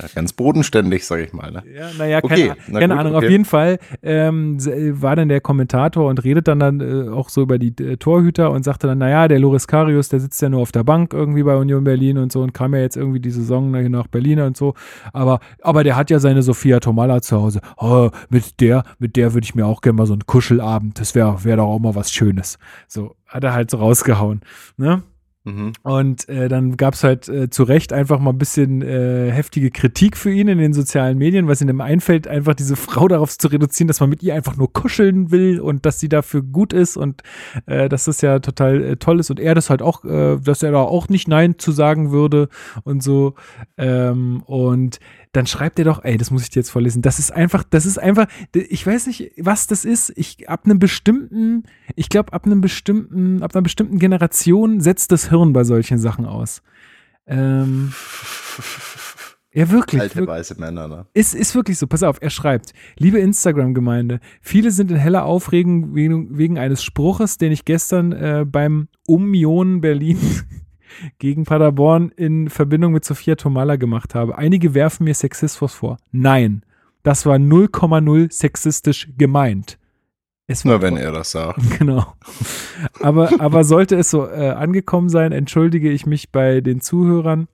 Ja, 0.00 0.08
ganz 0.14 0.32
bodenständig, 0.32 1.06
sag 1.06 1.20
ich 1.20 1.32
mal. 1.32 1.50
Ne? 1.50 1.62
Ja, 1.74 1.86
naja, 1.96 2.20
Okay, 2.22 2.48
keine, 2.48 2.56
na 2.68 2.80
keine 2.80 2.94
gut, 2.94 3.00
Ahnung. 3.00 3.14
okay. 3.16 3.26
Auf 3.26 3.30
jeden 3.30 3.44
Fall 3.44 3.78
ähm, 4.02 4.58
äh, 4.58 5.00
war 5.00 5.16
dann 5.16 5.28
der 5.28 5.40
Kommentator 5.40 6.08
und 6.08 6.22
redet 6.22 6.48
dann, 6.48 6.60
dann 6.60 6.80
äh, 6.80 7.08
auch 7.08 7.28
so 7.28 7.42
über 7.42 7.58
die 7.58 7.68
äh, 7.82 7.96
Torhüter 7.96 8.50
und 8.50 8.62
sagte 8.64 8.86
dann, 8.86 8.98
naja, 8.98 9.26
der 9.28 9.38
Loris 9.38 9.66
Karius, 9.66 10.08
der 10.10 10.20
sitzt 10.20 10.40
ja 10.42 10.48
nur 10.48 10.60
auf 10.60 10.72
der 10.72 10.84
Bank 10.84 11.12
irgendwie 11.14 11.42
bei 11.42 11.56
Union 11.56 11.84
Berlin 11.84 12.18
und 12.18 12.30
so 12.30 12.42
und 12.42 12.52
kam 12.52 12.74
ja 12.74 12.80
jetzt 12.80 12.96
irgendwie 12.96 13.20
die 13.20 13.30
Saison 13.30 13.70
nach- 13.70 13.88
nach 13.88 14.06
Berlin 14.06 14.40
und 14.40 14.56
so. 14.56 14.74
Aber, 15.12 15.40
aber 15.62 15.82
der 15.84 15.96
hat 15.96 16.10
ja 16.10 16.18
seine 16.18 16.42
Sophia 16.42 16.80
Tomala 16.80 17.22
zu 17.22 17.36
Hause. 17.40 17.60
Oh, 17.78 18.10
mit 18.28 18.60
der, 18.60 18.84
mit 18.98 19.16
der 19.16 19.32
würde 19.34 19.44
ich 19.44 19.54
mir 19.54 19.66
auch 19.66 19.80
gerne 19.80 19.96
mal 19.96 20.06
so 20.06 20.12
einen 20.12 20.26
Kuschelabend. 20.26 21.00
Das 21.00 21.14
wäre 21.14 21.42
wär 21.44 21.56
doch 21.56 21.66
auch 21.66 21.78
mal 21.78 21.94
was 21.94 22.12
Schönes. 22.12 22.58
So, 22.86 23.14
hat 23.26 23.44
er 23.44 23.52
halt 23.54 23.70
so 23.70 23.78
rausgehauen. 23.78 24.40
Ne? 24.76 25.02
Mhm. 25.44 25.72
Und 25.82 26.28
äh, 26.28 26.48
dann 26.48 26.76
gab 26.76 26.92
es 26.92 27.02
halt 27.02 27.26
äh, 27.28 27.48
zu 27.48 27.62
Recht 27.62 27.94
einfach 27.94 28.18
mal 28.18 28.30
ein 28.30 28.38
bisschen 28.38 28.82
äh, 28.82 29.30
heftige 29.30 29.70
Kritik 29.70 30.18
für 30.18 30.30
ihn 30.30 30.48
in 30.48 30.58
den 30.58 30.74
sozialen 30.74 31.16
Medien, 31.16 31.48
was 31.48 31.62
ihm 31.62 31.80
einfällt, 31.80 32.28
einfach 32.28 32.54
diese 32.54 32.76
Frau 32.76 33.08
darauf 33.08 33.38
zu 33.38 33.48
reduzieren, 33.48 33.88
dass 33.88 34.00
man 34.00 34.10
mit 34.10 34.22
ihr 34.22 34.34
einfach 34.34 34.56
nur 34.58 34.70
kuscheln 34.70 35.30
will 35.30 35.58
und 35.58 35.86
dass 35.86 35.98
sie 35.98 36.10
dafür 36.10 36.42
gut 36.42 36.74
ist 36.74 36.98
und 36.98 37.22
äh, 37.64 37.88
dass 37.88 38.04
das 38.04 38.20
ja 38.20 38.40
total 38.40 38.82
äh, 38.82 38.96
toll 38.96 39.18
ist 39.18 39.30
und 39.30 39.40
er 39.40 39.54
das 39.54 39.70
halt 39.70 39.80
auch, 39.80 40.04
äh, 40.04 40.36
dass 40.36 40.62
er 40.62 40.72
da 40.72 40.82
auch 40.82 41.08
nicht 41.08 41.26
Nein 41.26 41.58
zu 41.58 41.72
sagen 41.72 42.10
würde 42.10 42.50
und 42.84 43.02
so. 43.02 43.34
Ähm, 43.78 44.42
und 44.44 45.00
dann 45.32 45.46
schreibt 45.46 45.78
er 45.78 45.84
doch, 45.84 46.02
ey, 46.02 46.16
das 46.16 46.30
muss 46.30 46.42
ich 46.42 46.50
dir 46.50 46.60
jetzt 46.60 46.70
vorlesen. 46.70 47.02
Das 47.02 47.18
ist 47.18 47.30
einfach, 47.30 47.62
das 47.62 47.86
ist 47.86 47.98
einfach, 47.98 48.26
ich 48.52 48.84
weiß 48.84 49.06
nicht, 49.06 49.32
was 49.36 49.66
das 49.68 49.84
ist. 49.84 50.12
Ich 50.16 50.48
ab 50.48 50.62
einem 50.64 50.78
bestimmten, 50.78 51.64
ich 51.94 52.08
glaube, 52.08 52.32
ab 52.32 52.46
einem 52.46 52.60
bestimmten, 52.60 53.42
ab 53.42 53.54
einer 53.54 53.62
bestimmten 53.62 53.98
Generation 53.98 54.80
setzt 54.80 55.12
das 55.12 55.28
Hirn 55.30 55.52
bei 55.52 55.62
solchen 55.62 55.98
Sachen 55.98 56.26
aus. 56.26 56.62
Ähm, 57.26 57.92
ja, 59.52 59.70
wirklich. 59.70 60.00
Alte 60.00 60.26
weiße 60.26 60.58
Männer, 60.58 60.88
ne? 60.88 61.06
Ist, 61.14 61.36
ist 61.36 61.54
wirklich 61.54 61.78
so. 61.78 61.86
Pass 61.86 62.02
auf, 62.02 62.18
er 62.20 62.30
schreibt, 62.30 62.72
liebe 62.98 63.20
Instagram-Gemeinde, 63.20 64.18
viele 64.40 64.72
sind 64.72 64.90
in 64.90 64.96
heller 64.96 65.24
Aufregung 65.24 65.94
wegen, 65.94 66.36
wegen 66.38 66.58
eines 66.58 66.82
Spruches, 66.82 67.38
den 67.38 67.52
ich 67.52 67.64
gestern 67.64 68.10
äh, 68.10 68.44
beim 68.44 68.88
Union 69.06 69.80
Berlin 69.80 70.18
gegen 71.18 71.44
Paderborn 71.44 72.10
in 72.16 72.48
Verbindung 72.48 72.92
mit 72.92 73.04
Sophia 73.04 73.36
Tomala 73.36 73.76
gemacht 73.76 74.14
habe. 74.14 74.36
Einige 74.36 74.74
werfen 74.74 75.04
mir 75.04 75.14
Sexismus 75.14 75.74
vor. 75.74 75.98
Nein, 76.12 76.62
das 77.02 77.26
war 77.26 77.36
0,0 77.36 78.32
sexistisch 78.32 79.08
gemeint. 79.16 79.78
Nur 80.64 80.82
wenn 80.82 80.96
er 80.96 81.12
das 81.12 81.30
sagt. 81.30 81.60
Genau. 81.78 82.14
Aber, 83.00 83.30
aber 83.40 83.64
sollte 83.64 83.96
es 83.96 84.10
so 84.10 84.26
äh, 84.26 84.50
angekommen 84.50 85.08
sein, 85.08 85.32
entschuldige 85.32 85.90
ich 85.90 86.06
mich 86.06 86.32
bei 86.32 86.60
den 86.60 86.80
Zuhörern 86.80 87.46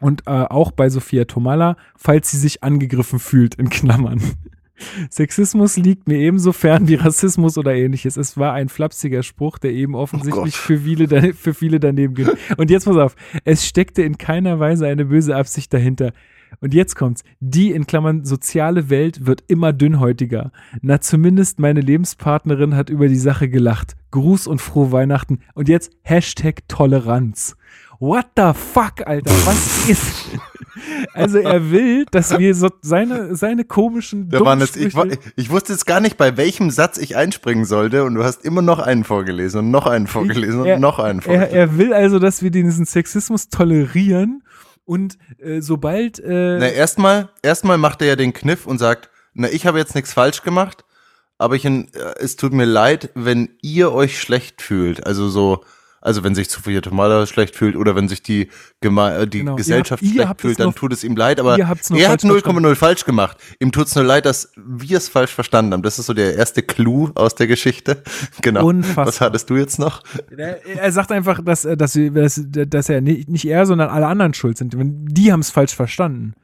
und 0.00 0.22
äh, 0.26 0.30
auch 0.30 0.70
bei 0.70 0.90
Sophia 0.90 1.24
Tomala, 1.24 1.76
falls 1.96 2.30
sie 2.30 2.38
sich 2.38 2.62
angegriffen 2.62 3.18
fühlt, 3.18 3.54
in 3.54 3.70
Klammern. 3.70 4.20
Sexismus 5.10 5.76
liegt 5.76 6.08
mir 6.08 6.18
ebenso 6.18 6.52
fern 6.52 6.88
wie 6.88 6.94
Rassismus 6.94 7.58
oder 7.58 7.74
ähnliches. 7.74 8.16
Es 8.16 8.36
war 8.36 8.52
ein 8.54 8.68
flapsiger 8.68 9.22
Spruch, 9.22 9.58
der 9.58 9.72
eben 9.72 9.94
offensichtlich 9.94 10.54
Gott. 10.54 10.62
für, 10.62 10.78
viele, 10.78 11.34
für 11.34 11.54
viele 11.54 11.80
daneben 11.80 12.14
ging. 12.14 12.28
Und 12.56 12.70
jetzt 12.70 12.84
pass 12.84 12.96
auf, 12.96 13.16
es 13.44 13.66
steckte 13.66 14.02
in 14.02 14.18
keiner 14.18 14.58
Weise 14.60 14.86
eine 14.86 15.04
böse 15.04 15.36
Absicht 15.36 15.72
dahinter. 15.72 16.12
Und 16.60 16.72
jetzt 16.72 16.96
kommt's. 16.96 17.24
Die 17.40 17.72
in 17.72 17.86
Klammern 17.86 18.24
soziale 18.24 18.88
Welt 18.88 19.26
wird 19.26 19.44
immer 19.48 19.72
dünnhäutiger. 19.72 20.50
Na, 20.80 21.00
zumindest 21.00 21.58
meine 21.58 21.80
Lebenspartnerin 21.80 22.74
hat 22.74 22.88
über 22.88 23.08
die 23.08 23.16
Sache 23.16 23.48
gelacht. 23.48 23.96
Gruß 24.12 24.46
und 24.46 24.60
frohe 24.60 24.90
Weihnachten. 24.90 25.40
Und 25.54 25.68
jetzt 25.68 25.92
Hashtag 26.02 26.66
Toleranz. 26.68 27.57
What 28.00 28.26
the 28.36 28.52
fuck, 28.54 29.06
Alter? 29.06 29.30
Was 29.44 29.88
ist? 29.88 30.24
Also 31.12 31.38
er 31.38 31.72
will, 31.72 32.06
dass 32.12 32.38
wir 32.38 32.54
so 32.54 32.70
seine, 32.82 33.34
seine 33.34 33.64
komischen 33.64 34.30
Da 34.30 34.40
waren 34.40 34.60
jetzt, 34.60 34.76
ich, 34.76 34.94
ich 35.34 35.50
wusste 35.50 35.72
jetzt 35.72 35.86
gar 35.86 35.98
nicht, 35.98 36.16
bei 36.16 36.36
welchem 36.36 36.70
Satz 36.70 36.98
ich 36.98 37.16
einspringen 37.16 37.64
sollte 37.64 38.04
und 38.04 38.14
du 38.14 38.22
hast 38.22 38.44
immer 38.44 38.62
noch 38.62 38.78
einen 38.78 39.02
vorgelesen 39.02 39.58
und 39.58 39.70
noch 39.72 39.86
einen 39.86 40.06
vorgelesen 40.06 40.64
er, 40.64 40.76
und 40.76 40.80
noch 40.80 41.00
einen 41.00 41.18
er, 41.18 41.22
vorgelesen. 41.22 41.56
er 41.56 41.78
will 41.78 41.92
also, 41.92 42.20
dass 42.20 42.42
wir 42.42 42.52
diesen 42.52 42.86
Sexismus 42.86 43.48
tolerieren 43.48 44.44
und 44.84 45.18
äh, 45.38 45.60
sobald 45.60 46.20
äh, 46.20 46.58
Na, 46.60 46.68
erstmal, 46.68 47.28
erstmal 47.42 47.76
macht 47.76 48.00
er 48.00 48.08
ja 48.08 48.16
den 48.16 48.32
Kniff 48.32 48.64
und 48.66 48.78
sagt, 48.78 49.10
na, 49.34 49.48
ich 49.48 49.66
habe 49.66 49.78
jetzt 49.78 49.96
nichts 49.96 50.12
falsch 50.12 50.42
gemacht, 50.42 50.84
aber 51.38 51.56
ich, 51.56 51.64
äh, 51.64 51.86
es 52.20 52.36
tut 52.36 52.52
mir 52.52 52.66
leid, 52.66 53.10
wenn 53.14 53.50
ihr 53.62 53.92
euch 53.92 54.20
schlecht 54.20 54.62
fühlt. 54.62 55.04
Also 55.04 55.28
so, 55.28 55.64
also 56.00 56.24
wenn 56.24 56.34
sich 56.34 56.48
Sophia 56.50 56.80
Tomala 56.80 57.26
schlecht 57.26 57.56
fühlt 57.56 57.76
oder 57.76 57.94
wenn 57.96 58.08
sich 58.08 58.22
die, 58.22 58.48
Geme 58.80 59.14
äh, 59.16 59.26
die 59.26 59.40
Genau, 59.40 59.56
Gesellschaft 59.56 60.02
habt- 60.02 60.12
schlecht 60.12 60.30
es 60.36 60.40
fühlt, 60.40 60.58
dann 60.60 60.66
nur- 60.66 60.74
tut 60.74 60.92
es 60.92 61.04
ihm 61.04 61.16
leid, 61.16 61.40
aber 61.40 61.58
er 61.58 61.68
hat 61.68 61.80
falsch 61.80 62.24
0,0 62.24 62.74
falsch 62.74 63.04
gemacht. 63.04 63.36
Ihm 63.60 63.72
tut's 63.72 63.94
nur 63.94 64.04
leid, 64.04 64.26
dass 64.26 64.52
wir 64.56 64.96
es 64.98 65.08
falsch 65.08 65.32
verstanden 65.34 65.72
haben. 65.72 65.82
Das 65.82 65.98
ist 65.98 66.06
so 66.06 66.14
der 66.14 66.36
erste 66.36 66.62
Clou 66.62 67.10
aus 67.14 67.34
der 67.34 67.46
Geschichte. 67.46 68.02
Genau. 68.42 68.66
Unfassbar. 68.66 69.06
Was 69.06 69.20
hattest 69.20 69.50
du 69.50 69.56
jetzt 69.56 69.78
noch? 69.78 70.02
er, 70.36 70.64
er 70.64 70.92
sagt 70.92 71.10
einfach, 71.12 71.42
dass, 71.42 71.64
äh, 71.64 71.76
dass, 71.76 71.98
dass, 72.12 72.40
dass 72.46 72.88
er 72.88 73.00
nicht, 73.00 73.28
nicht 73.28 73.44
er, 73.46 73.66
sondern 73.66 73.88
alle 73.90 74.06
anderen 74.06 74.34
schuld 74.34 74.56
sind. 74.58 74.74
Die 74.78 75.32
haben 75.32 75.40
es 75.40 75.50
falsch 75.50 75.74
verstanden. 75.74 76.34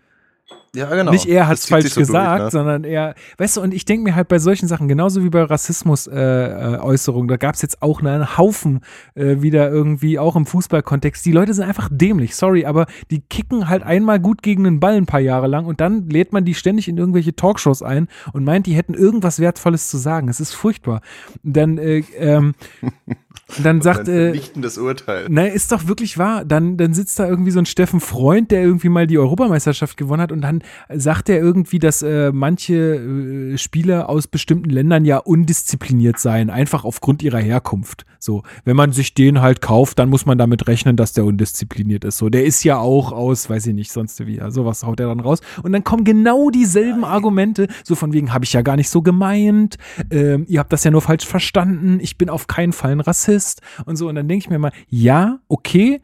Ja, 0.74 0.86
genau. 0.86 1.12
Nicht 1.12 1.26
er 1.26 1.46
hat 1.46 1.58
es 1.58 1.66
falsch 1.66 1.90
so 1.90 2.00
gesagt, 2.00 2.40
durch, 2.40 2.44
ne? 2.46 2.50
sondern 2.50 2.84
er, 2.84 3.14
weißt 3.38 3.56
du, 3.56 3.60
und 3.60 3.72
ich 3.72 3.84
denke 3.84 4.02
mir 4.04 4.16
halt 4.16 4.28
bei 4.28 4.38
solchen 4.38 4.66
Sachen, 4.66 4.88
genauso 4.88 5.22
wie 5.22 5.30
bei 5.30 5.42
Rassismus-Äußerungen, 5.42 6.74
äh, 6.74 6.78
Äußerungen, 6.78 7.28
da 7.28 7.36
gab 7.36 7.54
es 7.54 7.62
jetzt 7.62 7.80
auch 7.80 8.00
einen 8.00 8.36
Haufen 8.36 8.80
äh, 9.14 9.40
wieder 9.40 9.70
irgendwie, 9.70 10.18
auch 10.18 10.34
im 10.34 10.46
Fußballkontext. 10.46 11.24
Die 11.24 11.32
Leute 11.32 11.54
sind 11.54 11.64
einfach 11.64 11.88
dämlich, 11.92 12.34
sorry, 12.34 12.66
aber 12.66 12.86
die 13.10 13.20
kicken 13.20 13.68
halt 13.68 13.84
einmal 13.84 14.18
gut 14.18 14.42
gegen 14.42 14.64
den 14.64 14.80
Ball 14.80 14.94
ein 14.94 15.06
paar 15.06 15.20
Jahre 15.20 15.46
lang 15.46 15.66
und 15.66 15.80
dann 15.80 16.08
lädt 16.08 16.32
man 16.32 16.44
die 16.44 16.54
ständig 16.54 16.88
in 16.88 16.98
irgendwelche 16.98 17.36
Talkshows 17.36 17.82
ein 17.82 18.08
und 18.32 18.44
meint, 18.44 18.66
die 18.66 18.74
hätten 18.74 18.94
irgendwas 18.94 19.38
Wertvolles 19.38 19.88
zu 19.88 19.96
sagen. 19.96 20.28
Es 20.28 20.40
ist 20.40 20.54
furchtbar. 20.54 21.02
Und 21.44 21.56
dann, 21.56 21.78
äh, 21.78 22.02
ähm, 22.18 22.54
dann 23.62 23.80
sagt, 23.82 24.08
Ein 24.08 24.14
äh, 24.14 24.24
vernichtendes 24.30 24.78
Urteil. 24.78 25.26
na, 25.28 25.46
ist 25.46 25.70
doch 25.70 25.86
wirklich 25.86 26.18
wahr. 26.18 26.44
Dann, 26.44 26.76
dann 26.76 26.94
sitzt 26.94 27.18
da 27.18 27.28
irgendwie 27.28 27.50
so 27.50 27.58
ein 27.58 27.66
Steffen 27.66 28.00
Freund, 28.00 28.50
der 28.50 28.62
irgendwie 28.62 28.88
mal 28.88 29.06
die 29.06 29.18
Europameisterschaft 29.18 29.96
gewonnen 29.96 30.22
hat 30.22 30.32
und 30.32 30.40
dann 30.40 30.62
sagt 30.92 31.28
er 31.28 31.38
irgendwie, 31.38 31.78
dass 31.78 32.02
äh, 32.02 32.32
manche 32.32 32.74
äh, 32.74 33.58
Spieler 33.58 34.08
aus 34.08 34.26
bestimmten 34.26 34.70
Ländern 34.70 35.04
ja 35.04 35.18
undiszipliniert 35.18 36.18
seien, 36.18 36.50
einfach 36.50 36.84
aufgrund 36.84 37.22
ihrer 37.22 37.40
Herkunft. 37.40 38.06
So, 38.24 38.42
wenn 38.64 38.76
man 38.76 38.92
sich 38.92 39.14
den 39.14 39.42
halt 39.42 39.60
kauft, 39.60 39.98
dann 39.98 40.08
muss 40.08 40.24
man 40.26 40.38
damit 40.38 40.66
rechnen, 40.66 40.96
dass 40.96 41.12
der 41.12 41.24
undiszipliniert 41.24 42.04
ist. 42.04 42.16
So, 42.16 42.30
der 42.30 42.44
ist 42.44 42.64
ja 42.64 42.78
auch 42.78 43.12
aus, 43.12 43.50
weiß 43.50 43.66
ich 43.66 43.74
nicht, 43.74 43.92
sonst 43.92 44.26
wie, 44.26 44.36
ja, 44.36 44.50
sowas 44.50 44.82
haut 44.82 44.98
er 44.98 45.08
dann 45.08 45.20
raus. 45.20 45.40
Und 45.62 45.72
dann 45.72 45.84
kommen 45.84 46.04
genau 46.04 46.50
dieselben 46.50 47.04
Argumente, 47.04 47.68
so 47.84 47.94
von 47.94 48.12
wegen, 48.12 48.32
habe 48.32 48.44
ich 48.44 48.54
ja 48.54 48.62
gar 48.62 48.76
nicht 48.76 48.88
so 48.88 49.02
gemeint, 49.02 49.76
ähm, 50.10 50.46
ihr 50.48 50.60
habt 50.60 50.72
das 50.72 50.84
ja 50.84 50.90
nur 50.90 51.02
falsch 51.02 51.26
verstanden, 51.26 51.98
ich 52.00 52.16
bin 52.16 52.30
auf 52.30 52.46
keinen 52.46 52.72
Fall 52.72 52.92
ein 52.92 53.00
Rassist 53.00 53.60
und 53.84 53.96
so. 53.96 54.08
Und 54.08 54.14
dann 54.14 54.26
denke 54.26 54.44
ich 54.44 54.50
mir 54.50 54.58
mal, 54.58 54.72
ja, 54.88 55.40
okay, 55.48 56.00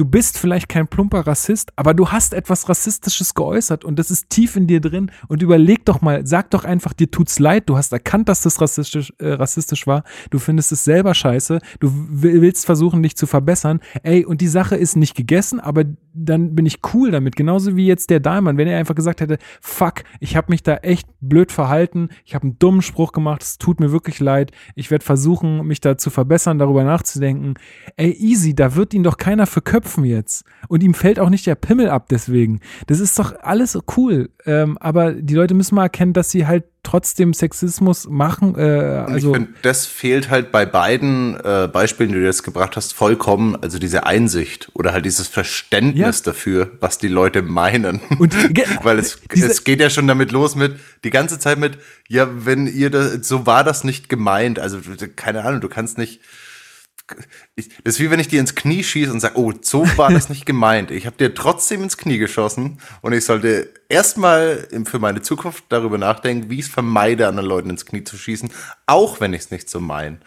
du 0.00 0.06
bist 0.06 0.38
vielleicht 0.38 0.70
kein 0.70 0.88
plumper 0.88 1.26
Rassist, 1.26 1.72
aber 1.76 1.92
du 1.92 2.08
hast 2.08 2.32
etwas 2.32 2.70
Rassistisches 2.70 3.34
geäußert 3.34 3.84
und 3.84 3.98
das 3.98 4.10
ist 4.10 4.30
tief 4.30 4.56
in 4.56 4.66
dir 4.66 4.80
drin. 4.80 5.10
Und 5.28 5.42
überleg 5.42 5.84
doch 5.84 6.00
mal, 6.00 6.26
sag 6.26 6.50
doch 6.52 6.64
einfach, 6.64 6.94
dir 6.94 7.10
tut's 7.10 7.38
leid, 7.38 7.68
du 7.68 7.76
hast 7.76 7.92
erkannt, 7.92 8.30
dass 8.30 8.40
das 8.40 8.62
rassistisch, 8.62 9.12
äh, 9.18 9.32
rassistisch 9.32 9.86
war, 9.86 10.04
du 10.30 10.38
findest 10.38 10.72
es 10.72 10.84
selber 10.84 11.12
scheiße, 11.12 11.60
du 11.80 11.92
will- 11.92 12.40
willst 12.40 12.64
versuchen, 12.64 13.02
dich 13.02 13.14
zu 13.14 13.26
verbessern. 13.26 13.80
Ey, 14.02 14.24
und 14.24 14.40
die 14.40 14.48
Sache 14.48 14.74
ist 14.74 14.96
nicht 14.96 15.14
gegessen, 15.14 15.60
aber 15.60 15.84
dann 16.12 16.54
bin 16.54 16.66
ich 16.66 16.80
cool 16.92 17.10
damit. 17.10 17.36
Genauso 17.36 17.76
wie 17.76 17.86
jetzt 17.86 18.10
der 18.10 18.20
Dahlmann, 18.20 18.56
wenn 18.56 18.68
er 18.68 18.78
einfach 18.78 18.94
gesagt 18.94 19.20
hätte, 19.20 19.38
fuck, 19.60 20.02
ich 20.18 20.36
habe 20.36 20.50
mich 20.50 20.62
da 20.62 20.76
echt 20.76 21.08
blöd 21.20 21.52
verhalten, 21.52 22.08
ich 22.24 22.34
habe 22.34 22.44
einen 22.44 22.58
dummen 22.58 22.82
Spruch 22.82 23.12
gemacht, 23.12 23.42
es 23.42 23.58
tut 23.58 23.80
mir 23.80 23.92
wirklich 23.92 24.20
leid, 24.20 24.52
ich 24.74 24.90
werde 24.90 25.04
versuchen, 25.04 25.66
mich 25.66 25.80
da 25.80 25.98
zu 25.98 26.10
verbessern, 26.10 26.58
darüber 26.58 26.84
nachzudenken. 26.84 27.54
Ey, 27.96 28.12
easy, 28.12 28.54
da 28.54 28.74
wird 28.74 28.94
ihn 28.94 29.02
doch 29.02 29.16
keiner 29.16 29.46
verköpfen 29.46 30.04
jetzt. 30.04 30.44
Und 30.68 30.82
ihm 30.82 30.94
fällt 30.94 31.20
auch 31.20 31.30
nicht 31.30 31.46
der 31.46 31.54
Pimmel 31.54 31.90
ab 31.90 32.08
deswegen. 32.10 32.60
Das 32.86 33.00
ist 33.00 33.18
doch 33.18 33.34
alles 33.40 33.78
cool. 33.96 34.30
Ähm, 34.46 34.78
aber 34.78 35.12
die 35.12 35.34
Leute 35.34 35.54
müssen 35.54 35.74
mal 35.74 35.84
erkennen, 35.84 36.12
dass 36.12 36.30
sie 36.30 36.46
halt 36.46 36.64
trotzdem 36.82 37.34
Sexismus 37.34 38.08
machen. 38.08 38.54
Äh, 38.56 39.04
Und 39.06 39.12
also, 39.12 39.28
ich 39.30 39.36
finde, 39.36 39.52
das 39.62 39.86
fehlt 39.86 40.30
halt 40.30 40.50
bei 40.50 40.64
beiden 40.66 41.36
äh, 41.40 41.68
Beispielen, 41.72 42.10
die 42.10 42.16
du 42.18 42.24
jetzt 42.24 42.42
gebracht 42.42 42.76
hast, 42.76 42.94
vollkommen. 42.94 43.56
Also 43.62 43.78
diese 43.78 44.04
Einsicht 44.06 44.70
oder 44.74 44.92
halt 44.92 45.04
dieses 45.04 45.28
Verständnis 45.28 46.18
Ja. 46.18 46.24
dafür, 46.24 46.70
was 46.80 46.98
die 46.98 47.08
Leute 47.08 47.42
meinen. 47.42 48.00
Und 48.18 48.34
weil 48.84 48.98
es, 48.98 49.18
es 49.32 49.64
geht 49.64 49.80
ja 49.80 49.90
schon 49.90 50.06
damit 50.06 50.32
los 50.32 50.56
mit, 50.56 50.76
die 51.04 51.10
ganze 51.10 51.38
Zeit 51.38 51.58
mit, 51.58 51.78
ja, 52.08 52.28
wenn 52.46 52.66
ihr 52.66 52.90
das, 52.90 53.26
so 53.28 53.46
war 53.46 53.64
das 53.64 53.84
nicht 53.84 54.08
gemeint. 54.08 54.58
Also, 54.58 54.78
keine 55.16 55.44
Ahnung, 55.44 55.60
du 55.60 55.68
kannst 55.68 55.98
nicht. 55.98 56.20
Ich, 57.56 57.68
das 57.84 57.94
ist 57.94 58.00
wie 58.00 58.10
wenn 58.10 58.20
ich 58.20 58.28
dir 58.28 58.40
ins 58.40 58.54
Knie 58.54 58.82
schieße 58.82 59.12
und 59.12 59.20
sage, 59.20 59.38
oh, 59.38 59.52
so 59.60 59.86
war 59.96 60.10
das 60.10 60.28
nicht 60.28 60.46
gemeint. 60.46 60.90
Ich 60.90 61.06
habe 61.06 61.16
dir 61.16 61.34
trotzdem 61.34 61.82
ins 61.82 61.96
Knie 61.96 62.18
geschossen 62.18 62.78
und 63.02 63.12
ich 63.12 63.24
sollte 63.24 63.72
erstmal 63.88 64.68
für 64.84 64.98
meine 64.98 65.22
Zukunft 65.22 65.64
darüber 65.68 65.98
nachdenken, 65.98 66.50
wie 66.50 66.58
ich 66.58 66.66
es 66.66 66.68
vermeide, 66.68 67.28
anderen 67.28 67.48
Leuten 67.48 67.70
ins 67.70 67.86
Knie 67.86 68.04
zu 68.04 68.16
schießen, 68.16 68.50
auch 68.86 69.20
wenn 69.20 69.34
ich 69.34 69.42
es 69.42 69.50
nicht 69.50 69.68
so 69.68 69.80
meine. 69.80 70.18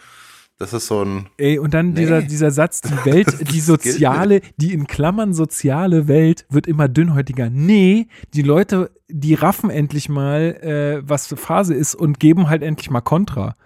Das 0.56 0.72
ist 0.72 0.86
so 0.86 1.04
ein. 1.04 1.26
Ey, 1.36 1.58
und 1.58 1.74
dann 1.74 1.94
dieser, 1.94 2.22
dieser 2.22 2.52
Satz, 2.52 2.80
die 2.80 2.92
Welt, 3.04 3.50
die 3.52 3.60
soziale, 3.60 4.40
die 4.56 4.72
in 4.72 4.86
Klammern 4.86 5.34
soziale 5.34 6.06
Welt 6.06 6.46
wird 6.48 6.68
immer 6.68 6.88
dünnhäutiger. 6.88 7.50
Nee, 7.50 8.06
die 8.34 8.42
Leute, 8.42 8.92
die 9.08 9.34
raffen 9.34 9.68
endlich 9.68 10.08
mal, 10.08 10.54
äh, 10.62 11.08
was 11.08 11.26
für 11.26 11.36
Phase 11.36 11.74
ist 11.74 11.96
und 11.96 12.20
geben 12.20 12.48
halt 12.48 12.62
endlich 12.62 12.88
mal 12.90 13.00
Kontra. 13.00 13.56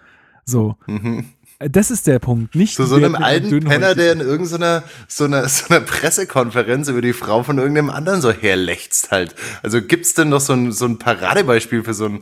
So. 0.45 0.77
Äh, 0.87 1.23
Das 1.59 1.91
ist 1.91 2.07
der 2.07 2.19
Punkt. 2.19 2.55
Nicht 2.55 2.75
Zu 2.75 2.85
so 2.85 2.95
einem 2.95 3.15
alten. 3.15 3.59
Penner, 3.59 3.93
der 3.93 4.13
in 4.13 4.21
irgendeiner 4.21 4.83
so 5.07 5.25
einer, 5.25 5.49
so 5.49 5.65
einer 5.69 5.81
Pressekonferenz 5.81 6.87
über 6.87 7.01
die 7.01 7.11
Frau 7.11 7.43
von 7.43 7.57
irgendeinem 7.57 7.89
anderen 7.89 8.21
so 8.21 8.31
herlächzt 8.31 9.11
halt. 9.11 9.35
Also 9.61 9.81
gibt's 9.81 10.13
denn 10.13 10.29
noch 10.29 10.39
so 10.39 10.53
ein, 10.53 10.71
so 10.71 10.85
ein 10.85 10.99
Paradebeispiel 10.99 11.83
für 11.83 11.93
so 11.93 12.05
ein 12.05 12.19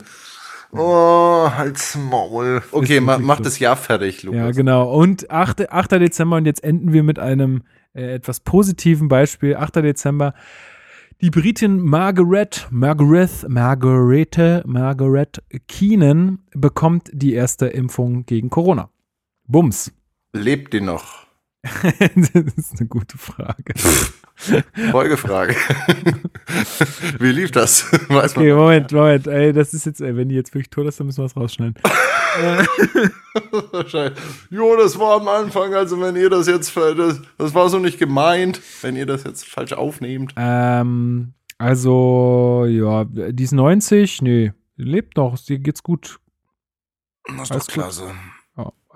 Oh, 0.72 1.50
halt's 1.56 1.96
Maul. 1.96 2.62
Okay, 2.72 3.00
ma, 3.00 3.18
mach 3.18 3.40
das 3.40 3.58
Jahr 3.58 3.76
fertig, 3.76 4.22
Lukas. 4.22 4.38
Ja, 4.38 4.50
genau. 4.50 4.92
Und 4.92 5.30
8. 5.30 5.70
8. 5.72 5.92
Dezember 5.92 6.36
und 6.36 6.44
jetzt 6.44 6.62
enden 6.62 6.92
wir 6.92 7.02
mit 7.02 7.18
einem 7.18 7.62
äh, 7.94 8.14
etwas 8.14 8.40
positiven 8.40 9.08
Beispiel. 9.08 9.56
8. 9.56 9.76
Dezember. 9.76 10.34
Die 11.22 11.30
Britin 11.30 11.80
Margaret, 11.80 12.68
Margaret, 12.70 13.48
Margarete, 13.48 14.62
Margaret 14.66 15.42
Keenan 15.68 16.40
bekommt 16.54 17.08
die 17.12 17.32
erste 17.32 17.66
Impfung 17.66 18.26
gegen 18.26 18.50
Corona. 18.50 18.90
Bums. 19.48 19.90
Lebt 20.34 20.74
die 20.74 20.82
noch? 20.82 21.26
das 21.62 22.54
ist 22.56 22.78
eine 22.78 22.86
gute 22.88 23.16
Frage. 23.16 23.74
Folgefrage. 24.92 25.56
Wie 27.18 27.32
lief 27.32 27.50
das? 27.50 27.90
Weiß 28.08 28.36
Okay, 28.36 28.50
man. 28.50 28.58
Moment, 28.58 28.92
Moment. 28.92 29.26
Ey, 29.26 29.52
das 29.54 29.72
ist 29.74 29.86
jetzt, 29.86 30.00
ey, 30.02 30.14
wenn 30.16 30.28
die 30.28 30.34
jetzt 30.34 30.54
wirklich 30.54 30.68
tot 30.70 30.86
ist, 30.86 31.00
dann 31.00 31.06
müssen 31.06 31.22
wir 31.22 31.26
es 31.26 31.36
rausschneiden. 31.36 31.74
Jo, 34.50 34.76
das 34.76 34.98
war 34.98 35.20
am 35.20 35.28
Anfang, 35.28 35.74
also 35.74 36.00
wenn 36.00 36.14
ihr 36.14 36.30
das 36.30 36.46
jetzt, 36.46 36.76
das, 36.76 37.20
das 37.38 37.54
war 37.54 37.68
so 37.70 37.78
nicht 37.78 37.98
gemeint, 37.98 38.60
wenn 38.82 38.96
ihr 38.96 39.06
das 39.06 39.24
jetzt 39.24 39.46
falsch 39.48 39.72
aufnehmt. 39.72 40.34
Ähm, 40.36 41.32
also, 41.56 42.66
ja, 42.68 43.04
die 43.04 43.42
ist 43.42 43.52
90, 43.52 44.22
nee, 44.22 44.52
lebt 44.76 45.16
noch, 45.16 45.38
ihr 45.48 45.58
geht's 45.58 45.82
gut. 45.82 46.20
Das 47.26 47.44
ist 47.44 47.50
Alles 47.50 47.66
doch 47.66 47.74
gut. 47.74 48.14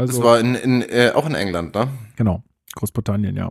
Ja, 0.02 0.06
Das 0.06 0.16
also, 0.16 0.24
war 0.24 0.40
in, 0.40 0.54
in, 0.54 0.82
äh, 0.82 1.12
auch 1.14 1.26
in 1.26 1.34
England, 1.34 1.74
ne? 1.74 1.88
genau, 2.16 2.42
Großbritannien, 2.74 3.36
ja. 3.36 3.50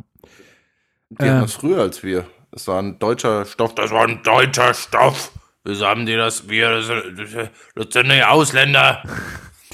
Die 1.10 1.18
hatten 1.26 1.38
Äh. 1.40 1.42
das 1.42 1.54
früher 1.54 1.80
als 1.82 2.04
wir. 2.04 2.26
Das 2.52 2.68
war 2.68 2.82
ein 2.82 3.00
deutscher 3.00 3.46
Stoff. 3.46 3.76
Das 3.76 3.92
war 3.92 4.08
ein 4.08 4.22
deutscher 4.24 4.74
Stoff. 4.74 5.32
Wieso 5.64 5.86
haben 5.86 6.06
die 6.06 6.16
das? 6.16 6.50
Wir, 6.50 6.70
das, 6.70 6.88
das, 6.88 7.50
das 7.76 7.94
sind 7.94 8.12
die 8.12 8.24
Ausländer. 8.24 9.04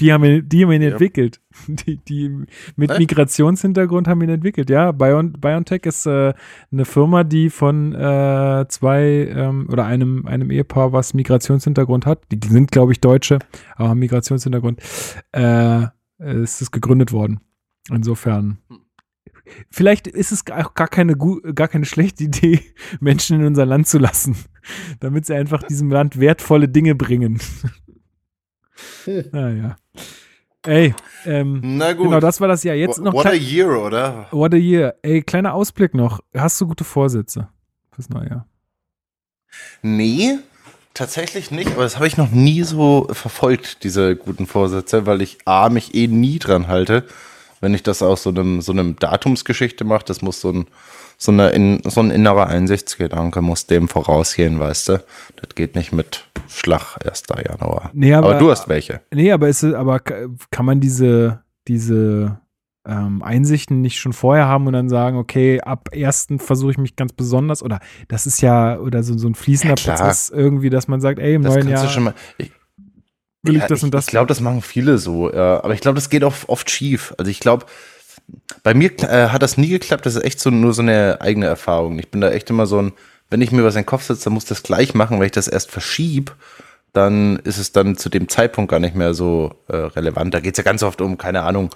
Die 0.00 0.12
haben 0.12 0.22
ihn, 0.24 0.48
die 0.48 0.62
haben 0.64 0.70
ihn 0.72 0.82
entwickelt. 0.82 1.40
Die, 1.66 1.96
die 1.96 2.28
mit 2.76 2.88
Was? 2.90 2.98
Migrationshintergrund 3.00 4.06
haben 4.06 4.22
ihn 4.22 4.28
entwickelt, 4.28 4.70
ja. 4.70 4.92
Bion, 4.92 5.32
BioNTech 5.32 5.82
ist 5.86 6.06
äh, 6.06 6.32
eine 6.70 6.84
Firma, 6.84 7.24
die 7.24 7.50
von 7.50 7.92
äh, 7.96 8.64
zwei 8.68 9.28
ähm, 9.34 9.68
oder 9.68 9.84
einem, 9.84 10.24
einem 10.28 10.52
Ehepaar, 10.52 10.92
was 10.92 11.14
Migrationshintergrund 11.14 12.06
hat, 12.06 12.20
die, 12.30 12.38
die 12.38 12.46
sind, 12.46 12.70
glaube 12.70 12.92
ich, 12.92 13.00
Deutsche, 13.00 13.40
aber 13.74 13.88
haben 13.88 13.98
Migrationshintergrund, 13.98 14.80
äh, 15.32 15.86
ist 16.18 16.60
es 16.60 16.70
gegründet 16.70 17.12
worden. 17.12 17.40
Insofern. 17.90 18.58
Vielleicht 19.70 20.06
ist 20.06 20.32
es 20.32 20.44
auch 20.50 20.74
gar 20.74 20.88
keine, 20.88 21.16
gar 21.16 21.68
keine 21.68 21.86
schlechte 21.86 22.24
Idee, 22.24 22.60
Menschen 23.00 23.40
in 23.40 23.46
unser 23.46 23.66
Land 23.66 23.88
zu 23.88 23.98
lassen, 23.98 24.36
damit 25.00 25.26
sie 25.26 25.34
einfach 25.34 25.62
diesem 25.62 25.90
Land 25.90 26.20
wertvolle 26.20 26.68
Dinge 26.68 26.94
bringen. 26.94 27.40
naja. 29.32 29.76
Ey, 30.66 30.94
ähm, 31.24 31.60
Na 31.62 31.92
gut. 31.92 32.04
genau, 32.04 32.20
das 32.20 32.40
war 32.40 32.48
das 32.48 32.62
Jahr. 32.64 32.74
Jetzt 32.74 32.98
noch 32.98 33.14
What 33.14 33.26
a 33.26 33.32
year, 33.32 33.68
oder? 33.80 34.26
What 34.32 34.52
a 34.52 34.56
year. 34.56 34.96
Ey, 35.02 35.22
kleiner 35.22 35.54
Ausblick 35.54 35.94
noch. 35.94 36.20
Hast 36.34 36.60
du 36.60 36.66
gute 36.66 36.84
Vorsätze 36.84 37.48
fürs 37.92 38.10
neue 38.10 38.28
Jahr? 38.28 38.48
Nee, 39.82 40.38
tatsächlich 40.98 41.50
nicht. 41.50 41.72
Aber 41.72 41.82
das 41.84 41.96
habe 41.96 42.06
ich 42.06 42.16
noch 42.16 42.30
nie 42.30 42.62
so 42.62 43.08
verfolgt, 43.10 43.82
diese 43.84 44.16
guten 44.16 44.46
Vorsätze, 44.46 45.06
weil 45.06 45.22
ich 45.22 45.38
A, 45.46 45.68
mich 45.70 45.94
eh 45.94 46.06
nie 46.08 46.38
dran 46.38 46.68
halte. 46.68 47.04
Wenn 47.60 47.74
ich 47.74 47.82
das 47.82 48.02
aus 48.02 48.22
so 48.22 48.30
einem, 48.30 48.60
so 48.60 48.72
einem 48.72 48.96
Datumsgeschichte 48.96 49.84
mache, 49.84 50.04
das 50.04 50.22
muss 50.22 50.40
so 50.40 50.50
ein, 50.52 50.66
so, 51.16 51.32
eine, 51.32 51.48
in, 51.50 51.82
so 51.84 52.00
ein 52.00 52.10
innerer 52.12 52.46
Einsichtsgedanke 52.46 53.42
muss 53.42 53.66
dem 53.66 53.88
vorausgehen, 53.88 54.60
weißt 54.60 54.88
du? 54.90 55.04
Das 55.36 55.54
geht 55.56 55.74
nicht 55.74 55.92
mit 55.92 56.24
Schlag 56.48 56.96
1. 57.04 57.24
Januar. 57.44 57.90
Nee, 57.94 58.14
aber, 58.14 58.30
aber- 58.30 58.38
du 58.38 58.50
hast 58.50 58.68
welche. 58.68 59.00
Nee, 59.12 59.32
aber 59.32 59.48
ist 59.48 59.64
aber 59.64 59.98
ka- 59.98 60.26
kann 60.52 60.66
man 60.66 60.78
diese, 60.80 61.40
diese 61.66 62.38
ähm, 62.88 63.22
Einsichten 63.22 63.82
nicht 63.82 64.00
schon 64.00 64.14
vorher 64.14 64.46
haben 64.46 64.66
und 64.66 64.72
dann 64.72 64.88
sagen, 64.88 65.18
okay, 65.18 65.60
ab 65.60 65.90
ersten 65.92 66.38
versuche 66.38 66.70
ich 66.70 66.78
mich 66.78 66.96
ganz 66.96 67.12
besonders 67.12 67.62
oder 67.62 67.80
das 68.08 68.26
ist 68.26 68.40
ja 68.40 68.78
oder 68.78 69.02
so, 69.02 69.16
so 69.18 69.28
ein 69.28 69.34
fließender 69.34 69.76
Ja. 69.78 69.94
Prozess 69.94 70.30
irgendwie, 70.30 70.70
dass 70.70 70.88
man 70.88 71.00
sagt, 71.00 71.18
ey, 71.18 71.34
im 71.34 71.42
Das 71.42 71.54
neuen 71.54 71.68
Jahr 71.68 72.00
mal. 72.00 72.14
Ich, 72.38 72.50
will 73.42 73.56
ich 73.56 73.60
Ja, 73.60 73.68
das 73.68 73.82
und 73.82 73.92
das. 73.92 74.06
Ich 74.06 74.10
glaube, 74.10 74.26
das 74.26 74.40
machen 74.40 74.62
viele 74.62 74.96
so. 74.96 75.32
Ja. 75.32 75.62
Aber 75.62 75.74
ich 75.74 75.80
glaube, 75.80 75.96
das 75.96 76.08
geht 76.08 76.24
auch 76.24 76.34
oft 76.46 76.70
schief. 76.70 77.14
Also 77.18 77.30
ich 77.30 77.40
glaube, 77.40 77.66
bei 78.62 78.72
mir 78.72 78.90
äh, 79.02 79.28
hat 79.28 79.42
das 79.42 79.58
nie 79.58 79.68
geklappt. 79.68 80.06
Das 80.06 80.14
ist 80.14 80.24
echt 80.24 80.40
so 80.40 80.50
nur 80.50 80.72
so 80.72 80.80
eine 80.82 81.18
eigene 81.20 81.46
Erfahrung. 81.46 81.98
Ich 81.98 82.10
bin 82.10 82.22
da 82.22 82.30
echt 82.30 82.48
immer 82.48 82.66
so 82.66 82.80
ein, 82.80 82.92
wenn 83.28 83.42
ich 83.42 83.52
mir 83.52 83.64
was 83.64 83.74
in 83.74 83.82
den 83.82 83.86
Kopf 83.86 84.04
setze, 84.04 84.24
dann 84.24 84.32
muss 84.32 84.44
ich 84.44 84.48
das 84.48 84.62
gleich 84.62 84.94
machen. 84.94 85.18
Wenn 85.18 85.26
ich 85.26 85.32
das 85.32 85.48
erst 85.48 85.70
verschieb, 85.70 86.34
dann 86.94 87.36
ist 87.44 87.58
es 87.58 87.72
dann 87.72 87.96
zu 87.96 88.08
dem 88.08 88.28
Zeitpunkt 88.28 88.70
gar 88.70 88.80
nicht 88.80 88.94
mehr 88.94 89.12
so 89.12 89.54
äh, 89.68 89.76
relevant. 89.76 90.32
Da 90.32 90.40
geht 90.40 90.54
es 90.54 90.58
ja 90.58 90.64
ganz 90.64 90.82
oft 90.82 91.02
um, 91.02 91.18
keine 91.18 91.42
Ahnung, 91.42 91.68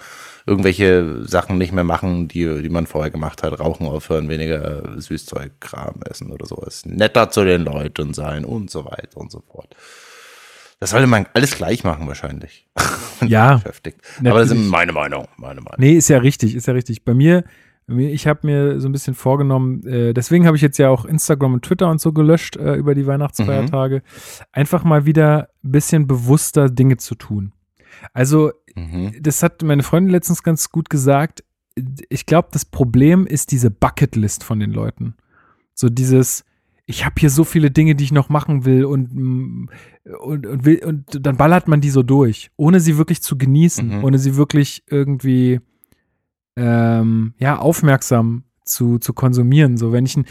irgendwelche 0.46 1.24
Sachen 1.24 1.58
nicht 1.58 1.72
mehr 1.72 1.84
machen, 1.84 2.28
die, 2.28 2.62
die 2.62 2.68
man 2.68 2.86
vorher 2.86 3.10
gemacht 3.10 3.42
hat. 3.42 3.58
Rauchen 3.58 3.86
aufhören, 3.86 4.28
weniger 4.28 4.94
äh, 4.96 5.00
Süßzeug, 5.00 5.60
Kram 5.60 6.00
essen 6.08 6.30
oder 6.30 6.46
sowas. 6.46 6.84
Netter 6.86 7.30
zu 7.30 7.44
den 7.44 7.64
Leuten 7.64 8.14
sein 8.14 8.44
und 8.44 8.70
so 8.70 8.84
weiter 8.84 9.18
und 9.18 9.30
so 9.30 9.40
fort. 9.40 9.74
Das 10.80 10.90
sollte 10.90 11.06
man 11.06 11.26
alles 11.34 11.54
gleich 11.54 11.84
machen 11.84 12.08
wahrscheinlich. 12.08 12.66
Ja, 13.28 13.58
beschäftigt. 13.58 14.00
Aber 14.24 14.40
das 14.40 14.50
ist 14.50 14.58
meine 14.58 14.90
Meinung, 14.90 15.28
meine 15.36 15.60
Meinung. 15.60 15.76
Nee, 15.78 15.92
ist 15.92 16.08
ja 16.08 16.18
richtig, 16.18 16.56
ist 16.56 16.66
ja 16.66 16.72
richtig. 16.72 17.04
Bei 17.04 17.14
mir, 17.14 17.44
ich 17.86 18.26
habe 18.26 18.40
mir 18.44 18.80
so 18.80 18.88
ein 18.88 18.92
bisschen 18.92 19.14
vorgenommen, 19.14 19.86
äh, 19.86 20.12
deswegen 20.12 20.44
habe 20.44 20.56
ich 20.56 20.62
jetzt 20.62 20.78
ja 20.78 20.88
auch 20.88 21.04
Instagram 21.04 21.54
und 21.54 21.64
Twitter 21.64 21.88
und 21.88 22.00
so 22.00 22.12
gelöscht 22.12 22.56
äh, 22.56 22.74
über 22.74 22.96
die 22.96 23.06
Weihnachtsfeiertage, 23.06 24.02
einfach 24.50 24.82
mal 24.82 25.06
wieder 25.06 25.50
ein 25.62 25.70
bisschen 25.70 26.08
bewusster 26.08 26.68
Dinge 26.68 26.96
zu 26.96 27.14
tun. 27.14 27.52
Also, 28.12 28.50
Mhm. 28.74 29.12
das 29.20 29.42
hat 29.42 29.62
meine 29.62 29.82
Freundin 29.82 30.10
letztens 30.12 30.42
ganz 30.42 30.70
gut 30.70 30.88
gesagt. 30.90 31.44
Ich 32.08 32.26
glaube, 32.26 32.48
das 32.52 32.64
Problem 32.64 33.26
ist 33.26 33.50
diese 33.52 33.70
Bucketlist 33.70 34.44
von 34.44 34.60
den 34.60 34.72
Leuten. 34.72 35.14
So 35.74 35.88
dieses, 35.88 36.44
ich 36.86 37.04
habe 37.04 37.14
hier 37.18 37.30
so 37.30 37.44
viele 37.44 37.70
Dinge, 37.70 37.94
die 37.94 38.04
ich 38.04 38.12
noch 38.12 38.28
machen 38.28 38.64
will 38.64 38.84
und, 38.84 39.14
mm, 39.14 39.68
und, 40.20 40.46
und, 40.46 40.64
will, 40.64 40.84
und 40.84 41.04
dann 41.26 41.36
ballert 41.36 41.68
man 41.68 41.80
die 41.80 41.90
so 41.90 42.02
durch, 42.02 42.50
ohne 42.56 42.80
sie 42.80 42.98
wirklich 42.98 43.22
zu 43.22 43.38
genießen, 43.38 43.98
Mhm. 43.98 44.04
ohne 44.04 44.18
sie 44.18 44.36
wirklich 44.36 44.82
irgendwie 44.88 45.60
ähm, 46.56 47.34
ja, 47.38 47.58
aufmerksam 47.58 48.44
zu, 48.64 48.98
zu 48.98 49.12
konsumieren. 49.14 49.76
So, 49.76 49.92
wenn 49.92 50.04
ich 50.06 50.16
ein, 50.16 50.26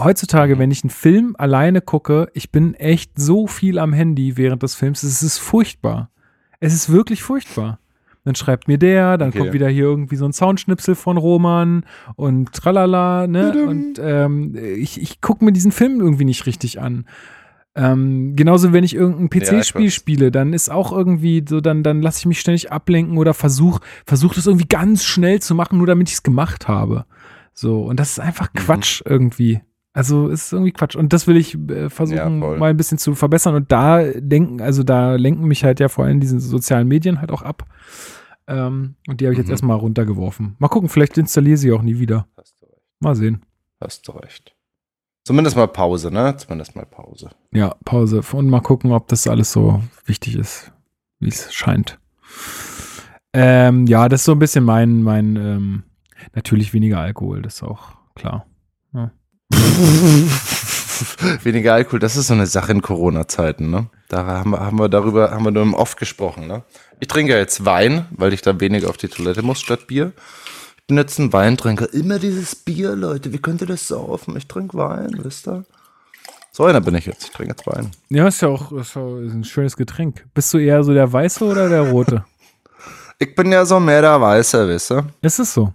heutzutage, 0.00 0.54
Mhm. 0.56 0.58
wenn 0.60 0.70
ich 0.70 0.82
einen 0.82 0.90
Film 0.90 1.34
alleine 1.38 1.80
gucke, 1.82 2.28
ich 2.34 2.50
bin 2.50 2.74
echt 2.74 3.18
so 3.18 3.46
viel 3.46 3.78
am 3.78 3.92
Handy 3.92 4.36
während 4.36 4.62
des 4.62 4.74
Films, 4.74 5.02
es 5.02 5.22
ist 5.22 5.38
furchtbar. 5.38 6.10
Es 6.60 6.74
ist 6.74 6.90
wirklich 6.92 7.22
furchtbar. 7.22 7.78
Dann 8.24 8.34
schreibt 8.34 8.68
mir 8.68 8.76
der, 8.76 9.16
dann 9.16 9.30
Okay. 9.30 9.38
kommt 9.38 9.52
wieder 9.54 9.68
hier 9.68 9.84
irgendwie 9.84 10.16
so 10.16 10.26
ein 10.26 10.32
Soundschnipsel 10.34 10.94
von 10.94 11.16
Roman 11.16 11.84
und 12.16 12.52
tralala, 12.52 13.26
ne? 13.26 13.52
Tudum. 13.52 13.68
Und 13.68 13.98
ähm, 13.98 14.54
ich, 14.76 15.00
ich 15.00 15.22
gucke 15.22 15.42
mir 15.44 15.52
diesen 15.52 15.72
Film 15.72 16.00
irgendwie 16.00 16.26
nicht 16.26 16.44
richtig 16.46 16.80
an. 16.80 17.06
Ähm, 17.74 18.34
genauso, 18.36 18.72
wenn 18.74 18.84
ich 18.84 18.94
irgendein 18.94 19.40
Ja, 19.40 19.46
PC-Spiel 19.60 19.86
weiß. 19.86 19.94
spiele, 19.94 20.30
dann 20.30 20.52
ist 20.52 20.70
auch 20.70 20.92
irgendwie 20.92 21.42
so, 21.48 21.60
dann, 21.62 21.82
dann 21.82 22.02
lasse 22.02 22.18
ich 22.18 22.26
mich 22.26 22.40
ständig 22.40 22.70
ablenken 22.70 23.16
oder 23.16 23.32
versuch, 23.32 23.78
versuch 24.04 24.34
das 24.34 24.46
irgendwie 24.46 24.68
ganz 24.68 25.04
schnell 25.04 25.40
zu 25.40 25.54
machen, 25.54 25.78
nur 25.78 25.86
damit 25.86 26.08
ich 26.08 26.14
es 26.16 26.22
gemacht 26.22 26.68
habe. 26.68 27.06
So, 27.54 27.82
und 27.84 27.98
das 27.98 28.10
ist 28.10 28.20
einfach 28.20 28.52
Mhm. 28.52 28.58
Quatsch 28.58 29.02
irgendwie. 29.06 29.60
Also 29.92 30.28
es 30.28 30.44
ist 30.46 30.52
irgendwie 30.52 30.72
Quatsch. 30.72 30.94
Und 30.96 31.12
das 31.12 31.26
will 31.26 31.36
ich 31.36 31.54
äh, 31.68 31.82
Ja, 31.82 31.88
versuchen, 31.88 32.40
voll. 32.40 32.58
mal 32.58 32.70
ein 32.70 32.76
bisschen 32.76 32.98
zu 32.98 33.14
verbessern. 33.14 33.54
Und 33.56 33.72
da 33.72 34.02
denken, 34.04 34.60
also 34.60 34.82
da 34.84 35.14
lenken 35.16 35.46
mich 35.48 35.64
halt 35.64 35.80
ja 35.80 35.88
vor 35.88 36.04
allem 36.04 36.20
diese 36.20 36.38
sozialen 36.40 36.86
Medien 36.88 37.20
halt 37.20 37.32
auch 37.32 37.42
ab. 37.42 37.64
Ähm, 38.46 38.94
und 39.08 39.20
die 39.20 39.26
habe 39.26 39.32
ich 39.32 39.38
jetzt 39.38 39.48
Mhm. 39.48 39.52
erstmal 39.52 39.76
runtergeworfen. 39.78 40.56
Mal 40.58 40.68
gucken, 40.68 40.88
vielleicht 40.88 41.18
installiere 41.18 41.56
sie 41.56 41.72
auch 41.72 41.82
nie 41.82 41.98
wieder. 41.98 42.26
Hast 42.36 42.56
du 42.60 42.66
recht. 42.66 42.82
Mal 43.00 43.14
sehen. 43.16 43.42
Hast 43.80 44.06
du 44.06 44.12
recht. 44.12 44.54
Zumindest 45.24 45.56
mal 45.56 45.66
Pause, 45.68 46.10
ne? 46.10 46.36
Zumindest 46.36 46.76
mal 46.76 46.86
Pause. 46.86 47.30
Ja, 47.52 47.74
Pause. 47.84 48.22
Und 48.32 48.48
mal 48.48 48.60
gucken, 48.60 48.92
ob 48.92 49.08
das 49.08 49.26
alles 49.26 49.52
so 49.52 49.82
wichtig 50.06 50.36
ist, 50.36 50.72
wie 51.18 51.28
es 51.28 51.52
scheint. 51.52 51.98
Ähm, 53.32 53.86
ja, 53.86 54.08
das 54.08 54.22
ist 54.22 54.24
so 54.24 54.32
ein 54.32 54.38
bisschen 54.38 54.64
mein, 54.64 55.02
mein, 55.02 55.36
ähm, 55.36 55.82
natürlich 56.34 56.72
weniger 56.72 56.98
Alkohol, 57.00 57.42
das 57.42 57.56
ist 57.56 57.62
auch 57.62 57.92
klar. 58.14 58.46
Weniger 61.42 61.74
Alkohol, 61.74 61.98
das 61.98 62.16
ist 62.16 62.28
so 62.28 62.34
eine 62.34 62.46
Sache 62.46 62.72
in 62.72 62.82
Corona-Zeiten, 62.82 63.70
ne? 63.70 63.86
Da 64.08 64.26
haben 64.26 64.50
wir, 64.50 64.60
haben 64.60 64.78
wir 64.78 64.88
darüber, 64.88 65.30
haben 65.30 65.44
wir 65.44 65.50
nur 65.50 65.78
oft 65.78 65.98
gesprochen, 65.98 66.46
ne? 66.46 66.62
Ich 66.98 67.08
trinke 67.08 67.36
jetzt 67.36 67.64
Wein, 67.64 68.06
weil 68.10 68.32
ich 68.32 68.42
da 68.42 68.60
weniger 68.60 68.88
auf 68.88 68.96
die 68.96 69.08
Toilette 69.08 69.42
muss 69.42 69.60
statt 69.60 69.86
Bier. 69.86 70.12
Ich 70.76 70.86
bin 70.86 70.96
jetzt 70.96 71.18
ein 71.18 71.32
Weintrinker. 71.32 71.92
Immer 71.94 72.18
dieses 72.18 72.54
Bier, 72.54 72.94
Leute. 72.96 73.32
Wie 73.32 73.38
könnt 73.38 73.60
ihr 73.62 73.66
das 73.66 73.88
saufen? 73.88 74.36
Ich 74.36 74.46
trinke 74.48 74.76
Wein, 74.76 75.18
wisst 75.22 75.48
ihr? 75.48 75.64
So 76.52 76.64
einer 76.64 76.80
bin 76.80 76.94
ich 76.96 77.06
jetzt. 77.06 77.24
Ich 77.24 77.30
trinke 77.30 77.52
jetzt 77.52 77.66
Wein. 77.66 77.92
Ja, 78.08 78.26
ist 78.26 78.42
ja 78.42 78.48
auch 78.48 78.72
ist 78.72 78.96
ein 78.96 79.44
schönes 79.44 79.76
Getränk. 79.76 80.26
Bist 80.34 80.52
du 80.52 80.58
eher 80.58 80.82
so 80.82 80.92
der 80.92 81.10
Weiße 81.12 81.44
oder 81.44 81.68
der 81.68 81.90
Rote? 81.90 82.24
Ich 83.22 83.34
bin 83.34 83.52
ja 83.52 83.66
so 83.66 83.78
mehr 83.78 84.00
der 84.00 84.18
Weiße, 84.18 84.66
wisst 84.66 84.92
ihr? 84.92 85.04
ist 85.20 85.38
es 85.38 85.52
so? 85.52 85.74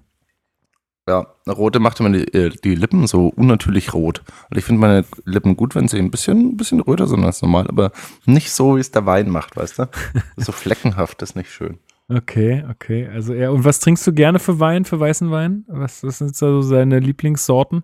Ja, 1.07 1.27
rote 1.47 1.79
macht 1.79 1.99
immer 1.99 2.09
die, 2.09 2.33
äh, 2.33 2.49
die 2.49 2.73
Lippen 2.73 3.05
so 3.05 3.27
unnatürlich 3.27 3.93
rot. 3.93 4.23
Und 4.49 4.57
ich 4.57 4.65
finde 4.65 4.81
meine 4.81 5.05
Lippen 5.23 5.55
gut, 5.55 5.75
wenn 5.75 5.87
sie 5.87 5.99
ein 5.99 6.09
bisschen, 6.09 6.49
ein 6.49 6.57
bisschen 6.57 6.79
röter 6.79 7.05
sind 7.05 7.23
als 7.23 7.43
normal, 7.43 7.67
aber 7.67 7.91
nicht 8.25 8.51
so, 8.51 8.75
wie 8.75 8.79
es 8.79 8.89
der 8.89 9.05
Wein 9.05 9.29
macht, 9.29 9.55
weißt 9.55 9.79
du? 9.79 9.89
So 10.37 10.51
fleckenhaft 10.51 11.21
ist 11.21 11.35
nicht 11.35 11.51
schön. 11.51 11.77
Okay, 12.07 12.63
okay. 12.69 13.07
Also 13.07 13.33
ja, 13.33 13.51
und 13.51 13.63
was 13.63 13.79
trinkst 13.79 14.05
du 14.07 14.13
gerne 14.13 14.39
für 14.39 14.59
Wein, 14.59 14.85
für 14.85 14.99
weißen 14.99 15.29
Wein? 15.29 15.65
Was, 15.67 16.03
was 16.03 16.19
sind 16.19 16.35
so 16.35 16.61
seine 16.61 16.99
Lieblingssorten? 16.99 17.83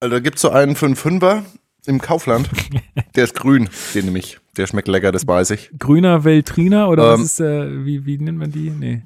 Also 0.00 0.16
da 0.16 0.20
gibt 0.20 0.36
es 0.36 0.42
so 0.42 0.50
einen 0.50 0.76
für 0.76 0.86
einen 0.86 0.96
Fünfer 0.96 1.42
im 1.86 2.00
Kaufland. 2.00 2.48
Der 3.16 3.24
ist 3.24 3.34
grün, 3.34 3.68
den 3.94 4.06
nehme 4.06 4.18
ich. 4.18 4.38
Der 4.56 4.66
schmeckt 4.66 4.88
lecker, 4.88 5.12
das 5.12 5.26
weiß 5.26 5.50
ich. 5.50 5.70
Grüner 5.78 6.24
Veltriner 6.24 6.88
oder 6.88 7.04
Ähm, 7.04 7.20
was 7.20 7.20
ist 7.20 7.40
der, 7.40 7.84
wie, 7.84 8.04
wie 8.06 8.18
nennt 8.18 8.38
man 8.38 8.50
die? 8.50 8.70
Nee. 8.70 9.02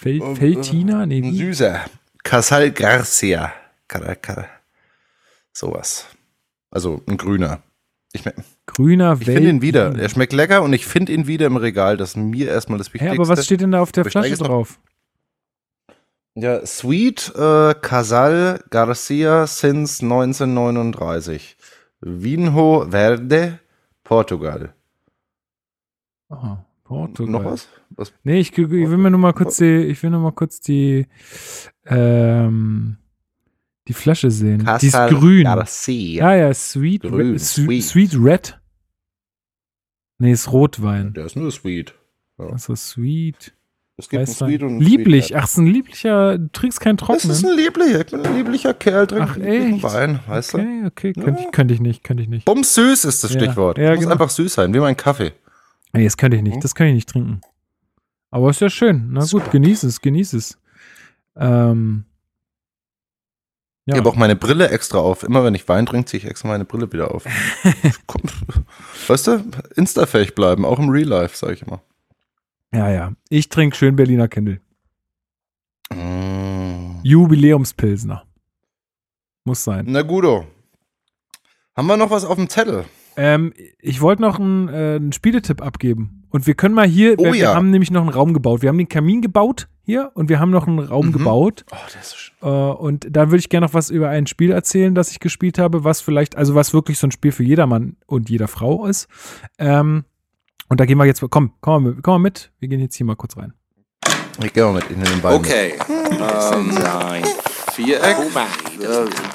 Fel, 0.00 0.20
Feltina? 0.34 1.06
Nee, 1.06 1.22
wie? 1.22 1.36
süßer. 1.36 1.84
Casal 2.26 2.72
Garcia. 2.72 3.52
Car- 3.88 4.16
Car- 4.16 4.48
Sowas. 5.52 6.06
Also 6.70 7.02
ein 7.08 7.16
grüner. 7.16 7.62
Ich, 8.12 8.24
me- 8.24 8.34
Grüner 8.66 9.16
ich 9.20 9.26
finde 9.26 9.48
ihn 9.48 9.62
wieder. 9.62 9.94
Er 9.96 10.08
schmeckt 10.08 10.32
lecker 10.32 10.62
und 10.62 10.72
ich 10.72 10.86
finde 10.86 11.12
ihn 11.12 11.26
wieder 11.26 11.46
im 11.46 11.56
Regal. 11.56 11.96
Das 11.96 12.10
ist 12.10 12.16
mir 12.16 12.48
erstmal 12.48 12.78
das 12.78 12.92
Wichtigste. 12.92 13.16
aber 13.16 13.28
was 13.28 13.44
steht 13.44 13.60
denn 13.60 13.70
da 13.72 13.80
auf 13.80 13.92
der 13.92 14.02
Aber 14.02 14.10
Flasche 14.10 14.36
drauf? 14.36 14.80
Ja, 16.34 16.66
Sweet 16.66 17.32
äh, 17.36 17.74
Casal 17.80 18.62
Garcia 18.70 19.46
since 19.46 20.02
1939. 20.04 21.56
Vinho 22.00 22.86
Verde, 22.90 23.60
Portugal. 24.04 24.74
Oh, 26.28 26.56
Portugal. 26.84 27.30
Noch 27.32 27.44
was? 27.52 27.68
was? 27.90 28.12
Nee, 28.24 28.40
ich, 28.40 28.52
ich 28.52 28.68
will 28.70 28.96
mir 28.98 29.10
nur 29.10 29.20
mal 29.20 29.32
kurz 29.32 29.56
die, 29.58 29.84
ich 29.84 30.02
will 30.02 30.10
nur 30.10 30.20
mal 30.20 30.32
kurz 30.32 30.60
die, 30.60 31.06
ähm, 31.86 32.96
die 33.88 33.92
Flasche 33.94 34.30
sehen. 34.30 34.58
die 34.80 34.86
ist 34.86 34.92
Casal 34.92 35.10
grün. 35.10 35.44
Garcia. 35.44 36.32
Ja, 36.34 36.46
ja, 36.48 36.54
Sweet, 36.54 37.02
Grün, 37.02 37.32
Red, 37.32 37.40
Sweet. 37.40 37.84
sweet. 37.84 38.14
Red. 38.18 38.60
Nee, 40.18 40.32
ist 40.32 40.50
Rotwein. 40.52 41.12
Der 41.12 41.26
ist 41.26 41.36
nur 41.36 41.50
Sweet. 41.52 41.94
Also 42.38 42.74
Sweet. 42.74 43.52
Es 43.98 44.08
gibt 44.10 44.22
Weißwein. 44.28 44.48
Sweet 44.50 44.62
und 44.62 44.80
Lieblich. 44.80 45.26
Sweet. 45.26 45.36
Ach, 45.36 45.44
ist 45.44 45.56
ein 45.56 45.66
lieblicher, 45.66 46.38
du 46.38 46.48
trinkst 46.52 46.80
keinen 46.80 46.96
Das 46.98 47.24
ist 47.24 47.40
trockenen. 47.40 47.52
ein 47.52 47.56
lieblicher, 47.64 48.00
ich 48.00 48.06
bin 48.10 48.26
ein 48.26 48.34
lieblicher 48.36 48.74
Kerl, 48.74 49.06
trink 49.06 49.22
Ach, 49.30 49.36
echt? 49.38 49.82
Wein, 49.82 50.20
weißt 50.26 50.54
du? 50.54 50.58
Okay, 50.58 50.82
okay, 50.86 51.12
könnte 51.14 51.42
ich, 51.42 51.50
könnte 51.52 51.74
ich 51.74 51.80
nicht, 51.80 52.04
könnte 52.04 52.22
ich 52.22 52.28
nicht. 52.28 52.44
Bums 52.44 52.74
süß 52.74 53.04
ist 53.06 53.24
das 53.24 53.32
Ja, 53.32 53.40
Stichwort. 53.40 53.78
ja, 53.78 53.90
Muss 53.90 54.00
genau. 54.00 54.12
einfach 54.12 54.28
süß 54.30 54.52
sein, 54.52 54.74
wie 54.74 54.80
mein 54.80 54.96
Kaffee. 54.98 55.32
Nee, 55.94 56.04
das 56.04 56.16
könnte 56.18 56.36
ich 56.36 56.42
Hm? 56.42 56.50
nicht, 56.50 56.62
das 56.64 56.74
kann 56.74 56.88
ich 56.88 56.94
nicht 56.94 57.08
trinken. 57.08 57.40
Aber 58.30 58.50
ist 58.50 58.60
ja 58.60 58.68
schön. 58.68 59.08
Na 59.12 59.24
gut, 59.24 59.50
genieß 59.50 59.82
es, 59.84 60.00
genieß 60.02 60.34
es. 60.34 60.58
Ähm, 61.36 62.04
Ich 63.84 63.92
ja. 63.94 63.98
habe 63.98 64.08
auch 64.08 64.16
meine 64.16 64.36
Brille 64.36 64.68
extra 64.70 64.98
auf. 64.98 65.22
Immer 65.22 65.44
wenn 65.44 65.54
ich 65.54 65.68
Wein 65.68 65.86
trinke, 65.86 66.06
ziehe 66.06 66.22
ich 66.22 66.28
extra 66.28 66.48
meine 66.48 66.64
Brille 66.64 66.92
wieder 66.92 67.14
auf. 67.14 67.24
Weißt 69.08 69.26
du, 69.28 69.44
instafähig 69.76 70.34
bleiben, 70.34 70.64
auch 70.64 70.78
im 70.78 70.88
Real 70.88 71.08
Life, 71.08 71.36
sage 71.36 71.54
ich 71.54 71.62
immer. 71.62 71.82
ja, 72.72 72.90
ja. 72.90 73.12
Ich 73.28 73.48
trinke 73.48 73.76
schön 73.76 73.96
Berliner 73.96 74.28
Kindle. 74.28 74.60
Mm. 75.90 77.00
Jubiläumspilsner. 77.04 78.24
Muss 79.44 79.62
sein. 79.62 79.84
Na 79.88 80.02
guto. 80.02 80.46
Haben 81.76 81.86
wir 81.86 81.96
noch 81.96 82.10
was 82.10 82.24
auf 82.24 82.36
dem 82.36 82.48
Zettel? 82.48 82.84
Ähm, 83.16 83.52
ich 83.78 84.00
wollte 84.00 84.22
noch 84.22 84.40
einen, 84.40 84.68
äh, 84.68 84.96
einen 84.96 85.12
Spieletipp 85.12 85.62
abgeben. 85.62 86.15
Und 86.36 86.46
wir 86.46 86.52
können 86.52 86.74
mal 86.74 86.86
hier, 86.86 87.14
Oh 87.18 87.24
wir, 87.24 87.32
wir 87.32 87.40
ja. 87.40 87.54
haben 87.54 87.70
nämlich 87.70 87.90
noch 87.90 88.02
einen 88.02 88.10
Raum 88.10 88.34
gebaut. 88.34 88.60
Wir 88.60 88.68
haben 88.68 88.76
den 88.76 88.90
Kamin 88.90 89.22
gebaut 89.22 89.68
hier 89.82 90.10
und 90.12 90.28
wir 90.28 90.38
haben 90.38 90.50
noch 90.50 90.66
einen 90.66 90.80
Raum 90.80 91.06
Mhm. 91.06 91.12
gebaut. 91.12 91.64
Oh, 91.72 91.76
das 91.86 91.94
ist 91.94 92.10
so 92.10 92.16
schön. 92.18 92.34
Äh, 92.42 92.72
und 92.74 93.06
da 93.10 93.28
würde 93.28 93.38
ich 93.38 93.48
gerne 93.48 93.64
noch 93.66 93.72
was 93.72 93.88
über 93.88 94.10
ein 94.10 94.26
Spiel 94.26 94.50
erzählen, 94.52 94.94
das 94.94 95.10
ich 95.12 95.18
gespielt 95.18 95.58
habe, 95.58 95.82
was 95.82 96.02
vielleicht, 96.02 96.36
also 96.36 96.54
was 96.54 96.74
wirklich 96.74 96.98
so 96.98 97.06
ein 97.06 97.10
Spiel 97.10 97.32
für 97.32 97.42
jedermann 97.42 97.96
und 98.04 98.28
jeder 98.28 98.48
Frau 98.48 98.84
ist. 98.84 99.08
Ähm, 99.58 100.04
und 100.68 100.78
da 100.78 100.84
gehen 100.84 100.98
wir 100.98 101.06
jetzt, 101.06 101.24
komm, 101.30 101.52
komm 101.62 101.84
mal, 101.84 101.90
mit- 101.94 102.02
komm 102.02 102.12
mal 102.20 102.26
mit. 102.26 102.52
Wir 102.58 102.68
gehen 102.68 102.80
jetzt 102.80 102.96
hier 102.96 103.06
mal 103.06 103.16
kurz 103.16 103.34
rein. 103.38 103.54
Ich 104.44 104.52
gehe 104.52 104.62
mal 104.64 104.74
mit 104.74 104.90
in 104.90 105.00
den 105.02 105.22
Wein. 105.22 105.36
Okay. 105.36 105.72
Ähm, 105.88 106.76
Viereck, 107.76 108.16
äh, 108.16 108.86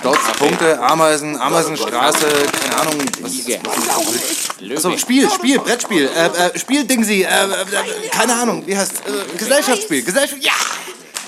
Dots, 0.02 0.32
Punkte, 0.40 0.82
Ameisen, 0.82 1.38
Ameisenstraße, 1.40 2.26
keine 2.60 2.82
Ahnung. 2.82 2.96
Was, 3.22 4.82
so, 4.82 4.98
Spiel, 4.98 5.30
Spiel, 5.30 5.60
Brettspiel, 5.60 6.10
äh, 6.16 6.48
äh, 6.48 6.58
Spiel 6.58 6.84
Dingsy, 6.86 7.22
äh, 7.22 7.26
äh, 7.26 8.10
keine 8.10 8.34
Ahnung, 8.34 8.64
wie 8.66 8.76
heißt 8.76 9.04
äh, 9.08 9.38
Gesellschaftsspiel, 9.38 10.04
Gesellschaft, 10.04 10.44
ja! 10.44 10.54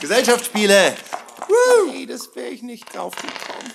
Gesellschaftsspiele! 0.01 0.95
Woo! 1.47 1.91
Nee, 1.91 2.07
das 2.07 2.35
wäre 2.35 2.49
ich 2.49 2.63
nicht 2.63 2.95
drauf 2.95 3.15
gekommen. 3.15 3.73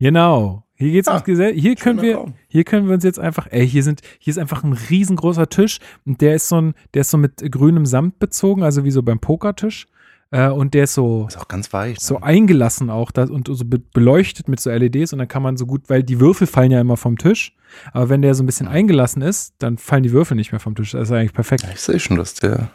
Genau. 0.00 0.64
Hier 0.76 0.90
geht's 0.90 1.06
Ah, 1.06 1.12
ums 1.12 1.24
Gesell. 1.24 1.54
Hier 1.54 1.76
können 1.76 2.02
wir, 2.02 2.16
Raum. 2.16 2.34
hier 2.48 2.64
können 2.64 2.88
wir 2.88 2.94
uns 2.94 3.04
jetzt 3.04 3.20
einfach, 3.20 3.46
ey, 3.50 3.66
hier 3.68 3.84
sind, 3.84 4.00
hier 4.18 4.32
ist 4.32 4.38
einfach 4.38 4.64
ein 4.64 4.72
riesengroßer 4.72 5.48
Tisch 5.48 5.78
und 6.04 6.20
der 6.20 6.34
ist 6.34 6.48
so 6.48 6.60
ein, 6.60 6.74
der 6.94 7.02
ist 7.02 7.10
so 7.10 7.16
mit 7.16 7.50
grünem 7.52 7.86
Samt 7.86 8.18
bezogen, 8.18 8.64
also 8.64 8.82
wie 8.82 8.90
so 8.90 9.04
beim 9.04 9.20
Pokertisch. 9.20 9.86
Äh, 10.34 10.48
und 10.48 10.74
der 10.74 10.84
ist 10.84 10.94
so, 10.94 11.26
Ist 11.28 11.38
auch 11.38 11.46
ganz 11.46 11.72
weich. 11.72 11.98
so 12.00 12.14
Ne? 12.14 12.22
eingelassen 12.24 12.90
auch 12.90 13.12
da, 13.12 13.22
und 13.22 13.46
so 13.48 13.64
be 13.64 13.78
beleuchtet 13.78 14.48
mit 14.48 14.58
so 14.58 14.68
LEDs 14.70 15.12
und 15.12 15.20
dann 15.20 15.28
kann 15.28 15.42
man 15.44 15.56
so 15.56 15.64
gut, 15.64 15.82
weil 15.88 16.02
die 16.02 16.18
Würfel 16.18 16.46
fallen 16.48 16.72
ja 16.72 16.80
immer 16.80 16.96
vom 16.96 17.18
Tisch, 17.18 17.56
aber 17.92 18.08
wenn 18.08 18.20
der 18.22 18.34
so 18.34 18.42
ein 18.42 18.46
bisschen 18.46 18.66
eingelassen 18.66 19.22
ist, 19.22 19.54
dann 19.58 19.78
fallen 19.78 20.02
die 20.02 20.10
Würfel 20.12 20.36
nicht 20.36 20.50
mehr 20.50 20.58
vom 20.60 20.74
Tisch. 20.74 20.90
Das 20.92 21.02
ist 21.08 21.12
eigentlich 21.12 21.32
perfekt. 21.34 21.64
Ich 21.72 21.80
sehe 21.80 22.00
schon, 22.00 22.16
dass 22.16 22.34
der. 22.34 22.70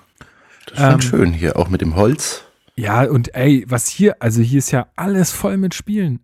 Das 0.68 0.74
ist 0.78 0.80
schon 0.80 0.94
Ähm, 0.94 1.02
schön 1.02 1.34
hier, 1.34 1.58
auch 1.58 1.68
mit 1.70 1.82
dem 1.82 1.96
Holz. 1.96 2.44
Ja, 2.76 3.04
und 3.04 3.36
ey, 3.36 3.66
was 3.68 3.88
hier, 3.90 4.16
also 4.22 4.42
hier 4.42 4.60
ist 4.60 4.72
ja 4.72 4.88
alles 4.96 5.32
voll 5.32 5.58
mit 5.58 5.74
Spielen. 5.74 6.22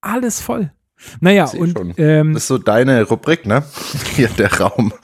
Alles 0.00 0.40
voll. 0.40 0.72
Naja, 1.20 1.44
und 1.46 1.98
ähm, 1.98 2.32
Das 2.32 2.44
ist 2.44 2.48
so 2.48 2.56
deine 2.56 3.02
Rubrik, 3.02 3.44
ne? 3.44 3.64
Hier 4.14 4.28
der 4.28 4.50
Raum. 4.60 4.94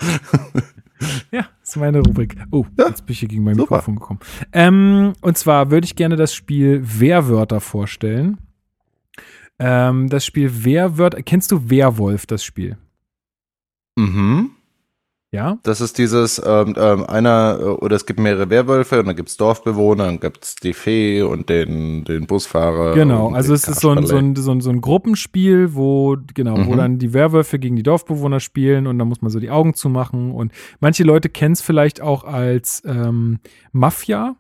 Ja, 1.30 1.46
das 1.59 1.59
ist 1.70 1.76
meine 1.76 2.00
Rubrik. 2.00 2.36
Oh, 2.50 2.64
Ja, 2.78 2.88
jetzt 2.88 3.06
bin 3.06 3.12
ich 3.12 3.20
hier 3.20 3.28
gegen 3.28 3.44
mein 3.44 3.54
super. 3.56 3.76
Mikrofon 3.76 3.96
gekommen. 3.96 4.20
Ähm, 4.52 5.12
und 5.20 5.38
zwar 5.38 5.70
würde 5.70 5.84
ich 5.84 5.96
gerne 5.96 6.16
das 6.16 6.34
Spiel 6.34 6.82
Wehrwörter 6.84 7.60
vorstellen. 7.60 8.38
Ähm, 9.58 10.08
das 10.08 10.24
Spiel 10.24 10.64
Wehrwörter. 10.64 11.22
Kennst 11.22 11.52
du 11.52 11.68
Werwolf, 11.70 12.26
das 12.26 12.42
Spiel? 12.44 12.78
Mhm. 13.96 14.50
Ja? 15.32 15.58
Das 15.62 15.80
ist 15.80 15.96
dieses, 15.98 16.42
ähm, 16.44 16.74
ähm, 16.76 17.04
einer, 17.06 17.58
äh, 17.60 17.64
oder 17.64 17.94
es 17.94 18.04
gibt 18.04 18.18
mehrere 18.18 18.50
Werwölfe 18.50 18.98
und 18.98 19.06
dann 19.06 19.14
gibt 19.14 19.28
es 19.28 19.36
Dorfbewohner, 19.36 20.06
dann 20.06 20.18
gibt 20.18 20.44
es 20.44 20.54
die 20.56 20.72
Fee 20.72 21.22
und 21.22 21.48
den, 21.48 22.02
den 22.04 22.26
Busfahrer. 22.26 22.94
Genau, 22.94 23.28
und 23.28 23.36
also 23.36 23.54
es 23.54 23.68
ist 23.68 23.80
so 23.80 23.90
ein, 23.90 24.04
so, 24.06 24.16
ein, 24.16 24.34
so, 24.34 24.50
ein, 24.50 24.60
so 24.60 24.70
ein 24.70 24.80
Gruppenspiel, 24.80 25.74
wo, 25.74 26.16
genau, 26.34 26.56
wo 26.66 26.72
Mhm. 26.72 26.76
dann 26.76 26.98
die 26.98 27.12
Werwölfe 27.14 27.60
gegen 27.60 27.76
die 27.76 27.84
Dorfbewohner 27.84 28.40
spielen 28.40 28.88
und 28.88 28.98
da 28.98 29.04
muss 29.04 29.22
man 29.22 29.30
so 29.30 29.38
die 29.38 29.50
Augen 29.50 29.74
zumachen. 29.74 30.32
Und 30.32 30.50
manche 30.80 31.04
Leute 31.04 31.28
kennen 31.28 31.52
es 31.52 31.62
vielleicht 31.62 32.00
auch 32.00 32.24
als 32.24 32.82
ähm, 32.84 33.38
Mafia. 33.70 34.34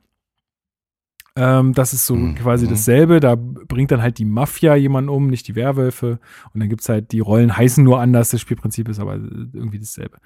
Ähm, 1.42 1.72
das 1.72 1.94
ist 1.94 2.04
so 2.06 2.14
Mhm. 2.16 2.34
quasi 2.34 2.68
dasselbe. 2.68 3.18
Da 3.18 3.34
bringt 3.34 3.90
dann 3.90 4.02
halt 4.02 4.18
die 4.18 4.26
Mafia 4.26 4.74
jemanden 4.74 5.08
um, 5.08 5.28
nicht 5.28 5.48
die 5.48 5.54
Werwölfe. 5.54 6.18
Und 6.52 6.60
dann 6.60 6.68
gibt 6.68 6.82
es 6.82 6.88
halt, 6.90 7.12
die 7.12 7.20
Rollen 7.20 7.56
heißen 7.56 7.82
nur 7.82 7.98
anders, 7.98 8.28
das 8.30 8.40
Spielprinzip 8.42 8.88
ist 8.90 9.00
aber 9.00 9.14
irgendwie 9.14 9.78
dasselbe. 9.78 10.18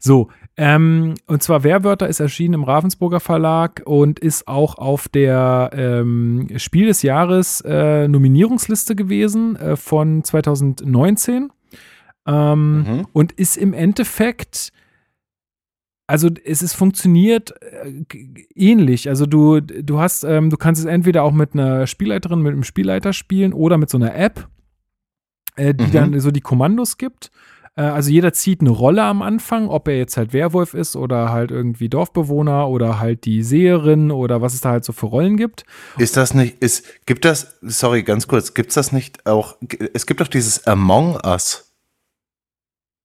So, 0.00 0.30
ähm, 0.56 1.14
und 1.26 1.42
zwar 1.44 1.62
Werwörter 1.62 2.08
ist 2.08 2.18
erschienen 2.18 2.54
im 2.54 2.64
Ravensburger 2.64 3.20
Verlag 3.20 3.82
und 3.84 4.18
ist 4.18 4.48
auch 4.48 4.78
auf 4.78 5.08
der 5.08 5.70
ähm, 5.74 6.48
Spiel 6.56 6.86
des 6.86 7.02
Jahres 7.02 7.60
äh, 7.64 8.08
Nominierungsliste 8.08 8.96
gewesen 8.96 9.54
äh, 9.56 9.76
von 9.76 10.24
2019. 10.24 11.50
Ähm, 12.26 12.78
Mhm. 12.78 13.06
Und 13.12 13.32
ist 13.32 13.56
im 13.56 13.72
Endeffekt, 13.72 14.72
also 16.08 16.30
es 16.44 16.62
ist 16.62 16.74
funktioniert 16.74 17.54
äh, 17.62 17.92
ähnlich. 18.54 19.08
Also 19.08 19.26
du, 19.26 19.60
du 19.60 20.00
hast, 20.00 20.24
ähm, 20.24 20.50
du 20.50 20.56
kannst 20.56 20.80
es 20.80 20.86
entweder 20.86 21.22
auch 21.22 21.32
mit 21.32 21.52
einer 21.52 21.86
Spielleiterin, 21.86 22.40
mit 22.40 22.52
einem 22.54 22.64
Spielleiter 22.64 23.12
spielen 23.12 23.52
oder 23.52 23.76
mit 23.78 23.90
so 23.90 23.98
einer 23.98 24.14
App, 24.16 24.48
äh, 25.56 25.74
die 25.74 25.84
Mhm. 25.84 25.92
dann 25.92 26.20
so 26.20 26.30
die 26.30 26.40
Kommandos 26.40 26.96
gibt. 26.96 27.30
Äh, 27.76 27.82
also 27.82 28.10
jeder 28.10 28.32
zieht 28.32 28.62
eine 28.62 28.70
Rolle 28.70 29.02
am 29.02 29.20
Anfang, 29.20 29.68
ob 29.68 29.86
er 29.86 29.98
jetzt 29.98 30.16
halt 30.16 30.32
Werwolf 30.32 30.72
ist 30.72 30.96
oder 30.96 31.30
halt 31.30 31.50
irgendwie 31.50 31.90
Dorfbewohner 31.90 32.68
oder 32.68 32.98
halt 32.98 33.26
die 33.26 33.42
Seherin 33.42 34.10
oder 34.10 34.40
was 34.40 34.54
es 34.54 34.62
da 34.62 34.70
halt 34.70 34.84
so 34.86 34.92
für 34.94 35.06
Rollen 35.06 35.36
gibt. 35.36 35.64
Ist 35.98 36.16
das 36.16 36.32
nicht, 36.32 36.62
ist, 36.62 36.86
gibt 37.04 37.26
das, 37.26 37.58
sorry, 37.60 38.02
ganz 38.02 38.26
kurz, 38.26 38.54
gibt's 38.54 38.74
das 38.74 38.92
nicht 38.92 39.26
auch, 39.26 39.56
es 39.92 40.06
gibt 40.06 40.22
doch 40.22 40.28
dieses 40.28 40.66
Among 40.66 41.18
Us. 41.24 41.67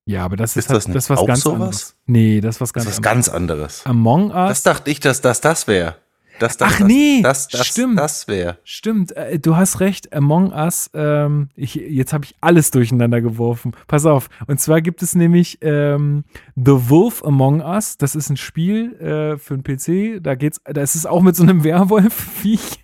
Ja, 0.06 0.26
aber 0.26 0.36
das 0.36 0.52
ist, 0.52 0.66
Ist 0.66 0.70
halt, 0.70 0.78
das 0.78 0.88
nicht 0.88 0.96
das 0.98 1.10
was 1.10 1.20
auch 1.20 1.28
ganz 1.28 1.42
sowas? 1.42 1.56
anderes. 1.56 1.96
Nee, 2.08 2.42
das 2.42 2.56
ist 2.56 2.62
was 2.62 2.72
Das 2.74 2.84
ganz 2.84 2.88
ist 2.98 3.00
was 3.04 3.08
anderes. 3.08 3.26
ganz 3.28 3.36
anderes. 3.36 3.86
Among 3.86 4.32
Us. 4.32 4.50
Das 4.50 4.64
dachte 4.64 4.92
ich, 4.92 5.00
dass 5.00 5.22
das 5.22 5.40
das 5.42 5.68
wäre. 5.68 5.96
Das, 6.40 6.58
das, 6.58 6.74
Ach 6.74 6.80
das, 6.80 6.88
nee, 6.88 7.22
das, 7.22 7.48
das, 7.48 7.68
stimmt. 7.68 8.00
Das 8.00 8.28
wäre. 8.28 8.58
Stimmt, 8.64 9.16
äh, 9.16 9.38
du 9.40 9.56
hast 9.56 9.80
recht, 9.80 10.12
Among 10.14 10.52
Us, 10.52 10.90
ähm, 10.96 11.50
ich, 11.56 11.76
jetzt 11.76 12.12
habe 12.12 12.26
ich 12.26 12.36
alles 12.42 12.72
durcheinander 12.72 13.22
geworfen. 13.22 13.74
Pass 13.88 14.06
auf, 14.08 14.30
und 14.48 14.60
zwar 14.60 14.82
gibt 14.82 15.04
es 15.04 15.14
nämlich 15.14 15.60
ähm, 15.62 16.24
The 16.56 16.90
Wolf 16.90 17.24
Among 17.24 17.62
Us, 17.62 17.98
das 18.00 18.16
ist 18.16 18.32
ein 18.32 18.38
Spiel 18.38 18.94
äh, 19.00 19.38
für 19.38 19.56
den 19.58 19.64
PC, 19.64 20.24
da 20.24 20.34
geht's, 20.34 20.60
da 20.66 20.82
ist 20.82 20.96
es 20.96 21.06
auch 21.06 21.22
mit 21.22 21.36
so 21.36 21.44
einem 21.44 21.64
Werwolf-Viech, 21.64 22.84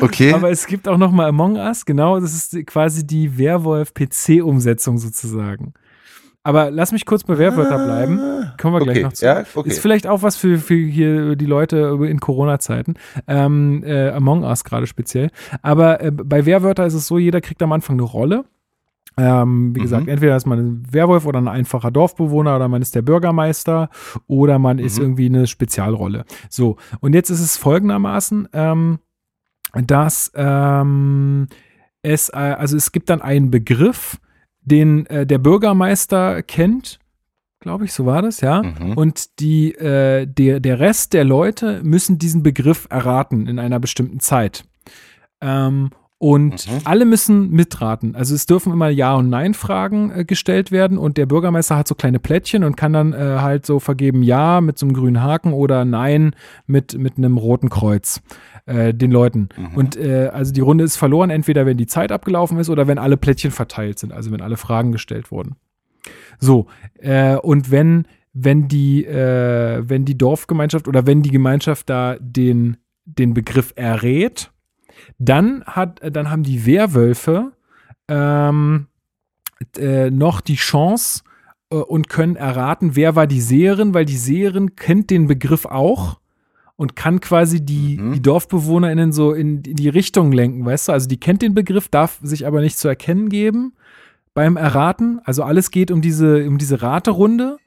Okay. 0.00 0.32
aber 0.32 0.50
es 0.50 0.66
gibt 0.66 0.88
auch 0.88 0.96
noch 0.96 1.12
mal 1.12 1.28
Among 1.28 1.56
Us, 1.56 1.84
genau, 1.84 2.18
das 2.18 2.32
ist 2.32 2.66
quasi 2.66 3.06
die 3.06 3.36
Werwolf-PC-Umsetzung 3.36 4.96
sozusagen. 4.96 5.74
Aber 6.44 6.70
lass 6.70 6.90
mich 6.90 7.06
kurz 7.06 7.22
bei 7.22 7.38
Werwörter 7.38 7.78
bleiben. 7.84 8.18
Kommen 8.60 8.74
wir 8.74 8.80
gleich 8.80 8.96
Okay, 8.96 9.04
noch 9.04 9.12
zu. 9.12 9.24
ja, 9.24 9.44
okay. 9.54 9.68
Ist 9.68 9.78
vielleicht 9.78 10.06
auch 10.06 10.22
was 10.22 10.36
für, 10.36 10.58
für 10.58 10.74
hier 10.74 11.36
die 11.36 11.46
Leute 11.46 11.96
in 12.08 12.18
Corona-Zeiten. 12.18 12.94
Ähm, 13.28 13.84
äh, 13.84 14.10
Among 14.10 14.42
Us 14.42 14.64
gerade 14.64 14.86
speziell. 14.88 15.30
Aber 15.62 16.00
äh, 16.00 16.10
bei 16.10 16.44
Werwörter 16.44 16.84
ist 16.84 16.94
es 16.94 17.06
so, 17.06 17.18
jeder 17.18 17.40
kriegt 17.40 17.62
am 17.62 17.70
Anfang 17.72 17.94
eine 17.94 18.02
Rolle. 18.02 18.44
Ähm, 19.18 19.76
wie 19.76 19.80
gesagt, 19.80 20.08
entweder 20.08 20.36
ist 20.36 20.46
man 20.46 20.58
ein 20.58 20.82
Werwolf 20.90 21.26
oder 21.26 21.38
ein 21.38 21.48
einfacher 21.48 21.90
Dorfbewohner 21.90 22.56
oder 22.56 22.68
man 22.68 22.80
ist 22.80 22.94
der 22.94 23.02
Bürgermeister 23.02 23.90
oder 24.26 24.58
man 24.58 24.78
ist 24.78 24.98
irgendwie 24.98 25.26
eine 25.26 25.46
Spezialrolle. 25.46 26.24
So, 26.48 26.76
und 27.00 27.14
jetzt 27.14 27.28
ist 27.28 27.40
es 27.40 27.58
folgendermaßen, 27.58 28.48
ähm, 28.54 29.00
dass 29.74 30.32
ähm, 30.34 31.46
es, 32.00 32.30
äh, 32.30 32.36
also 32.36 32.76
es 32.76 32.90
gibt 32.90 33.10
dann 33.10 33.20
einen 33.20 33.50
Begriff, 33.50 34.18
den 34.62 35.06
äh, 35.06 35.26
der 35.26 35.38
Bürgermeister 35.38 36.42
kennt, 36.42 36.98
glaube 37.60 37.84
ich, 37.84 37.92
so 37.92 38.06
war 38.06 38.22
das, 38.22 38.40
ja. 38.40 38.62
Mhm. 38.62 38.94
Und 38.96 39.40
die, 39.40 39.72
äh, 39.74 40.26
der, 40.26 40.60
der 40.60 40.80
Rest 40.80 41.12
der 41.12 41.24
Leute 41.24 41.80
müssen 41.82 42.18
diesen 42.18 42.42
Begriff 42.42 42.86
erraten 42.90 43.46
in 43.46 43.58
einer 43.58 43.80
bestimmten 43.80 44.20
Zeit. 44.20 44.64
Ähm, 45.40 45.90
und 46.22 46.68
Mhm. 46.68 46.78
alle 46.84 47.04
müssen 47.04 47.50
mitraten. 47.50 48.14
Also 48.14 48.36
es 48.36 48.46
dürfen 48.46 48.72
immer 48.72 48.88
Ja- 48.88 49.16
und 49.16 49.28
Nein-Fragen 49.28 50.12
äh, 50.12 50.24
gestellt 50.24 50.70
werden 50.70 50.96
und 50.96 51.16
der 51.16 51.26
Bürgermeister 51.26 51.76
hat 51.76 51.88
so 51.88 51.96
kleine 51.96 52.20
Plättchen 52.20 52.62
und 52.62 52.76
kann 52.76 52.92
dann 52.92 53.12
äh, 53.12 53.16
halt 53.40 53.66
so 53.66 53.80
vergeben 53.80 54.22
Ja 54.22 54.60
mit 54.60 54.78
so 54.78 54.86
einem 54.86 54.94
grünen 54.94 55.20
Haken 55.20 55.52
oder 55.52 55.84
Nein 55.84 56.36
mit, 56.68 56.96
mit 56.96 57.18
einem 57.18 57.38
roten 57.38 57.70
Kreuz 57.70 58.22
äh, 58.66 58.94
den 58.94 59.10
Leuten. 59.10 59.48
Und 59.74 59.96
äh, 59.96 60.30
also 60.32 60.52
die 60.52 60.60
Runde 60.60 60.84
ist 60.84 60.96
verloren, 60.96 61.30
entweder 61.30 61.66
wenn 61.66 61.76
die 61.76 61.88
Zeit 61.88 62.12
abgelaufen 62.12 62.56
ist 62.60 62.70
oder 62.70 62.86
wenn 62.86 62.98
alle 62.98 63.16
Plättchen 63.16 63.50
verteilt 63.50 63.98
sind, 63.98 64.12
also 64.12 64.30
wenn 64.30 64.42
alle 64.42 64.56
Fragen 64.56 64.92
gestellt 64.92 65.32
wurden. 65.32 65.56
So, 66.38 66.66
äh, 67.00 67.34
und 67.34 67.72
wenn, 67.72 68.06
wenn 68.32 68.68
die, 68.68 69.04
äh, 69.04 69.82
wenn 69.88 70.04
die 70.04 70.16
Dorfgemeinschaft 70.16 70.86
oder 70.86 71.04
wenn 71.04 71.22
die 71.22 71.32
Gemeinschaft 71.32 71.90
da 71.90 72.14
den, 72.20 72.76
den 73.06 73.34
Begriff 73.34 73.72
errät, 73.74 74.51
dann 75.18 75.64
hat, 75.64 76.00
dann 76.14 76.30
haben 76.30 76.42
die 76.42 76.66
Werwölfe 76.66 77.52
ähm, 78.08 78.86
äh, 79.76 80.10
noch 80.10 80.40
die 80.40 80.56
Chance 80.56 81.22
äh, 81.70 81.76
und 81.76 82.08
können 82.08 82.36
erraten, 82.36 82.96
wer 82.96 83.16
war 83.16 83.26
die 83.26 83.40
Seherin, 83.40 83.94
weil 83.94 84.04
die 84.04 84.16
Seherin 84.16 84.76
kennt 84.76 85.10
den 85.10 85.26
Begriff 85.26 85.64
auch 85.66 86.18
und 86.76 86.96
kann 86.96 87.20
quasi 87.20 87.64
die, 87.64 87.98
Mhm. 87.98 88.12
die 88.14 88.22
DorfbewohnerInnen 88.22 89.12
so 89.12 89.32
in, 89.32 89.62
in 89.62 89.76
die 89.76 89.88
Richtung 89.88 90.32
lenken, 90.32 90.64
weißt 90.64 90.88
du? 90.88 90.92
Also 90.92 91.08
die 91.08 91.20
kennt 91.20 91.42
den 91.42 91.54
Begriff, 91.54 91.88
darf 91.88 92.18
sich 92.22 92.46
aber 92.46 92.60
nicht 92.60 92.78
zu 92.78 92.88
erkennen 92.88 93.28
geben 93.28 93.74
beim 94.34 94.56
Erraten. 94.56 95.20
Also 95.24 95.42
alles 95.44 95.70
geht 95.70 95.90
um 95.90 96.00
diese, 96.00 96.46
um 96.48 96.58
diese 96.58 96.82
Raterunde. 96.82 97.58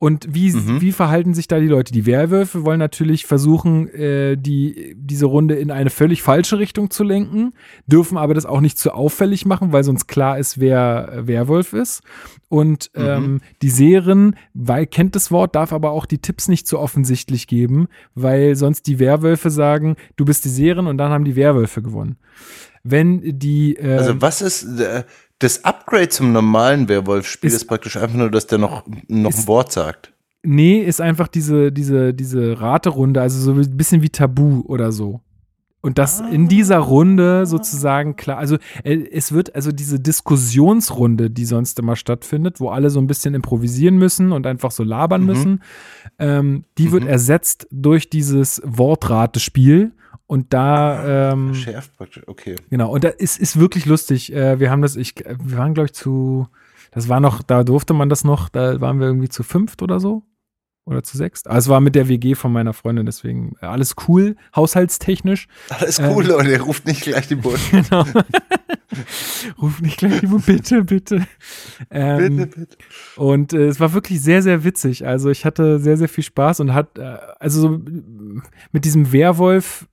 Und 0.00 0.26
wie, 0.34 0.52
Mhm. 0.52 0.80
wie 0.80 0.92
verhalten 0.92 1.34
sich 1.34 1.46
da 1.48 1.60
die 1.60 1.68
Leute? 1.68 1.92
Die 1.92 2.04
Werwölfe 2.04 2.64
wollen 2.64 2.80
natürlich 2.80 3.26
versuchen, 3.26 3.88
äh, 3.88 4.36
die, 4.36 4.94
diese 4.98 5.26
Runde 5.26 5.54
in 5.54 5.70
eine 5.70 5.88
völlig 5.88 6.20
falsche 6.20 6.58
Richtung 6.58 6.90
zu 6.90 7.04
lenken, 7.04 7.54
dürfen 7.86 8.18
aber 8.18 8.34
das 8.34 8.44
auch 8.44 8.60
nicht 8.60 8.76
zu 8.76 8.92
auffällig 8.92 9.46
machen, 9.46 9.72
weil 9.72 9.84
sonst 9.84 10.06
klar 10.06 10.38
ist, 10.38 10.58
wer 10.58 11.10
äh, 11.12 11.26
Werwolf 11.28 11.72
ist. 11.72 12.02
Und 12.48 12.90
ähm, 12.94 13.40
die 13.62 13.70
Seherin 13.70 14.34
weil, 14.52 14.86
kennt 14.86 15.14
das 15.16 15.30
Wort, 15.30 15.54
darf 15.54 15.72
aber 15.72 15.92
auch 15.92 16.06
die 16.06 16.18
Tipps 16.18 16.48
nicht 16.48 16.66
zu 16.66 16.78
offensichtlich 16.78 17.46
geben, 17.46 17.86
weil 18.14 18.56
sonst 18.56 18.86
die 18.86 18.98
Werwölfe 18.98 19.50
sagen, 19.50 19.96
du 20.16 20.24
bist 20.24 20.44
die 20.44 20.50
Seherin 20.50 20.86
und 20.86 20.98
dann 20.98 21.12
haben 21.12 21.24
die 21.24 21.36
Werwölfe 21.36 21.82
gewonnen. 21.82 22.16
Wenn 22.86 23.38
die 23.38 23.76
äh, 23.76 23.96
Also 23.96 24.20
was 24.20 24.42
ist 24.42 24.78
äh, 24.78 25.04
das 25.38 25.64
Upgrade 25.64 26.08
zum 26.08 26.32
normalen 26.32 26.88
Werwolf-Spiel 26.88 27.48
Ist- 27.48 27.56
ist, 27.56 27.64
praktisch 27.66 27.96
einfach 27.96 28.16
nur, 28.16 28.30
dass 28.30 28.46
der 28.46 28.58
noch, 28.58 28.84
noch 29.08 29.34
ein 29.34 29.46
Wort 29.46 29.72
sagt. 29.72 30.12
Nee, 30.42 30.80
ist 30.80 31.00
einfach 31.00 31.28
diese, 31.28 31.72
diese, 31.72 32.12
diese 32.12 32.60
Raterunde, 32.60 33.20
also 33.20 33.40
so 33.40 33.52
ein 33.58 33.76
bisschen 33.76 34.02
wie 34.02 34.10
Tabu 34.10 34.62
oder 34.66 34.92
so. 34.92 35.20
Und 35.80 35.98
das 35.98 36.20
in 36.20 36.48
dieser 36.48 36.78
Runde 36.78 37.44
sozusagen 37.44 38.16
klar, 38.16 38.38
also 38.38 38.56
äh, 38.84 39.06
es 39.12 39.32
wird 39.32 39.54
also 39.54 39.70
diese 39.70 40.00
Diskussionsrunde, 40.00 41.30
die 41.30 41.44
sonst 41.44 41.78
immer 41.78 41.94
stattfindet, 41.94 42.58
wo 42.58 42.70
alle 42.70 42.88
so 42.88 43.00
ein 43.00 43.06
bisschen 43.06 43.34
improvisieren 43.34 43.98
müssen 43.98 44.32
und 44.32 44.46
einfach 44.46 44.70
so 44.70 44.82
labern 44.82 45.26
müssen, 45.26 45.62
ähm, 46.18 46.64
die 46.78 46.90
wird 46.90 47.04
ersetzt 47.04 47.68
durch 47.70 48.08
dieses 48.08 48.62
Wortratespiel. 48.64 49.92
Und 50.26 50.52
da, 50.54 51.32
ähm, 51.32 51.54
Schärft 51.54 51.96
praktisch, 51.96 52.22
okay. 52.26 52.56
Genau, 52.70 52.90
und 52.90 53.04
da 53.04 53.08
ist, 53.08 53.38
ist 53.38 53.58
wirklich 53.58 53.84
lustig. 53.86 54.32
Äh, 54.32 54.58
wir 54.58 54.70
haben 54.70 54.82
das, 54.82 54.96
ich, 54.96 55.14
wir 55.16 55.58
waren, 55.58 55.74
glaube 55.74 55.86
ich, 55.86 55.92
zu, 55.92 56.48
das 56.92 57.08
war 57.08 57.20
noch, 57.20 57.42
da 57.42 57.62
durfte 57.62 57.92
man 57.92 58.08
das 58.08 58.24
noch, 58.24 58.48
da 58.48 58.80
waren 58.80 59.00
wir 59.00 59.06
irgendwie 59.06 59.28
zu 59.28 59.42
fünft 59.42 59.82
oder 59.82 60.00
so. 60.00 60.22
Oder 60.86 61.02
zu 61.02 61.16
sechst. 61.16 61.48
Also 61.48 61.68
es 61.68 61.68
war 61.70 61.80
mit 61.80 61.94
der 61.94 62.08
WG 62.08 62.34
von 62.34 62.52
meiner 62.52 62.74
Freundin, 62.74 63.06
deswegen 63.06 63.56
äh, 63.62 63.66
alles 63.66 63.94
cool, 64.06 64.36
haushaltstechnisch. 64.54 65.46
Alles 65.70 65.98
Ähm. 65.98 66.10
cool, 66.10 66.26
Leute, 66.26 66.50
ihr 66.50 66.60
ruft 66.60 66.86
nicht 66.86 67.02
gleich 67.02 67.26
die 67.26 67.36
Bullen. 67.36 67.58
Genau. 67.70 68.04
Ruf 69.60 69.80
nicht 69.80 69.98
gleich 69.98 70.22
lieber, 70.22 70.38
bitte, 70.38 70.84
bitte. 70.84 71.26
Ähm, 71.90 72.36
bitte, 72.36 72.58
bitte. 72.60 72.76
Und 73.16 73.52
äh, 73.52 73.66
es 73.66 73.80
war 73.80 73.92
wirklich 73.94 74.20
sehr, 74.20 74.42
sehr 74.42 74.62
witzig. 74.62 75.06
Also 75.06 75.30
ich 75.30 75.44
hatte 75.44 75.80
sehr, 75.80 75.96
sehr 75.96 76.08
viel 76.08 76.22
Spaß 76.24 76.60
und 76.60 76.74
hat, 76.74 76.98
äh, 76.98 77.16
also 77.38 77.60
so, 77.62 77.80
mit 78.72 78.84
diesem 78.84 79.10
Werwolf, 79.10 79.86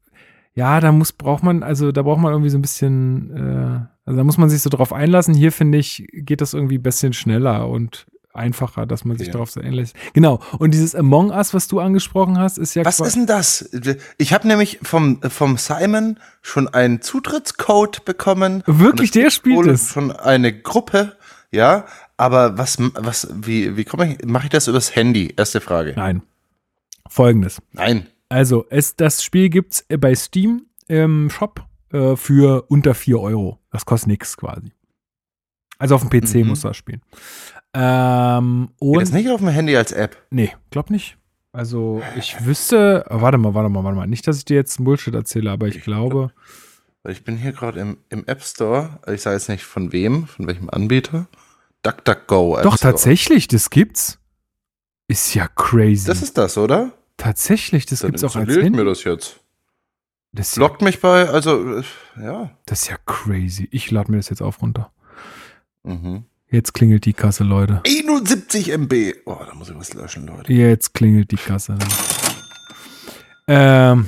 ja, 0.54 0.80
da 0.80 0.92
muss, 0.92 1.12
braucht 1.14 1.44
man, 1.44 1.64
also 1.64 1.92
da 1.92 2.02
braucht 2.02 2.20
man 2.22 2.32
irgendwie 2.34 2.50
so 2.50 2.58
ein 2.58 2.62
bisschen, 2.62 3.32
äh, 3.36 3.86
also 4.06 4.18
da 4.18 4.24
muss 4.24 4.38
man 4.38 4.50
sich 4.50 4.62
so 4.62 4.70
drauf 4.70 4.92
einlassen. 4.94 5.34
Hier 5.34 5.52
finde 5.52 5.78
ich, 5.78 6.06
geht 6.12 6.42
das 6.42 6.54
irgendwie 6.54 6.78
ein 6.78 6.84
bisschen 6.84 7.14
schneller 7.14 7.68
und 7.68 8.06
einfacher, 8.34 8.86
dass 8.86 9.04
man 9.06 9.18
sich 9.18 9.28
Okay. 9.28 9.34
darauf 9.34 9.52
so 9.52 9.60
einlässt. 9.60 9.96
Genau. 10.14 10.40
Und 10.58 10.74
dieses 10.74 10.96
Among 10.96 11.32
Us, 11.32 11.54
was 11.54 11.68
du 11.68 11.80
angesprochen 11.80 12.38
hast, 12.40 12.58
ist 12.58 12.76
ja 12.76 12.86
Was 12.86 13.00
ist 13.00 13.16
denn 13.16 13.26
das? 13.26 13.70
Ich 14.18 14.34
habe 14.34 14.48
nämlich 14.48 14.80
vom, 14.84 15.22
vom 15.22 15.58
Simon 15.58 16.18
schon 16.42 16.68
einen 16.70 17.02
Zutrittscode 17.02 18.06
bekommen. 18.06 18.64
Wirklich, 18.66 19.12
der 19.12 19.30
spielt 19.32 19.68
es? 19.68 19.90
Schon 19.92 20.12
eine 20.12 20.54
Gruppe, 20.58 21.18
ja. 21.52 21.86
Aber 22.18 22.58
was, 22.58 22.78
was, 22.80 23.28
wie, 23.34 23.76
wie 23.78 23.84
komme 23.84 24.14
ich, 24.14 24.26
mache 24.26 24.46
ich 24.46 24.50
das 24.52 24.68
übers 24.68 24.96
Handy? 24.96 25.34
Erste 25.36 25.60
Frage. 25.60 25.94
Nein. 25.96 26.22
Folgendes. 27.10 27.62
Nein. 27.74 28.08
Also, 28.32 28.66
es, 28.70 28.96
das 28.96 29.24
Spiel 29.24 29.50
gibt's 29.50 29.84
äh, 29.90 29.98
bei 29.98 30.16
Steam 30.16 30.68
im 30.88 31.30
Shop 31.30 31.66
äh, 31.92 32.16
für 32.16 32.64
unter 32.70 32.94
4 32.96 33.20
Euro. 33.20 33.60
Das 33.72 33.86
kostet 33.86 34.08
nichts 34.08 34.38
quasi. 34.38 34.72
Also 35.78 35.96
auf 35.96 36.08
dem 36.08 36.10
PC 36.10 36.36
Mhm. 36.36 36.48
muss 36.48 36.62
das 36.62 36.78
spielen. 36.78 37.02
Ähm, 37.74 38.70
Geht 38.80 38.88
und 38.88 39.02
das 39.02 39.12
nicht 39.12 39.30
auf 39.30 39.40
dem 39.40 39.50
Handy 39.50 39.76
als 39.76 39.92
App? 39.92 40.16
nee, 40.30 40.54
glaub 40.70 40.90
nicht. 40.90 41.18
Also 41.54 42.02
ich 42.18 42.46
wüsste, 42.46 43.06
oh, 43.10 43.20
warte 43.22 43.38
mal, 43.38 43.54
warte 43.54 43.70
mal, 43.70 43.84
warte 43.84 43.98
mal. 43.98 44.08
Nicht, 44.08 44.26
dass 44.28 44.38
ich 44.38 44.46
dir 44.46 44.56
jetzt 44.56 44.78
einen 44.80 44.86
Bullshit 44.86 45.14
erzähle, 45.14 45.52
aber 45.52 45.68
ich, 45.68 45.78
Ich 45.78 45.84
glaube, 45.84 46.32
Weil 47.04 47.12
ich 47.12 47.26
bin 47.26 47.36
hier 47.36 47.52
gerade 47.52 47.80
im, 47.82 47.98
im 48.10 48.26
App 48.28 48.42
Store. 48.44 49.00
Ich 49.14 49.22
sage 49.24 49.36
jetzt 49.36 49.50
nicht 49.50 49.66
von 49.66 49.92
wem, 49.92 50.28
von 50.28 50.48
welchem 50.48 50.70
Anbieter. 50.70 51.28
DuckDuckGo. 51.84 52.58
App 52.58 52.64
doch 52.64 52.78
Store. 52.78 52.94
tatsächlich, 52.94 53.50
das 53.50 53.70
gibt's. 53.70 54.20
Ist 55.10 55.34
ja 55.34 55.48
crazy. 55.50 56.08
Das 56.08 56.22
ist 56.22 56.38
das, 56.38 56.58
oder? 56.58 56.94
Tatsächlich, 57.22 57.86
das 57.86 58.00
Dann 58.00 58.12
gibt's 58.12 58.24
auch 58.24 58.36
als 58.36 58.56
ich 58.56 58.70
mir 58.72 58.84
das 58.84 59.04
jetzt. 59.04 59.40
Das 60.34 60.50
ist, 60.50 60.58
ja, 60.58 60.64
Lockt 60.64 60.82
mich 60.82 61.00
bei, 61.02 61.28
also, 61.30 61.84
ja. 62.20 62.52
das 62.66 62.84
ist 62.84 62.90
ja 62.90 62.98
crazy. 63.06 63.68
Ich 63.72 63.92
lade 63.92 64.12
mir 64.12 64.18
das 64.18 64.30
jetzt 64.30 64.42
auf 64.42 64.62
runter. 64.62 64.92
Mhm. 65.84 66.24
Jetzt 66.50 66.74
klingelt 66.74 67.06
die 67.06 67.14
Kasse, 67.14 67.44
Leute. 67.44 67.82
71 67.86 68.70
MB. 68.72 68.94
Oh, 69.26 69.38
da 69.46 69.54
muss 69.54 69.70
ich 69.70 69.76
was 69.76 69.94
löschen, 69.94 70.28
Leute. 70.28 70.52
Jetzt 70.52 70.94
klingelt 70.94 71.32
die 71.32 71.38
Kasse. 71.38 71.78
Ähm, 73.48 74.08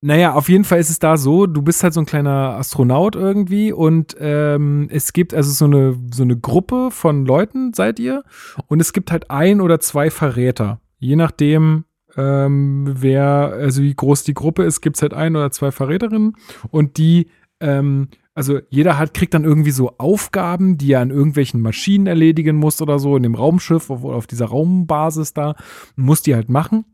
naja, 0.00 0.34
auf 0.34 0.48
jeden 0.48 0.64
Fall 0.64 0.80
ist 0.80 0.90
es 0.90 0.98
da 0.98 1.16
so, 1.16 1.46
du 1.46 1.62
bist 1.62 1.82
halt 1.82 1.94
so 1.94 2.00
ein 2.00 2.06
kleiner 2.06 2.56
Astronaut 2.58 3.14
irgendwie 3.14 3.72
und 3.72 4.16
ähm, 4.18 4.88
es 4.90 5.12
gibt 5.12 5.34
also 5.34 5.50
so 5.50 5.64
eine, 5.64 5.96
so 6.12 6.22
eine 6.22 6.36
Gruppe 6.36 6.90
von 6.90 7.24
Leuten, 7.26 7.72
seid 7.74 8.00
ihr, 8.00 8.24
und 8.66 8.80
es 8.80 8.92
gibt 8.92 9.12
halt 9.12 9.30
ein 9.30 9.60
oder 9.60 9.80
zwei 9.80 10.10
Verräter. 10.10 10.80
Je 11.02 11.16
nachdem, 11.16 11.84
ähm, 12.16 12.88
wer, 12.88 13.56
also 13.58 13.82
wie 13.82 13.92
groß 13.92 14.22
die 14.22 14.34
Gruppe 14.34 14.62
ist, 14.62 14.80
gibt 14.80 14.96
es 14.96 15.02
halt 15.02 15.14
ein 15.14 15.34
oder 15.34 15.50
zwei 15.50 15.72
Verräterinnen 15.72 16.36
und 16.70 16.96
die, 16.96 17.26
ähm, 17.58 18.06
also 18.34 18.60
jeder 18.70 18.98
hat, 18.98 19.12
kriegt 19.12 19.34
dann 19.34 19.42
irgendwie 19.42 19.72
so 19.72 19.98
Aufgaben, 19.98 20.78
die 20.78 20.92
er 20.92 21.00
an 21.00 21.10
irgendwelchen 21.10 21.60
Maschinen 21.60 22.06
erledigen 22.06 22.54
muss 22.54 22.80
oder 22.80 23.00
so, 23.00 23.16
in 23.16 23.24
dem 23.24 23.34
Raumschiff 23.34 23.90
oder 23.90 24.14
auf 24.14 24.28
dieser 24.28 24.46
Raumbasis 24.46 25.34
da, 25.34 25.56
muss 25.96 26.22
die 26.22 26.36
halt 26.36 26.48
machen. 26.48 26.84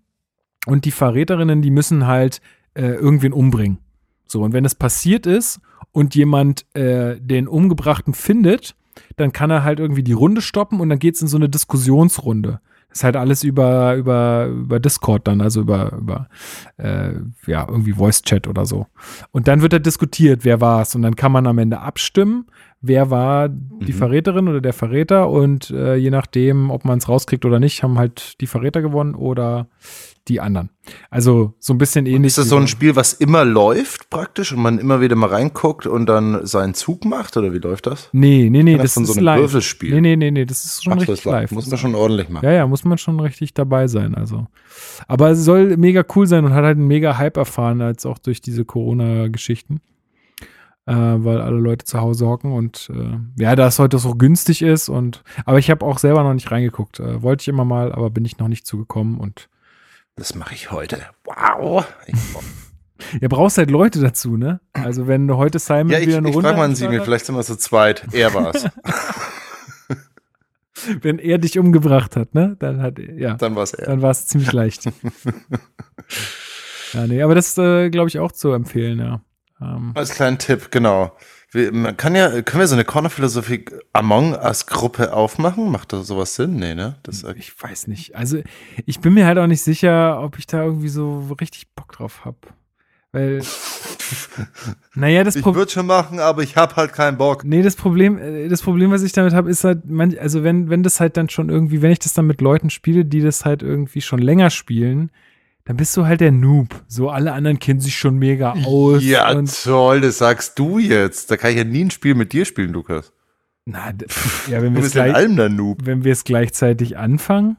Und 0.65 0.87
die 0.87 0.91
Verräterinnen, 0.91 1.61
die 1.61 1.71
müssen 1.71 2.07
halt 2.07 2.41
äh, 2.73 2.87
irgendwen 2.87 3.35
umbringen. 3.35 3.79
So, 4.27 4.43
und 4.43 4.55
wenn 4.55 4.65
es 4.65 4.75
passiert 4.75 5.27
ist 5.27 5.61
und 5.93 6.15
jemand 6.15 6.65
äh, 6.75 7.21
den 7.21 7.47
Umgebrachten 7.47 8.15
findet, 8.15 8.75
dann 9.17 9.33
kann 9.33 9.51
er 9.51 9.65
halt 9.65 9.81
irgendwie 9.81 10.03
die 10.03 10.15
Runde 10.15 10.41
stoppen 10.41 10.81
und 10.81 10.89
dann 10.89 10.99
geht 10.99 11.17
es 11.17 11.21
in 11.21 11.29
so 11.29 11.37
eine 11.37 11.51
Diskussionsrunde. 11.51 12.61
Ist 12.99 13.05
halt 13.05 13.15
alles 13.15 13.45
über, 13.45 13.95
über, 13.95 14.47
über 14.47 14.81
Discord 14.81 15.29
dann, 15.29 15.41
also 15.41 15.61
über, 15.61 15.93
über 15.93 16.29
äh, 16.79 17.13
ja, 17.47 17.65
irgendwie 17.69 17.93
Voice-Chat 17.93 18.49
oder 18.49 18.67
so. 18.67 18.89
Und 19.31 19.47
dann 19.47 19.63
wird 19.63 19.73
da 19.73 19.79
diskutiert, 19.79 20.45
wer 20.45 20.61
war 20.61 20.83
es. 20.83 20.97
Und 20.97 21.03
dann 21.03 21.15
kann 21.15 21.31
man 21.31 21.47
am 21.47 21.59
Ende 21.59 21.79
abstimmen, 21.79 22.47
wer 22.81 23.11
war 23.11 23.49
die 23.49 23.93
Mhm. 23.93 23.97
Verräterin 23.97 24.49
oder 24.49 24.61
der 24.61 24.73
Verräter 24.73 25.29
und 25.31 25.71
äh, 25.71 25.97
je 25.97 26.11
nachdem, 26.11 26.71
ob 26.71 26.85
man 26.85 26.99
es 26.99 27.09
rauskriegt 27.09 27.45
oder 27.45 27.59
nicht, 27.61 27.83
haben 27.83 27.99
halt 27.99 28.41
die 28.41 28.47
Verräter 28.47 28.83
gewonnen 28.83 29.15
oder 29.15 29.67
die 30.29 30.41
anderen. 30.41 30.69
Also 31.11 31.55
so 31.59 31.73
ein 31.73 31.79
bisschen 31.79 32.05
ähnlich. 32.05 32.27
Ist 32.29 32.39
das 32.39 32.51
so 32.51 32.57
ein 32.57 32.69
Spiel, 32.69 32.95
was 32.97 33.15
immer 33.15 33.47
läuft 33.47 34.11
praktisch 34.11 34.53
und 34.53 34.61
man 34.61 34.79
immer 34.79 35.01
wieder 35.01 35.17
mal 35.17 35.31
reinguckt 35.31 35.87
und 35.87 36.05
dann 36.07 36.45
seinen 36.47 36.75
Zug 36.75 37.07
macht 37.07 37.37
oder 37.39 37.53
wie 37.55 37.59
läuft 37.59 37.87
das? 37.87 38.11
Nee, 38.13 38.49
nee, 38.51 38.63
nee, 38.63 38.73
Ja, 38.73 38.83
das 38.83 38.93
von 38.95 39.05
ist 39.05 39.09
so 39.15 39.15
einem 39.17 39.25
live. 39.25 39.41
Würfelspiel. 39.41 39.95
Nee, 39.95 40.01
nee, 40.03 40.17
nee, 40.17 40.31
nee, 40.31 40.45
das 40.45 40.65
ist 40.67 40.85
schon 40.85 40.93
Ach, 40.93 40.99
das 40.99 41.09
richtig 41.09 41.25
live. 41.25 41.35
live. 41.43 41.51
Muss 41.53 41.67
man 41.69 41.79
schon 41.79 41.95
ordentlich 41.95 42.29
machen. 42.29 42.45
Ja, 42.45 42.53
ja, 42.53 42.67
muss 42.67 42.85
man 42.85 42.99
schon 42.99 43.19
richtig 43.21 43.55
dabei 43.55 43.87
sein. 43.87 44.15
Also, 44.15 44.47
aber 45.07 45.31
es 45.31 45.43
soll 45.45 45.77
mega 45.79 46.05
cool 46.15 46.27
sein 46.27 46.45
und 46.45 46.53
hat 46.53 46.65
halt 46.65 46.77
einen 46.77 46.87
mega 46.89 47.17
Hype 47.17 47.39
erfahren, 47.39 47.81
als 47.81 48.05
auch 48.05 48.19
durch 48.19 48.43
diese 48.43 48.65
Corona-Geschichten, 48.67 49.81
äh, 50.89 51.25
weil 51.25 51.41
alle 51.41 51.59
Leute 51.59 51.85
zu 51.85 52.01
Hause 52.01 52.27
hocken 52.27 52.53
und 52.53 52.91
äh, 52.95 53.43
ja, 53.43 53.55
da 53.55 53.67
es 53.67 53.79
heute 53.79 53.99
so 53.99 54.15
günstig 54.15 54.63
ist 54.63 54.89
und 54.89 55.23
aber 55.45 55.59
ich 55.59 55.71
habe 55.71 55.85
auch 55.85 55.99
selber 55.99 56.23
noch 56.23 56.33
nicht 56.33 56.51
reingeguckt. 56.51 56.99
Äh, 56.99 57.23
wollte 57.23 57.43
ich 57.43 57.49
immer 57.49 57.67
mal, 57.67 57.93
aber 57.93 58.09
bin 58.09 58.25
ich 58.25 58.39
noch 58.39 58.49
nicht 58.49 58.67
zugekommen 58.67 59.19
und 59.19 59.51
Das 60.17 60.35
mache 60.35 60.55
ich 60.55 60.73
heute. 60.73 61.03
Wow. 61.25 61.87
Ich, 62.07 62.15
ihr 63.21 63.29
brauchst 63.29 63.59
halt 63.59 63.71
Leute 63.71 64.01
dazu, 64.01 64.39
ne? 64.39 64.61
Also 64.73 65.07
wenn 65.07 65.29
du 65.29 65.37
heute 65.37 65.59
Simon 65.59 65.91
ja, 65.91 65.99
ich, 65.99 66.07
wieder 66.07 66.19
eine 66.19 66.31
ich 66.31 66.35
Runde 66.35 66.49
frage 66.49 66.59
mal 66.59 66.65
an 66.65 66.75
Simi, 66.75 66.97
hat, 66.97 67.05
vielleicht 67.05 67.27
sind 67.27 67.37
wir 67.37 67.45
zu 67.45 67.59
zweit. 67.59 68.07
Er 68.13 68.33
war's. 68.33 68.67
wenn 71.03 71.19
er 71.19 71.37
dich 71.37 71.59
umgebracht 71.59 72.17
hat, 72.17 72.35
ne? 72.35 72.57
Dann 72.59 72.81
hat 72.81 72.99
ja. 72.99 73.35
Dann 73.35 73.57
war's 73.57 73.75
er. 73.75 73.87
Dann 73.87 74.01
war 74.01 74.11
es 74.11 74.27
ziemlich 74.27 74.53
leicht. 74.53 74.87
ja, 76.95 77.07
nee, 77.07 77.21
aber 77.21 77.35
das 77.35 77.59
äh, 77.59 77.91
glaube 77.91 78.09
ich 78.09 78.19
auch 78.19 78.33
zu 78.33 78.53
empfehlen, 78.53 79.01
ja. 79.01 79.21
Ähm, 79.61 79.93
Als 79.95 80.11
kleinen 80.11 80.39
Tipp, 80.39 80.71
genau. 80.71 81.13
Wir, 81.51 81.73
man 81.73 81.97
kann 81.97 82.15
ja, 82.15 82.43
können 82.43 82.61
wir 82.61 82.67
so 82.67 82.75
eine 82.75 82.85
Corner-Philosophie 82.85 83.65
Among 83.95 84.35
Us-Gruppe 84.35 85.15
aufmachen? 85.15 85.71
Macht 85.71 85.95
das 85.95 86.07
sowas 86.07 86.35
Sinn? 86.35 86.57
Nee, 86.57 86.75
ne? 86.75 86.97
Das, 87.03 87.25
ich 87.37 87.61
weiß 87.61 87.87
nicht. 87.87 88.15
Also, 88.15 88.43
ich 88.85 89.01
bin 89.01 89.15
mir 89.15 89.27
halt 89.27 89.39
auch 89.39 89.47
nicht 89.47 89.63
sicher, 89.63 90.21
ob 90.23 90.39
ich 90.39 90.47
da 90.47 90.63
irgendwie 90.63 90.89
so 90.89 91.35
richtig 91.41 91.69
Bock 91.75 91.93
drauf 91.93 92.27
habe. 92.27 92.37
Weil, 93.13 93.43
naja, 94.95 95.25
das 95.25 95.37
ich 95.37 95.43
Problem. 95.43 95.61
würde 95.61 95.73
schon 95.73 95.87
machen, 95.87 96.21
aber 96.21 96.43
ich 96.43 96.57
hab 96.57 96.77
halt 96.77 96.93
keinen 96.93 97.17
Bock. 97.17 97.45
Nee, 97.45 97.63
das 97.63 97.77
Problem, 97.77 98.19
äh, 98.19 98.49
das 98.49 98.61
Problem, 98.61 98.91
was 98.91 99.03
ich 99.03 99.13
damit 99.13 99.33
habe, 99.33 99.49
ist 99.49 99.65
halt, 99.65 99.87
man, 99.87 100.19
also 100.19 100.45
wenn, 100.45 100.69
wenn 100.69 100.83
das 100.83 101.01
halt 101.01 101.17
dann 101.17 101.31
schon 101.31 101.49
irgendwie, 101.49 101.81
wenn 101.81 101.93
ich 101.93 101.99
das 101.99 102.13
dann 102.13 102.27
mit 102.27 102.43
Leuten 102.43 102.69
spiele, 102.69 103.07
die 103.07 103.23
das 103.23 103.47
halt 103.47 103.63
irgendwie 103.63 104.03
schon 104.03 104.19
länger 104.19 104.51
spielen, 104.51 105.11
dann 105.69 105.77
bist 105.77 105.95
du 105.99 106.07
halt 106.07 106.23
der 106.23 106.33
Noob. 106.33 106.83
So 106.89 107.11
alle 107.11 107.35
anderen 107.35 107.59
kennen 107.59 107.81
sich 107.81 107.95
schon 107.95 108.17
mega 108.17 108.55
aus. 108.65 109.05
Ja, 109.05 109.31
und, 109.33 109.55
toll, 109.63 110.01
das 110.01 110.17
sagst 110.17 110.59
du 110.59 110.79
jetzt. 110.79 111.31
Da 111.31 111.37
kann 111.37 111.51
ich 111.51 111.59
ja 111.59 111.65
nie 111.65 111.85
ein 111.85 111.91
Spiel 111.91 112.15
mit 112.15 112.33
dir 112.33 112.47
spielen, 112.47 112.73
Lukas. 112.73 113.13
na, 113.67 113.93
ja, 114.51 114.63
wenn 114.63 114.73
Du 114.73 114.81
wir 114.81 114.87
es 114.87 114.93
gleich, 114.93 115.15
wenn 115.15 116.05
wir 116.05 116.13
es 116.13 116.25
gleichzeitig 116.25 116.97
anfangen. 116.97 117.59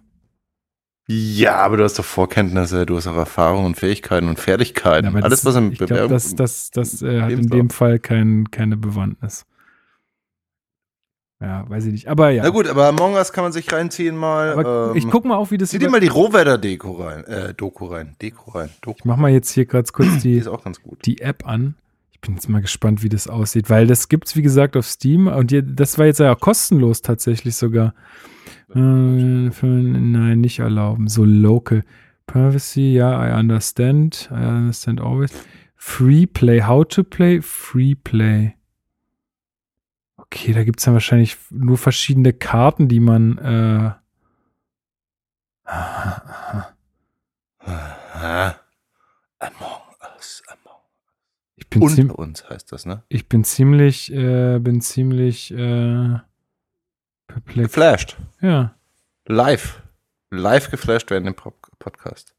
Ja, 1.07 1.57
aber 1.57 1.77
du 1.77 1.84
hast 1.84 1.99
doch 1.99 2.06
Vorkenntnisse, 2.06 2.88
du 2.88 2.98
hast 2.98 3.06
auch 3.06 3.15
Erfahrung 3.15 3.65
und 3.65 3.77
Fähigkeiten 3.77 4.27
und 4.27 4.40
Fertigkeiten. 4.40 5.07
Aber 5.10 5.23
Alles, 5.23 5.41
das, 5.41 5.45
was 5.45 5.56
im 5.57 5.72
ich 5.72 5.77
glaube, 5.77 6.07
das, 6.07 6.34
das, 6.34 6.72
das 6.72 7.03
äh, 7.03 7.22
hat 7.22 7.31
in 7.31 7.48
dem 7.48 7.69
Fall 7.69 7.99
kein, 7.99 8.49
keine 8.49 8.76
Bewandtnis. 8.76 9.45
Ja, 11.41 11.70
weiß 11.70 11.86
ich 11.86 11.94
nicht. 11.94 12.07
Aber 12.10 12.32
ja. 12.32 12.44
Na 12.44 12.49
gut, 12.49 12.68
aber 12.68 12.88
Among 12.88 13.14
Us 13.14 13.32
kann 13.32 13.45
man 13.45 13.53
sich 13.53 13.72
reinziehen 13.72 14.18
mal. 14.18 14.91
Ähm, 14.91 14.98
ich 14.98 15.07
guck 15.10 15.24
mal 15.24 15.36
auf, 15.38 15.52
wie 15.52 15.57
das 15.57 15.70
Zieh 15.70 15.80
dir 15.80 15.90
mal 15.90 16.02
die 16.02 16.07
Rohwetter-Deko 16.07 16.91
rein. 17.02 17.24
Äh, 17.24 17.53
Doku 17.53 17.86
rein. 17.86 18.16
Deko 18.22 18.52
rein. 18.52 18.70
Doku. 18.82 18.98
Ich 18.99 19.06
mach 19.06 19.16
mal 19.16 19.32
jetzt 19.32 19.52
hier 19.52 19.66
gerade 19.66 19.90
kurz 19.94 20.10
Die 20.16 20.20
die, 20.34 20.38
ist 20.38 20.48
auch 20.48 20.64
ganz 20.64 20.82
gut. 20.82 21.06
die 21.06 21.22
App 21.22 21.48
an. 21.48 21.76
Ich 22.11 22.20
bin 22.20 22.36
jetzt 22.36 22.49
mal 22.49 22.61
gespannt, 22.61 23.02
wie 23.03 23.07
das 23.07 23.30
aussieht, 23.30 23.70
weil 23.70 23.88
das 23.88 24.10
gibt's 24.10 24.36
wie 24.36 24.41
gesagt 24.41 24.76
auf 24.76 24.86
Steam 24.86 25.28
und 25.28 25.52
die, 25.52 25.64
das 25.66 25.98
war 25.98 26.06
jetzt 26.07 26.20
ja 26.20 26.34
auch 26.36 26.40
kostenlos 26.41 27.02
tatsächlich 27.02 27.56
sogar. 27.56 27.94
Äh, 28.72 29.49
für, 29.52 29.66
nein, 29.66 30.41
nicht 30.41 30.60
erlauben. 30.60 31.07
So 31.07 31.24
local. 31.24 31.84
Privacy, 32.28 32.94
ja, 32.94 33.26
I 33.28 33.40
understand. 33.40 34.30
I 34.32 34.44
understand 34.45 34.99
always. 34.99 35.32
Free 35.78 36.26
Play. 36.26 36.61
How 36.64 36.86
to 36.86 37.03
play? 37.06 37.41
Free 37.41 37.95
Play. 37.95 38.56
Okay, 40.31 40.53
da 40.53 40.64
gibt's 40.64 40.84
dann 40.84 40.93
wahrscheinlich 40.93 41.38
nur 41.49 41.77
verschiedene 41.77 42.34
Karten, 42.34 42.88
die 42.88 42.99
man. 42.99 43.38
Äh. 43.39 43.91
Among 49.39 49.81
Us. 50.15 50.43
Among 50.47 50.80
ich 51.56 51.69
bin 51.69 51.81
Unter 51.81 51.95
ziemlich. 51.95 52.18
uns 52.18 52.49
heißt 52.49 52.72
das, 52.72 52.85
ne? 52.85 53.03
Ich 53.10 53.27
bin 53.30 53.43
ziemlich, 53.43 54.11
äh, 54.14 54.60
bin 54.60 54.81
ziemlich 54.81 55.51
äh, 55.51 56.18
perplex. 57.27 57.68
Geflasht. 57.69 58.18
Ja. 58.41 58.76
Live. 59.26 59.81
Live 60.31 60.69
geflasht 60.72 61.10
werden 61.11 61.27
im 61.27 61.35
Pod- 61.35 61.56
Podcast. 61.80 62.35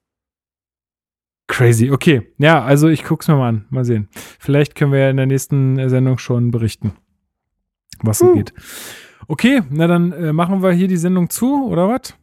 Crazy. 1.49 1.91
Okay. 1.91 2.33
Ja, 2.39 2.63
also 2.63 2.89
ich 2.89 3.05
guck's 3.05 3.27
mir 3.29 3.37
mal 3.37 3.49
an. 3.49 3.67
Mal 3.71 3.85
sehen. 3.85 4.09
Vielleicht 4.13 4.75
können 4.77 4.93
wir 4.93 5.01
ja 5.01 5.11
in 5.11 5.17
der 5.17 5.27
nächsten 5.27 5.89
Sendung 5.89 6.19
schon 6.19 6.51
berichten, 6.53 6.93
was 8.03 8.19
so 8.19 8.27
Uh. 8.27 8.35
geht. 8.35 8.53
Okay, 9.29 9.63
na 9.71 9.87
dann 9.87 10.13
äh, 10.13 10.33
machen 10.33 10.63
wir 10.63 10.73
hier 10.73 10.89
die 10.89 10.97
Sendung 10.97 11.31
zu, 11.31 11.67
oder 11.67 11.89
was? 11.89 12.15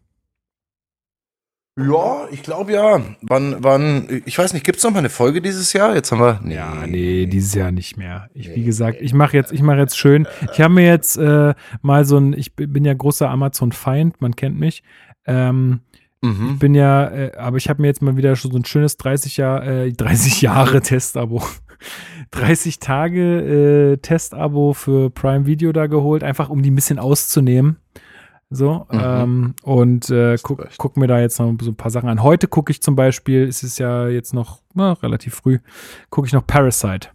Ja, 1.79 2.27
ich 2.31 2.41
glaube 2.41 2.73
ja. 2.73 3.01
Wann, 3.21 3.57
wann, 3.59 4.23
ich 4.25 4.37
weiß 4.37 4.53
nicht, 4.53 4.65
gibt 4.65 4.79
es 4.79 4.83
noch 4.83 4.91
mal 4.91 4.99
eine 4.99 5.09
Folge 5.09 5.41
dieses 5.43 5.73
Jahr? 5.73 5.93
Jetzt 5.93 6.11
haben 6.11 6.19
wir. 6.19 6.41
Ja, 6.51 6.87
nee, 6.87 7.27
dieses 7.27 7.53
Jahr 7.53 7.71
nicht 7.71 7.97
mehr. 7.97 8.29
Ich, 8.33 8.53
wie 8.55 8.63
gesagt, 8.63 8.97
ich 8.99 9.13
mache 9.13 9.37
jetzt, 9.37 9.51
ich 9.53 9.61
mache 9.61 9.77
jetzt 9.77 9.97
schön. 9.97 10.27
Ich 10.51 10.59
habe 10.59 10.73
mir 10.73 10.87
jetzt 10.87 11.17
äh, 11.17 11.53
mal 11.83 12.03
so 12.03 12.17
ein, 12.17 12.33
ich 12.33 12.55
bin 12.55 12.83
ja 12.83 12.95
großer 12.95 13.29
Amazon-Feind, 13.29 14.21
man 14.21 14.35
kennt 14.35 14.59
mich. 14.59 14.81
Ähm, 15.25 15.81
Mhm. 16.21 16.51
Ich 16.53 16.59
bin 16.59 16.73
ja, 16.73 17.07
äh, 17.09 17.31
aber 17.37 17.57
ich 17.57 17.69
habe 17.69 17.81
mir 17.81 17.87
jetzt 17.87 18.01
mal 18.01 18.17
wieder 18.17 18.35
schon 18.35 18.51
so 18.51 18.57
ein 18.57 18.65
schönes 18.65 18.97
30 18.97 19.37
Jahr, 19.37 19.63
äh, 19.65 19.91
30 19.93 20.41
Jahre 20.41 20.81
Testabo. 20.81 21.43
30 22.31 22.79
Tage 22.79 23.93
äh, 23.93 23.97
Testabo 23.97 24.73
für 24.73 25.09
Prime 25.09 25.45
Video 25.45 25.71
da 25.71 25.87
geholt, 25.87 26.23
einfach 26.23 26.49
um 26.49 26.61
die 26.61 26.71
ein 26.71 26.75
bisschen 26.75 26.99
auszunehmen. 26.99 27.77
So, 28.49 28.87
Mhm. 28.91 28.99
ähm, 29.03 29.53
und 29.63 30.09
äh, 30.09 30.37
guck, 30.41 30.65
guck 30.77 30.95
mir 30.95 31.07
da 31.07 31.19
jetzt 31.19 31.37
noch 31.39 31.53
so 31.61 31.69
ein 31.71 31.75
paar 31.75 31.91
Sachen 31.91 32.07
an. 32.07 32.23
Heute 32.23 32.47
gucke 32.47 32.71
ich 32.71 32.81
zum 32.81 32.95
Beispiel, 32.95 33.43
es 33.43 33.61
ist 33.61 33.77
ja 33.77 34.07
jetzt 34.07 34.33
noch 34.33 34.61
na, 34.73 34.93
relativ 34.93 35.35
früh, 35.35 35.59
gucke 36.09 36.27
ich 36.27 36.33
noch 36.33 36.47
Parasite. 36.47 37.09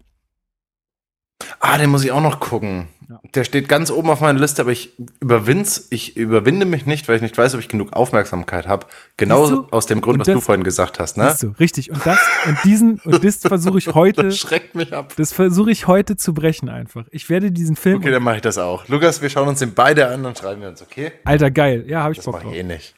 Ah, 1.60 1.78
den 1.78 1.90
muss 1.90 2.04
ich 2.04 2.12
auch 2.12 2.20
noch 2.20 2.40
gucken. 2.40 2.88
Ja. 3.08 3.20
Der 3.34 3.44
steht 3.44 3.68
ganz 3.68 3.90
oben 3.90 4.08
auf 4.10 4.20
meiner 4.20 4.38
Liste, 4.38 4.62
aber 4.62 4.70
ich 4.72 4.92
überwind's, 5.20 5.88
ich 5.90 6.16
überwinde 6.16 6.64
mich 6.66 6.86
nicht, 6.86 7.08
weil 7.08 7.16
ich 7.16 7.22
nicht 7.22 7.36
weiß, 7.36 7.54
ob 7.54 7.60
ich 7.60 7.68
genug 7.68 7.92
Aufmerksamkeit 7.92 8.66
habe. 8.66 8.86
Genau 9.18 9.66
aus 9.70 9.86
dem 9.86 10.00
Grund, 10.00 10.14
Und 10.14 10.20
was 10.20 10.26
du 10.26 10.34
das- 10.34 10.44
vorhin 10.44 10.64
gesagt 10.64 10.98
hast, 10.98 11.18
ne? 11.18 11.36
Du, 11.40 11.48
richtig. 11.60 11.90
Und 11.90 12.04
das, 12.06 12.18
und 12.46 12.56
diesen, 12.64 13.00
und 13.04 13.22
das 13.22 13.36
versuche 13.36 13.78
ich 13.78 13.88
heute, 13.94 14.22
Das 14.24 14.38
schreckt 14.38 14.74
mich 14.74 14.94
ab. 14.94 15.12
das 15.16 15.32
versuche 15.32 15.70
ich 15.70 15.86
heute 15.86 16.16
zu 16.16 16.32
brechen 16.32 16.68
einfach. 16.70 17.04
Ich 17.10 17.28
werde 17.28 17.50
diesen 17.52 17.76
Film, 17.76 17.98
Okay, 17.98 18.10
dann 18.10 18.22
mache 18.22 18.36
ich 18.36 18.42
das 18.42 18.56
auch. 18.58 18.88
Lukas, 18.88 19.20
wir 19.20 19.28
schauen 19.28 19.48
uns 19.48 19.58
den 19.58 19.74
beide 19.74 20.08
an 20.08 20.24
und 20.24 20.38
schreiben 20.38 20.62
wir 20.62 20.68
uns, 20.68 20.80
okay? 20.80 21.12
Alter, 21.24 21.50
geil. 21.50 21.84
Ja, 21.88 22.02
habe 22.02 22.12
ich 22.12 22.18
Das 22.18 22.24
Bock 22.24 22.40
drauf. 22.40 22.52
ich 22.52 22.58
eh 22.58 22.62
nicht. 22.62 22.94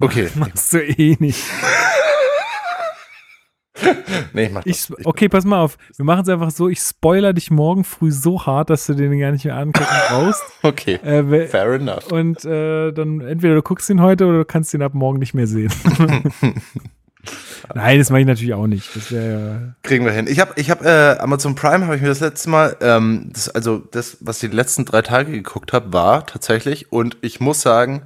Okay, 0.00 0.28
Machst 0.34 0.72
du 0.72 0.78
eh 0.82 1.16
nicht. 1.20 1.44
nee, 4.32 4.44
ich 4.46 4.52
mach 4.52 4.64
Ich, 4.66 4.86
das. 4.86 5.04
okay, 5.04 5.28
pass 5.28 5.44
mal 5.44 5.60
auf. 5.60 5.76
Wir 5.96 6.04
machen 6.04 6.22
es 6.22 6.28
einfach 6.28 6.50
so, 6.50 6.68
ich 6.68 6.78
spoiler 6.80 7.32
dich 7.32 7.50
morgen 7.50 7.82
früh 7.84 8.12
so 8.12 8.46
hart, 8.46 8.70
dass 8.70 8.86
du 8.86 8.94
den 8.94 9.18
gar 9.18 9.32
nicht 9.32 9.44
mehr 9.44 9.56
angucken 9.56 9.86
brauchst. 10.08 10.42
Okay, 10.62 10.94
Äh, 11.02 11.48
fair 11.48 11.72
enough. 11.72 12.10
und 12.12 12.44
äh, 12.44 12.92
dann 12.92 13.20
entweder 13.20 13.54
du 13.56 13.62
guckst 13.62 13.90
ihn 13.90 14.00
heute 14.00 14.26
oder 14.26 14.38
du 14.38 14.44
kannst 14.44 14.72
ihn 14.74 14.82
ab 14.82 14.94
morgen 14.94 15.18
nicht 15.18 15.34
mehr 15.34 15.46
sehen. 15.46 15.72
Nein, 17.74 17.98
das 17.98 18.10
mache 18.10 18.20
ich 18.20 18.26
natürlich 18.26 18.52
auch 18.54 18.66
nicht. 18.66 18.94
Das 18.94 19.10
wäre 19.10 19.74
Kriegen 19.82 20.04
wir 20.04 20.12
hin. 20.12 20.26
Ich 20.28 20.38
habe, 20.40 20.52
ich 20.56 20.70
habe 20.70 20.84
äh, 20.84 21.18
Amazon 21.22 21.54
Prime 21.54 21.86
habe 21.86 21.96
ich 21.96 22.02
mir 22.02 22.08
das 22.08 22.20
letzte 22.20 22.50
Mal, 22.50 22.76
ähm, 22.82 23.30
das, 23.32 23.48
also 23.48 23.78
das, 23.78 24.18
was 24.20 24.42
ich 24.42 24.50
die 24.50 24.56
letzten 24.56 24.84
drei 24.84 25.00
Tage 25.00 25.32
geguckt 25.32 25.72
habe, 25.72 25.92
war 25.92 26.26
tatsächlich 26.26 26.92
und 26.92 27.16
ich 27.22 27.40
muss 27.40 27.62
sagen, 27.62 28.02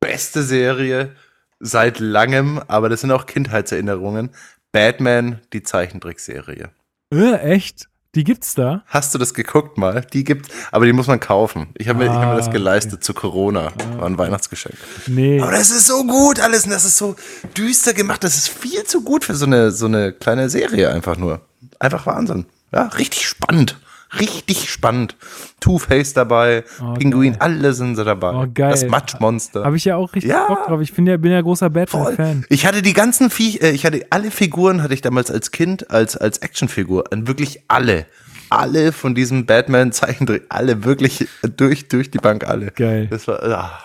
beste 0.00 0.42
Serie 0.42 1.12
seit 1.60 2.00
langem, 2.00 2.60
aber 2.68 2.88
das 2.88 3.02
sind 3.02 3.10
auch 3.10 3.26
Kindheitserinnerungen. 3.26 4.30
Batman, 4.76 5.40
die 5.54 5.62
Zeichentrickserie. 5.62 6.68
äh, 7.10 7.32
echt? 7.38 7.88
Die 8.14 8.24
gibt's 8.24 8.54
da? 8.54 8.82
Hast 8.86 9.14
du 9.14 9.18
das 9.18 9.32
geguckt 9.32 9.78
mal? 9.78 10.02
Die 10.12 10.22
gibt, 10.22 10.50
aber 10.70 10.84
die 10.84 10.92
muss 10.92 11.06
man 11.06 11.18
kaufen. 11.18 11.68
Ich 11.78 11.88
habe 11.88 11.98
mir, 11.98 12.04
ich 12.04 12.10
hab 12.10 12.28
mir 12.28 12.36
das 12.36 12.48
Ah, 12.48 12.52
geleistet 12.52 13.02
zu 13.02 13.14
Corona. 13.14 13.72
War 13.96 14.04
ein 14.06 14.18
Weihnachtsgeschenk. 14.18 14.74
Nee. 15.06 15.40
Aber 15.40 15.52
das 15.52 15.70
ist 15.70 15.86
so 15.86 16.04
gut 16.04 16.40
alles 16.40 16.64
und 16.64 16.72
das 16.72 16.84
ist 16.84 16.98
so 16.98 17.16
düster 17.56 17.94
gemacht. 17.94 18.22
Das 18.22 18.36
ist 18.36 18.48
viel 18.50 18.84
zu 18.84 19.02
gut 19.02 19.24
für 19.24 19.34
so 19.34 19.46
eine, 19.46 19.70
so 19.70 19.86
eine 19.86 20.12
kleine 20.12 20.50
Serie 20.50 20.90
einfach 20.90 21.16
nur. 21.16 21.40
Einfach 21.78 22.04
Wahnsinn. 22.04 22.44
Ja, 22.70 22.82
richtig 22.88 23.26
spannend. 23.26 23.78
Richtig 24.20 24.70
spannend. 24.70 25.16
Two-Face 25.60 26.12
dabei, 26.14 26.64
Oh, 26.80 26.94
Pinguin, 26.94 27.32
geil. 27.32 27.40
alle 27.42 27.72
sind 27.72 27.96
sie 27.96 28.04
dabei. 28.04 28.32
Oh, 28.32 28.46
geil. 28.52 28.70
Das 28.70 28.86
Matschmonster. 28.86 29.64
Habe 29.64 29.76
ich 29.76 29.84
ja 29.84 29.96
auch 29.96 30.12
richtig 30.14 30.30
Ja. 30.30 30.46
Bock 30.46 30.66
drauf. 30.66 30.80
Ich 30.80 30.92
bin 30.94 31.06
ja, 31.06 31.16
bin 31.16 31.32
ja 31.32 31.40
großer. 31.40 31.70
Batman-Fan. 31.70 32.44
Ich 32.48 32.66
hatte 32.66 32.82
die 32.82 32.92
ganzen 32.92 33.30
Viech, 33.30 33.62
äh, 33.62 33.70
ich 33.70 33.84
hatte 33.86 34.06
alle 34.10 34.30
Figuren, 34.30 34.82
hatte 34.82 34.94
ich 34.94 35.00
damals 35.02 35.30
als 35.30 35.50
Kind, 35.50 35.90
als, 35.90 36.16
als 36.16 36.38
Actionfigur. 36.38 37.04
Und 37.12 37.26
wirklich 37.28 37.62
alle. 37.68 38.06
alle 38.48 38.92
von 38.92 39.14
diesem 39.14 39.44
Batman-Zeichentrick, 39.46 40.44
alle 40.50 40.84
wirklich 40.84 41.26
durch, 41.56 41.88
durch 41.88 42.10
die 42.10 42.18
Bank 42.18 42.46
alle. 42.48 42.70
Geil. 42.72 43.08
Das 43.10 43.26
war, 43.28 43.42
ah, 43.42 43.78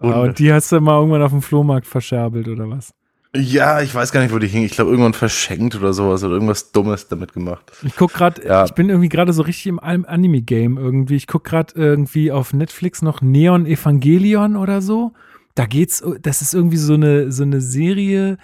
Ah, 0.00 0.20
und 0.20 0.38
die 0.38 0.52
hast 0.52 0.70
du 0.70 0.80
mal 0.80 0.96
irgendwann 0.96 1.22
auf 1.22 1.32
dem 1.32 1.42
Flohmarkt 1.42 1.84
verscherbelt 1.88 2.46
oder 2.46 2.70
was? 2.70 2.92
Ja, 3.36 3.80
ich 3.82 3.94
weiß 3.94 4.10
gar 4.12 4.22
nicht, 4.22 4.32
wo 4.32 4.38
die 4.38 4.46
hing. 4.48 4.62
Ich 4.64 4.72
glaube, 4.72 4.90
irgendwann 4.90 5.12
verschenkt 5.12 5.76
oder 5.76 5.92
sowas 5.92 6.24
oder 6.24 6.32
irgendwas 6.34 6.72
Dummes 6.72 7.08
damit 7.08 7.32
gemacht. 7.34 7.70
Ich 7.84 7.94
guck 7.96 8.12
gerade, 8.14 8.44
Ja. 8.46 8.64
ich 8.64 8.72
bin 8.72 8.88
irgendwie 8.88 9.08
gerade 9.10 9.32
so 9.32 9.42
richtig 9.42 9.66
im 9.66 9.78
An- 9.78 10.04
Anime-Game 10.06 10.78
irgendwie. 10.78 11.16
Ich 11.16 11.26
guck 11.26 11.44
gerade 11.44 11.74
irgendwie 11.76 12.32
auf 12.32 12.52
Netflix 12.52 13.02
noch 13.02 13.20
Neon 13.20 13.66
Evangelion 13.66 14.56
oder 14.56 14.80
so. 14.80 15.12
Da 15.54 15.66
geht's, 15.66 16.02
das 16.22 16.40
ist 16.40 16.54
irgendwie 16.54 16.76
so 16.78 16.94
eine, 16.94 17.30
so 17.30 17.42
eine 17.42 17.60
Serie, 17.60 18.38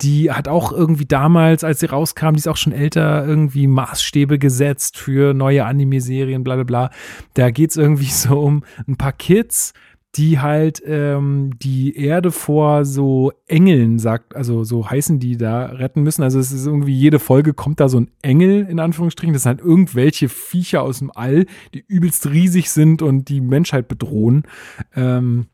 die 0.00 0.30
hat 0.32 0.48
auch 0.48 0.72
irgendwie 0.72 1.04
damals, 1.06 1.62
als 1.62 1.80
sie 1.80 1.86
rauskam, 1.86 2.30
die 2.32 2.38
ist 2.38 2.48
auch 2.48 2.56
schon 2.56 2.72
älter, 2.72 3.24
irgendwie 3.26 3.66
Maßstäbe 3.68 4.38
gesetzt 4.38 4.96
für 4.96 5.34
neue 5.34 5.64
Anime-Serien, 5.64 6.42
bla 6.42 6.54
bla 6.56 6.64
bla. 6.64 6.90
Da 7.34 7.50
geht's 7.50 7.76
irgendwie 7.76 8.06
so 8.10 8.40
um 8.40 8.64
ein 8.88 8.96
paar 8.96 9.12
Kids, 9.12 9.74
die 10.14 10.40
halt 10.40 10.82
ähm, 10.84 11.58
die 11.58 11.96
Erde 11.96 12.32
vor 12.32 12.84
so 12.84 13.32
Engeln, 13.46 13.98
sagt, 13.98 14.36
also 14.36 14.62
so 14.62 14.90
heißen 14.90 15.18
die 15.18 15.38
da, 15.38 15.66
retten 15.66 16.02
müssen. 16.02 16.22
Also 16.22 16.38
es 16.38 16.52
ist 16.52 16.66
irgendwie 16.66 16.94
jede 16.94 17.18
Folge 17.18 17.54
kommt 17.54 17.80
da 17.80 17.88
so 17.88 17.98
ein 17.98 18.10
Engel 18.20 18.66
in 18.68 18.78
Anführungsstrichen. 18.78 19.32
Das 19.32 19.44
sind 19.44 19.50
halt 19.50 19.60
irgendwelche 19.60 20.28
Viecher 20.28 20.82
aus 20.82 20.98
dem 20.98 21.10
All, 21.14 21.46
die 21.72 21.84
übelst 21.86 22.28
riesig 22.28 22.70
sind 22.70 23.00
und 23.00 23.28
die 23.30 23.40
Menschheit 23.40 23.88
bedrohen. 23.88 24.42
Ähm, 24.94 25.46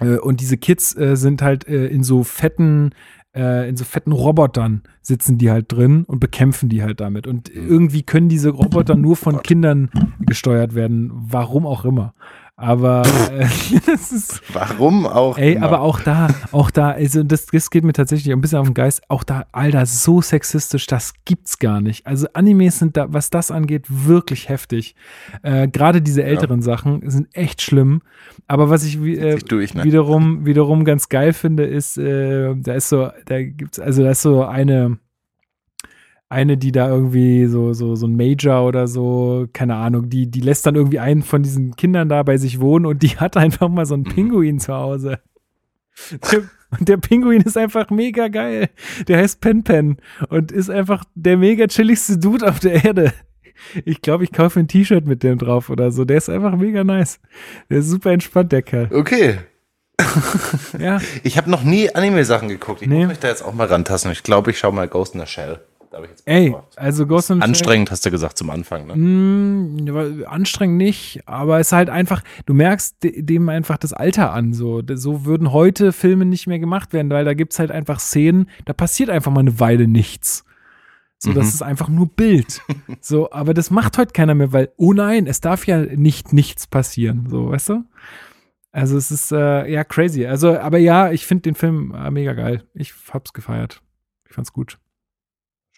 äh, 0.00 0.18
und 0.18 0.42
diese 0.42 0.58
Kids 0.58 0.94
äh, 0.96 1.16
sind 1.16 1.40
halt 1.40 1.66
äh, 1.66 1.86
in 1.86 2.02
so 2.02 2.22
fetten 2.22 2.90
äh, 3.34 3.68
in 3.68 3.76
so 3.76 3.84
fetten 3.84 4.12
Robotern 4.12 4.82
sitzen 5.02 5.38
die 5.38 5.50
halt 5.50 5.70
drin 5.70 6.04
und 6.04 6.20
bekämpfen 6.20 6.68
die 6.68 6.82
halt 6.82 7.00
damit. 7.00 7.26
Und 7.26 7.48
irgendwie 7.48 8.02
können 8.02 8.28
diese 8.28 8.50
Roboter 8.50 8.96
nur 8.96 9.16
von 9.16 9.42
Kindern 9.42 9.90
gesteuert 10.20 10.74
werden, 10.74 11.10
warum 11.12 11.66
auch 11.66 11.84
immer. 11.84 12.14
Aber 12.58 13.02
äh, 13.32 13.46
das 13.86 14.12
ist 14.12 14.42
Warum 14.54 15.06
auch? 15.06 15.36
Ey, 15.36 15.52
immer. 15.52 15.66
aber 15.66 15.80
auch 15.82 16.00
da, 16.00 16.28
auch 16.52 16.70
da, 16.70 16.90
also 16.92 17.22
das, 17.22 17.46
das 17.46 17.68
geht 17.68 17.84
mir 17.84 17.92
tatsächlich 17.92 18.32
ein 18.32 18.40
bisschen 18.40 18.58
auf 18.58 18.66
den 18.66 18.72
Geist. 18.72 19.02
Auch 19.08 19.24
da, 19.24 19.44
Alter, 19.52 19.84
so 19.84 20.22
sexistisch, 20.22 20.86
das 20.86 21.12
gibt's 21.26 21.58
gar 21.58 21.82
nicht. 21.82 22.06
Also 22.06 22.28
Animes 22.32 22.78
sind 22.78 22.96
da, 22.96 23.12
was 23.12 23.28
das 23.28 23.50
angeht, 23.50 23.84
wirklich 23.88 24.48
heftig. 24.48 24.94
Äh, 25.42 25.68
Gerade 25.68 26.00
diese 26.00 26.24
älteren 26.24 26.62
Sachen 26.62 27.08
sind 27.10 27.28
echt 27.36 27.60
schlimm. 27.60 28.00
Aber 28.46 28.70
was 28.70 28.84
ich 28.84 28.98
äh, 29.02 29.36
durch, 29.36 29.74
ne? 29.74 29.84
wiederum, 29.84 30.46
wiederum 30.46 30.86
ganz 30.86 31.10
geil 31.10 31.34
finde, 31.34 31.64
ist, 31.66 31.98
äh, 31.98 32.54
da 32.56 32.72
ist 32.72 32.88
so, 32.88 33.10
da 33.26 33.42
gibt's, 33.42 33.78
also 33.78 34.02
da 34.02 34.12
ist 34.12 34.22
so 34.22 34.44
eine, 34.44 34.98
eine, 36.28 36.56
die 36.56 36.72
da 36.72 36.88
irgendwie 36.88 37.46
so, 37.46 37.72
so, 37.72 37.94
so 37.94 38.06
ein 38.06 38.16
Major 38.16 38.66
oder 38.66 38.88
so, 38.88 39.46
keine 39.52 39.76
Ahnung, 39.76 40.08
die, 40.10 40.28
die 40.30 40.40
lässt 40.40 40.66
dann 40.66 40.74
irgendwie 40.74 40.98
einen 40.98 41.22
von 41.22 41.42
diesen 41.42 41.76
Kindern 41.76 42.08
da 42.08 42.22
bei 42.24 42.36
sich 42.36 42.60
wohnen 42.60 42.86
und 42.86 43.02
die 43.02 43.10
hat 43.18 43.36
einfach 43.36 43.68
mal 43.68 43.86
so 43.86 43.94
einen 43.94 44.04
Pinguin 44.04 44.58
zu 44.58 44.74
Hause. 44.74 45.20
Der, 46.32 46.42
und 46.78 46.88
der 46.88 46.96
Pinguin 46.96 47.42
ist 47.42 47.56
einfach 47.56 47.90
mega 47.90 48.28
geil. 48.28 48.68
Der 49.08 49.18
heißt 49.18 49.40
Pen 49.40 49.62
Pen 49.62 49.96
und 50.28 50.52
ist 50.52 50.68
einfach 50.68 51.04
der 51.14 51.36
mega 51.36 51.66
chilligste 51.68 52.18
Dude 52.18 52.46
auf 52.48 52.58
der 52.58 52.84
Erde. 52.84 53.12
Ich 53.86 54.02
glaube, 54.02 54.24
ich 54.24 54.32
kaufe 54.32 54.60
ein 54.60 54.68
T-Shirt 54.68 55.06
mit 55.06 55.22
dem 55.22 55.38
drauf 55.38 55.70
oder 55.70 55.90
so. 55.90 56.04
Der 56.04 56.18
ist 56.18 56.28
einfach 56.28 56.54
mega 56.56 56.84
nice. 56.84 57.20
Der 57.70 57.78
ist 57.78 57.88
super 57.88 58.10
entspannt, 58.10 58.52
der 58.52 58.60
Kerl. 58.62 58.90
Okay. 58.92 59.38
Ja, 60.78 61.00
Ich 61.22 61.38
habe 61.38 61.50
noch 61.50 61.62
nie 61.62 61.88
Anime-Sachen 61.94 62.48
geguckt. 62.48 62.82
Ich 62.82 62.88
Nee. 62.88 62.98
muss 63.00 63.08
mich 63.08 63.18
da 63.20 63.28
jetzt 63.28 63.42
auch 63.42 63.54
mal 63.54 63.66
rantasten. 63.66 64.12
Ich 64.12 64.22
glaube, 64.22 64.50
ich 64.50 64.58
schaue 64.58 64.72
mal 64.74 64.88
Ghost 64.88 65.14
in 65.14 65.20
the 65.20 65.26
Shell. 65.26 65.60
Da 65.90 65.98
hab 65.98 66.04
ich 66.04 66.10
jetzt 66.10 66.24
Bock 66.24 66.34
ey, 66.34 66.50
drauf. 66.50 66.64
also 66.76 67.06
Ghost 67.06 67.30
in 67.30 67.36
the 67.36 67.40
Shell- 67.42 67.48
Anstrengend, 67.48 67.90
hast 67.90 68.04
du 68.06 68.10
gesagt 68.10 68.38
zum 68.38 68.50
Anfang, 68.50 68.86
ne? 68.86 68.96
Mm, 68.96 70.24
anstrengend 70.26 70.76
nicht, 70.78 71.22
aber 71.26 71.60
es 71.60 71.68
ist 71.68 71.72
halt 71.72 71.90
einfach, 71.90 72.22
du 72.46 72.54
merkst 72.54 73.02
de- 73.02 73.22
dem 73.22 73.48
einfach 73.48 73.76
das 73.78 73.92
Alter 73.92 74.32
an. 74.32 74.52
So, 74.52 74.82
so 74.94 75.24
würden 75.24 75.52
heute 75.52 75.92
Filme 75.92 76.24
nicht 76.24 76.46
mehr 76.46 76.58
gemacht 76.58 76.92
werden, 76.92 77.10
weil 77.10 77.24
da 77.24 77.34
gibt's 77.34 77.58
halt 77.58 77.70
einfach 77.70 78.00
Szenen, 78.00 78.48
da 78.64 78.72
passiert 78.72 79.10
einfach 79.10 79.30
mal 79.32 79.40
eine 79.40 79.60
Weile 79.60 79.86
nichts. 79.86 80.44
So, 81.18 81.32
das 81.32 81.48
ist 81.54 81.62
einfach 81.62 81.88
nur 81.88 82.08
Bild. 82.08 82.60
So, 83.00 83.30
aber 83.30 83.54
das 83.54 83.70
macht 83.70 83.98
heute 83.98 84.12
keiner 84.12 84.34
mehr, 84.34 84.52
weil, 84.52 84.70
oh 84.76 84.92
nein, 84.92 85.26
es 85.26 85.40
darf 85.40 85.66
ja 85.66 85.78
nicht 85.78 86.32
nichts 86.32 86.66
passieren. 86.66 87.26
So, 87.30 87.50
weißt 87.50 87.68
du? 87.70 87.84
Also 88.72 88.96
es 88.98 89.10
ist 89.10 89.32
äh, 89.32 89.66
ja 89.70 89.84
crazy. 89.84 90.26
Also, 90.26 90.58
aber 90.58 90.78
ja, 90.78 91.10
ich 91.12 91.24
finde 91.24 91.42
den 91.42 91.54
Film 91.54 91.94
äh, 91.96 92.10
mega 92.10 92.32
geil. 92.34 92.64
Ich 92.74 92.92
hab's 93.12 93.32
gefeiert. 93.32 93.80
Ich 94.28 94.34
fand's 94.34 94.52
gut. 94.52 94.78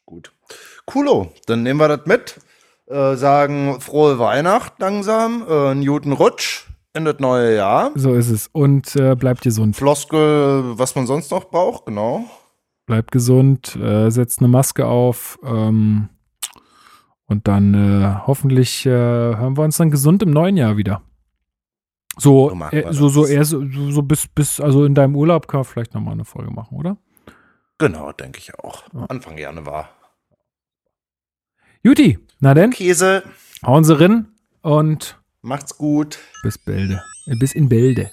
Gut. 0.08 0.32
Coolo, 0.86 1.34
dann 1.44 1.62
nehmen 1.62 1.78
wir 1.78 1.88
das 1.88 2.06
mit. 2.06 2.40
Äh, 2.86 3.16
sagen 3.16 3.78
frohe 3.82 4.18
Weihnacht 4.18 4.78
langsam, 4.78 5.44
äh, 5.46 5.68
einen 5.68 5.84
guten 5.84 6.12
Rutsch 6.12 6.64
in 6.94 7.04
das 7.04 7.18
neue 7.18 7.54
Jahr. 7.56 7.90
So 7.94 8.14
ist 8.14 8.30
es. 8.30 8.48
Und 8.50 8.96
äh, 8.96 9.14
bleibt 9.16 9.42
gesund. 9.42 9.76
Floskel, 9.76 10.78
was 10.78 10.94
man 10.94 11.06
sonst 11.06 11.30
noch 11.30 11.50
braucht, 11.50 11.84
genau. 11.84 12.24
bleibt 12.86 13.12
gesund, 13.12 13.76
äh, 13.76 14.08
setzt 14.08 14.38
eine 14.38 14.48
Maske 14.48 14.86
auf 14.86 15.38
ähm, 15.44 16.08
und 17.26 17.46
dann 17.46 17.74
äh, 17.74 18.26
hoffentlich 18.26 18.86
äh, 18.86 18.90
hören 18.90 19.58
wir 19.58 19.64
uns 19.64 19.76
dann 19.76 19.90
gesund 19.90 20.22
im 20.22 20.30
neuen 20.30 20.56
Jahr 20.56 20.78
wieder. 20.78 21.02
So, 22.16 22.48
So 22.48 22.64
äh, 22.74 22.92
so, 22.94 23.26
eher 23.26 23.44
so, 23.44 23.62
so 23.90 24.00
bis, 24.00 24.26
bis, 24.26 24.58
also 24.58 24.86
in 24.86 24.94
deinem 24.94 25.16
Urlaub 25.16 25.48
kann 25.48 25.58
man 25.58 25.64
vielleicht 25.66 25.92
nochmal 25.92 26.14
eine 26.14 26.24
Folge 26.24 26.50
machen, 26.50 26.78
oder? 26.78 26.96
Genau, 27.76 28.10
denke 28.12 28.38
ich 28.38 28.58
auch. 28.58 28.84
Anfang 29.08 29.36
Januar. 29.36 29.90
Juti, 31.84 32.18
na 32.40 32.54
denn, 32.54 32.70
Käse, 32.72 33.22
hauen 33.64 33.84
Sie 33.84 33.98
rein 33.98 34.26
und 34.62 35.16
macht's 35.42 35.76
gut. 35.76 36.18
bis 36.42 36.58
Bälde. 36.58 37.02
Äh, 37.26 37.36
bis 37.36 37.52
in 37.54 37.68
Bälde. 37.68 38.10